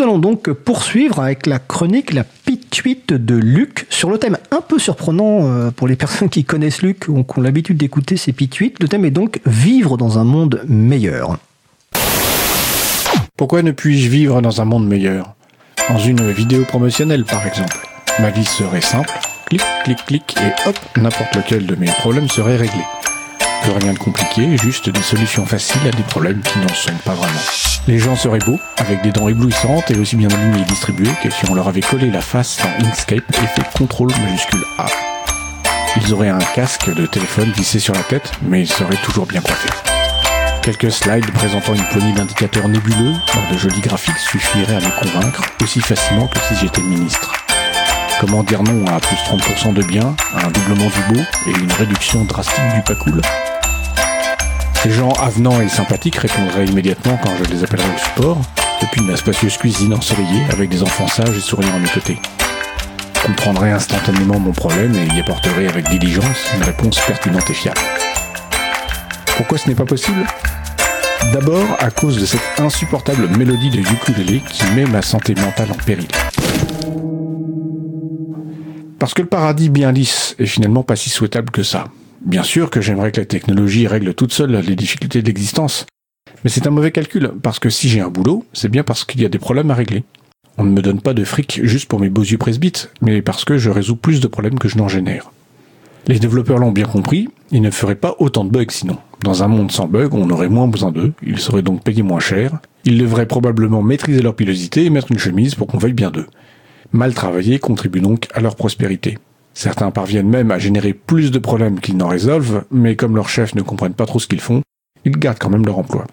Nous 0.00 0.06
allons 0.06 0.18
donc 0.18 0.50
poursuivre 0.50 1.20
avec 1.20 1.44
la 1.44 1.58
chronique 1.58 2.14
La 2.14 2.24
Pituite 2.24 3.12
de 3.12 3.34
Luc 3.34 3.86
sur 3.90 4.08
le 4.08 4.16
thème 4.16 4.38
un 4.50 4.62
peu 4.62 4.78
surprenant 4.78 5.40
euh, 5.42 5.70
pour 5.70 5.88
les 5.88 5.96
personnes 6.04 6.30
qui 6.30 6.42
connaissent 6.42 6.80
Luc 6.80 7.04
ou 7.08 7.22
qui 7.22 7.38
ont 7.38 7.42
l'habitude 7.42 7.76
d'écouter 7.76 8.16
ses 8.16 8.32
pituites. 8.32 8.80
Le 8.80 8.88
thème 8.88 9.04
est 9.04 9.10
donc 9.10 9.40
Vivre 9.44 9.98
dans 9.98 10.18
un 10.18 10.24
monde 10.24 10.64
meilleur. 10.66 11.36
Pourquoi 13.36 13.60
ne 13.60 13.72
puis-je 13.72 14.08
vivre 14.08 14.40
dans 14.40 14.62
un 14.62 14.64
monde 14.64 14.88
meilleur? 14.88 15.34
Dans 15.90 15.98
une 15.98 16.32
vidéo 16.32 16.64
promotionnelle, 16.64 17.26
par 17.26 17.46
exemple. 17.46 17.86
Ma 18.20 18.30
vie 18.30 18.46
serait 18.46 18.80
simple, 18.80 19.12
clic, 19.50 19.60
clic, 19.84 19.98
clic, 20.06 20.34
et 20.38 20.66
hop, 20.66 20.78
n'importe 20.96 21.36
lequel 21.36 21.66
de 21.66 21.74
mes 21.74 21.92
problèmes 21.98 22.28
serait 22.30 22.56
réglé. 22.56 22.84
Plus 23.64 23.72
rien 23.72 23.92
de 23.92 23.98
compliqué, 23.98 24.56
juste 24.56 24.88
des 24.88 25.02
solutions 25.02 25.44
faciles 25.44 25.86
à 25.86 25.90
des 25.90 26.04
problèmes 26.04 26.40
qui 26.40 26.58
n'en 26.58 26.68
sont 26.68 26.96
pas 27.04 27.12
vraiment. 27.12 27.69
Les 27.86 27.98
gens 27.98 28.14
seraient 28.14 28.38
beaux, 28.38 28.60
avec 28.76 29.02
des 29.02 29.10
dents 29.10 29.28
éblouissantes 29.28 29.90
et 29.90 29.96
aussi 29.96 30.16
bien 30.16 30.28
alignés 30.28 30.62
et 30.62 30.64
distribués 30.64 31.10
que 31.22 31.30
si 31.30 31.48
on 31.50 31.54
leur 31.54 31.68
avait 31.68 31.80
collé 31.80 32.10
la 32.10 32.20
face 32.20 32.58
dans 32.58 32.86
Inkscape 32.86 33.24
et 33.30 33.46
fait 33.46 33.62
CTRL 33.74 34.08
majuscule 34.22 34.64
A. 34.78 34.86
Ils 35.96 36.12
auraient 36.14 36.28
un 36.28 36.38
casque 36.38 36.94
de 36.94 37.06
téléphone 37.06 37.50
vissé 37.50 37.78
sur 37.78 37.94
la 37.94 38.02
tête, 38.02 38.30
mais 38.42 38.60
ils 38.62 38.70
seraient 38.70 39.00
toujours 39.02 39.26
bien 39.26 39.40
coiffés. 39.40 39.70
Quelques 40.62 40.92
slides 40.92 41.30
présentant 41.32 41.74
une 41.74 41.84
poignée 41.84 42.12
d'indicateurs 42.12 42.68
nébuleux 42.68 43.14
dans 43.34 43.52
de 43.52 43.58
jolis 43.58 43.80
graphiques 43.80 44.18
suffiraient 44.18 44.76
à 44.76 44.80
me 44.80 45.00
convaincre 45.00 45.42
aussi 45.62 45.80
facilement 45.80 46.28
que 46.28 46.38
si 46.38 46.54
j'étais 46.60 46.82
ministre. 46.82 47.32
Comment 48.20 48.42
dire 48.42 48.62
non 48.62 48.86
à 48.86 49.00
plus 49.00 49.16
30% 49.16 49.72
de 49.72 49.82
biens, 49.82 50.14
à 50.36 50.46
un 50.46 50.50
doublement 50.50 50.90
du 50.90 51.14
beau 51.14 51.20
et 51.46 51.58
une 51.58 51.72
réduction 51.72 52.24
drastique 52.24 52.74
du 52.74 52.82
pas 52.82 52.94
cool? 52.94 53.20
Ces 54.82 54.92
gens 54.92 55.10
avenants 55.12 55.60
et 55.60 55.68
sympathiques 55.68 56.16
répondraient 56.16 56.64
immédiatement 56.64 57.18
quand 57.22 57.36
je 57.36 57.52
les 57.52 57.62
appellerais 57.62 57.94
au 57.94 57.98
support, 57.98 58.40
depuis 58.80 59.02
ma 59.02 59.14
spacieuse 59.14 59.58
cuisine 59.58 59.92
ensoleillée 59.92 60.42
avec 60.50 60.70
des 60.70 60.82
enfants 60.82 61.06
sages 61.06 61.36
et 61.36 61.40
souriants 61.40 61.74
à 61.74 61.78
mes 61.78 61.88
côtés. 61.88 62.18
Comprendraient 63.22 63.72
instantanément 63.72 64.38
mon 64.38 64.52
problème 64.52 64.94
et 64.94 65.14
y 65.14 65.20
apporteraient 65.20 65.68
avec 65.68 65.86
diligence 65.90 66.46
une 66.56 66.62
réponse 66.62 66.98
pertinente 67.06 67.50
et 67.50 67.52
fiable. 67.52 67.78
Pourquoi 69.36 69.58
ce 69.58 69.68
n'est 69.68 69.74
pas 69.74 69.84
possible? 69.84 70.24
D'abord 71.34 71.76
à 71.78 71.90
cause 71.90 72.18
de 72.18 72.24
cette 72.24 72.40
insupportable 72.58 73.28
mélodie 73.36 73.68
de 73.68 73.80
ukulélé 73.80 74.40
qui 74.50 74.64
met 74.74 74.86
ma 74.86 75.02
santé 75.02 75.34
mentale 75.34 75.72
en 75.72 75.84
péril. 75.84 76.08
Parce 78.98 79.12
que 79.12 79.20
le 79.20 79.28
paradis 79.28 79.68
bien 79.68 79.92
lisse 79.92 80.34
est 80.38 80.46
finalement 80.46 80.82
pas 80.82 80.96
si 80.96 81.10
souhaitable 81.10 81.50
que 81.50 81.62
ça. 81.62 81.84
Bien 82.20 82.42
sûr 82.42 82.70
que 82.70 82.80
j'aimerais 82.80 83.12
que 83.12 83.20
la 83.20 83.26
technologie 83.26 83.86
règle 83.86 84.14
toute 84.14 84.32
seule 84.32 84.54
les 84.56 84.76
difficultés 84.76 85.22
de 85.22 85.26
l'existence. 85.26 85.86
Mais 86.44 86.50
c'est 86.50 86.66
un 86.66 86.70
mauvais 86.70 86.92
calcul, 86.92 87.32
parce 87.42 87.58
que 87.58 87.70
si 87.70 87.88
j'ai 87.88 88.00
un 88.00 88.08
boulot, 88.08 88.44
c'est 88.52 88.68
bien 88.68 88.82
parce 88.82 89.04
qu'il 89.04 89.20
y 89.20 89.24
a 89.24 89.28
des 89.30 89.38
problèmes 89.38 89.70
à 89.70 89.74
régler. 89.74 90.04
On 90.58 90.64
ne 90.64 90.70
me 90.70 90.82
donne 90.82 91.00
pas 91.00 91.14
de 91.14 91.24
fric 91.24 91.60
juste 91.64 91.88
pour 91.88 92.00
mes 92.00 92.10
beaux 92.10 92.22
yeux 92.22 92.38
presbytes, 92.38 92.90
mais 93.00 93.22
parce 93.22 93.44
que 93.44 93.56
je 93.56 93.70
résous 93.70 93.96
plus 93.96 94.20
de 94.20 94.26
problèmes 94.26 94.58
que 94.58 94.68
je 94.68 94.76
n'en 94.76 94.88
génère. 94.88 95.30
Les 96.06 96.18
développeurs 96.18 96.58
l'ont 96.58 96.72
bien 96.72 96.86
compris, 96.86 97.28
ils 97.50 97.62
ne 97.62 97.70
feraient 97.70 97.94
pas 97.94 98.16
autant 98.18 98.44
de 98.44 98.50
bugs 98.50 98.64
sinon. 98.68 98.98
Dans 99.22 99.42
un 99.42 99.48
monde 99.48 99.70
sans 99.70 99.86
bugs, 99.86 100.10
on 100.12 100.30
aurait 100.30 100.48
moins 100.48 100.68
besoin 100.68 100.92
d'eux, 100.92 101.12
ils 101.22 101.38
seraient 101.38 101.62
donc 101.62 101.82
payés 101.82 102.02
moins 102.02 102.20
cher, 102.20 102.58
ils 102.84 102.98
devraient 102.98 103.26
probablement 103.26 103.82
maîtriser 103.82 104.22
leur 104.22 104.34
pilosité 104.34 104.84
et 104.84 104.90
mettre 104.90 105.12
une 105.12 105.18
chemise 105.18 105.54
pour 105.54 105.66
qu'on 105.66 105.78
veuille 105.78 105.92
bien 105.92 106.10
d'eux. 106.10 106.26
Mal 106.92 107.14
travailler 107.14 107.58
contribue 107.58 108.00
donc 108.00 108.28
à 108.34 108.40
leur 108.40 108.56
prospérité. 108.56 109.18
Certains 109.54 109.90
parviennent 109.90 110.28
même 110.28 110.50
à 110.50 110.58
générer 110.58 110.92
plus 110.94 111.30
de 111.30 111.38
problèmes 111.38 111.80
qu'ils 111.80 111.96
n'en 111.96 112.08
résolvent, 112.08 112.64
mais 112.70 112.96
comme 112.96 113.16
leurs 113.16 113.28
chefs 113.28 113.54
ne 113.54 113.62
comprennent 113.62 113.94
pas 113.94 114.06
trop 114.06 114.18
ce 114.18 114.26
qu'ils 114.26 114.40
font, 114.40 114.62
ils 115.04 115.16
gardent 115.16 115.38
quand 115.38 115.50
même 115.50 115.66
leur 115.66 115.78
emploi. 115.78 116.06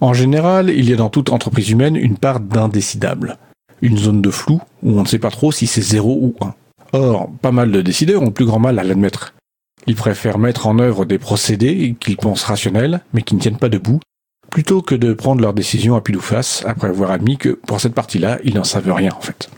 En 0.00 0.14
général, 0.14 0.70
il 0.70 0.88
y 0.88 0.92
a 0.92 0.96
dans 0.96 1.10
toute 1.10 1.30
entreprise 1.30 1.70
humaine 1.70 1.96
une 1.96 2.16
part 2.16 2.40
d'indécidable. 2.40 3.38
Une 3.82 3.98
zone 3.98 4.22
de 4.22 4.30
flou 4.30 4.60
où 4.82 4.98
on 4.98 5.02
ne 5.02 5.08
sait 5.08 5.18
pas 5.18 5.30
trop 5.30 5.52
si 5.52 5.66
c'est 5.66 5.82
0 5.82 6.18
ou 6.20 6.34
1. 6.40 6.54
Or, 6.92 7.30
pas 7.40 7.52
mal 7.52 7.70
de 7.70 7.80
décideurs 7.80 8.22
ont 8.22 8.30
plus 8.30 8.44
grand 8.44 8.58
mal 8.58 8.78
à 8.78 8.84
l'admettre. 8.84 9.34
Ils 9.86 9.96
préfèrent 9.96 10.38
mettre 10.38 10.66
en 10.66 10.78
œuvre 10.78 11.04
des 11.04 11.18
procédés 11.18 11.96
qu'ils 11.98 12.16
pensent 12.16 12.44
rationnels, 12.44 13.00
mais 13.12 13.22
qui 13.22 13.34
ne 13.34 13.40
tiennent 13.40 13.58
pas 13.58 13.68
debout, 13.68 14.00
plutôt 14.50 14.82
que 14.82 14.94
de 14.94 15.12
prendre 15.12 15.40
leurs 15.40 15.54
décisions 15.54 15.96
à 15.96 16.00
pile 16.00 16.16
ou 16.16 16.20
face, 16.20 16.62
après 16.66 16.88
avoir 16.88 17.10
admis 17.10 17.38
que, 17.38 17.50
pour 17.50 17.80
cette 17.80 17.94
partie-là, 17.94 18.38
ils 18.44 18.54
n'en 18.54 18.64
savent 18.64 18.92
rien 18.92 19.12
en 19.16 19.20
fait. 19.20 19.50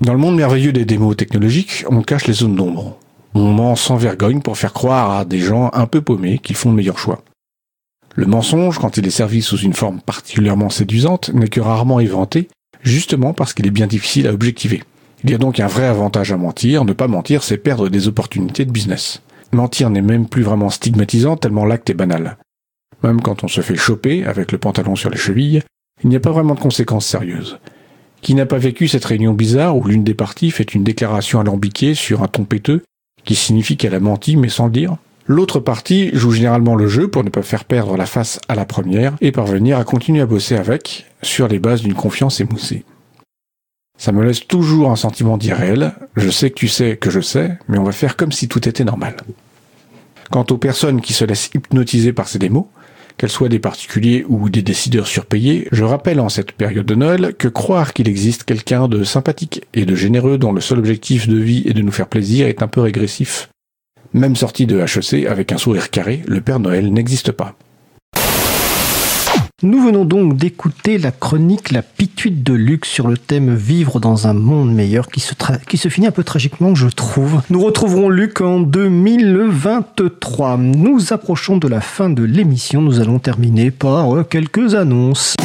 Dans 0.00 0.12
le 0.12 0.18
monde 0.18 0.36
merveilleux 0.36 0.72
des 0.72 0.84
démos 0.84 1.16
technologiques, 1.16 1.84
on 1.88 2.02
cache 2.02 2.26
les 2.26 2.34
zones 2.34 2.54
d'ombre. 2.54 2.98
On 3.34 3.52
ment 3.52 3.76
sans 3.76 3.96
vergogne 3.96 4.42
pour 4.42 4.58
faire 4.58 4.74
croire 4.74 5.10
à 5.12 5.24
des 5.24 5.38
gens 5.38 5.70
un 5.72 5.86
peu 5.86 6.02
paumés 6.02 6.38
qu'ils 6.38 6.56
font 6.56 6.70
de 6.70 6.76
meilleurs 6.76 6.98
choix. 6.98 7.22
Le 8.14 8.26
mensonge, 8.26 8.78
quand 8.78 8.98
il 8.98 9.06
est 9.06 9.10
servi 9.10 9.40
sous 9.40 9.56
une 9.56 9.72
forme 9.72 10.00
particulièrement 10.00 10.68
séduisante, 10.68 11.30
n'est 11.30 11.48
que 11.48 11.60
rarement 11.60 11.98
éventé, 11.98 12.48
justement 12.82 13.32
parce 13.32 13.54
qu'il 13.54 13.66
est 13.66 13.70
bien 13.70 13.86
difficile 13.86 14.26
à 14.26 14.34
objectiver. 14.34 14.84
Il 15.24 15.30
y 15.30 15.34
a 15.34 15.38
donc 15.38 15.60
un 15.60 15.66
vrai 15.66 15.86
avantage 15.86 16.30
à 16.30 16.36
mentir, 16.36 16.84
ne 16.84 16.92
pas 16.92 17.08
mentir 17.08 17.42
c'est 17.42 17.56
perdre 17.56 17.88
des 17.88 18.06
opportunités 18.06 18.66
de 18.66 18.72
business. 18.72 19.22
Mentir 19.52 19.88
n'est 19.88 20.02
même 20.02 20.28
plus 20.28 20.42
vraiment 20.42 20.70
stigmatisant 20.70 21.38
tellement 21.38 21.64
l'acte 21.64 21.88
est 21.88 21.94
banal. 21.94 22.36
Même 23.02 23.22
quand 23.22 23.44
on 23.44 23.48
se 23.48 23.62
fait 23.62 23.76
choper 23.76 24.26
avec 24.26 24.52
le 24.52 24.58
pantalon 24.58 24.94
sur 24.94 25.08
les 25.08 25.16
chevilles, 25.16 25.62
il 26.04 26.10
n'y 26.10 26.16
a 26.16 26.20
pas 26.20 26.32
vraiment 26.32 26.54
de 26.54 26.60
conséquences 26.60 27.06
sérieuses. 27.06 27.58
Qui 28.26 28.34
n'a 28.34 28.44
pas 28.44 28.58
vécu 28.58 28.88
cette 28.88 29.04
réunion 29.04 29.34
bizarre 29.34 29.76
où 29.76 29.84
l'une 29.84 30.02
des 30.02 30.12
parties 30.12 30.50
fait 30.50 30.74
une 30.74 30.82
déclaration 30.82 31.38
alambiquée 31.38 31.94
sur 31.94 32.24
un 32.24 32.26
ton 32.26 32.42
péteux 32.42 32.82
qui 33.24 33.36
signifie 33.36 33.76
qu'elle 33.76 33.94
a 33.94 34.00
menti 34.00 34.36
mais 34.36 34.48
sans 34.48 34.66
le 34.66 34.72
dire 34.72 34.96
L'autre 35.26 35.60
partie 35.60 36.10
joue 36.12 36.32
généralement 36.32 36.74
le 36.74 36.88
jeu 36.88 37.06
pour 37.06 37.22
ne 37.22 37.30
pas 37.30 37.42
faire 37.42 37.64
perdre 37.64 37.96
la 37.96 38.04
face 38.04 38.40
à 38.48 38.56
la 38.56 38.64
première 38.64 39.14
et 39.20 39.30
parvenir 39.30 39.78
à 39.78 39.84
continuer 39.84 40.22
à 40.22 40.26
bosser 40.26 40.56
avec 40.56 41.06
sur 41.22 41.46
les 41.46 41.60
bases 41.60 41.82
d'une 41.82 41.94
confiance 41.94 42.40
émoussée. 42.40 42.84
Ça 43.96 44.10
me 44.10 44.24
laisse 44.24 44.44
toujours 44.44 44.90
un 44.90 44.96
sentiment 44.96 45.38
d'irréel, 45.38 45.92
je 46.16 46.28
sais 46.28 46.50
que 46.50 46.56
tu 46.56 46.66
sais 46.66 46.96
que 46.96 47.10
je 47.10 47.20
sais, 47.20 47.56
mais 47.68 47.78
on 47.78 47.84
va 47.84 47.92
faire 47.92 48.16
comme 48.16 48.32
si 48.32 48.48
tout 48.48 48.68
était 48.68 48.82
normal. 48.82 49.14
Quant 50.32 50.46
aux 50.50 50.58
personnes 50.58 51.00
qui 51.00 51.12
se 51.12 51.24
laissent 51.24 51.50
hypnotiser 51.54 52.12
par 52.12 52.26
ces 52.26 52.40
démos, 52.40 52.64
qu'elles 53.16 53.30
soient 53.30 53.48
des 53.48 53.58
particuliers 53.58 54.24
ou 54.28 54.48
des 54.48 54.62
décideurs 54.62 55.06
surpayés, 55.06 55.68
je 55.72 55.84
rappelle 55.84 56.20
en 56.20 56.28
cette 56.28 56.52
période 56.52 56.86
de 56.86 56.94
Noël 56.94 57.34
que 57.38 57.48
croire 57.48 57.92
qu'il 57.92 58.08
existe 58.08 58.44
quelqu'un 58.44 58.88
de 58.88 59.04
sympathique 59.04 59.62
et 59.74 59.86
de 59.86 59.94
généreux 59.94 60.38
dont 60.38 60.52
le 60.52 60.60
seul 60.60 60.78
objectif 60.78 61.28
de 61.28 61.36
vie 61.36 61.62
est 61.66 61.74
de 61.74 61.82
nous 61.82 61.92
faire 61.92 62.08
plaisir 62.08 62.46
est 62.46 62.62
un 62.62 62.68
peu 62.68 62.80
régressif. 62.80 63.48
Même 64.12 64.36
sorti 64.36 64.66
de 64.66 64.80
HEC 64.80 65.26
avec 65.26 65.52
un 65.52 65.58
sourire 65.58 65.90
carré, 65.90 66.22
le 66.26 66.40
Père 66.40 66.60
Noël 66.60 66.92
n'existe 66.92 67.32
pas. 67.32 67.56
Nous 69.62 69.82
venons 69.82 70.04
donc 70.04 70.36
d'écouter 70.36 70.98
la 70.98 71.10
chronique 71.10 71.70
La 71.70 71.80
Pituite 71.80 72.42
de 72.42 72.52
Luc 72.52 72.84
sur 72.84 73.08
le 73.08 73.16
thème 73.16 73.54
Vivre 73.54 74.00
dans 74.00 74.26
un 74.26 74.34
monde 74.34 74.70
meilleur 74.74 75.08
qui 75.08 75.20
se, 75.20 75.88
finit 75.88 76.06
un 76.06 76.10
peu 76.10 76.24
tragiquement, 76.24 76.74
je 76.74 76.88
trouve. 76.88 77.40
Nous 77.48 77.62
retrouverons 77.62 78.10
Luc 78.10 78.42
en 78.42 78.60
2023. 78.60 80.58
Nous 80.58 81.14
approchons 81.14 81.56
de 81.56 81.68
la 81.68 81.80
fin 81.80 82.10
de 82.10 82.22
l'émission. 82.22 82.82
Nous 82.82 83.00
allons 83.00 83.18
terminer 83.18 83.70
par 83.70 84.14
euh, 84.14 84.24
quelques 84.24 84.74
annonces. 84.74 85.36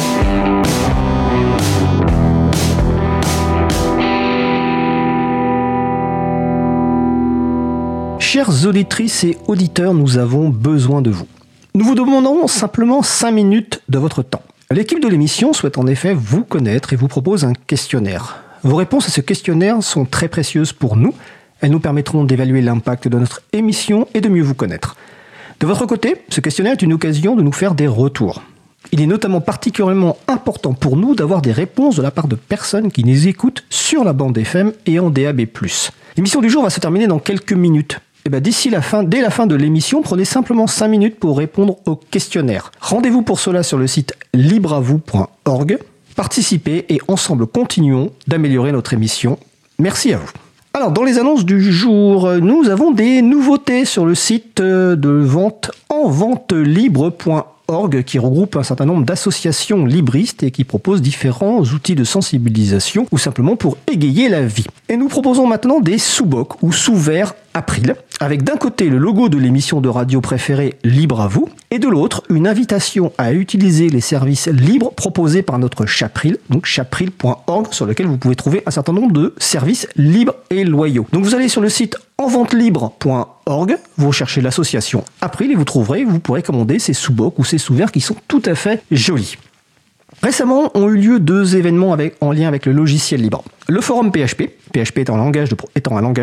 Chères 8.18 8.66
auditrices 8.66 9.24
et 9.24 9.38
auditeurs, 9.46 9.94
nous 9.94 10.18
avons 10.18 10.50
besoin 10.50 11.00
de 11.00 11.08
vous. 11.08 11.26
Nous 11.74 11.86
vous 11.86 11.94
demandons 11.94 12.46
simplement 12.48 13.02
5 13.02 13.30
minutes 13.30 13.80
de 13.88 13.98
votre 13.98 14.22
temps. 14.22 14.42
L'équipe 14.70 15.00
de 15.00 15.08
l'émission 15.08 15.54
souhaite 15.54 15.78
en 15.78 15.86
effet 15.86 16.12
vous 16.12 16.44
connaître 16.44 16.92
et 16.92 16.96
vous 16.96 17.08
propose 17.08 17.46
un 17.46 17.54
questionnaire. 17.54 18.42
Vos 18.62 18.76
réponses 18.76 19.06
à 19.06 19.10
ce 19.10 19.22
questionnaire 19.22 19.82
sont 19.82 20.04
très 20.04 20.28
précieuses 20.28 20.74
pour 20.74 20.96
nous. 20.96 21.14
Elles 21.62 21.70
nous 21.70 21.80
permettront 21.80 22.24
d'évaluer 22.24 22.60
l'impact 22.60 23.08
de 23.08 23.18
notre 23.18 23.40
émission 23.54 24.06
et 24.12 24.20
de 24.20 24.28
mieux 24.28 24.42
vous 24.42 24.54
connaître. 24.54 24.96
De 25.60 25.66
votre 25.66 25.86
côté, 25.86 26.16
ce 26.28 26.42
questionnaire 26.42 26.74
est 26.74 26.82
une 26.82 26.92
occasion 26.92 27.36
de 27.36 27.42
nous 27.42 27.52
faire 27.52 27.74
des 27.74 27.86
retours. 27.86 28.42
Il 28.90 29.00
est 29.00 29.06
notamment 29.06 29.40
particulièrement 29.40 30.18
important 30.28 30.74
pour 30.74 30.98
nous 30.98 31.14
d'avoir 31.14 31.40
des 31.40 31.52
réponses 31.52 31.96
de 31.96 32.02
la 32.02 32.10
part 32.10 32.28
de 32.28 32.36
personnes 32.36 32.92
qui 32.92 33.02
nous 33.02 33.28
écoutent 33.28 33.64
sur 33.70 34.04
la 34.04 34.12
bande 34.12 34.36
FM 34.36 34.74
et 34.84 34.98
en 34.98 35.08
DAB+. 35.08 35.46
L'émission 36.18 36.42
du 36.42 36.50
jour 36.50 36.64
va 36.64 36.68
se 36.68 36.80
terminer 36.80 37.06
dans 37.06 37.18
quelques 37.18 37.54
minutes. 37.54 37.98
Et 38.24 38.30
ben 38.30 38.40
d'ici 38.40 38.70
la 38.70 38.82
fin, 38.82 39.02
dès 39.02 39.20
la 39.20 39.30
fin 39.30 39.46
de 39.46 39.56
l'émission, 39.56 40.00
prenez 40.00 40.24
simplement 40.24 40.66
5 40.68 40.88
minutes 40.88 41.18
pour 41.18 41.36
répondre 41.36 41.78
au 41.86 41.96
questionnaire. 41.96 42.70
Rendez-vous 42.80 43.22
pour 43.22 43.40
cela 43.40 43.62
sur 43.62 43.78
le 43.78 43.88
site 43.88 44.14
libravou.org. 44.32 45.78
Participez 46.14 46.84
et 46.88 47.00
ensemble 47.08 47.46
continuons 47.46 48.12
d'améliorer 48.28 48.70
notre 48.70 48.92
émission. 48.92 49.38
Merci 49.78 50.12
à 50.12 50.18
vous. 50.18 50.30
Alors, 50.74 50.92
dans 50.92 51.04
les 51.04 51.18
annonces 51.18 51.44
du 51.44 51.72
jour, 51.72 52.30
nous 52.40 52.68
avons 52.68 52.92
des 52.92 53.22
nouveautés 53.22 53.84
sur 53.84 54.06
le 54.06 54.14
site 54.14 54.60
euh, 54.60 54.96
de 54.96 55.10
vente 55.10 55.70
en 55.90 56.08
vente 56.08 56.52
libre.org 56.52 57.42
qui 58.04 58.18
regroupe 58.18 58.56
un 58.56 58.62
certain 58.62 58.84
nombre 58.84 59.04
d'associations 59.04 59.84
libristes 59.84 60.42
et 60.42 60.50
qui 60.50 60.64
propose 60.64 61.02
différents 61.02 61.60
outils 61.60 61.94
de 61.94 62.04
sensibilisation 62.04 63.06
ou 63.12 63.18
simplement 63.18 63.56
pour 63.56 63.76
égayer 63.90 64.28
la 64.28 64.42
vie. 64.42 64.66
Et 64.88 64.96
nous 64.96 65.08
proposons 65.08 65.46
maintenant 65.46 65.80
des 65.80 65.98
sous-bocs 65.98 66.62
ou 66.62 66.72
sous-verts 66.72 67.34
April, 67.54 67.96
avec 68.22 68.44
d'un 68.44 68.56
côté 68.56 68.88
le 68.88 68.98
logo 68.98 69.28
de 69.28 69.36
l'émission 69.36 69.80
de 69.80 69.88
radio 69.88 70.20
préférée 70.20 70.76
Libre 70.84 71.20
à 71.20 71.26
vous, 71.26 71.48
et 71.72 71.80
de 71.80 71.88
l'autre 71.88 72.22
une 72.30 72.46
invitation 72.46 73.12
à 73.18 73.32
utiliser 73.32 73.88
les 73.88 74.00
services 74.00 74.46
libres 74.46 74.92
proposés 74.92 75.42
par 75.42 75.58
notre 75.58 75.86
Chapril, 75.86 76.38
donc 76.48 76.64
chapril.org, 76.64 77.72
sur 77.72 77.84
lequel 77.84 78.06
vous 78.06 78.18
pouvez 78.18 78.36
trouver 78.36 78.62
un 78.64 78.70
certain 78.70 78.92
nombre 78.92 79.12
de 79.12 79.34
services 79.38 79.88
libres 79.96 80.36
et 80.50 80.62
loyaux. 80.62 81.04
Donc 81.12 81.24
vous 81.24 81.34
allez 81.34 81.48
sur 81.48 81.60
le 81.60 81.68
site 81.68 81.96
enventelibre.org, 82.16 83.76
vous 83.96 84.06
recherchez 84.06 84.40
l'association 84.40 85.02
April 85.20 85.50
et 85.50 85.56
vous 85.56 85.64
trouverez, 85.64 86.04
vous 86.04 86.20
pourrez 86.20 86.42
commander 86.42 86.78
ces 86.78 86.92
sous-bocs 86.92 87.40
ou 87.40 87.44
ces 87.44 87.58
sous-verts 87.58 87.90
qui 87.90 88.00
sont 88.00 88.16
tout 88.28 88.42
à 88.46 88.54
fait 88.54 88.84
jolis. 88.92 89.36
Récemment 90.22 90.70
ont 90.74 90.88
eu 90.88 90.96
lieu 90.96 91.18
deux 91.18 91.56
événements 91.56 91.96
en 92.20 92.32
lien 92.32 92.46
avec 92.46 92.66
le 92.66 92.72
logiciel 92.72 93.20
libre. 93.20 93.42
Le 93.68 93.80
forum 93.80 94.10
PHP, 94.10 94.50
PHP 94.72 94.98
étant 94.98 95.14
un, 95.14 95.18
langage 95.18 95.50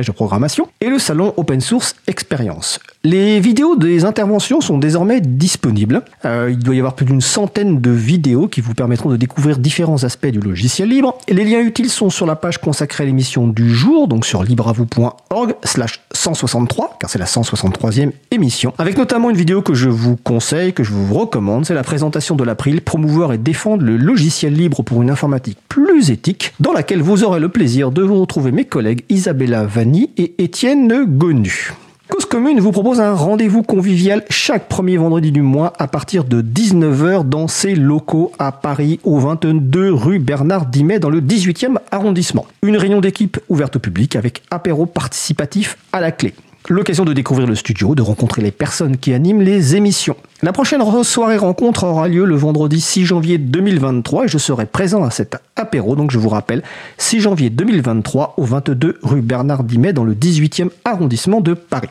de, 0.07 0.11
programmation, 0.11 0.67
et 0.81 0.89
le 0.89 0.99
salon 0.99 1.33
Open 1.37 1.61
Source 1.61 1.95
Experience. 2.07 2.79
Les 3.05 3.39
vidéos 3.39 3.77
des 3.77 4.03
interventions 4.03 4.59
sont 4.59 4.77
désormais 4.77 5.21
disponibles. 5.21 6.03
Euh, 6.25 6.49
il 6.51 6.59
doit 6.59 6.75
y 6.75 6.79
avoir 6.79 6.95
plus 6.95 7.05
d'une 7.05 7.21
centaine 7.21 7.79
de 7.79 7.91
vidéos 7.91 8.47
qui 8.47 8.59
vous 8.59 8.73
permettront 8.73 9.09
de 9.09 9.15
découvrir 9.15 9.57
différents 9.57 10.03
aspects 10.03 10.27
du 10.27 10.39
logiciel 10.39 10.89
libre. 10.89 11.17
Les 11.29 11.45
liens 11.45 11.61
utiles 11.61 11.89
sont 11.89 12.09
sur 12.09 12.25
la 12.25 12.35
page 12.35 12.57
consacrée 12.57 13.03
à 13.03 13.07
l'émission 13.07 13.47
du 13.47 13.73
jour, 13.73 14.09
donc 14.09 14.25
sur 14.25 14.43
libreavou.org 14.43 15.55
slash 15.63 16.01
163, 16.13 16.97
car 16.99 17.09
c'est 17.09 17.19
la 17.19 17.25
163e 17.25 18.11
émission, 18.31 18.73
avec 18.77 18.97
notamment 18.97 19.29
une 19.29 19.37
vidéo 19.37 19.61
que 19.61 19.73
je 19.73 19.87
vous 19.87 20.17
conseille, 20.17 20.73
que 20.73 20.83
je 20.83 20.91
vous 20.91 21.13
recommande, 21.13 21.65
c'est 21.65 21.73
la 21.73 21.83
présentation 21.83 22.35
de 22.35 22.43
l'April, 22.43 22.81
promouvoir 22.81 23.31
et 23.31 23.37
défendre 23.37 23.83
le 23.83 23.95
logiciel 23.95 24.53
libre 24.53 24.83
pour 24.83 25.01
une 25.01 25.09
informatique 25.09 25.57
plus 25.69 26.11
éthique, 26.11 26.53
dans 26.59 26.73
laquelle 26.73 27.01
vous 27.01 27.23
aurez 27.23 27.28
le 27.37 27.49
plaisir 27.49 27.91
de 27.91 28.01
vous 28.01 28.19
retrouver 28.19 28.51
mes 28.51 28.65
collègues 28.65 29.03
Isabella 29.09 29.63
Vanni 29.63 30.09
et 30.17 30.33
Étienne 30.39 31.05
Gonu. 31.05 31.73
Cause 32.07 32.25
Commune 32.25 32.59
vous 32.59 32.71
propose 32.71 32.99
un 32.99 33.13
rendez-vous 33.13 33.61
convivial 33.61 34.23
chaque 34.31 34.67
premier 34.67 34.97
vendredi 34.97 35.31
du 35.31 35.43
mois 35.43 35.73
à 35.77 35.87
partir 35.87 36.23
de 36.23 36.41
19h 36.41 37.29
dans 37.29 37.47
ses 37.47 37.75
locaux 37.75 38.31
à 38.39 38.51
Paris 38.51 38.99
au 39.03 39.19
22 39.19 39.93
rue 39.93 40.17
Bernard 40.17 40.65
Dimet 40.65 40.97
dans 40.97 41.11
le 41.11 41.21
18e 41.21 41.77
arrondissement. 41.91 42.47
Une 42.63 42.77
réunion 42.77 43.01
d'équipe 43.01 43.39
ouverte 43.49 43.75
au 43.75 43.79
public 43.79 44.15
avec 44.15 44.41
apéro 44.49 44.87
participatif 44.87 45.77
à 45.93 46.01
la 46.01 46.11
clé. 46.11 46.33
L'occasion 46.67 47.05
de 47.05 47.13
découvrir 47.13 47.47
le 47.47 47.55
studio, 47.55 47.95
de 47.95 48.01
rencontrer 48.01 48.41
les 48.41 48.51
personnes 48.51 48.97
qui 48.97 49.13
animent 49.13 49.41
les 49.41 49.75
émissions. 49.75 50.17
La 50.43 50.51
prochaine 50.51 50.81
soirée 51.03 51.37
rencontre 51.37 51.85
aura 51.85 52.07
lieu 52.07 52.25
le 52.25 52.35
vendredi 52.35 52.81
6 52.81 53.05
janvier 53.05 53.37
2023 53.37 54.25
et 54.25 54.27
je 54.27 54.37
serai 54.37 54.65
présent 54.65 55.03
à 55.03 55.09
cet 55.09 55.37
apéro, 55.55 55.95
donc 55.95 56.11
je 56.11 56.19
vous 56.19 56.29
rappelle, 56.29 56.61
6 56.97 57.21
janvier 57.21 57.49
2023 57.49 58.35
au 58.37 58.43
22 58.43 58.99
rue 59.01 59.21
Bernard 59.21 59.63
Dimet 59.63 59.93
dans 59.93 60.03
le 60.03 60.13
18e 60.13 60.69
arrondissement 60.85 61.41
de 61.41 61.53
Paris. 61.53 61.89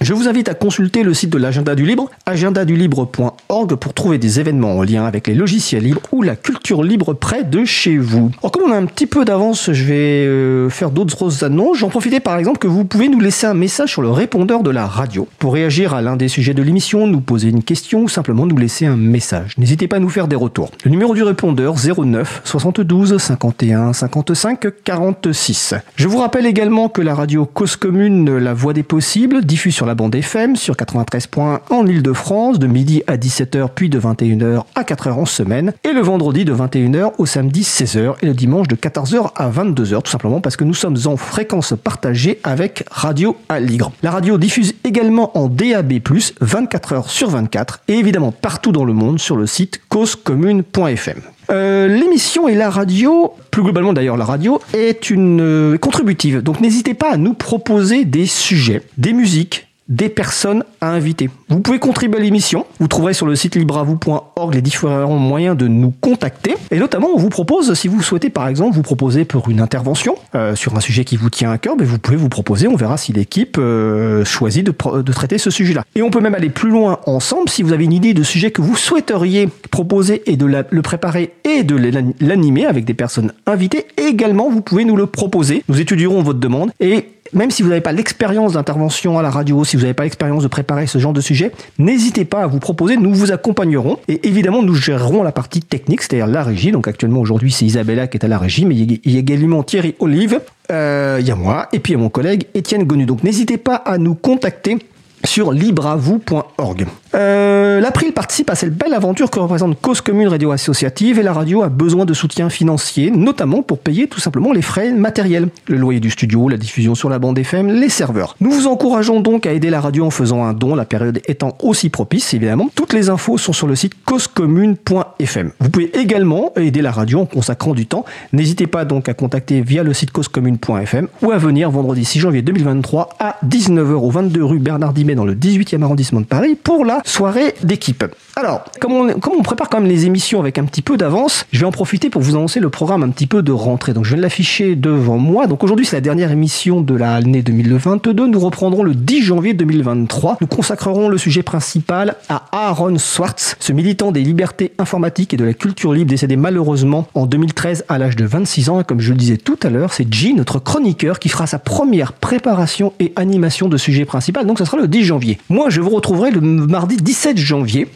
Je 0.00 0.12
vous 0.12 0.28
invite 0.28 0.48
à 0.48 0.54
consulter 0.54 1.02
le 1.02 1.14
site 1.14 1.30
de 1.30 1.38
l'agenda 1.38 1.74
du 1.74 1.86
libre, 1.86 2.10
agendadulibre.org 2.26 3.74
pour 3.76 3.94
trouver 3.94 4.18
des 4.18 4.40
événements 4.40 4.76
en 4.76 4.82
lien 4.82 5.04
avec 5.04 5.28
les 5.28 5.34
logiciels 5.34 5.84
libres 5.84 6.02
ou 6.12 6.22
la 6.22 6.36
culture 6.36 6.82
libre 6.82 7.14
près 7.14 7.44
de 7.44 7.64
chez 7.64 7.96
vous. 7.96 8.30
Alors 8.40 8.52
comme 8.52 8.64
on 8.68 8.72
a 8.72 8.76
un 8.76 8.86
petit 8.86 9.06
peu 9.06 9.24
d'avance, 9.24 9.72
je 9.72 9.84
vais 9.84 10.26
euh, 10.26 10.68
faire 10.68 10.90
d'autres 10.90 11.44
annonces. 11.44 11.78
J'en 11.78 11.88
profitais 11.88 12.20
par 12.20 12.36
exemple 12.36 12.58
que 12.58 12.66
vous 12.66 12.84
pouvez 12.84 13.08
nous 13.08 13.20
laisser 13.20 13.46
un 13.46 13.54
message 13.54 13.92
sur 13.92 14.02
le 14.02 14.10
répondeur 14.10 14.62
de 14.62 14.70
la 14.70 14.86
radio 14.86 15.28
pour 15.38 15.54
réagir 15.54 15.94
à 15.94 16.02
l'un 16.02 16.16
des 16.16 16.28
sujets 16.28 16.54
de 16.54 16.62
l'émission, 16.62 17.06
nous 17.06 17.20
poser 17.20 17.48
une 17.48 17.62
question 17.62 18.02
ou 18.02 18.08
simplement 18.08 18.46
nous 18.46 18.58
laisser 18.58 18.86
un 18.86 18.96
message. 18.96 19.56
N'hésitez 19.58 19.88
pas 19.88 19.96
à 19.96 20.00
nous 20.00 20.10
faire 20.10 20.28
des 20.28 20.36
retours. 20.36 20.70
Le 20.84 20.90
numéro 20.90 21.14
du 21.14 21.22
répondeur 21.22 21.76
09 21.76 22.42
72 22.44 23.16
51 23.16 23.92
55 23.92 24.66
46. 24.84 25.74
Je 25.96 26.08
vous 26.08 26.18
rappelle 26.18 26.46
également 26.46 26.88
que 26.88 27.00
la 27.00 27.14
radio 27.14 27.46
Cause 27.46 27.76
Commune, 27.76 28.36
la 28.36 28.52
voix 28.54 28.72
des 28.72 28.82
possibles, 28.82 29.44
diffuse 29.44 29.74
sur 29.74 29.86
la 29.86 29.93
bande 29.94 30.14
FM 30.14 30.56
sur 30.56 30.76
93 30.76 31.26
points 31.26 31.60
en 31.70 31.86
Ile-de-France 31.86 32.58
de 32.58 32.66
midi 32.66 33.02
à 33.06 33.16
17h 33.16 33.68
puis 33.74 33.88
de 33.88 33.98
21h 33.98 34.64
à 34.74 34.82
4h 34.82 35.12
en 35.12 35.26
semaine 35.26 35.72
et 35.84 35.92
le 35.92 36.00
vendredi 36.00 36.44
de 36.44 36.54
21h 36.54 37.12
au 37.18 37.26
samedi 37.26 37.62
16h 37.62 38.14
et 38.22 38.26
le 38.26 38.34
dimanche 38.34 38.68
de 38.68 38.76
14h 38.76 39.30
à 39.36 39.50
22h 39.50 40.02
tout 40.02 40.10
simplement 40.10 40.40
parce 40.40 40.56
que 40.56 40.64
nous 40.64 40.74
sommes 40.74 40.96
en 41.06 41.16
fréquence 41.16 41.74
partagée 41.82 42.40
avec 42.44 42.84
Radio 42.90 43.36
Aligre. 43.48 43.92
La 44.02 44.10
radio 44.10 44.38
diffuse 44.38 44.74
également 44.84 45.36
en 45.38 45.48
DAB+, 45.48 45.92
24h 45.92 47.08
sur 47.08 47.30
24 47.30 47.80
et 47.88 47.94
évidemment 47.94 48.32
partout 48.32 48.72
dans 48.72 48.84
le 48.84 48.92
monde 48.92 49.18
sur 49.18 49.36
le 49.36 49.46
site 49.46 49.80
causecommune.fm. 49.88 51.20
Euh, 51.50 51.88
L'émission 51.88 52.48
et 52.48 52.54
la 52.54 52.70
radio, 52.70 53.34
plus 53.50 53.62
globalement 53.62 53.92
d'ailleurs 53.92 54.16
la 54.16 54.24
radio, 54.24 54.60
est 54.72 55.10
une 55.10 55.40
euh, 55.40 55.78
contributive. 55.78 56.42
Donc 56.42 56.60
n'hésitez 56.60 56.94
pas 56.94 57.12
à 57.12 57.16
nous 57.16 57.34
proposer 57.34 58.04
des 58.04 58.26
sujets, 58.26 58.82
des 58.96 59.12
musiques, 59.12 59.66
des 59.88 60.08
personnes 60.08 60.64
à 60.80 60.90
inviter. 60.90 61.28
Vous 61.48 61.60
pouvez 61.60 61.78
contribuer 61.78 62.18
à 62.18 62.22
l'émission. 62.22 62.66
Vous 62.80 62.88
trouverez 62.88 63.12
sur 63.12 63.26
le 63.26 63.36
site 63.36 63.54
libravou.org 63.54 64.54
les 64.54 64.62
différents 64.62 65.18
moyens 65.18 65.56
de 65.56 65.68
nous 65.68 65.92
contacter. 66.00 66.54
Et 66.70 66.78
notamment, 66.78 67.08
on 67.14 67.18
vous 67.18 67.28
propose, 67.28 67.74
si 67.74 67.88
vous 67.88 68.02
souhaitez 68.02 68.30
par 68.30 68.48
exemple 68.48 68.74
vous 68.74 68.82
proposer 68.82 69.24
pour 69.24 69.50
une 69.50 69.60
intervention 69.60 70.14
euh, 70.34 70.54
sur 70.54 70.76
un 70.76 70.80
sujet 70.80 71.04
qui 71.04 71.16
vous 71.16 71.30
tient 71.30 71.50
à 71.50 71.58
cœur, 71.58 71.76
ben, 71.76 71.86
vous 71.86 71.98
pouvez 71.98 72.16
vous 72.16 72.28
proposer. 72.28 72.66
On 72.66 72.76
verra 72.76 72.96
si 72.96 73.12
l'équipe 73.12 73.56
euh, 73.58 74.24
choisit 74.24 74.64
de, 74.64 75.12
traiter 75.12 75.38
ce 75.38 75.50
sujet-là. 75.50 75.84
Et 75.94 76.02
on 76.02 76.10
peut 76.10 76.20
même 76.20 76.34
aller 76.34 76.50
plus 76.50 76.70
loin 76.70 77.00
ensemble. 77.06 77.48
Si 77.48 77.62
vous 77.62 77.72
avez 77.72 77.84
une 77.84 77.92
idée 77.92 78.14
de 78.14 78.22
sujet 78.22 78.50
que 78.50 78.62
vous 78.62 78.76
souhaiteriez 78.76 79.48
proposer 79.70 80.22
et 80.30 80.36
de 80.36 80.46
le 80.46 80.82
préparer 80.82 81.34
et 81.44 81.62
de 81.62 81.76
l'an- 81.76 82.12
l'animer 82.20 82.66
avec 82.66 82.84
des 82.84 82.94
personnes 82.94 83.32
invitées, 83.46 83.86
également, 83.96 84.50
vous 84.50 84.60
pouvez 84.62 84.84
nous 84.84 84.96
le 84.96 85.06
proposer. 85.06 85.62
Nous 85.68 85.80
étudierons 85.80 86.22
votre 86.22 86.40
demande 86.40 86.70
et 86.80 87.08
même 87.32 87.50
si 87.50 87.62
vous 87.62 87.68
n'avez 87.70 87.80
pas 87.80 87.92
l'expérience 87.92 88.52
d'intervention 88.52 89.18
à 89.18 89.22
la 89.22 89.30
radio, 89.30 89.64
si 89.64 89.76
vous 89.76 89.82
n'avez 89.82 89.94
pas 89.94 90.04
l'expérience 90.04 90.42
de 90.42 90.48
préparer 90.48 90.86
ce 90.86 90.98
genre 90.98 91.12
de 91.12 91.20
sujet, 91.20 91.52
n'hésitez 91.78 92.24
pas 92.24 92.42
à 92.42 92.46
vous 92.46 92.58
proposer, 92.60 92.96
nous 92.96 93.12
vous 93.14 93.32
accompagnerons. 93.32 93.98
Et 94.08 94.28
évidemment, 94.28 94.62
nous 94.62 94.74
gérerons 94.74 95.22
la 95.22 95.32
partie 95.32 95.60
technique, 95.62 96.02
c'est-à-dire 96.02 96.26
la 96.26 96.42
régie. 96.42 96.70
Donc 96.70 96.86
actuellement, 96.86 97.20
aujourd'hui, 97.20 97.50
c'est 97.50 97.64
Isabella 97.64 98.06
qui 98.06 98.18
est 98.18 98.24
à 98.24 98.28
la 98.28 98.38
régie, 98.38 98.66
mais 98.66 98.74
il 98.76 99.10
y 99.12 99.16
a- 99.16 99.18
également 99.20 99.62
Thierry 99.62 99.94
Olive, 100.00 100.40
euh, 100.70 101.16
il 101.20 101.26
y 101.26 101.30
a 101.30 101.34
moi, 101.36 101.68
et 101.72 101.78
puis 101.78 101.92
il 101.92 101.96
y 101.96 101.98
a 101.98 102.02
mon 102.02 102.10
collègue 102.10 102.46
Étienne 102.54 102.84
Gonu. 102.84 103.06
Donc 103.06 103.22
n'hésitez 103.24 103.56
pas 103.56 103.76
à 103.76 103.96
nous 103.98 104.14
contacter 104.14 104.78
sur 105.24 105.52
libravou.org. 105.52 106.86
Euh, 107.14 107.80
L'April 107.80 108.12
participe 108.12 108.50
à 108.50 108.54
cette 108.54 108.76
belle 108.76 108.94
aventure 108.94 109.30
que 109.30 109.38
représente 109.38 109.80
Cause 109.80 110.00
Commune 110.00 110.28
Radio 110.28 110.50
Associative 110.50 111.18
et 111.18 111.22
la 111.22 111.32
radio 111.32 111.62
a 111.62 111.68
besoin 111.68 112.04
de 112.04 112.14
soutien 112.14 112.48
financier, 112.50 113.10
notamment 113.10 113.62
pour 113.62 113.78
payer 113.78 114.08
tout 114.08 114.20
simplement 114.20 114.52
les 114.52 114.62
frais 114.62 114.92
matériels, 114.92 115.48
le 115.68 115.76
loyer 115.76 116.00
du 116.00 116.10
studio, 116.10 116.48
la 116.48 116.56
diffusion 116.56 116.94
sur 116.94 117.08
la 117.08 117.18
bande 117.18 117.38
FM, 117.38 117.68
les 117.68 117.88
serveurs. 117.88 118.36
Nous 118.40 118.50
vous 118.50 118.66
encourageons 118.66 119.20
donc 119.20 119.46
à 119.46 119.52
aider 119.52 119.70
la 119.70 119.80
radio 119.80 120.06
en 120.06 120.10
faisant 120.10 120.44
un 120.44 120.54
don, 120.54 120.74
la 120.74 120.84
période 120.84 121.20
étant 121.28 121.56
aussi 121.62 121.88
propice 121.88 122.34
évidemment. 122.34 122.68
Toutes 122.74 122.92
les 122.92 123.10
infos 123.10 123.38
sont 123.38 123.52
sur 123.52 123.66
le 123.66 123.76
site 123.76 123.92
causecommune.fm. 124.04 125.52
Vous 125.60 125.70
pouvez 125.70 125.96
également 125.98 126.52
aider 126.56 126.82
la 126.82 126.90
radio 126.90 127.20
en 127.20 127.26
consacrant 127.26 127.74
du 127.74 127.86
temps. 127.86 128.04
N'hésitez 128.32 128.66
pas 128.66 128.84
donc 128.84 129.08
à 129.08 129.14
contacter 129.14 129.60
via 129.60 129.82
le 129.82 129.92
site 129.92 130.10
causecommune.fm 130.10 131.08
ou 131.22 131.30
à 131.30 131.38
venir 131.38 131.70
vendredi 131.70 132.04
6 132.04 132.20
janvier 132.20 132.42
2023 132.42 133.10
à 133.20 133.36
19h 133.46 133.92
au 133.92 134.10
22 134.10 134.44
rue 134.44 134.58
Bernard 134.58 134.92
Dimet 134.92 135.14
dans 135.14 135.24
le 135.24 135.34
18e 135.34 135.82
arrondissement 135.82 136.20
de 136.20 136.26
Paris 136.26 136.56
pour 136.60 136.84
la 136.84 137.02
soirée 137.04 137.54
d'équipe. 137.62 138.04
Alors, 138.36 138.64
comme 138.80 138.92
on, 138.92 139.42
prépare 139.42 139.68
quand 139.68 139.78
même 139.78 139.88
les 139.88 140.06
émissions 140.06 140.40
avec 140.40 140.58
un 140.58 140.64
petit 140.64 140.82
peu 140.82 140.96
d'avance, 140.96 141.46
je 141.52 141.60
vais 141.60 141.66
en 141.66 141.70
profiter 141.70 142.10
pour 142.10 142.20
vous 142.20 142.34
annoncer 142.34 142.58
le 142.58 142.68
programme 142.68 143.04
un 143.04 143.10
petit 143.10 143.28
peu 143.28 143.42
de 143.42 143.52
rentrée. 143.52 143.92
Donc 143.92 144.04
je 144.04 144.16
de 144.16 144.20
l'afficher 144.20 144.74
devant 144.74 145.18
moi. 145.18 145.46
Donc 145.46 145.62
aujourd'hui 145.62 145.86
c'est 145.86 145.96
la 145.96 146.00
dernière 146.00 146.32
émission 146.32 146.80
de 146.80 146.94
l'année 146.96 147.42
2022. 147.42 148.26
Nous 148.26 148.40
reprendrons 148.40 148.82
le 148.82 148.94
10 148.94 149.22
janvier 149.22 149.54
2023. 149.54 150.38
Nous 150.40 150.46
consacrerons 150.48 151.08
le 151.08 151.16
sujet 151.16 151.44
principal 151.44 152.16
à 152.28 152.46
Aaron 152.50 152.98
Swartz, 152.98 153.56
ce 153.60 153.72
militant 153.72 154.10
des 154.10 154.22
libertés 154.22 154.72
informatiques 154.78 155.32
et 155.32 155.36
de 155.36 155.44
la 155.44 155.54
culture 155.54 155.92
libre 155.92 156.10
décédé 156.10 156.36
malheureusement 156.36 157.06
en 157.14 157.26
2013 157.26 157.84
à 157.88 157.98
l'âge 157.98 158.16
de 158.16 158.24
26 158.24 158.68
ans. 158.68 158.80
Et 158.80 158.84
comme 158.84 159.00
je 159.00 159.12
le 159.12 159.16
disais 159.16 159.36
tout 159.36 159.58
à 159.62 159.70
l'heure, 159.70 159.92
c'est 159.92 160.12
G, 160.12 160.32
notre 160.32 160.58
chroniqueur, 160.58 161.20
qui 161.20 161.28
fera 161.28 161.46
sa 161.46 161.60
première 161.60 162.12
préparation 162.12 162.94
et 162.98 163.12
animation 163.14 163.68
de 163.68 163.76
sujet 163.76 164.04
principal. 164.04 164.44
Donc 164.44 164.58
ce 164.58 164.64
sera 164.64 164.76
le 164.76 164.88
10 164.88 165.04
janvier. 165.04 165.38
Moi 165.48 165.70
je 165.70 165.80
vous 165.80 165.90
retrouverai 165.90 166.32
le 166.32 166.40
mardi 166.40 166.96
17 166.96 167.38
janvier 167.38 167.88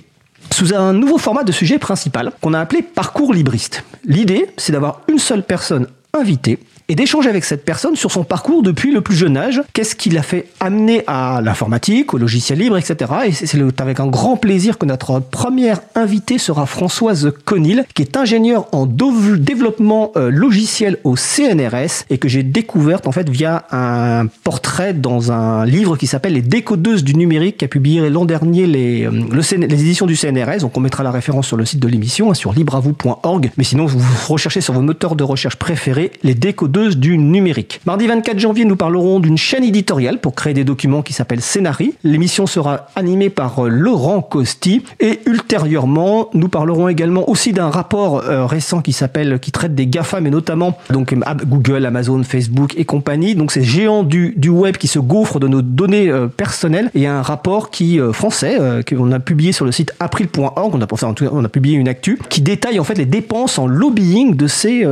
sous 0.53 0.75
un 0.75 0.93
nouveau 0.93 1.19
format 1.19 1.45
de 1.45 1.53
sujet 1.53 1.79
principal 1.79 2.33
qu'on 2.41 2.55
a 2.55 2.61
appelé 2.61 2.83
parcours 2.83 3.33
libriste. 3.33 3.85
L'idée, 4.05 4.47
c'est 4.57 4.73
d'avoir 4.73 5.03
une 5.09 5.19
seule 5.19 5.43
personne 5.43 5.87
invitée 6.15 6.59
et 6.89 6.95
d'échanger 6.95 7.29
avec 7.29 7.45
cette 7.45 7.67
personne 7.67 7.97
sur 7.97 8.11
son 8.11 8.25
parcours 8.25 8.63
depuis 8.63 8.93
le 8.93 9.03
plus 9.03 9.15
jeune 9.15 9.37
âge. 9.37 9.63
Qu'est-ce 9.75 9.95
qui 9.95 10.09
l'a 10.09 10.23
fait 10.23 10.47
amener 10.59 11.05
à 11.07 11.41
l'informatique, 11.43 12.15
au 12.15 12.19
logiciel 12.19 12.59
libre, 12.59 12.79
etc. 12.79 13.13
Et 13.27 13.33
c'est 13.33 13.59
avec 13.81 14.01
un 14.01 14.07
grand 14.07 14.37
plaisir 14.37 14.79
que 14.79 14.87
notre 14.87 15.21
première 15.21 15.81
invitée 15.95 16.39
sera 16.39 16.65
Françoise 16.65 17.33
Conil, 17.45 17.85
qui 17.95 18.03
est 18.03 18.17
ingénieure 18.17 18.69
en 18.73 18.87
développement 18.87 20.13
euh, 20.17 20.31
logiciel 20.31 20.97
au 21.05 21.15
CNRS 21.17 22.05
et 22.09 22.17
que 22.17 22.29
j'ai 22.29 22.43
découverte 22.43 23.07
en 23.07 23.13
fait 23.13 23.29
via 23.29 23.67
un 23.71 24.27
portrait 24.45 24.95
dans 24.95 25.31
un 25.31 25.67
livre 25.67 25.97
qui 25.99 26.07
s'appelle 26.07 26.33
Les 26.33 26.43
décodeuses 26.43 27.05
du 27.05 27.15
numérique, 27.15 27.59
qui 27.59 27.65
a 27.67 27.69
publié 27.69 28.09
l'an 28.09 28.25
dernier 28.25 28.67
les, 28.67 29.05
euh, 29.05 29.43
éditions 29.53 30.07
du 30.07 30.17
CNRS. 30.17 30.61
Donc 30.61 30.77
on 30.77 30.81
mettra 30.81 31.03
la 31.03 31.11
référence 31.11 31.47
sur 31.47 31.59
le 31.59 31.67
site 31.67 31.81
de 31.81 31.89
l'émission, 31.89 32.31
hein, 32.31 32.35
sur 32.35 32.55
libravou.org. 32.55 33.51
Mais 33.59 33.65
sinon, 33.65 33.85
vous 33.85 34.01
recherchez 34.27 34.63
sur 34.63 34.73
vos 34.73 34.81
moteurs 34.81 35.17
de 35.17 35.25
recherche 35.25 35.57
préférés 35.57 36.13
les 36.23 36.35
décodeuses 36.35 36.78
du 36.87 37.19
numérique. 37.19 37.81
Mardi 37.87 38.07
24 38.07 38.39
janvier, 38.39 38.65
nous 38.65 38.77
parlerons 38.77 39.21
d'une 39.21 39.39
chaîne 39.39 39.65
éditoriale 39.65 40.21
pour 40.21 40.35
créer 40.35 40.55
des 40.55 40.65
documents 40.65 41.03
qui 41.03 41.13
s'appelle 41.13 41.41
Scénari. 41.41 41.95
L'émission 42.05 42.47
sera 42.47 42.87
animée 42.97 43.31
par 43.31 43.67
euh, 43.67 43.69
Laurent 43.69 44.23
Costi 44.23 44.83
et 45.01 45.21
ultérieurement, 45.27 46.31
nous 46.35 46.49
parlerons 46.49 46.89
également 46.89 47.29
aussi 47.29 47.53
d'un 47.53 47.71
rapport 47.71 48.23
euh, 48.25 48.47
récent 48.47 48.81
qui 48.81 48.93
s'appelle, 48.93 49.39
qui 49.41 49.53
traite 49.53 49.75
des 49.75 49.87
GAFA, 49.87 50.21
mais 50.21 50.31
notamment 50.31 50.79
donc 50.91 51.13
euh, 51.13 51.21
Google, 51.47 51.87
Amazon, 51.87 52.23
Facebook 52.23 52.75
et 52.77 52.85
compagnie. 52.85 53.35
Donc 53.35 53.53
ces 53.53 53.63
géants 53.63 54.03
du, 54.03 54.35
du 54.37 54.49
web 54.49 54.77
qui 54.77 54.89
se 54.89 54.99
gaufrent 54.99 55.41
de 55.41 55.49
nos 55.49 55.63
données 55.63 56.13
personnelles. 56.37 56.91
Et 56.95 57.07
un 57.07 57.23
rapport 57.23 57.71
qui 57.71 58.01
euh, 58.01 58.13
français 58.13 58.59
qu'on 58.89 59.13
a 59.13 59.21
publié 59.21 59.53
sur 59.53 59.65
le 59.65 59.73
site 59.73 59.93
april.org. 60.01 60.75
On 60.75 60.81
a 60.81 60.87
on 61.33 61.45
a 61.45 61.49
publié 61.49 61.77
une 61.77 61.89
actu 61.89 62.19
qui 62.29 62.41
détaille 62.41 62.81
en 62.81 62.85
fait 62.85 62.95
les 62.95 63.07
dépenses 63.07 63.59
en 63.59 63.67
lobbying 63.67 64.35
de 64.35 64.47
ces 64.47 64.85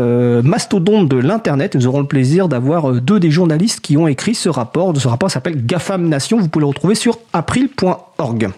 mastodontes 0.42 1.08
de 1.08 1.16
l'internet. 1.16 1.75
Nous 1.76 1.86
aurons 1.86 2.00
le 2.00 2.06
plaisir 2.06 2.48
d'avoir 2.48 2.90
euh, 2.90 3.00
deux 3.02 3.20
des 3.20 3.30
journalistes 3.30 3.80
qui 3.80 3.98
ont 3.98 4.08
écrit 4.08 4.34
ce 4.34 4.48
rapport. 4.48 4.96
Ce 4.96 5.06
rapport 5.06 5.30
s'appelle 5.30 5.66
GAFAM 5.66 6.08
Nation. 6.08 6.38
Vous 6.38 6.48
pouvez 6.48 6.62
le 6.62 6.68
retrouver 6.68 6.94
sur 6.94 7.18
april.org. 7.34 8.48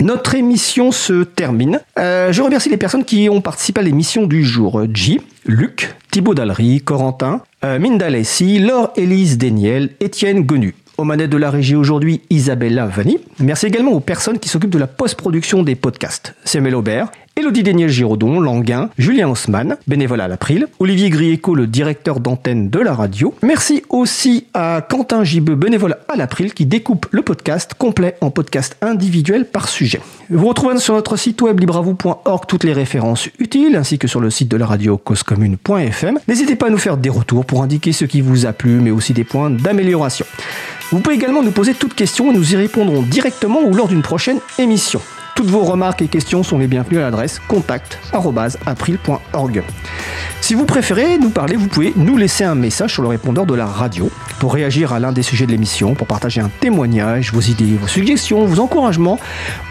Notre 0.00 0.34
émission 0.34 0.92
se 0.92 1.24
termine. 1.24 1.80
Euh, 1.98 2.32
je 2.32 2.42
remercie 2.42 2.68
les 2.68 2.76
personnes 2.76 3.06
qui 3.06 3.30
ont 3.30 3.40
participé 3.40 3.80
à 3.80 3.82
l'émission 3.82 4.26
du 4.26 4.44
jour. 4.44 4.82
J, 4.92 5.22
Luc, 5.46 5.94
Thibaut 6.10 6.34
Dallery, 6.34 6.82
Corentin, 6.82 7.40
euh, 7.64 7.78
Minda 7.78 8.10
Laure 8.10 8.92
Élise 8.96 9.38
Déniel, 9.38 9.92
Étienne 10.00 10.42
Gonu. 10.42 10.74
Aux 10.98 11.04
manettes 11.04 11.30
de 11.30 11.38
la 11.38 11.50
régie 11.50 11.76
aujourd'hui, 11.76 12.20
Isabella 12.28 12.86
Vanni. 12.86 13.20
Merci 13.38 13.64
également 13.64 13.92
aux 13.92 14.00
personnes 14.00 14.38
qui 14.38 14.50
s'occupent 14.50 14.68
de 14.68 14.78
la 14.78 14.86
post-production 14.86 15.62
des 15.62 15.76
podcasts. 15.76 16.34
Samuel 16.44 16.74
Aubert, 16.74 17.10
Elodie 17.36 17.62
Déniel 17.62 17.88
Giraudon, 17.88 18.40
Languin, 18.40 18.90
Julien 18.98 19.28
Haussmann, 19.28 19.76
bénévole 19.86 20.20
à 20.20 20.28
l'April, 20.28 20.66
Olivier 20.78 21.10
Grieco, 21.10 21.54
le 21.54 21.66
directeur 21.66 22.20
d'antenne 22.20 22.68
de 22.68 22.78
la 22.78 22.92
radio. 22.92 23.34
Merci 23.42 23.82
aussi 23.88 24.46
à 24.52 24.84
Quentin 24.86 25.24
Gibeux, 25.24 25.54
bénévole 25.54 25.96
à 26.08 26.16
l'April, 26.16 26.52
qui 26.52 26.66
découpe 26.66 27.06
le 27.10 27.22
podcast 27.22 27.74
complet 27.74 28.16
en 28.20 28.30
podcast 28.30 28.76
individuel 28.82 29.46
par 29.46 29.68
sujet. 29.68 30.00
Vous 30.28 30.46
retrouvez 30.46 30.78
sur 30.78 30.94
notre 30.94 31.16
site 31.16 31.40
web 31.40 31.58
libravou.org 31.58 32.44
toutes 32.46 32.64
les 32.64 32.72
références 32.72 33.28
utiles, 33.38 33.76
ainsi 33.76 33.98
que 33.98 34.08
sur 34.08 34.20
le 34.20 34.30
site 34.30 34.50
de 34.50 34.56
la 34.56 34.66
radio 34.66 34.98
causecommune.fm. 34.98 36.18
N'hésitez 36.28 36.56
pas 36.56 36.66
à 36.66 36.70
nous 36.70 36.78
faire 36.78 36.96
des 36.96 37.10
retours 37.10 37.46
pour 37.46 37.62
indiquer 37.62 37.92
ce 37.92 38.04
qui 38.04 38.20
vous 38.20 38.46
a 38.46 38.52
plu, 38.52 38.80
mais 38.80 38.90
aussi 38.90 39.12
des 39.12 39.24
points 39.24 39.50
d'amélioration. 39.50 40.26
Vous 40.90 41.00
pouvez 41.00 41.14
également 41.14 41.42
nous 41.42 41.52
poser 41.52 41.74
toutes 41.74 41.94
questions 41.94 42.30
et 42.32 42.34
nous 42.34 42.52
y 42.52 42.56
répondrons 42.56 43.02
directement 43.02 43.60
ou 43.62 43.72
lors 43.72 43.88
d'une 43.88 44.02
prochaine 44.02 44.40
émission. 44.58 45.00
Toutes 45.34 45.48
vos 45.48 45.64
remarques 45.64 46.02
et 46.02 46.08
questions 46.08 46.42
sont 46.42 46.58
les 46.58 46.66
bienvenues 46.66 46.98
à 46.98 47.02
l'adresse 47.02 47.40
contact@april.org. 47.48 49.62
Si 50.40 50.54
vous 50.54 50.64
préférez 50.64 51.18
nous 51.18 51.30
parler, 51.30 51.56
vous 51.56 51.68
pouvez 51.68 51.92
nous 51.96 52.16
laisser 52.16 52.44
un 52.44 52.54
message 52.54 52.94
sur 52.94 53.02
le 53.02 53.08
répondeur 53.08 53.46
de 53.46 53.54
la 53.54 53.66
radio 53.66 54.10
pour 54.38 54.54
réagir 54.54 54.92
à 54.92 55.00
l'un 55.00 55.12
des 55.12 55.22
sujets 55.22 55.46
de 55.46 55.52
l'émission, 55.52 55.94
pour 55.94 56.06
partager 56.06 56.40
un 56.40 56.50
témoignage, 56.60 57.32
vos 57.32 57.40
idées, 57.40 57.76
vos 57.80 57.86
suggestions, 57.86 58.44
vos 58.44 58.60
encouragements 58.60 59.18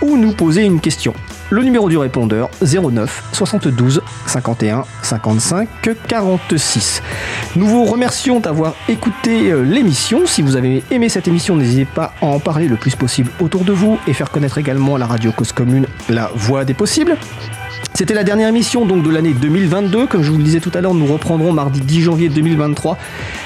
ou 0.01 0.17
nous 0.17 0.31
poser 0.31 0.63
une 0.63 0.79
question. 0.79 1.13
Le 1.51 1.63
numéro 1.63 1.89
du 1.89 1.97
répondeur 1.97 2.51
09 2.61 3.29
72 3.33 4.01
51 4.27 4.85
55 5.01 5.67
46. 6.07 7.01
Nous 7.55 7.65
vous 7.65 7.85
remercions 7.85 8.39
d'avoir 8.39 8.75
écouté 8.87 9.51
euh, 9.51 9.63
l'émission. 9.63 10.27
Si 10.27 10.43
vous 10.43 10.55
avez 10.55 10.83
aimé 10.91 11.09
cette 11.09 11.27
émission, 11.27 11.55
n'hésitez 11.55 11.85
pas 11.85 12.13
à 12.21 12.27
en 12.27 12.39
parler 12.39 12.67
le 12.67 12.75
plus 12.75 12.95
possible 12.95 13.31
autour 13.39 13.63
de 13.63 13.71
vous 13.71 13.97
et 14.05 14.13
faire 14.13 14.29
connaître 14.29 14.59
également 14.59 14.95
la 14.97 15.07
radio 15.07 15.31
Cause 15.31 15.51
Commune 15.51 15.87
la 16.07 16.29
voix 16.35 16.65
des 16.65 16.75
possibles. 16.75 17.17
C'était 17.99 18.13
la 18.13 18.23
dernière 18.23 18.47
émission 18.47 18.85
donc 18.85 19.03
de 19.03 19.09
l'année 19.09 19.33
2022. 19.33 20.07
Comme 20.07 20.23
je 20.23 20.31
vous 20.31 20.37
le 20.37 20.43
disais 20.45 20.61
tout 20.61 20.71
à 20.73 20.79
l'heure, 20.79 20.93
nous 20.93 21.05
reprendrons 21.05 21.51
mardi 21.51 21.81
10 21.81 22.03
janvier 22.03 22.29
2023 22.29 22.97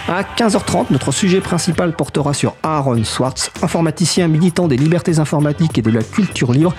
à 0.08 0.22
15h30. 0.22 0.92
Notre 0.92 1.12
sujet 1.12 1.42
principal 1.42 1.96
portera 1.96 2.36
sur 2.36 2.54
Aaron 2.62 3.04
Swartz, 3.04 3.50
informaticien 3.64 4.28
militant 4.28 4.68
des 4.68 4.78
libertés 4.78 5.18
informatiques 5.18 5.80
et 5.80 5.82
de 5.82 5.90
la 5.90 6.04
culture 6.04 6.52
libre, 6.52 6.76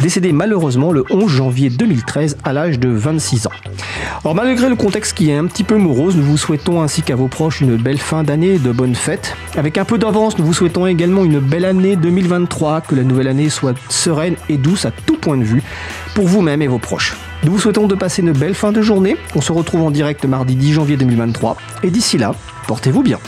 décédé 0.00 0.32
malheureusement 0.32 0.90
le 0.90 1.04
11 1.10 1.30
janvier 1.30 1.68
2013 1.68 2.38
à 2.44 2.54
l'âge 2.54 2.78
de 2.78 2.88
26 2.88 3.48
ans. 3.48 3.52
Alors 4.24 4.34
malgré 4.34 4.70
le 4.70 4.76
contexte 4.76 5.14
qui 5.14 5.28
est 5.28 5.36
un 5.36 5.44
petit 5.44 5.64
peu 5.64 5.76
morose, 5.76 6.16
nous 6.16 6.24
vous 6.24 6.38
souhaitons 6.38 6.80
ainsi 6.80 7.02
qu'à 7.02 7.14
vos 7.14 7.28
proches 7.28 7.60
une 7.60 7.76
belle 7.76 7.98
fin 7.98 8.22
d'année 8.22 8.54
et 8.54 8.58
de 8.58 8.72
bonnes 8.72 8.94
fêtes. 8.94 9.36
Avec 9.54 9.76
un 9.76 9.84
peu 9.84 9.98
d'avance, 9.98 10.38
nous 10.38 10.46
vous 10.46 10.54
souhaitons 10.54 10.86
également 10.86 11.24
une 11.24 11.40
belle 11.40 11.66
année 11.66 11.94
2023, 11.94 12.80
que 12.80 12.94
la 12.94 13.02
nouvelle 13.02 13.28
année 13.28 13.50
soit 13.50 13.74
sereine 13.90 14.36
et 14.48 14.56
douce 14.56 14.86
à 14.86 14.92
tout 14.92 15.18
point 15.18 15.36
de 15.36 15.44
vue 15.44 15.62
pour 16.18 16.26
vous-même 16.26 16.62
et 16.62 16.66
vos 16.66 16.80
proches. 16.80 17.16
Nous 17.44 17.52
vous 17.52 17.60
souhaitons 17.60 17.86
de 17.86 17.94
passer 17.94 18.22
une 18.22 18.32
belle 18.32 18.54
fin 18.54 18.72
de 18.72 18.82
journée. 18.82 19.16
On 19.36 19.40
se 19.40 19.52
retrouve 19.52 19.82
en 19.82 19.92
direct 19.92 20.24
mardi 20.24 20.56
10 20.56 20.72
janvier 20.72 20.96
2023. 20.96 21.56
Et 21.84 21.92
d'ici 21.92 22.18
là, 22.18 22.34
portez-vous 22.66 23.04
bien. 23.04 23.20